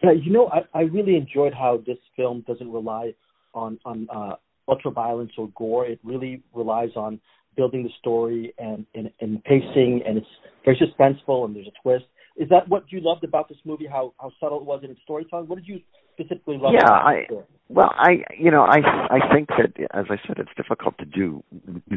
Yeah, 0.03 0.11
you 0.13 0.33
know, 0.33 0.49
I, 0.49 0.79
I 0.79 0.83
really 0.83 1.17
enjoyed 1.17 1.55
how 1.55 1.81
this 1.87 1.99
film 2.17 2.45
doesn't 2.47 2.71
rely 2.71 3.15
on 3.55 3.79
on 3.85 4.09
uh, 4.15 4.35
ultra 4.69 4.91
violence 4.91 5.33
or 5.39 5.49
gore. 5.55 5.87
It 5.87 6.01
really 6.03 6.43
relies 6.53 6.91
on 6.97 7.21
building 7.57 7.85
the 7.85 7.91
story 8.01 8.53
and, 8.59 8.85
and 8.95 9.11
and 9.21 9.43
pacing, 9.45 10.03
and 10.07 10.19
it's 10.19 10.27
very 10.65 10.77
suspenseful, 10.79 11.45
and 11.45 11.55
there's 11.55 11.69
a 11.69 11.83
twist. 11.83 12.05
Is 12.37 12.49
that 12.49 12.69
what 12.69 12.85
you 12.89 13.01
loved 13.01 13.23
about 13.23 13.49
this 13.49 13.59
movie? 13.65 13.87
How 13.87 14.15
how 14.19 14.33
subtle 14.41 14.59
it 14.59 14.65
was 14.65 14.81
in 14.83 14.91
its 14.91 15.01
storytelling? 15.05 15.47
What 15.47 15.57
did 15.57 15.69
you 15.69 15.81
specifically 16.13 16.59
love? 16.59 16.73
Yeah, 16.75 16.91
I 16.91 17.27
well, 17.69 17.93
I 17.97 18.25
you 18.39 18.51
know 18.51 18.63
I 18.63 18.79
I 19.11 19.33
think 19.33 19.49
that 19.49 19.73
as 19.95 20.07
I 20.11 20.17
said, 20.27 20.39
it's 20.39 20.51
difficult 20.57 20.99
to 20.99 21.05
do 21.05 21.43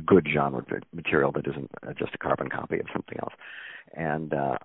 good 0.05 0.27
genre 0.33 0.63
material 0.93 1.31
that 1.33 1.47
isn't 1.47 1.69
just 1.97 2.15
a 2.15 2.17
carbon 2.17 2.49
copy 2.49 2.79
of 2.79 2.85
something 2.93 3.17
else. 3.21 3.33
And 3.93 4.33
uh, 4.33 4.57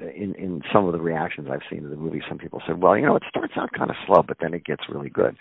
in 0.00 0.34
in 0.34 0.62
some 0.72 0.86
of 0.86 0.92
the 0.92 1.00
reactions 1.00 1.48
I've 1.50 1.66
seen 1.70 1.82
to 1.82 1.88
the 1.88 1.96
movie, 1.96 2.22
some 2.28 2.38
people 2.38 2.62
said, 2.66 2.80
well, 2.80 2.96
you 2.96 3.06
know, 3.06 3.16
it 3.16 3.24
starts 3.28 3.54
out 3.56 3.70
kind 3.76 3.90
of 3.90 3.96
slow, 4.06 4.22
but 4.26 4.38
then 4.40 4.54
it 4.54 4.64
gets 4.64 4.84
really 4.88 5.10
good. 5.10 5.36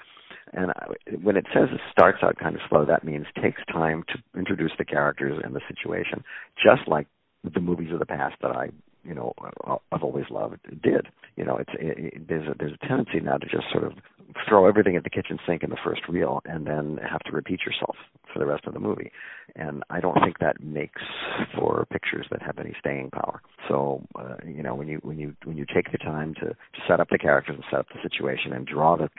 And 0.54 0.72
I, 0.72 0.88
when 1.22 1.38
it 1.38 1.46
says 1.54 1.70
it 1.72 1.82
starts 1.92 2.20
out 2.24 2.38
kind 2.38 2.56
of 2.56 2.62
slow, 2.70 2.86
that 2.86 3.04
means 3.04 3.26
takes 3.42 3.62
time 3.72 4.04
to 4.10 4.40
introduce 4.40 4.72
the 4.78 4.86
characters 4.86 5.42
and 5.44 5.56
the 5.56 5.62
situation, 5.68 6.24
just 6.62 6.88
like 6.88 7.08
the 7.54 7.60
movies 7.60 7.92
of 7.94 8.00
the 8.00 8.06
past 8.06 8.36
that 8.42 8.52
I 8.52 8.70
you 9.06 9.14
know 9.14 9.34
I've 9.91 10.03
always 10.03 10.26
loved 10.30 10.60
did. 10.82 11.08
You 11.36 11.45
know, 11.45 11.58
it's 11.58 11.72
it, 11.76 12.28
there's 12.28 12.47
a 12.47 12.56
there's 12.58 12.74
a 12.82 12.88
tendency 12.88 13.20
now 13.20 13.38
to 13.38 13.45
just 13.45 13.66
sort 13.72 13.84
of 13.84 13.93
throw 14.47 14.68
everything 14.68 14.95
at 14.95 15.03
the 15.03 15.10
kitchen 15.10 15.38
sink 15.47 15.64
in 15.64 15.70
the 15.70 15.78
first 15.84 16.01
reel 16.10 16.41
and 16.45 16.66
then 16.66 16.99
have 17.10 17.22
to 17.22 17.32
repeat 17.32 17.62
yourself 17.66 17.95
for 18.32 18.39
the 18.39 18.45
rest 18.45 18.66
of 18.66 18.74
the 18.74 18.80
movie. 18.80 19.12
And 19.56 19.84
I 19.89 19.99
don't 19.99 20.18
think 20.24 20.39
that 20.39 20.62
makes 20.62 21.01
for 21.58 21.86
pictures 21.91 22.28
that 22.32 22.41
have 22.41 22.58
any 22.60 22.74
staying 22.80 23.12
power. 23.12 23.41
So 23.68 24.01
uh, 24.16 24.36
you 24.45 24.64
know, 24.64 24.76
when 24.76 24.88
you 24.88 24.99
when 25.03 25.20
you 25.20 25.36
when 25.43 25.58
you 25.58 25.66
take 25.74 25.91
the 25.91 25.97
time 25.97 26.34
to 26.36 26.56
set 26.88 26.99
up 26.99 27.10
the 27.10 27.18
characters 27.18 27.56
and 27.56 27.66
set 27.70 27.80
up 27.82 27.88
the 27.89 28.01
situation 28.01 28.53
and 28.53 28.66
draw 28.66 28.95
the 28.97 29.10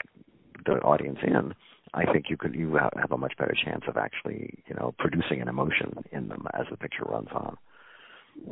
the 0.64 0.80
audience 0.80 1.18
in, 1.22 1.54
I 1.94 2.10
think 2.10 2.26
you 2.28 2.36
could 2.36 2.54
you 2.54 2.74
have 2.74 3.12
a 3.12 3.16
much 3.16 3.34
better 3.38 3.54
chance 3.64 3.84
of 3.88 3.96
actually 3.96 4.62
you 4.66 4.74
know 4.74 4.94
producing 4.98 5.40
an 5.40 5.48
emotion 5.48 5.94
in 6.12 6.28
them 6.28 6.46
as 6.54 6.66
the 6.70 6.76
picture 6.76 7.04
runs 7.04 7.28
on 7.32 7.56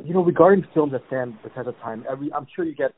you 0.03 0.13
know, 0.13 0.23
regarding 0.23 0.65
films 0.73 0.91
that 0.93 1.01
stand 1.07 1.37
the 1.43 1.49
test 1.49 1.67
of 1.67 1.77
time, 1.79 2.05
every 2.09 2.31
I'm 2.33 2.47
sure 2.55 2.65
you 2.65 2.75
get 2.75 2.93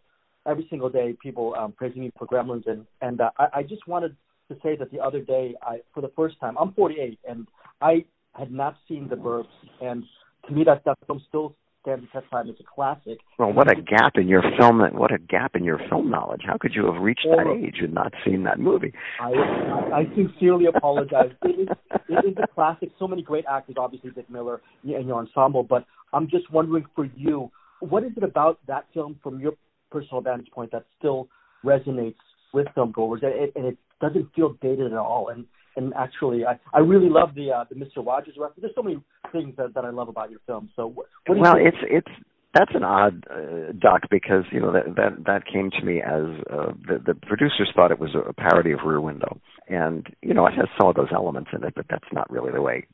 every 0.46 0.66
single 0.70 0.90
day 0.90 1.16
people 1.22 1.56
um, 1.58 1.74
praising 1.74 2.02
me 2.02 2.12
for 2.18 2.28
Gremlins, 2.28 2.68
and 2.68 2.86
and 3.02 3.22
uh, 3.22 3.32
I, 3.38 3.48
I 3.56 3.64
just 3.64 3.88
wanted 3.88 4.16
to 4.50 4.58
say 4.64 4.76
that 4.78 4.92
the 4.92 5.00
other 5.00 5.22
day, 5.22 5.56
I 5.62 5.80
for 5.94 6.02
the 6.02 6.12
first 6.16 6.40
time, 6.40 6.56
I'm 6.60 6.74
48, 6.74 7.20
and 7.28 7.48
I 7.82 8.06
had 8.34 8.52
not 8.52 8.78
seen 8.88 9.08
The 9.10 9.16
Burbs, 9.16 9.46
and 9.82 10.04
to 10.48 10.54
me 10.54 10.64
that 10.64 10.84
that 10.86 10.98
film 11.08 11.22
still 11.28 11.56
stands 11.88 12.06
the 12.14 12.20
test 12.20 12.30
time. 12.32 12.50
It's 12.50 12.60
a 12.60 12.64
classic. 12.64 13.20
Well, 13.40 13.54
what 13.54 13.72
a 13.72 13.76
gap 13.76 14.14
in 14.16 14.28
your 14.28 14.44
film! 14.60 14.82
What 14.94 15.14
a 15.14 15.18
gap 15.18 15.56
in 15.56 15.64
your 15.64 15.80
film 15.90 16.10
knowledge. 16.10 16.42
How 16.46 16.58
could 16.58 16.74
you 16.76 16.86
have 16.92 17.02
reached 17.02 17.26
that 17.30 17.48
age 17.48 17.78
and 17.82 17.94
not 17.94 18.14
seen 18.26 18.44
that 18.44 18.60
movie? 18.60 18.94
I 19.22 19.32
I, 19.32 20.00
I 20.00 20.04
sincerely 20.16 20.66
apologize. 20.66 21.32
it, 21.44 21.62
is, 21.62 21.68
it 22.10 22.26
is 22.26 22.38
a 22.44 22.48
classic. 22.48 22.90
So 23.00 23.08
many 23.08 23.22
great 23.22 23.46
actors, 23.50 23.76
obviously 23.80 24.12
Dick 24.12 24.30
Miller 24.30 24.62
and 24.84 25.08
your 25.08 25.18
ensemble, 25.18 25.64
but 25.64 25.86
I'm 26.14 26.30
just 26.30 26.52
wondering 26.52 26.86
for 26.96 27.06
you, 27.16 27.50
what 27.80 28.04
is 28.04 28.12
it 28.18 28.24
about 28.24 28.60
that 28.68 28.86
film 28.94 29.20
from 29.24 29.40
your 29.40 29.54
personal 29.92 30.22
vantage 30.22 30.52
point 30.52 30.72
that 30.72 30.86
still 30.98 31.28
resonates 31.64 32.16
with 32.54 32.68
film 32.76 32.92
goers 32.92 33.22
and 33.24 33.34
it, 33.34 33.52
and 33.56 33.66
it 33.66 33.78
doesn't 34.02 34.34
feel 34.36 34.56
dated 34.62 34.92
at 34.92 34.98
all? 34.98 35.30
And 35.30 35.46
and 35.78 35.94
actually, 35.96 36.46
I 36.46 36.60
I 36.74 36.80
really 36.80 37.10
love 37.10 37.36
the 37.36 37.52
uh, 37.52 37.64
the 37.70 37.76
Mister 37.76 38.02
Rogers 38.02 38.36
reference. 38.38 38.62
There's 38.62 38.76
so 38.76 38.84
many 38.84 39.00
things 39.32 39.56
that, 39.58 39.74
that 39.76 39.86
I 39.86 39.92
love 39.92 40.10
about 40.10 40.30
your 40.32 40.40
film. 40.46 40.70
So 40.76 40.88
what, 40.88 41.06
what 41.28 41.38
well, 41.38 41.60
you 41.60 41.68
it's 41.68 41.78
it's 41.84 42.12
that's 42.54 42.72
an 42.74 42.84
odd 42.84 43.24
uh, 43.30 43.72
doc 43.80 44.02
because 44.10 44.44
you 44.52 44.60
know 44.60 44.74
that 44.74 44.96
that 44.96 45.26
that 45.26 45.44
came 45.46 45.70
to 45.72 45.86
me 45.86 46.02
as 46.02 46.26
uh, 46.52 46.74
the 46.88 47.02
the 47.06 47.14
producers 47.14 47.72
thought 47.76 47.92
it 47.92 48.00
was 48.00 48.16
a 48.16 48.34
parody 48.34 48.72
of 48.72 48.80
Rear 48.86 49.00
Window, 49.00 49.40
and 49.68 50.08
you 50.22 50.34
know 50.34 50.48
it 50.48 50.54
has 50.56 50.68
some 50.80 50.90
of 50.90 50.96
those 50.96 51.10
elements 51.14 51.52
in 51.54 51.64
it, 51.64 51.74
but 51.76 51.86
that's 51.90 52.12
not 52.12 52.30
really 52.32 52.52
the 52.52 52.62
way 52.62 52.88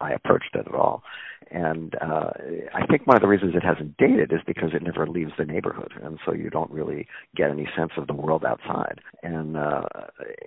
I 0.00 0.12
approached 0.12 0.54
it 0.54 0.66
at 0.66 0.74
all. 0.74 1.02
And 1.50 1.94
uh, 2.00 2.30
I 2.74 2.86
think 2.86 3.06
one 3.06 3.16
of 3.16 3.22
the 3.22 3.28
reasons 3.28 3.54
it 3.54 3.62
hasn't 3.62 3.96
dated 3.96 4.32
is 4.32 4.40
because 4.46 4.70
it 4.72 4.82
never 4.82 5.06
leaves 5.06 5.32
the 5.38 5.44
neighborhood, 5.44 5.92
and 6.02 6.18
so 6.24 6.32
you 6.32 6.50
don't 6.50 6.70
really 6.70 7.06
get 7.36 7.50
any 7.50 7.68
sense 7.76 7.92
of 7.96 8.06
the 8.06 8.14
world 8.14 8.44
outside. 8.44 9.00
And 9.22 9.56
uh, 9.56 9.82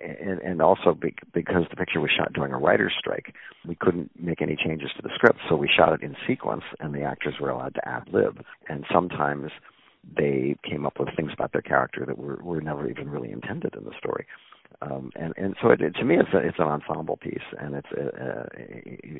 and, 0.02 0.40
and 0.40 0.60
also 0.60 0.94
be, 0.94 1.14
because 1.32 1.64
the 1.70 1.76
picture 1.76 2.00
was 2.00 2.10
shot 2.16 2.32
during 2.32 2.52
a 2.52 2.58
writer's 2.58 2.94
strike, 2.98 3.34
we 3.66 3.76
couldn't 3.76 4.10
make 4.20 4.42
any 4.42 4.56
changes 4.56 4.90
to 4.96 5.02
the 5.02 5.10
script, 5.14 5.38
so 5.48 5.56
we 5.56 5.70
shot 5.74 5.92
it 5.92 6.02
in 6.02 6.16
sequence, 6.26 6.64
and 6.80 6.94
the 6.94 7.02
actors 7.02 7.34
were 7.40 7.50
allowed 7.50 7.74
to 7.74 7.88
ad 7.88 8.08
lib. 8.12 8.44
And 8.68 8.84
sometimes 8.92 9.50
they 10.16 10.56
came 10.68 10.84
up 10.84 10.98
with 10.98 11.08
things 11.16 11.30
about 11.32 11.52
their 11.52 11.62
character 11.62 12.04
that 12.06 12.18
were 12.18 12.40
were 12.42 12.60
never 12.60 12.88
even 12.90 13.08
really 13.08 13.30
intended 13.30 13.74
in 13.76 13.84
the 13.84 13.94
story. 13.98 14.26
Um, 14.80 15.10
and 15.16 15.34
and 15.36 15.56
so 15.60 15.70
it, 15.70 15.80
it, 15.80 15.94
to 15.96 16.04
me, 16.04 16.16
it's 16.16 16.32
a, 16.32 16.38
it's 16.38 16.58
an 16.60 16.66
ensemble 16.66 17.16
piece, 17.16 17.42
and 17.58 17.74
it's 17.74 17.88
a, 17.96 18.06
a 18.06 18.46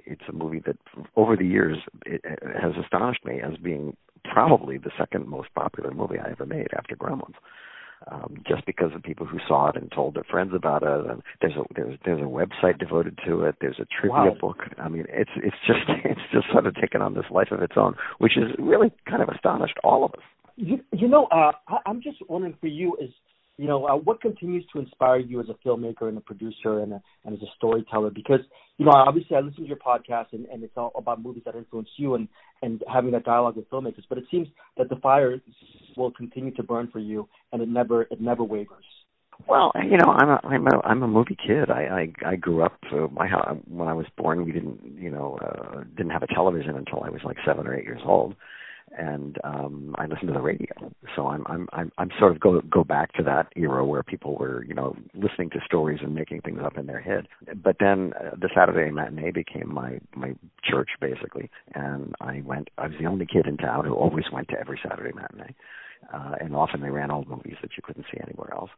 it's 0.06 0.22
a 0.28 0.32
movie 0.32 0.62
that 0.66 0.76
over 1.16 1.36
the 1.36 1.46
years 1.46 1.78
it, 2.06 2.20
it 2.24 2.40
has 2.62 2.72
astonished 2.80 3.24
me 3.24 3.40
as 3.40 3.56
being 3.56 3.96
probably 4.32 4.78
the 4.78 4.92
second 4.96 5.26
most 5.26 5.48
popular 5.54 5.90
movie 5.90 6.18
I 6.18 6.30
ever 6.30 6.46
made 6.46 6.68
after 6.76 6.94
Gremlins. 6.94 7.34
Um, 8.12 8.36
just 8.46 8.64
because 8.64 8.92
of 8.94 9.02
people 9.02 9.26
who 9.26 9.38
saw 9.48 9.70
it 9.70 9.76
and 9.76 9.90
told 9.90 10.14
their 10.14 10.24
friends 10.30 10.52
about 10.54 10.84
it, 10.84 11.10
and 11.10 11.20
there's 11.40 11.56
a 11.56 11.64
there's 11.74 11.98
there's 12.04 12.20
a 12.20 12.24
website 12.24 12.78
devoted 12.78 13.18
to 13.26 13.42
it. 13.42 13.56
There's 13.60 13.80
a 13.80 13.86
trivia 13.86 14.30
Wow. 14.30 14.36
book. 14.40 14.58
I 14.78 14.88
mean, 14.88 15.06
it's 15.08 15.32
it's 15.36 15.56
just 15.66 15.80
it's 16.04 16.20
just 16.32 16.46
sort 16.52 16.66
of 16.66 16.76
taken 16.76 17.02
on 17.02 17.14
this 17.14 17.24
life 17.32 17.48
of 17.50 17.60
its 17.62 17.74
own, 17.76 17.96
which 18.18 18.34
has 18.36 18.54
really 18.60 18.92
kind 19.10 19.22
of 19.22 19.28
astonished 19.28 19.78
all 19.82 20.04
of 20.04 20.12
us. 20.14 20.20
You, 20.54 20.80
you 20.92 21.08
know, 21.08 21.26
uh, 21.32 21.50
I, 21.66 21.78
I'm 21.86 22.00
just 22.00 22.18
wondering 22.28 22.54
for 22.60 22.68
you 22.68 22.96
is, 23.00 23.10
you 23.58 23.66
know, 23.66 23.86
uh, 23.86 23.96
what 23.96 24.20
continues 24.20 24.64
to 24.72 24.78
inspire 24.78 25.18
you 25.18 25.40
as 25.40 25.46
a 25.48 25.68
filmmaker 25.68 26.02
and 26.02 26.16
a 26.16 26.20
producer 26.20 26.78
and, 26.78 26.92
a, 26.92 27.02
and 27.24 27.34
as 27.34 27.42
a 27.42 27.50
storyteller? 27.56 28.10
Because, 28.10 28.40
you 28.78 28.86
know, 28.86 28.92
obviously 28.92 29.36
I 29.36 29.40
listen 29.40 29.64
to 29.64 29.68
your 29.68 29.78
podcast 29.78 30.26
and, 30.32 30.46
and 30.46 30.62
it's 30.62 30.76
all 30.76 30.92
about 30.94 31.20
movies 31.20 31.42
that 31.44 31.56
influence 31.56 31.88
you 31.96 32.14
and, 32.14 32.28
and 32.62 32.82
having 32.90 33.10
that 33.10 33.24
dialogue 33.24 33.56
with 33.56 33.68
filmmakers. 33.68 34.04
But 34.08 34.18
it 34.18 34.24
seems 34.30 34.46
that 34.76 34.88
the 34.88 34.96
fire 34.96 35.36
will 35.96 36.12
continue 36.12 36.54
to 36.54 36.62
burn 36.62 36.88
for 36.92 37.00
you 37.00 37.28
and 37.52 37.60
it 37.60 37.68
never 37.68 38.02
it 38.02 38.20
never 38.20 38.44
wavers. 38.44 38.84
Well, 39.46 39.72
you 39.74 39.96
know, 39.96 40.12
I'm 40.12 40.28
a 40.30 40.40
I'm 40.44 40.66
a 40.66 40.80
I'm 40.84 41.02
a 41.02 41.08
movie 41.08 41.36
kid. 41.36 41.70
I 41.70 42.12
I, 42.26 42.30
I 42.30 42.36
grew 42.36 42.64
up. 42.64 42.78
Uh, 42.92 43.06
my 43.12 43.28
when 43.68 43.88
I 43.88 43.92
was 43.92 44.06
born, 44.16 44.44
we 44.44 44.52
didn't 44.52 44.80
you 44.98 45.10
know 45.10 45.38
uh, 45.40 45.84
didn't 45.96 46.10
have 46.10 46.24
a 46.24 46.34
television 46.34 46.76
until 46.76 47.02
I 47.04 47.10
was 47.10 47.20
like 47.24 47.36
seven 47.46 47.66
or 47.66 47.74
eight 47.74 47.84
years 47.84 48.00
old, 48.04 48.34
and 48.96 49.38
um 49.44 49.94
I 49.98 50.06
listen 50.06 50.26
to 50.28 50.32
the 50.32 50.40
radio. 50.40 50.72
So 51.16 51.26
I'm 51.26 51.44
I'm 51.46 51.68
I'm 51.72 51.92
I'm 51.98 52.10
sort 52.18 52.32
of 52.32 52.40
go 52.40 52.60
go 52.62 52.84
back 52.84 53.12
to 53.14 53.22
that 53.24 53.48
era 53.56 53.84
where 53.84 54.02
people 54.02 54.36
were 54.36 54.64
you 54.64 54.74
know 54.74 54.96
listening 55.14 55.50
to 55.50 55.60
stories 55.64 56.00
and 56.02 56.14
making 56.14 56.42
things 56.42 56.60
up 56.64 56.78
in 56.78 56.86
their 56.86 57.00
head. 57.00 57.28
But 57.62 57.76
then 57.80 58.12
uh, 58.18 58.36
the 58.36 58.48
Saturday 58.54 58.90
matinee 58.90 59.30
became 59.30 59.72
my 59.72 59.98
my 60.14 60.34
church 60.62 60.90
basically, 61.00 61.50
and 61.74 62.14
I 62.20 62.42
went. 62.44 62.68
I 62.78 62.86
was 62.86 62.96
the 62.98 63.06
only 63.06 63.26
kid 63.26 63.46
in 63.46 63.56
town 63.56 63.84
who 63.84 63.94
always 63.94 64.24
went 64.32 64.48
to 64.48 64.58
every 64.58 64.80
Saturday 64.82 65.12
matinee, 65.14 65.54
uh, 66.12 66.36
and 66.40 66.54
often 66.54 66.80
they 66.80 66.90
ran 66.90 67.10
old 67.10 67.28
movies 67.28 67.56
that 67.62 67.72
you 67.76 67.82
couldn't 67.84 68.06
see 68.12 68.20
anywhere 68.22 68.52
else. 68.52 68.70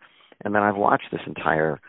And 0.45 0.55
then 0.55 0.63
I've 0.63 0.77
watched 0.77 1.09
this 1.13 1.21
entire 1.27 1.81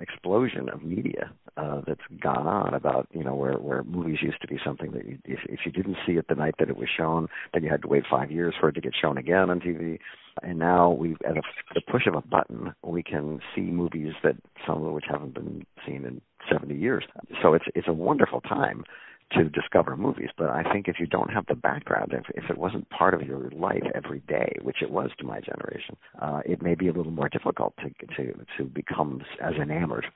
explosion 0.00 0.68
of 0.68 0.82
media 0.82 1.30
uh, 1.56 1.80
that's 1.86 2.00
gone 2.20 2.46
on 2.46 2.74
about 2.74 3.08
you 3.12 3.24
know 3.24 3.34
where 3.34 3.54
where 3.54 3.82
movies 3.84 4.18
used 4.22 4.40
to 4.40 4.48
be 4.48 4.58
something 4.64 4.92
that 4.92 5.06
you, 5.06 5.18
if 5.24 5.40
if 5.48 5.60
you 5.64 5.72
didn't 5.72 5.96
see 6.06 6.12
it 6.12 6.26
the 6.28 6.34
night 6.34 6.54
that 6.58 6.68
it 6.68 6.76
was 6.76 6.88
shown, 6.94 7.28
then 7.52 7.62
you 7.62 7.70
had 7.70 7.82
to 7.82 7.88
wait 7.88 8.04
five 8.10 8.30
years 8.30 8.54
for 8.58 8.68
it 8.68 8.74
to 8.74 8.80
get 8.80 8.92
shown 9.00 9.18
again 9.18 9.50
on 9.50 9.60
TV. 9.60 9.98
And 10.42 10.58
now 10.58 10.90
we 10.90 11.16
at 11.26 11.36
a, 11.36 11.42
the 11.74 11.80
push 11.80 12.06
of 12.06 12.14
a 12.14 12.20
button 12.20 12.74
we 12.82 13.02
can 13.02 13.40
see 13.54 13.62
movies 13.62 14.12
that 14.22 14.36
some 14.66 14.84
of 14.84 14.92
which 14.92 15.06
haven't 15.08 15.34
been 15.34 15.66
seen 15.86 16.04
in 16.04 16.20
70 16.50 16.74
years. 16.74 17.04
So 17.42 17.54
it's 17.54 17.66
it's 17.74 17.88
a 17.88 17.92
wonderful 17.92 18.40
time 18.40 18.84
to 19.32 19.44
discover 19.50 19.96
movies. 19.96 20.30
But 20.36 20.50
I 20.50 20.62
think 20.72 20.88
if 20.88 20.96
you 20.98 21.06
don't 21.06 21.30
have 21.30 21.46
the 21.46 21.54
background, 21.54 22.12
if, 22.12 22.24
if 22.34 22.50
it 22.50 22.58
wasn't 22.58 22.88
part 22.90 23.14
of 23.14 23.22
your 23.22 23.50
life 23.50 23.82
every 23.94 24.20
day, 24.20 24.54
which 24.62 24.82
it 24.82 24.90
was 24.90 25.10
to 25.18 25.24
my 25.24 25.40
generation, 25.40 25.96
uh, 26.20 26.40
it 26.44 26.62
may 26.62 26.74
be 26.74 26.88
a 26.88 26.92
little 26.92 27.12
more 27.12 27.28
difficult 27.28 27.74
to 27.78 27.90
to 28.16 28.32
to 28.56 28.64
become 28.64 29.22
as 29.42 29.54
enamored 29.54 30.06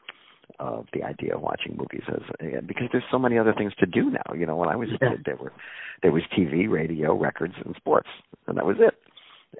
of 0.59 0.87
the 0.93 1.03
idea 1.03 1.35
of 1.35 1.41
watching 1.41 1.77
movies 1.77 2.03
as 2.09 2.23
because 2.67 2.89
there's 2.93 3.05
so 3.11 3.19
many 3.19 3.39
other 3.39 3.55
things 3.57 3.73
to 3.79 3.87
do 3.87 4.11
now. 4.11 4.35
You 4.35 4.47
know, 4.47 4.57
when 4.57 4.69
I 4.69 4.77
was 4.77 4.89
a 4.91 4.99
Yeah. 5.01 5.11
kid, 5.11 5.23
there 5.25 5.37
were 5.37 5.53
there 6.03 6.13
was 6.13 6.23
TV, 6.37 6.69
radio, 6.69 7.15
records, 7.15 7.55
and 7.65 7.75
sports, 7.77 8.09
and 8.47 8.57
that 8.57 8.67
was 8.67 8.77
it. 8.81 8.95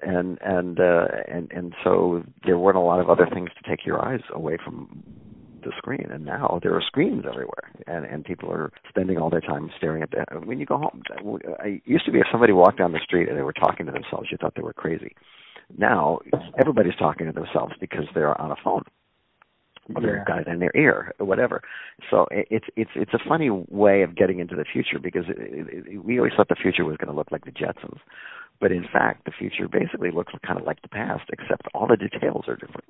And 0.01 0.39
and 0.41 0.79
uh, 0.79 1.07
and 1.27 1.51
and 1.51 1.75
so 1.83 2.23
there 2.45 2.57
weren't 2.57 2.77
a 2.77 2.81
lot 2.81 2.99
of 2.99 3.09
other 3.09 3.27
things 3.31 3.49
to 3.57 3.69
take 3.69 3.85
your 3.85 4.03
eyes 4.03 4.21
away 4.33 4.57
from 4.63 5.03
the 5.63 5.71
screen 5.77 6.07
and 6.11 6.25
now 6.25 6.59
there 6.61 6.73
are 6.75 6.81
screens 6.81 7.23
everywhere 7.27 7.71
and 7.87 8.05
and 8.05 8.25
people 8.25 8.51
are 8.51 8.71
spending 8.89 9.17
all 9.17 9.29
their 9.29 9.41
time 9.41 9.69
staring 9.77 10.03
at 10.03 10.11
that 10.11 10.45
when 10.45 10.59
you 10.59 10.65
go 10.65 10.77
home. 10.77 11.01
I 11.59 11.81
used 11.85 12.05
to 12.05 12.11
be 12.11 12.19
if 12.19 12.27
somebody 12.31 12.53
walked 12.53 12.77
down 12.77 12.91
the 12.91 12.99
street 13.03 13.29
and 13.29 13.37
they 13.37 13.43
were 13.43 13.53
talking 13.53 13.85
to 13.85 13.91
themselves 13.91 14.29
you 14.31 14.37
thought 14.37 14.53
they 14.55 14.61
were 14.61 14.73
crazy. 14.73 15.15
Now 15.77 16.19
everybody's 16.59 16.95
talking 16.97 17.27
to 17.27 17.33
themselves 17.33 17.73
because 17.79 18.05
they're 18.13 18.39
on 18.39 18.51
a 18.51 18.55
phone 18.63 18.83
Yeah. 19.89 20.23
got 20.25 20.39
it 20.39 20.47
in 20.47 20.59
their 20.59 20.71
ear 20.75 21.13
or 21.19 21.25
whatever 21.25 21.61
so 22.09 22.25
it, 22.31 22.47
it's 22.49 22.65
it's 22.75 22.91
it's 22.95 23.13
a 23.13 23.19
funny 23.27 23.49
way 23.49 24.01
of 24.03 24.15
getting 24.15 24.39
into 24.39 24.55
the 24.55 24.65
future 24.71 24.99
because 25.01 25.25
it, 25.27 25.87
it, 25.87 26.03
we 26.03 26.17
always 26.19 26.33
thought 26.37 26.47
the 26.49 26.55
future 26.55 26.85
was 26.85 26.97
going 26.97 27.09
to 27.09 27.15
look 27.15 27.31
like 27.31 27.43
the 27.45 27.51
jetsons 27.51 27.99
but 28.61 28.71
in 28.71 28.85
fact 28.91 29.25
the 29.25 29.31
future 29.37 29.67
basically 29.67 30.09
looks 30.11 30.33
kind 30.45 30.59
of 30.59 30.65
like 30.65 30.81
the 30.81 30.87
past 30.87 31.23
except 31.33 31.63
all 31.73 31.87
the 31.87 31.97
details 31.97 32.45
are 32.47 32.55
different 32.55 32.85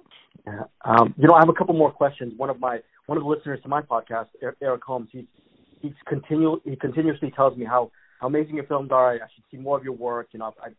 Yeah. 0.45 0.63
Um, 0.83 1.13
you 1.17 1.27
know, 1.27 1.35
I 1.35 1.39
have 1.39 1.49
a 1.49 1.53
couple 1.53 1.73
more 1.73 1.91
questions. 1.91 2.33
One 2.37 2.49
of 2.49 2.59
my 2.59 2.79
one 3.05 3.17
of 3.17 3.23
the 3.23 3.29
listeners 3.29 3.59
to 3.63 3.69
my 3.69 3.81
podcast, 3.81 4.27
Er- 4.41 4.57
Eric 4.61 4.83
Holmes, 4.83 5.09
he's 5.11 5.25
he's 5.81 5.93
continual 6.07 6.59
he 6.65 6.75
continuously 6.75 7.31
tells 7.35 7.57
me 7.57 7.65
how 7.65 7.91
how 8.19 8.27
amazing 8.27 8.55
your 8.55 8.65
films 8.65 8.91
are. 8.91 9.13
I 9.13 9.17
should 9.33 9.43
see 9.51 9.57
more 9.57 9.77
of 9.77 9.83
your 9.83 9.93
work. 9.93 10.27
You 10.31 10.39
know, 10.39 10.53
I, 10.61 10.69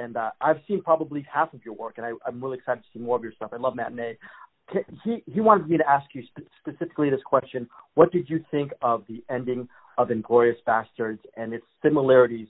and 0.00 0.16
uh, 0.16 0.30
I've 0.40 0.60
seen 0.66 0.82
probably 0.82 1.26
half 1.32 1.52
of 1.54 1.64
your 1.64 1.74
work, 1.74 1.94
and 1.98 2.06
I, 2.06 2.12
I'm 2.26 2.42
really 2.42 2.58
excited 2.58 2.82
to 2.82 2.88
see 2.92 3.02
more 3.02 3.16
of 3.16 3.22
your 3.22 3.32
stuff. 3.32 3.50
I 3.52 3.56
love 3.56 3.76
Matinee. 3.76 4.16
He 5.04 5.22
he 5.26 5.40
wanted 5.40 5.68
me 5.68 5.76
to 5.76 5.88
ask 5.88 6.06
you 6.14 6.22
spe- 6.22 6.48
specifically 6.60 7.10
this 7.10 7.22
question: 7.24 7.68
What 7.94 8.12
did 8.12 8.28
you 8.30 8.44
think 8.50 8.72
of 8.80 9.04
the 9.08 9.22
ending 9.28 9.68
of 9.98 10.08
Inglourious 10.08 10.56
Basterds 10.66 11.18
and 11.36 11.52
its 11.52 11.66
similarities 11.82 12.48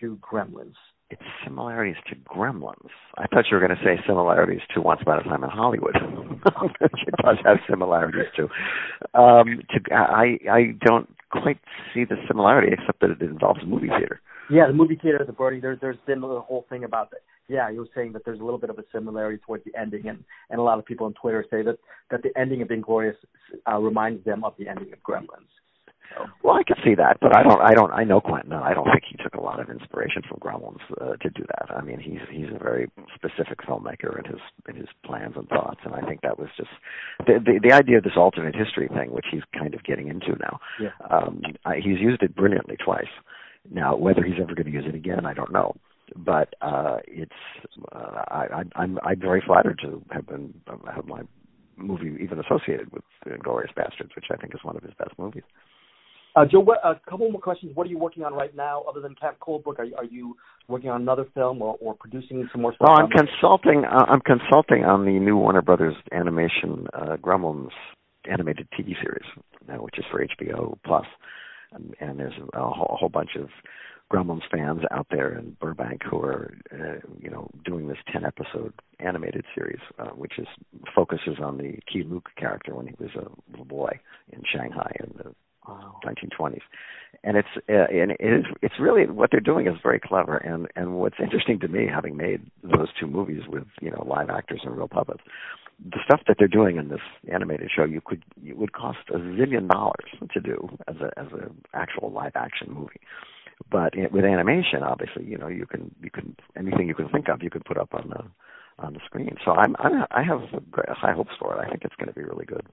to 0.00 0.18
Gremlins? 0.18 0.74
its 1.10 1.22
similarities 1.44 1.96
to 2.08 2.14
Gremlins. 2.14 2.90
I 3.18 3.26
thought 3.26 3.44
you 3.50 3.56
were 3.56 3.66
going 3.66 3.76
to 3.76 3.84
say 3.84 4.00
similarities 4.06 4.60
to 4.74 4.80
Once 4.80 5.00
Upon 5.02 5.18
a 5.18 5.22
Time 5.24 5.42
in 5.42 5.50
Hollywood, 5.50 5.96
which 6.80 6.92
it 7.06 7.14
does 7.22 7.36
have 7.44 7.58
similarities 7.68 8.30
to. 8.36 8.42
Um, 9.20 9.62
to 9.70 9.94
I 9.94 10.38
I 10.50 10.74
don't 10.84 11.12
quite 11.30 11.58
see 11.92 12.04
the 12.04 12.16
similarity 12.28 12.72
except 12.72 13.00
that 13.00 13.10
it 13.10 13.20
involves 13.20 13.62
a 13.62 13.66
movie 13.66 13.88
theater. 13.88 14.20
Yeah, 14.50 14.66
the 14.66 14.72
movie 14.72 14.98
theater, 15.00 15.22
the 15.26 15.32
Birdie. 15.32 15.60
There's 15.60 15.78
there's 15.80 15.98
been 16.06 16.20
the 16.20 16.40
whole 16.40 16.66
thing 16.68 16.84
about 16.84 17.10
that. 17.10 17.20
Yeah, 17.50 17.70
he 17.70 17.78
was 17.78 17.88
saying 17.94 18.12
that 18.12 18.24
there's 18.24 18.38
a 18.38 18.44
little 18.44 18.60
bit 18.60 18.70
of 18.70 18.78
a 18.78 18.84
similarity 18.92 19.42
towards 19.44 19.64
the 19.64 19.72
ending, 19.78 20.06
and 20.08 20.22
and 20.50 20.60
a 20.60 20.62
lot 20.62 20.78
of 20.78 20.84
people 20.84 21.06
on 21.06 21.14
Twitter 21.14 21.44
say 21.50 21.62
that 21.62 21.78
that 22.10 22.22
the 22.22 22.30
ending 22.38 22.62
of 22.62 22.70
Inglorious 22.70 23.16
uh, 23.70 23.78
reminds 23.78 24.24
them 24.24 24.44
of 24.44 24.54
the 24.58 24.68
ending 24.68 24.92
of 24.92 25.02
Gremlins. 25.02 25.50
So, 26.14 26.26
Well, 26.42 26.56
I 26.56 26.62
could 26.64 26.78
see 26.84 26.94
that, 26.96 27.18
but 27.20 27.36
I 27.36 27.42
don't. 27.42 27.60
I 27.60 27.72
don't. 27.74 27.92
I 27.92 28.04
know 28.04 28.20
Quentin. 28.20 28.52
and 28.52 28.64
I 28.64 28.72
don't 28.74 28.84
think 28.84 29.04
he 29.08 29.16
took 29.22 29.34
a 29.34 29.40
lot 29.40 29.60
of 29.60 29.68
inspiration 29.68 30.22
from 30.28 30.38
Gremlins 30.38 30.82
uh, 31.00 31.16
to 31.16 31.30
do 31.30 31.44
that. 31.54 31.74
I 31.74 31.82
mean, 31.82 31.98
he's 31.98 32.22
he's 32.30 32.54
a 32.54 32.58
very 32.58 32.88
specific 33.14 33.58
filmmaker 33.66 34.18
in 34.18 34.24
his 34.30 34.40
in 34.68 34.76
his 34.76 34.88
plans 35.04 35.34
and 35.36 35.48
thoughts, 35.48 35.80
and 35.84 35.94
I 35.94 36.02
think 36.02 36.20
that 36.22 36.38
was 36.38 36.48
just 36.56 36.70
the 37.26 37.34
the, 37.44 37.60
the 37.68 37.74
idea 37.74 37.98
of 37.98 38.04
this 38.04 38.16
alternate 38.16 38.54
history 38.54 38.88
thing, 38.88 39.10
which 39.12 39.26
he's 39.30 39.42
kind 39.56 39.74
of 39.74 39.82
getting 39.84 40.08
into 40.08 40.36
now. 40.38 40.60
yeah. 40.80 40.90
Um, 41.10 41.42
I, 41.64 41.76
he's 41.76 41.98
used 41.98 42.22
it 42.22 42.34
brilliantly 42.34 42.76
twice. 42.76 43.10
Now, 43.70 43.94
whether 43.96 44.22
he's 44.22 44.40
ever 44.40 44.54
going 44.54 44.66
to 44.66 44.72
use 44.72 44.86
it 44.88 44.94
again, 44.94 45.26
I 45.26 45.34
don't 45.34 45.52
know. 45.52 45.74
But 46.16 46.54
uh, 46.60 46.98
it's 47.06 47.32
uh, 47.92 48.24
I, 48.28 48.62
I'm 48.76 48.98
I'm 49.02 49.20
very 49.20 49.42
flattered 49.46 49.80
to 49.82 50.02
have 50.10 50.26
been 50.26 50.54
have 50.92 51.06
my 51.06 51.22
movie 51.76 52.16
even 52.22 52.38
associated 52.40 52.92
with 52.92 53.02
Glorious 53.42 53.72
Bastards, 53.74 54.10
which 54.14 54.26
I 54.30 54.36
think 54.36 54.54
is 54.54 54.60
one 54.62 54.76
of 54.76 54.82
his 54.82 54.92
best 54.98 55.12
movies. 55.18 55.44
Uh, 56.36 56.44
Joe, 56.44 56.60
what, 56.60 56.78
a 56.84 56.94
couple 57.08 57.28
more 57.30 57.40
questions. 57.40 57.72
What 57.74 57.86
are 57.86 57.90
you 57.90 57.98
working 57.98 58.22
on 58.22 58.32
right 58.32 58.54
now, 58.54 58.84
other 58.88 59.00
than 59.00 59.14
Camp 59.16 59.38
Cold 59.40 59.64
Brook? 59.64 59.80
Are 59.80 59.84
you, 59.84 59.94
are 59.96 60.04
you 60.04 60.36
working 60.68 60.88
on 60.88 61.02
another 61.02 61.26
film 61.34 61.60
or, 61.60 61.76
or 61.80 61.94
producing 61.94 62.48
some 62.52 62.62
more 62.62 62.72
stuff? 62.74 62.88
Well, 62.88 63.00
I'm 63.00 63.10
consulting. 63.10 63.84
Uh, 63.84 64.04
I'm 64.08 64.20
consulting 64.20 64.84
on 64.84 65.04
the 65.04 65.18
new 65.18 65.36
Warner 65.36 65.62
Brothers 65.62 65.96
animation 66.12 66.86
uh, 66.94 67.16
Gremlins 67.16 67.70
animated 68.30 68.68
TV 68.78 68.94
series, 69.02 69.26
uh, 69.68 69.82
which 69.82 69.98
is 69.98 70.04
for 70.10 70.24
HBO 70.24 70.78
Plus, 70.84 71.06
and, 71.72 71.94
and 72.00 72.20
there's 72.20 72.34
a 72.54 72.60
whole, 72.60 72.90
a 72.92 72.96
whole 72.96 73.08
bunch 73.08 73.30
of 73.36 73.48
Gremlins 74.10 74.42
fans 74.50 74.80
out 74.90 75.06
there 75.10 75.38
in 75.38 75.56
Burbank 75.60 76.02
who 76.02 76.18
are, 76.18 76.52
uh, 76.72 76.98
you 77.20 77.30
know, 77.30 77.48
doing 77.64 77.88
this 77.88 77.98
10 78.12 78.24
episode 78.24 78.72
animated 78.98 79.44
series, 79.54 79.80
uh, 79.98 80.08
which 80.08 80.38
is 80.38 80.48
focuses 80.94 81.38
on 81.42 81.58
the 81.58 81.78
Keye 81.92 82.04
Luke 82.06 82.28
character 82.36 82.74
when 82.74 82.88
he 82.88 82.94
was 82.98 83.10
a 83.14 83.30
little 83.50 83.66
boy 83.66 84.00
in 84.32 84.42
Shanghai 84.50 84.92
in 85.00 85.14
the 85.16 85.34
Wow. 85.68 86.00
1920s, 86.04 86.62
and 87.22 87.36
it's 87.36 87.48
uh, 87.68 87.86
and 87.92 88.12
it 88.12 88.16
is 88.20 88.44
it's 88.62 88.74
really 88.80 89.06
what 89.06 89.30
they're 89.30 89.40
doing 89.40 89.66
is 89.66 89.74
very 89.82 90.00
clever. 90.00 90.38
And 90.38 90.66
and 90.74 90.94
what's 90.94 91.16
interesting 91.22 91.60
to 91.60 91.68
me, 91.68 91.86
having 91.86 92.16
made 92.16 92.40
those 92.62 92.88
two 92.98 93.06
movies 93.06 93.42
with 93.46 93.64
you 93.80 93.90
know 93.90 94.02
live 94.08 94.30
actors 94.30 94.62
and 94.64 94.74
real 94.74 94.88
puppets, 94.88 95.20
the 95.84 95.98
stuff 96.04 96.20
that 96.26 96.36
they're 96.38 96.48
doing 96.48 96.76
in 96.76 96.88
this 96.88 97.00
animated 97.30 97.70
show, 97.74 97.84
you 97.84 98.00
could 98.04 98.22
it 98.44 98.56
would 98.56 98.72
cost 98.72 98.98
a 99.10 99.18
zillion 99.18 99.68
dollars 99.68 100.08
to 100.32 100.40
do 100.40 100.68
as 100.88 100.96
a 100.96 101.18
as 101.18 101.26
a 101.32 101.50
actual 101.74 102.10
live 102.10 102.32
action 102.34 102.72
movie. 102.72 103.00
But 103.70 103.94
it, 103.94 104.12
with 104.12 104.24
animation, 104.24 104.82
obviously, 104.82 105.24
you 105.24 105.38
know 105.38 105.48
you 105.48 105.66
can 105.66 105.94
you 106.02 106.10
can 106.10 106.36
anything 106.56 106.88
you 106.88 106.94
can 106.94 107.08
think 107.08 107.28
of, 107.28 107.42
you 107.42 107.50
can 107.50 107.62
put 107.62 107.76
up 107.76 107.94
on 107.94 108.08
the 108.08 108.84
on 108.84 108.94
the 108.94 109.00
screen. 109.06 109.36
So 109.44 109.52
I'm, 109.52 109.76
I'm 109.78 110.04
I 110.10 110.22
have 110.22 110.40
high 110.88 111.12
hopes 111.12 111.32
for 111.38 111.54
it. 111.54 111.66
I 111.66 111.70
think 111.70 111.82
it's 111.84 111.94
going 111.96 112.08
to 112.08 112.14
be 112.14 112.22
really 112.22 112.46
good. 112.46 112.66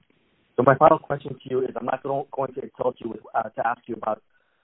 So 0.55 0.63
my 0.65 0.75
final 0.75 0.97
question 0.97 1.33
to 1.33 1.49
you 1.49 1.61
is: 1.61 1.69
I'm 1.79 1.85
not 1.85 2.01
going, 2.03 2.53
to 2.53 2.61
insult 2.61 2.95
you 2.99 3.15
uh, 3.35 3.43
to 3.43 3.67
ask 3.67 3.81
you 3.85 3.95
about 3.95 4.21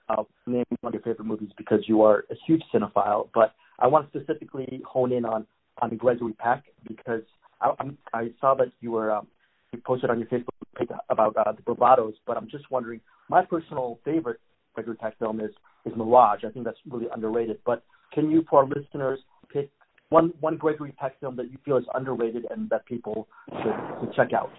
uh, 0.08 0.24
name 0.46 0.64
one 0.80 0.90
of 0.90 0.94
your 0.94 1.02
favorite 1.02 1.26
movies 1.26 1.50
because 1.56 1.80
you 1.86 2.02
are 2.02 2.24
a 2.30 2.34
huge 2.46 2.62
cinephile. 2.72 3.28
But 3.32 3.54
I 3.78 3.86
want 3.86 4.12
to 4.12 4.18
specifically 4.18 4.82
hone 4.86 5.12
in 5.12 5.24
on 5.24 5.46
on 5.82 5.96
Gregory 5.96 6.32
Peck 6.32 6.64
because 6.86 7.22
I, 7.60 7.72
I'm, 7.78 7.98
I 8.12 8.30
saw 8.40 8.54
that 8.54 8.72
you 8.80 8.92
were 8.92 9.12
um, 9.12 9.28
you 9.72 9.80
posted 9.84 10.10
on 10.10 10.18
your 10.18 10.28
Facebook 10.28 10.48
page 10.76 10.88
about 11.10 11.36
uh, 11.36 11.52
the 11.52 11.62
Bravados, 11.62 12.14
but 12.26 12.36
I'm 12.36 12.48
just 12.50 12.70
wondering. 12.70 13.00
My 13.30 13.42
personal 13.42 13.98
favorite 14.04 14.38
Gregory 14.74 14.96
Peck 14.96 15.18
film 15.18 15.40
is 15.40 15.50
is 15.84 15.92
Mirage. 15.96 16.44
I 16.46 16.50
think 16.50 16.64
that's 16.64 16.78
really 16.88 17.06
underrated. 17.14 17.58
But 17.64 17.82
can 18.12 18.30
you, 18.30 18.44
for 18.48 18.62
our 18.62 18.68
listeners, 18.68 19.20
pick 19.52 19.70
one 20.10 20.32
one 20.40 20.56
Gregory 20.56 20.92
Peck 20.92 21.18
film 21.20 21.36
that 21.36 21.50
you 21.50 21.58
feel 21.64 21.76
is 21.76 21.84
underrated 21.94 22.46
and 22.50 22.68
that 22.70 22.86
people 22.86 23.28
should, 23.50 23.74
should 24.00 24.14
check 24.14 24.32
out? 24.32 24.50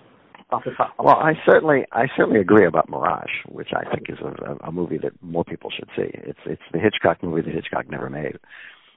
Off 0.51 0.61
the 0.63 0.71
top. 0.77 0.93
Well, 0.99 1.15
I 1.15 1.33
certainly 1.49 1.85
I 1.91 2.05
certainly 2.15 2.39
agree 2.39 2.67
about 2.67 2.87
Mirage, 2.87 3.31
which 3.49 3.69
I 3.75 3.83
think 3.89 4.09
is 4.09 4.19
a, 4.21 4.67
a 4.67 4.71
movie 4.71 4.99
that 4.99 5.11
more 5.23 5.43
people 5.43 5.71
should 5.75 5.89
see. 5.95 6.11
It's 6.13 6.39
it's 6.45 6.61
the 6.71 6.77
Hitchcock 6.77 7.23
movie 7.23 7.41
that 7.41 7.53
Hitchcock 7.53 7.89
never 7.89 8.11
made. 8.11 8.37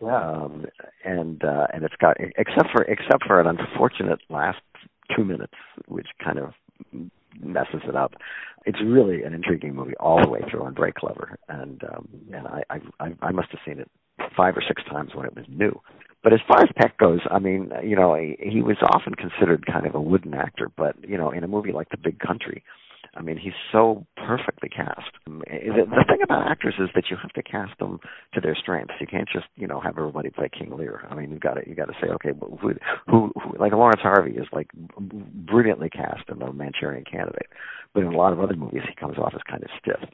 Yeah. 0.02 0.30
Um, 0.30 0.66
and 1.04 1.42
uh, 1.42 1.66
and 1.72 1.84
it's 1.84 1.94
got 1.98 2.18
except 2.20 2.68
for 2.70 2.82
except 2.82 3.24
for 3.26 3.40
an 3.40 3.46
unfortunate 3.46 4.20
last 4.28 4.60
two 5.16 5.24
minutes, 5.24 5.54
which 5.86 6.08
kind 6.22 6.38
of 6.38 6.52
messes 7.40 7.82
it 7.88 7.96
up. 7.96 8.14
It's 8.66 8.78
really 8.84 9.22
an 9.22 9.34
intriguing 9.34 9.74
movie 9.74 9.94
all 10.00 10.20
the 10.22 10.28
way 10.28 10.40
through 10.50 10.64
and 10.64 10.76
very 10.76 10.92
clever. 10.92 11.38
And 11.48 11.82
um, 11.84 12.08
and 12.32 12.46
I, 12.46 12.62
I 12.70 13.14
I 13.22 13.30
must 13.32 13.50
have 13.50 13.60
seen 13.64 13.78
it 13.80 13.90
five 14.36 14.56
or 14.56 14.62
six 14.66 14.82
times 14.90 15.14
when 15.14 15.26
it 15.26 15.34
was 15.34 15.46
new. 15.48 15.80
But 16.22 16.32
as 16.32 16.40
far 16.48 16.60
as 16.62 16.68
Peck 16.76 16.98
goes, 16.98 17.20
I 17.30 17.38
mean, 17.38 17.70
you 17.84 17.94
know, 17.94 18.14
he, 18.14 18.36
he 18.40 18.60
was 18.60 18.76
often 18.92 19.14
considered 19.14 19.66
kind 19.66 19.86
of 19.86 19.94
a 19.94 20.00
wooden 20.00 20.34
actor, 20.34 20.70
but 20.76 20.96
you 21.08 21.16
know, 21.16 21.30
in 21.30 21.44
a 21.44 21.48
movie 21.48 21.72
like 21.72 21.90
The 21.90 21.96
Big 21.96 22.18
Country, 22.18 22.64
I 23.18 23.22
mean, 23.22 23.36
he's 23.36 23.52
so 23.72 24.06
perfectly 24.16 24.68
cast. 24.68 25.10
The, 25.26 25.86
the 25.90 26.04
thing 26.06 26.22
about 26.22 26.48
actors 26.48 26.74
is 26.78 26.88
that 26.94 27.04
you 27.10 27.16
have 27.20 27.32
to 27.32 27.42
cast 27.42 27.76
them 27.80 27.98
to 28.34 28.40
their 28.40 28.54
strengths. 28.54 28.94
You 29.00 29.08
can't 29.08 29.28
just, 29.30 29.46
you 29.56 29.66
know, 29.66 29.80
have 29.80 29.98
everybody 29.98 30.30
play 30.30 30.48
King 30.56 30.70
Lear. 30.76 31.04
I 31.10 31.16
mean, 31.16 31.32
you've 31.32 31.40
got 31.40 31.54
to 31.54 31.68
you 31.68 31.74
got 31.74 31.86
to 31.86 31.94
say, 32.00 32.08
okay, 32.10 32.30
who, 32.38 32.74
who, 33.08 33.32
who, 33.34 33.58
like 33.58 33.72
Laurence 33.72 34.02
Harvey 34.02 34.36
is 34.36 34.46
like 34.52 34.68
brilliantly 35.00 35.90
cast 35.90 36.28
in 36.28 36.38
The 36.38 36.52
Manchurian 36.52 37.04
Candidate, 37.10 37.48
but 37.92 38.04
in 38.04 38.12
a 38.12 38.16
lot 38.16 38.32
of 38.32 38.38
other 38.38 38.54
movies 38.54 38.82
he 38.88 38.94
comes 38.94 39.18
off 39.18 39.32
as 39.34 39.40
kind 39.50 39.64
of 39.64 39.70
stiff. 39.80 40.08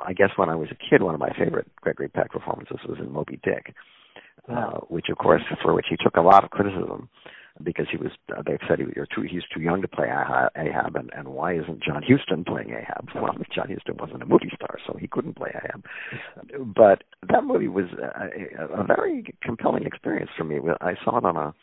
I 0.00 0.14
guess 0.14 0.30
when 0.36 0.48
I 0.48 0.54
was 0.54 0.68
a 0.70 0.90
kid, 0.90 1.02
one 1.02 1.14
of 1.14 1.20
my 1.20 1.32
favorite 1.38 1.68
Gregory 1.76 2.08
Peck 2.08 2.32
performances 2.32 2.78
was 2.88 2.98
in 2.98 3.12
Moby 3.12 3.38
Dick, 3.44 3.74
uh, 4.48 4.78
which 4.88 5.06
of 5.10 5.18
course 5.18 5.42
for 5.62 5.74
which 5.74 5.86
he 5.90 5.96
took 6.02 6.16
a 6.16 6.22
lot 6.22 6.44
of 6.44 6.50
criticism 6.50 7.10
because 7.62 7.86
he 7.90 7.96
was 7.96 8.12
uh, 8.36 8.42
they 8.44 8.58
said 8.68 8.78
he 8.78 8.84
was 8.84 9.08
too 9.14 9.22
he's 9.22 9.42
too 9.52 9.60
young 9.60 9.82
to 9.82 9.88
play 9.88 10.06
Ahab 10.06 10.96
and 10.96 11.10
and 11.14 11.28
why 11.28 11.54
isn't 11.54 11.82
John 11.82 12.02
Huston 12.02 12.44
playing 12.44 12.70
Ahab? 12.70 13.08
Well, 13.18 13.34
John 13.52 13.68
Huston 13.68 13.96
wasn't 13.98 14.22
a 14.22 14.26
movie 14.26 14.50
star, 14.54 14.78
so 14.86 14.96
he 14.96 15.08
couldn't 15.08 15.34
play 15.34 15.50
Ahab. 15.54 15.84
But 16.64 17.02
that 17.28 17.44
movie 17.44 17.68
was 17.68 17.86
a, 18.00 18.80
a 18.80 18.84
very 18.84 19.24
compelling 19.42 19.84
experience 19.84 20.30
for 20.36 20.44
me. 20.44 20.58
I 20.80 20.94
saw 21.04 21.18
it 21.18 21.24
on 21.24 21.36
a 21.36 21.54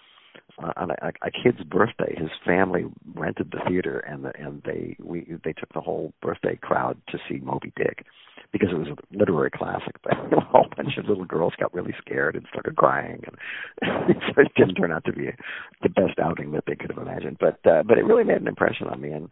on 0.57 0.91
a, 0.91 1.11
a 1.21 1.31
kid's 1.31 1.63
birthday. 1.63 2.15
His 2.17 2.29
family 2.45 2.85
rented 3.13 3.51
the 3.51 3.59
theater, 3.67 3.99
and 3.99 4.25
the, 4.25 4.33
and 4.37 4.61
they 4.63 4.95
we 5.01 5.37
they 5.43 5.53
took 5.53 5.73
the 5.73 5.81
whole 5.81 6.13
birthday 6.21 6.57
crowd 6.61 6.97
to 7.09 7.17
see 7.29 7.39
Moby 7.39 7.71
Dick 7.75 8.05
because 8.51 8.69
it 8.71 8.77
was 8.77 8.87
a 8.87 9.17
literary 9.17 9.51
classic. 9.51 9.95
But 10.03 10.13
a 10.37 10.39
whole 10.41 10.67
bunch 10.75 10.97
of 10.97 11.07
little 11.07 11.25
girls 11.25 11.53
got 11.59 11.73
really 11.73 11.93
scared 11.99 12.35
and 12.35 12.45
started 12.49 12.75
crying, 12.75 13.23
and 13.25 14.15
so 14.27 14.41
it 14.41 14.51
didn't 14.55 14.75
turn 14.75 14.91
out 14.91 15.05
to 15.05 15.13
be 15.13 15.29
the 15.81 15.89
best 15.89 16.19
outing 16.19 16.51
that 16.51 16.63
they 16.67 16.75
could 16.75 16.91
have 16.91 17.05
imagined. 17.05 17.37
But 17.39 17.59
uh, 17.69 17.83
but 17.83 17.97
it 17.97 18.05
really 18.05 18.23
made 18.23 18.41
an 18.41 18.47
impression 18.47 18.87
on 18.87 19.01
me, 19.01 19.11
and 19.11 19.31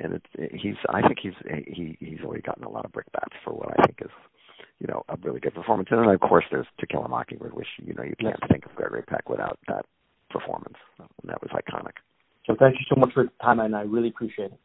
and 0.00 0.14
it's 0.14 0.52
he's 0.62 0.76
I 0.90 1.02
think 1.02 1.18
he's 1.22 1.38
he 1.66 1.96
he's 2.00 2.20
already 2.24 2.42
gotten 2.42 2.64
a 2.64 2.70
lot 2.70 2.84
of 2.84 2.92
brickbats 2.92 3.36
for 3.44 3.52
what 3.52 3.72
I 3.78 3.86
think 3.86 3.98
is 4.02 4.10
you 4.78 4.86
know 4.86 5.02
a 5.08 5.16
really 5.22 5.40
good 5.40 5.54
performance. 5.54 5.88
And 5.90 6.00
then 6.00 6.08
of 6.08 6.20
course 6.20 6.44
there's 6.50 6.66
To 6.80 6.86
Kill 6.86 7.04
a 7.04 7.08
Mockingbird, 7.08 7.54
which 7.54 7.68
you 7.78 7.94
know 7.94 8.02
you 8.02 8.14
can't 8.20 8.40
think 8.50 8.66
of 8.66 8.74
Gregory 8.74 9.02
Peck 9.02 9.28
without 9.28 9.58
that 9.68 9.84
performance, 10.30 10.76
and 10.98 11.08
that 11.24 11.40
was 11.42 11.50
iconic. 11.52 11.94
So 12.46 12.56
thank 12.58 12.74
you 12.74 12.86
so 12.88 12.98
much 12.98 13.12
for 13.12 13.24
the 13.24 13.30
time, 13.42 13.60
and 13.60 13.76
I 13.76 13.82
really 13.82 14.08
appreciate 14.08 14.52
it. 14.52 14.60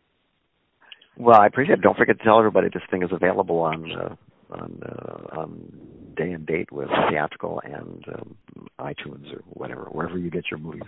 Well, 1.17 1.39
I 1.39 1.45
appreciate 1.47 1.79
it. 1.79 1.81
Don't 1.81 1.97
forget 1.97 2.17
to 2.17 2.23
tell 2.23 2.39
everybody 2.39 2.69
this 2.73 2.83
thing 2.89 3.03
is 3.03 3.09
available 3.11 3.59
on 3.59 3.91
uh, 3.91 4.15
on 4.51 4.79
uh, 4.83 5.39
on 5.39 6.13
day 6.15 6.31
and 6.31 6.45
date 6.45 6.71
with 6.71 6.89
theatrical 7.09 7.61
and 7.63 8.05
um, 8.15 8.37
iTunes 8.79 9.33
or 9.33 9.41
whatever, 9.45 9.85
wherever 9.91 10.17
you 10.17 10.29
get 10.29 10.45
your 10.49 10.59
movies. 10.59 10.83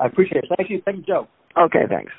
I 0.00 0.06
appreciate 0.06 0.44
it. 0.44 0.50
Thank 0.56 0.70
you. 0.70 0.82
Thank 0.84 0.98
you, 0.98 1.04
Joe. 1.04 1.28
Okay, 1.56 1.84
thanks. 1.88 2.12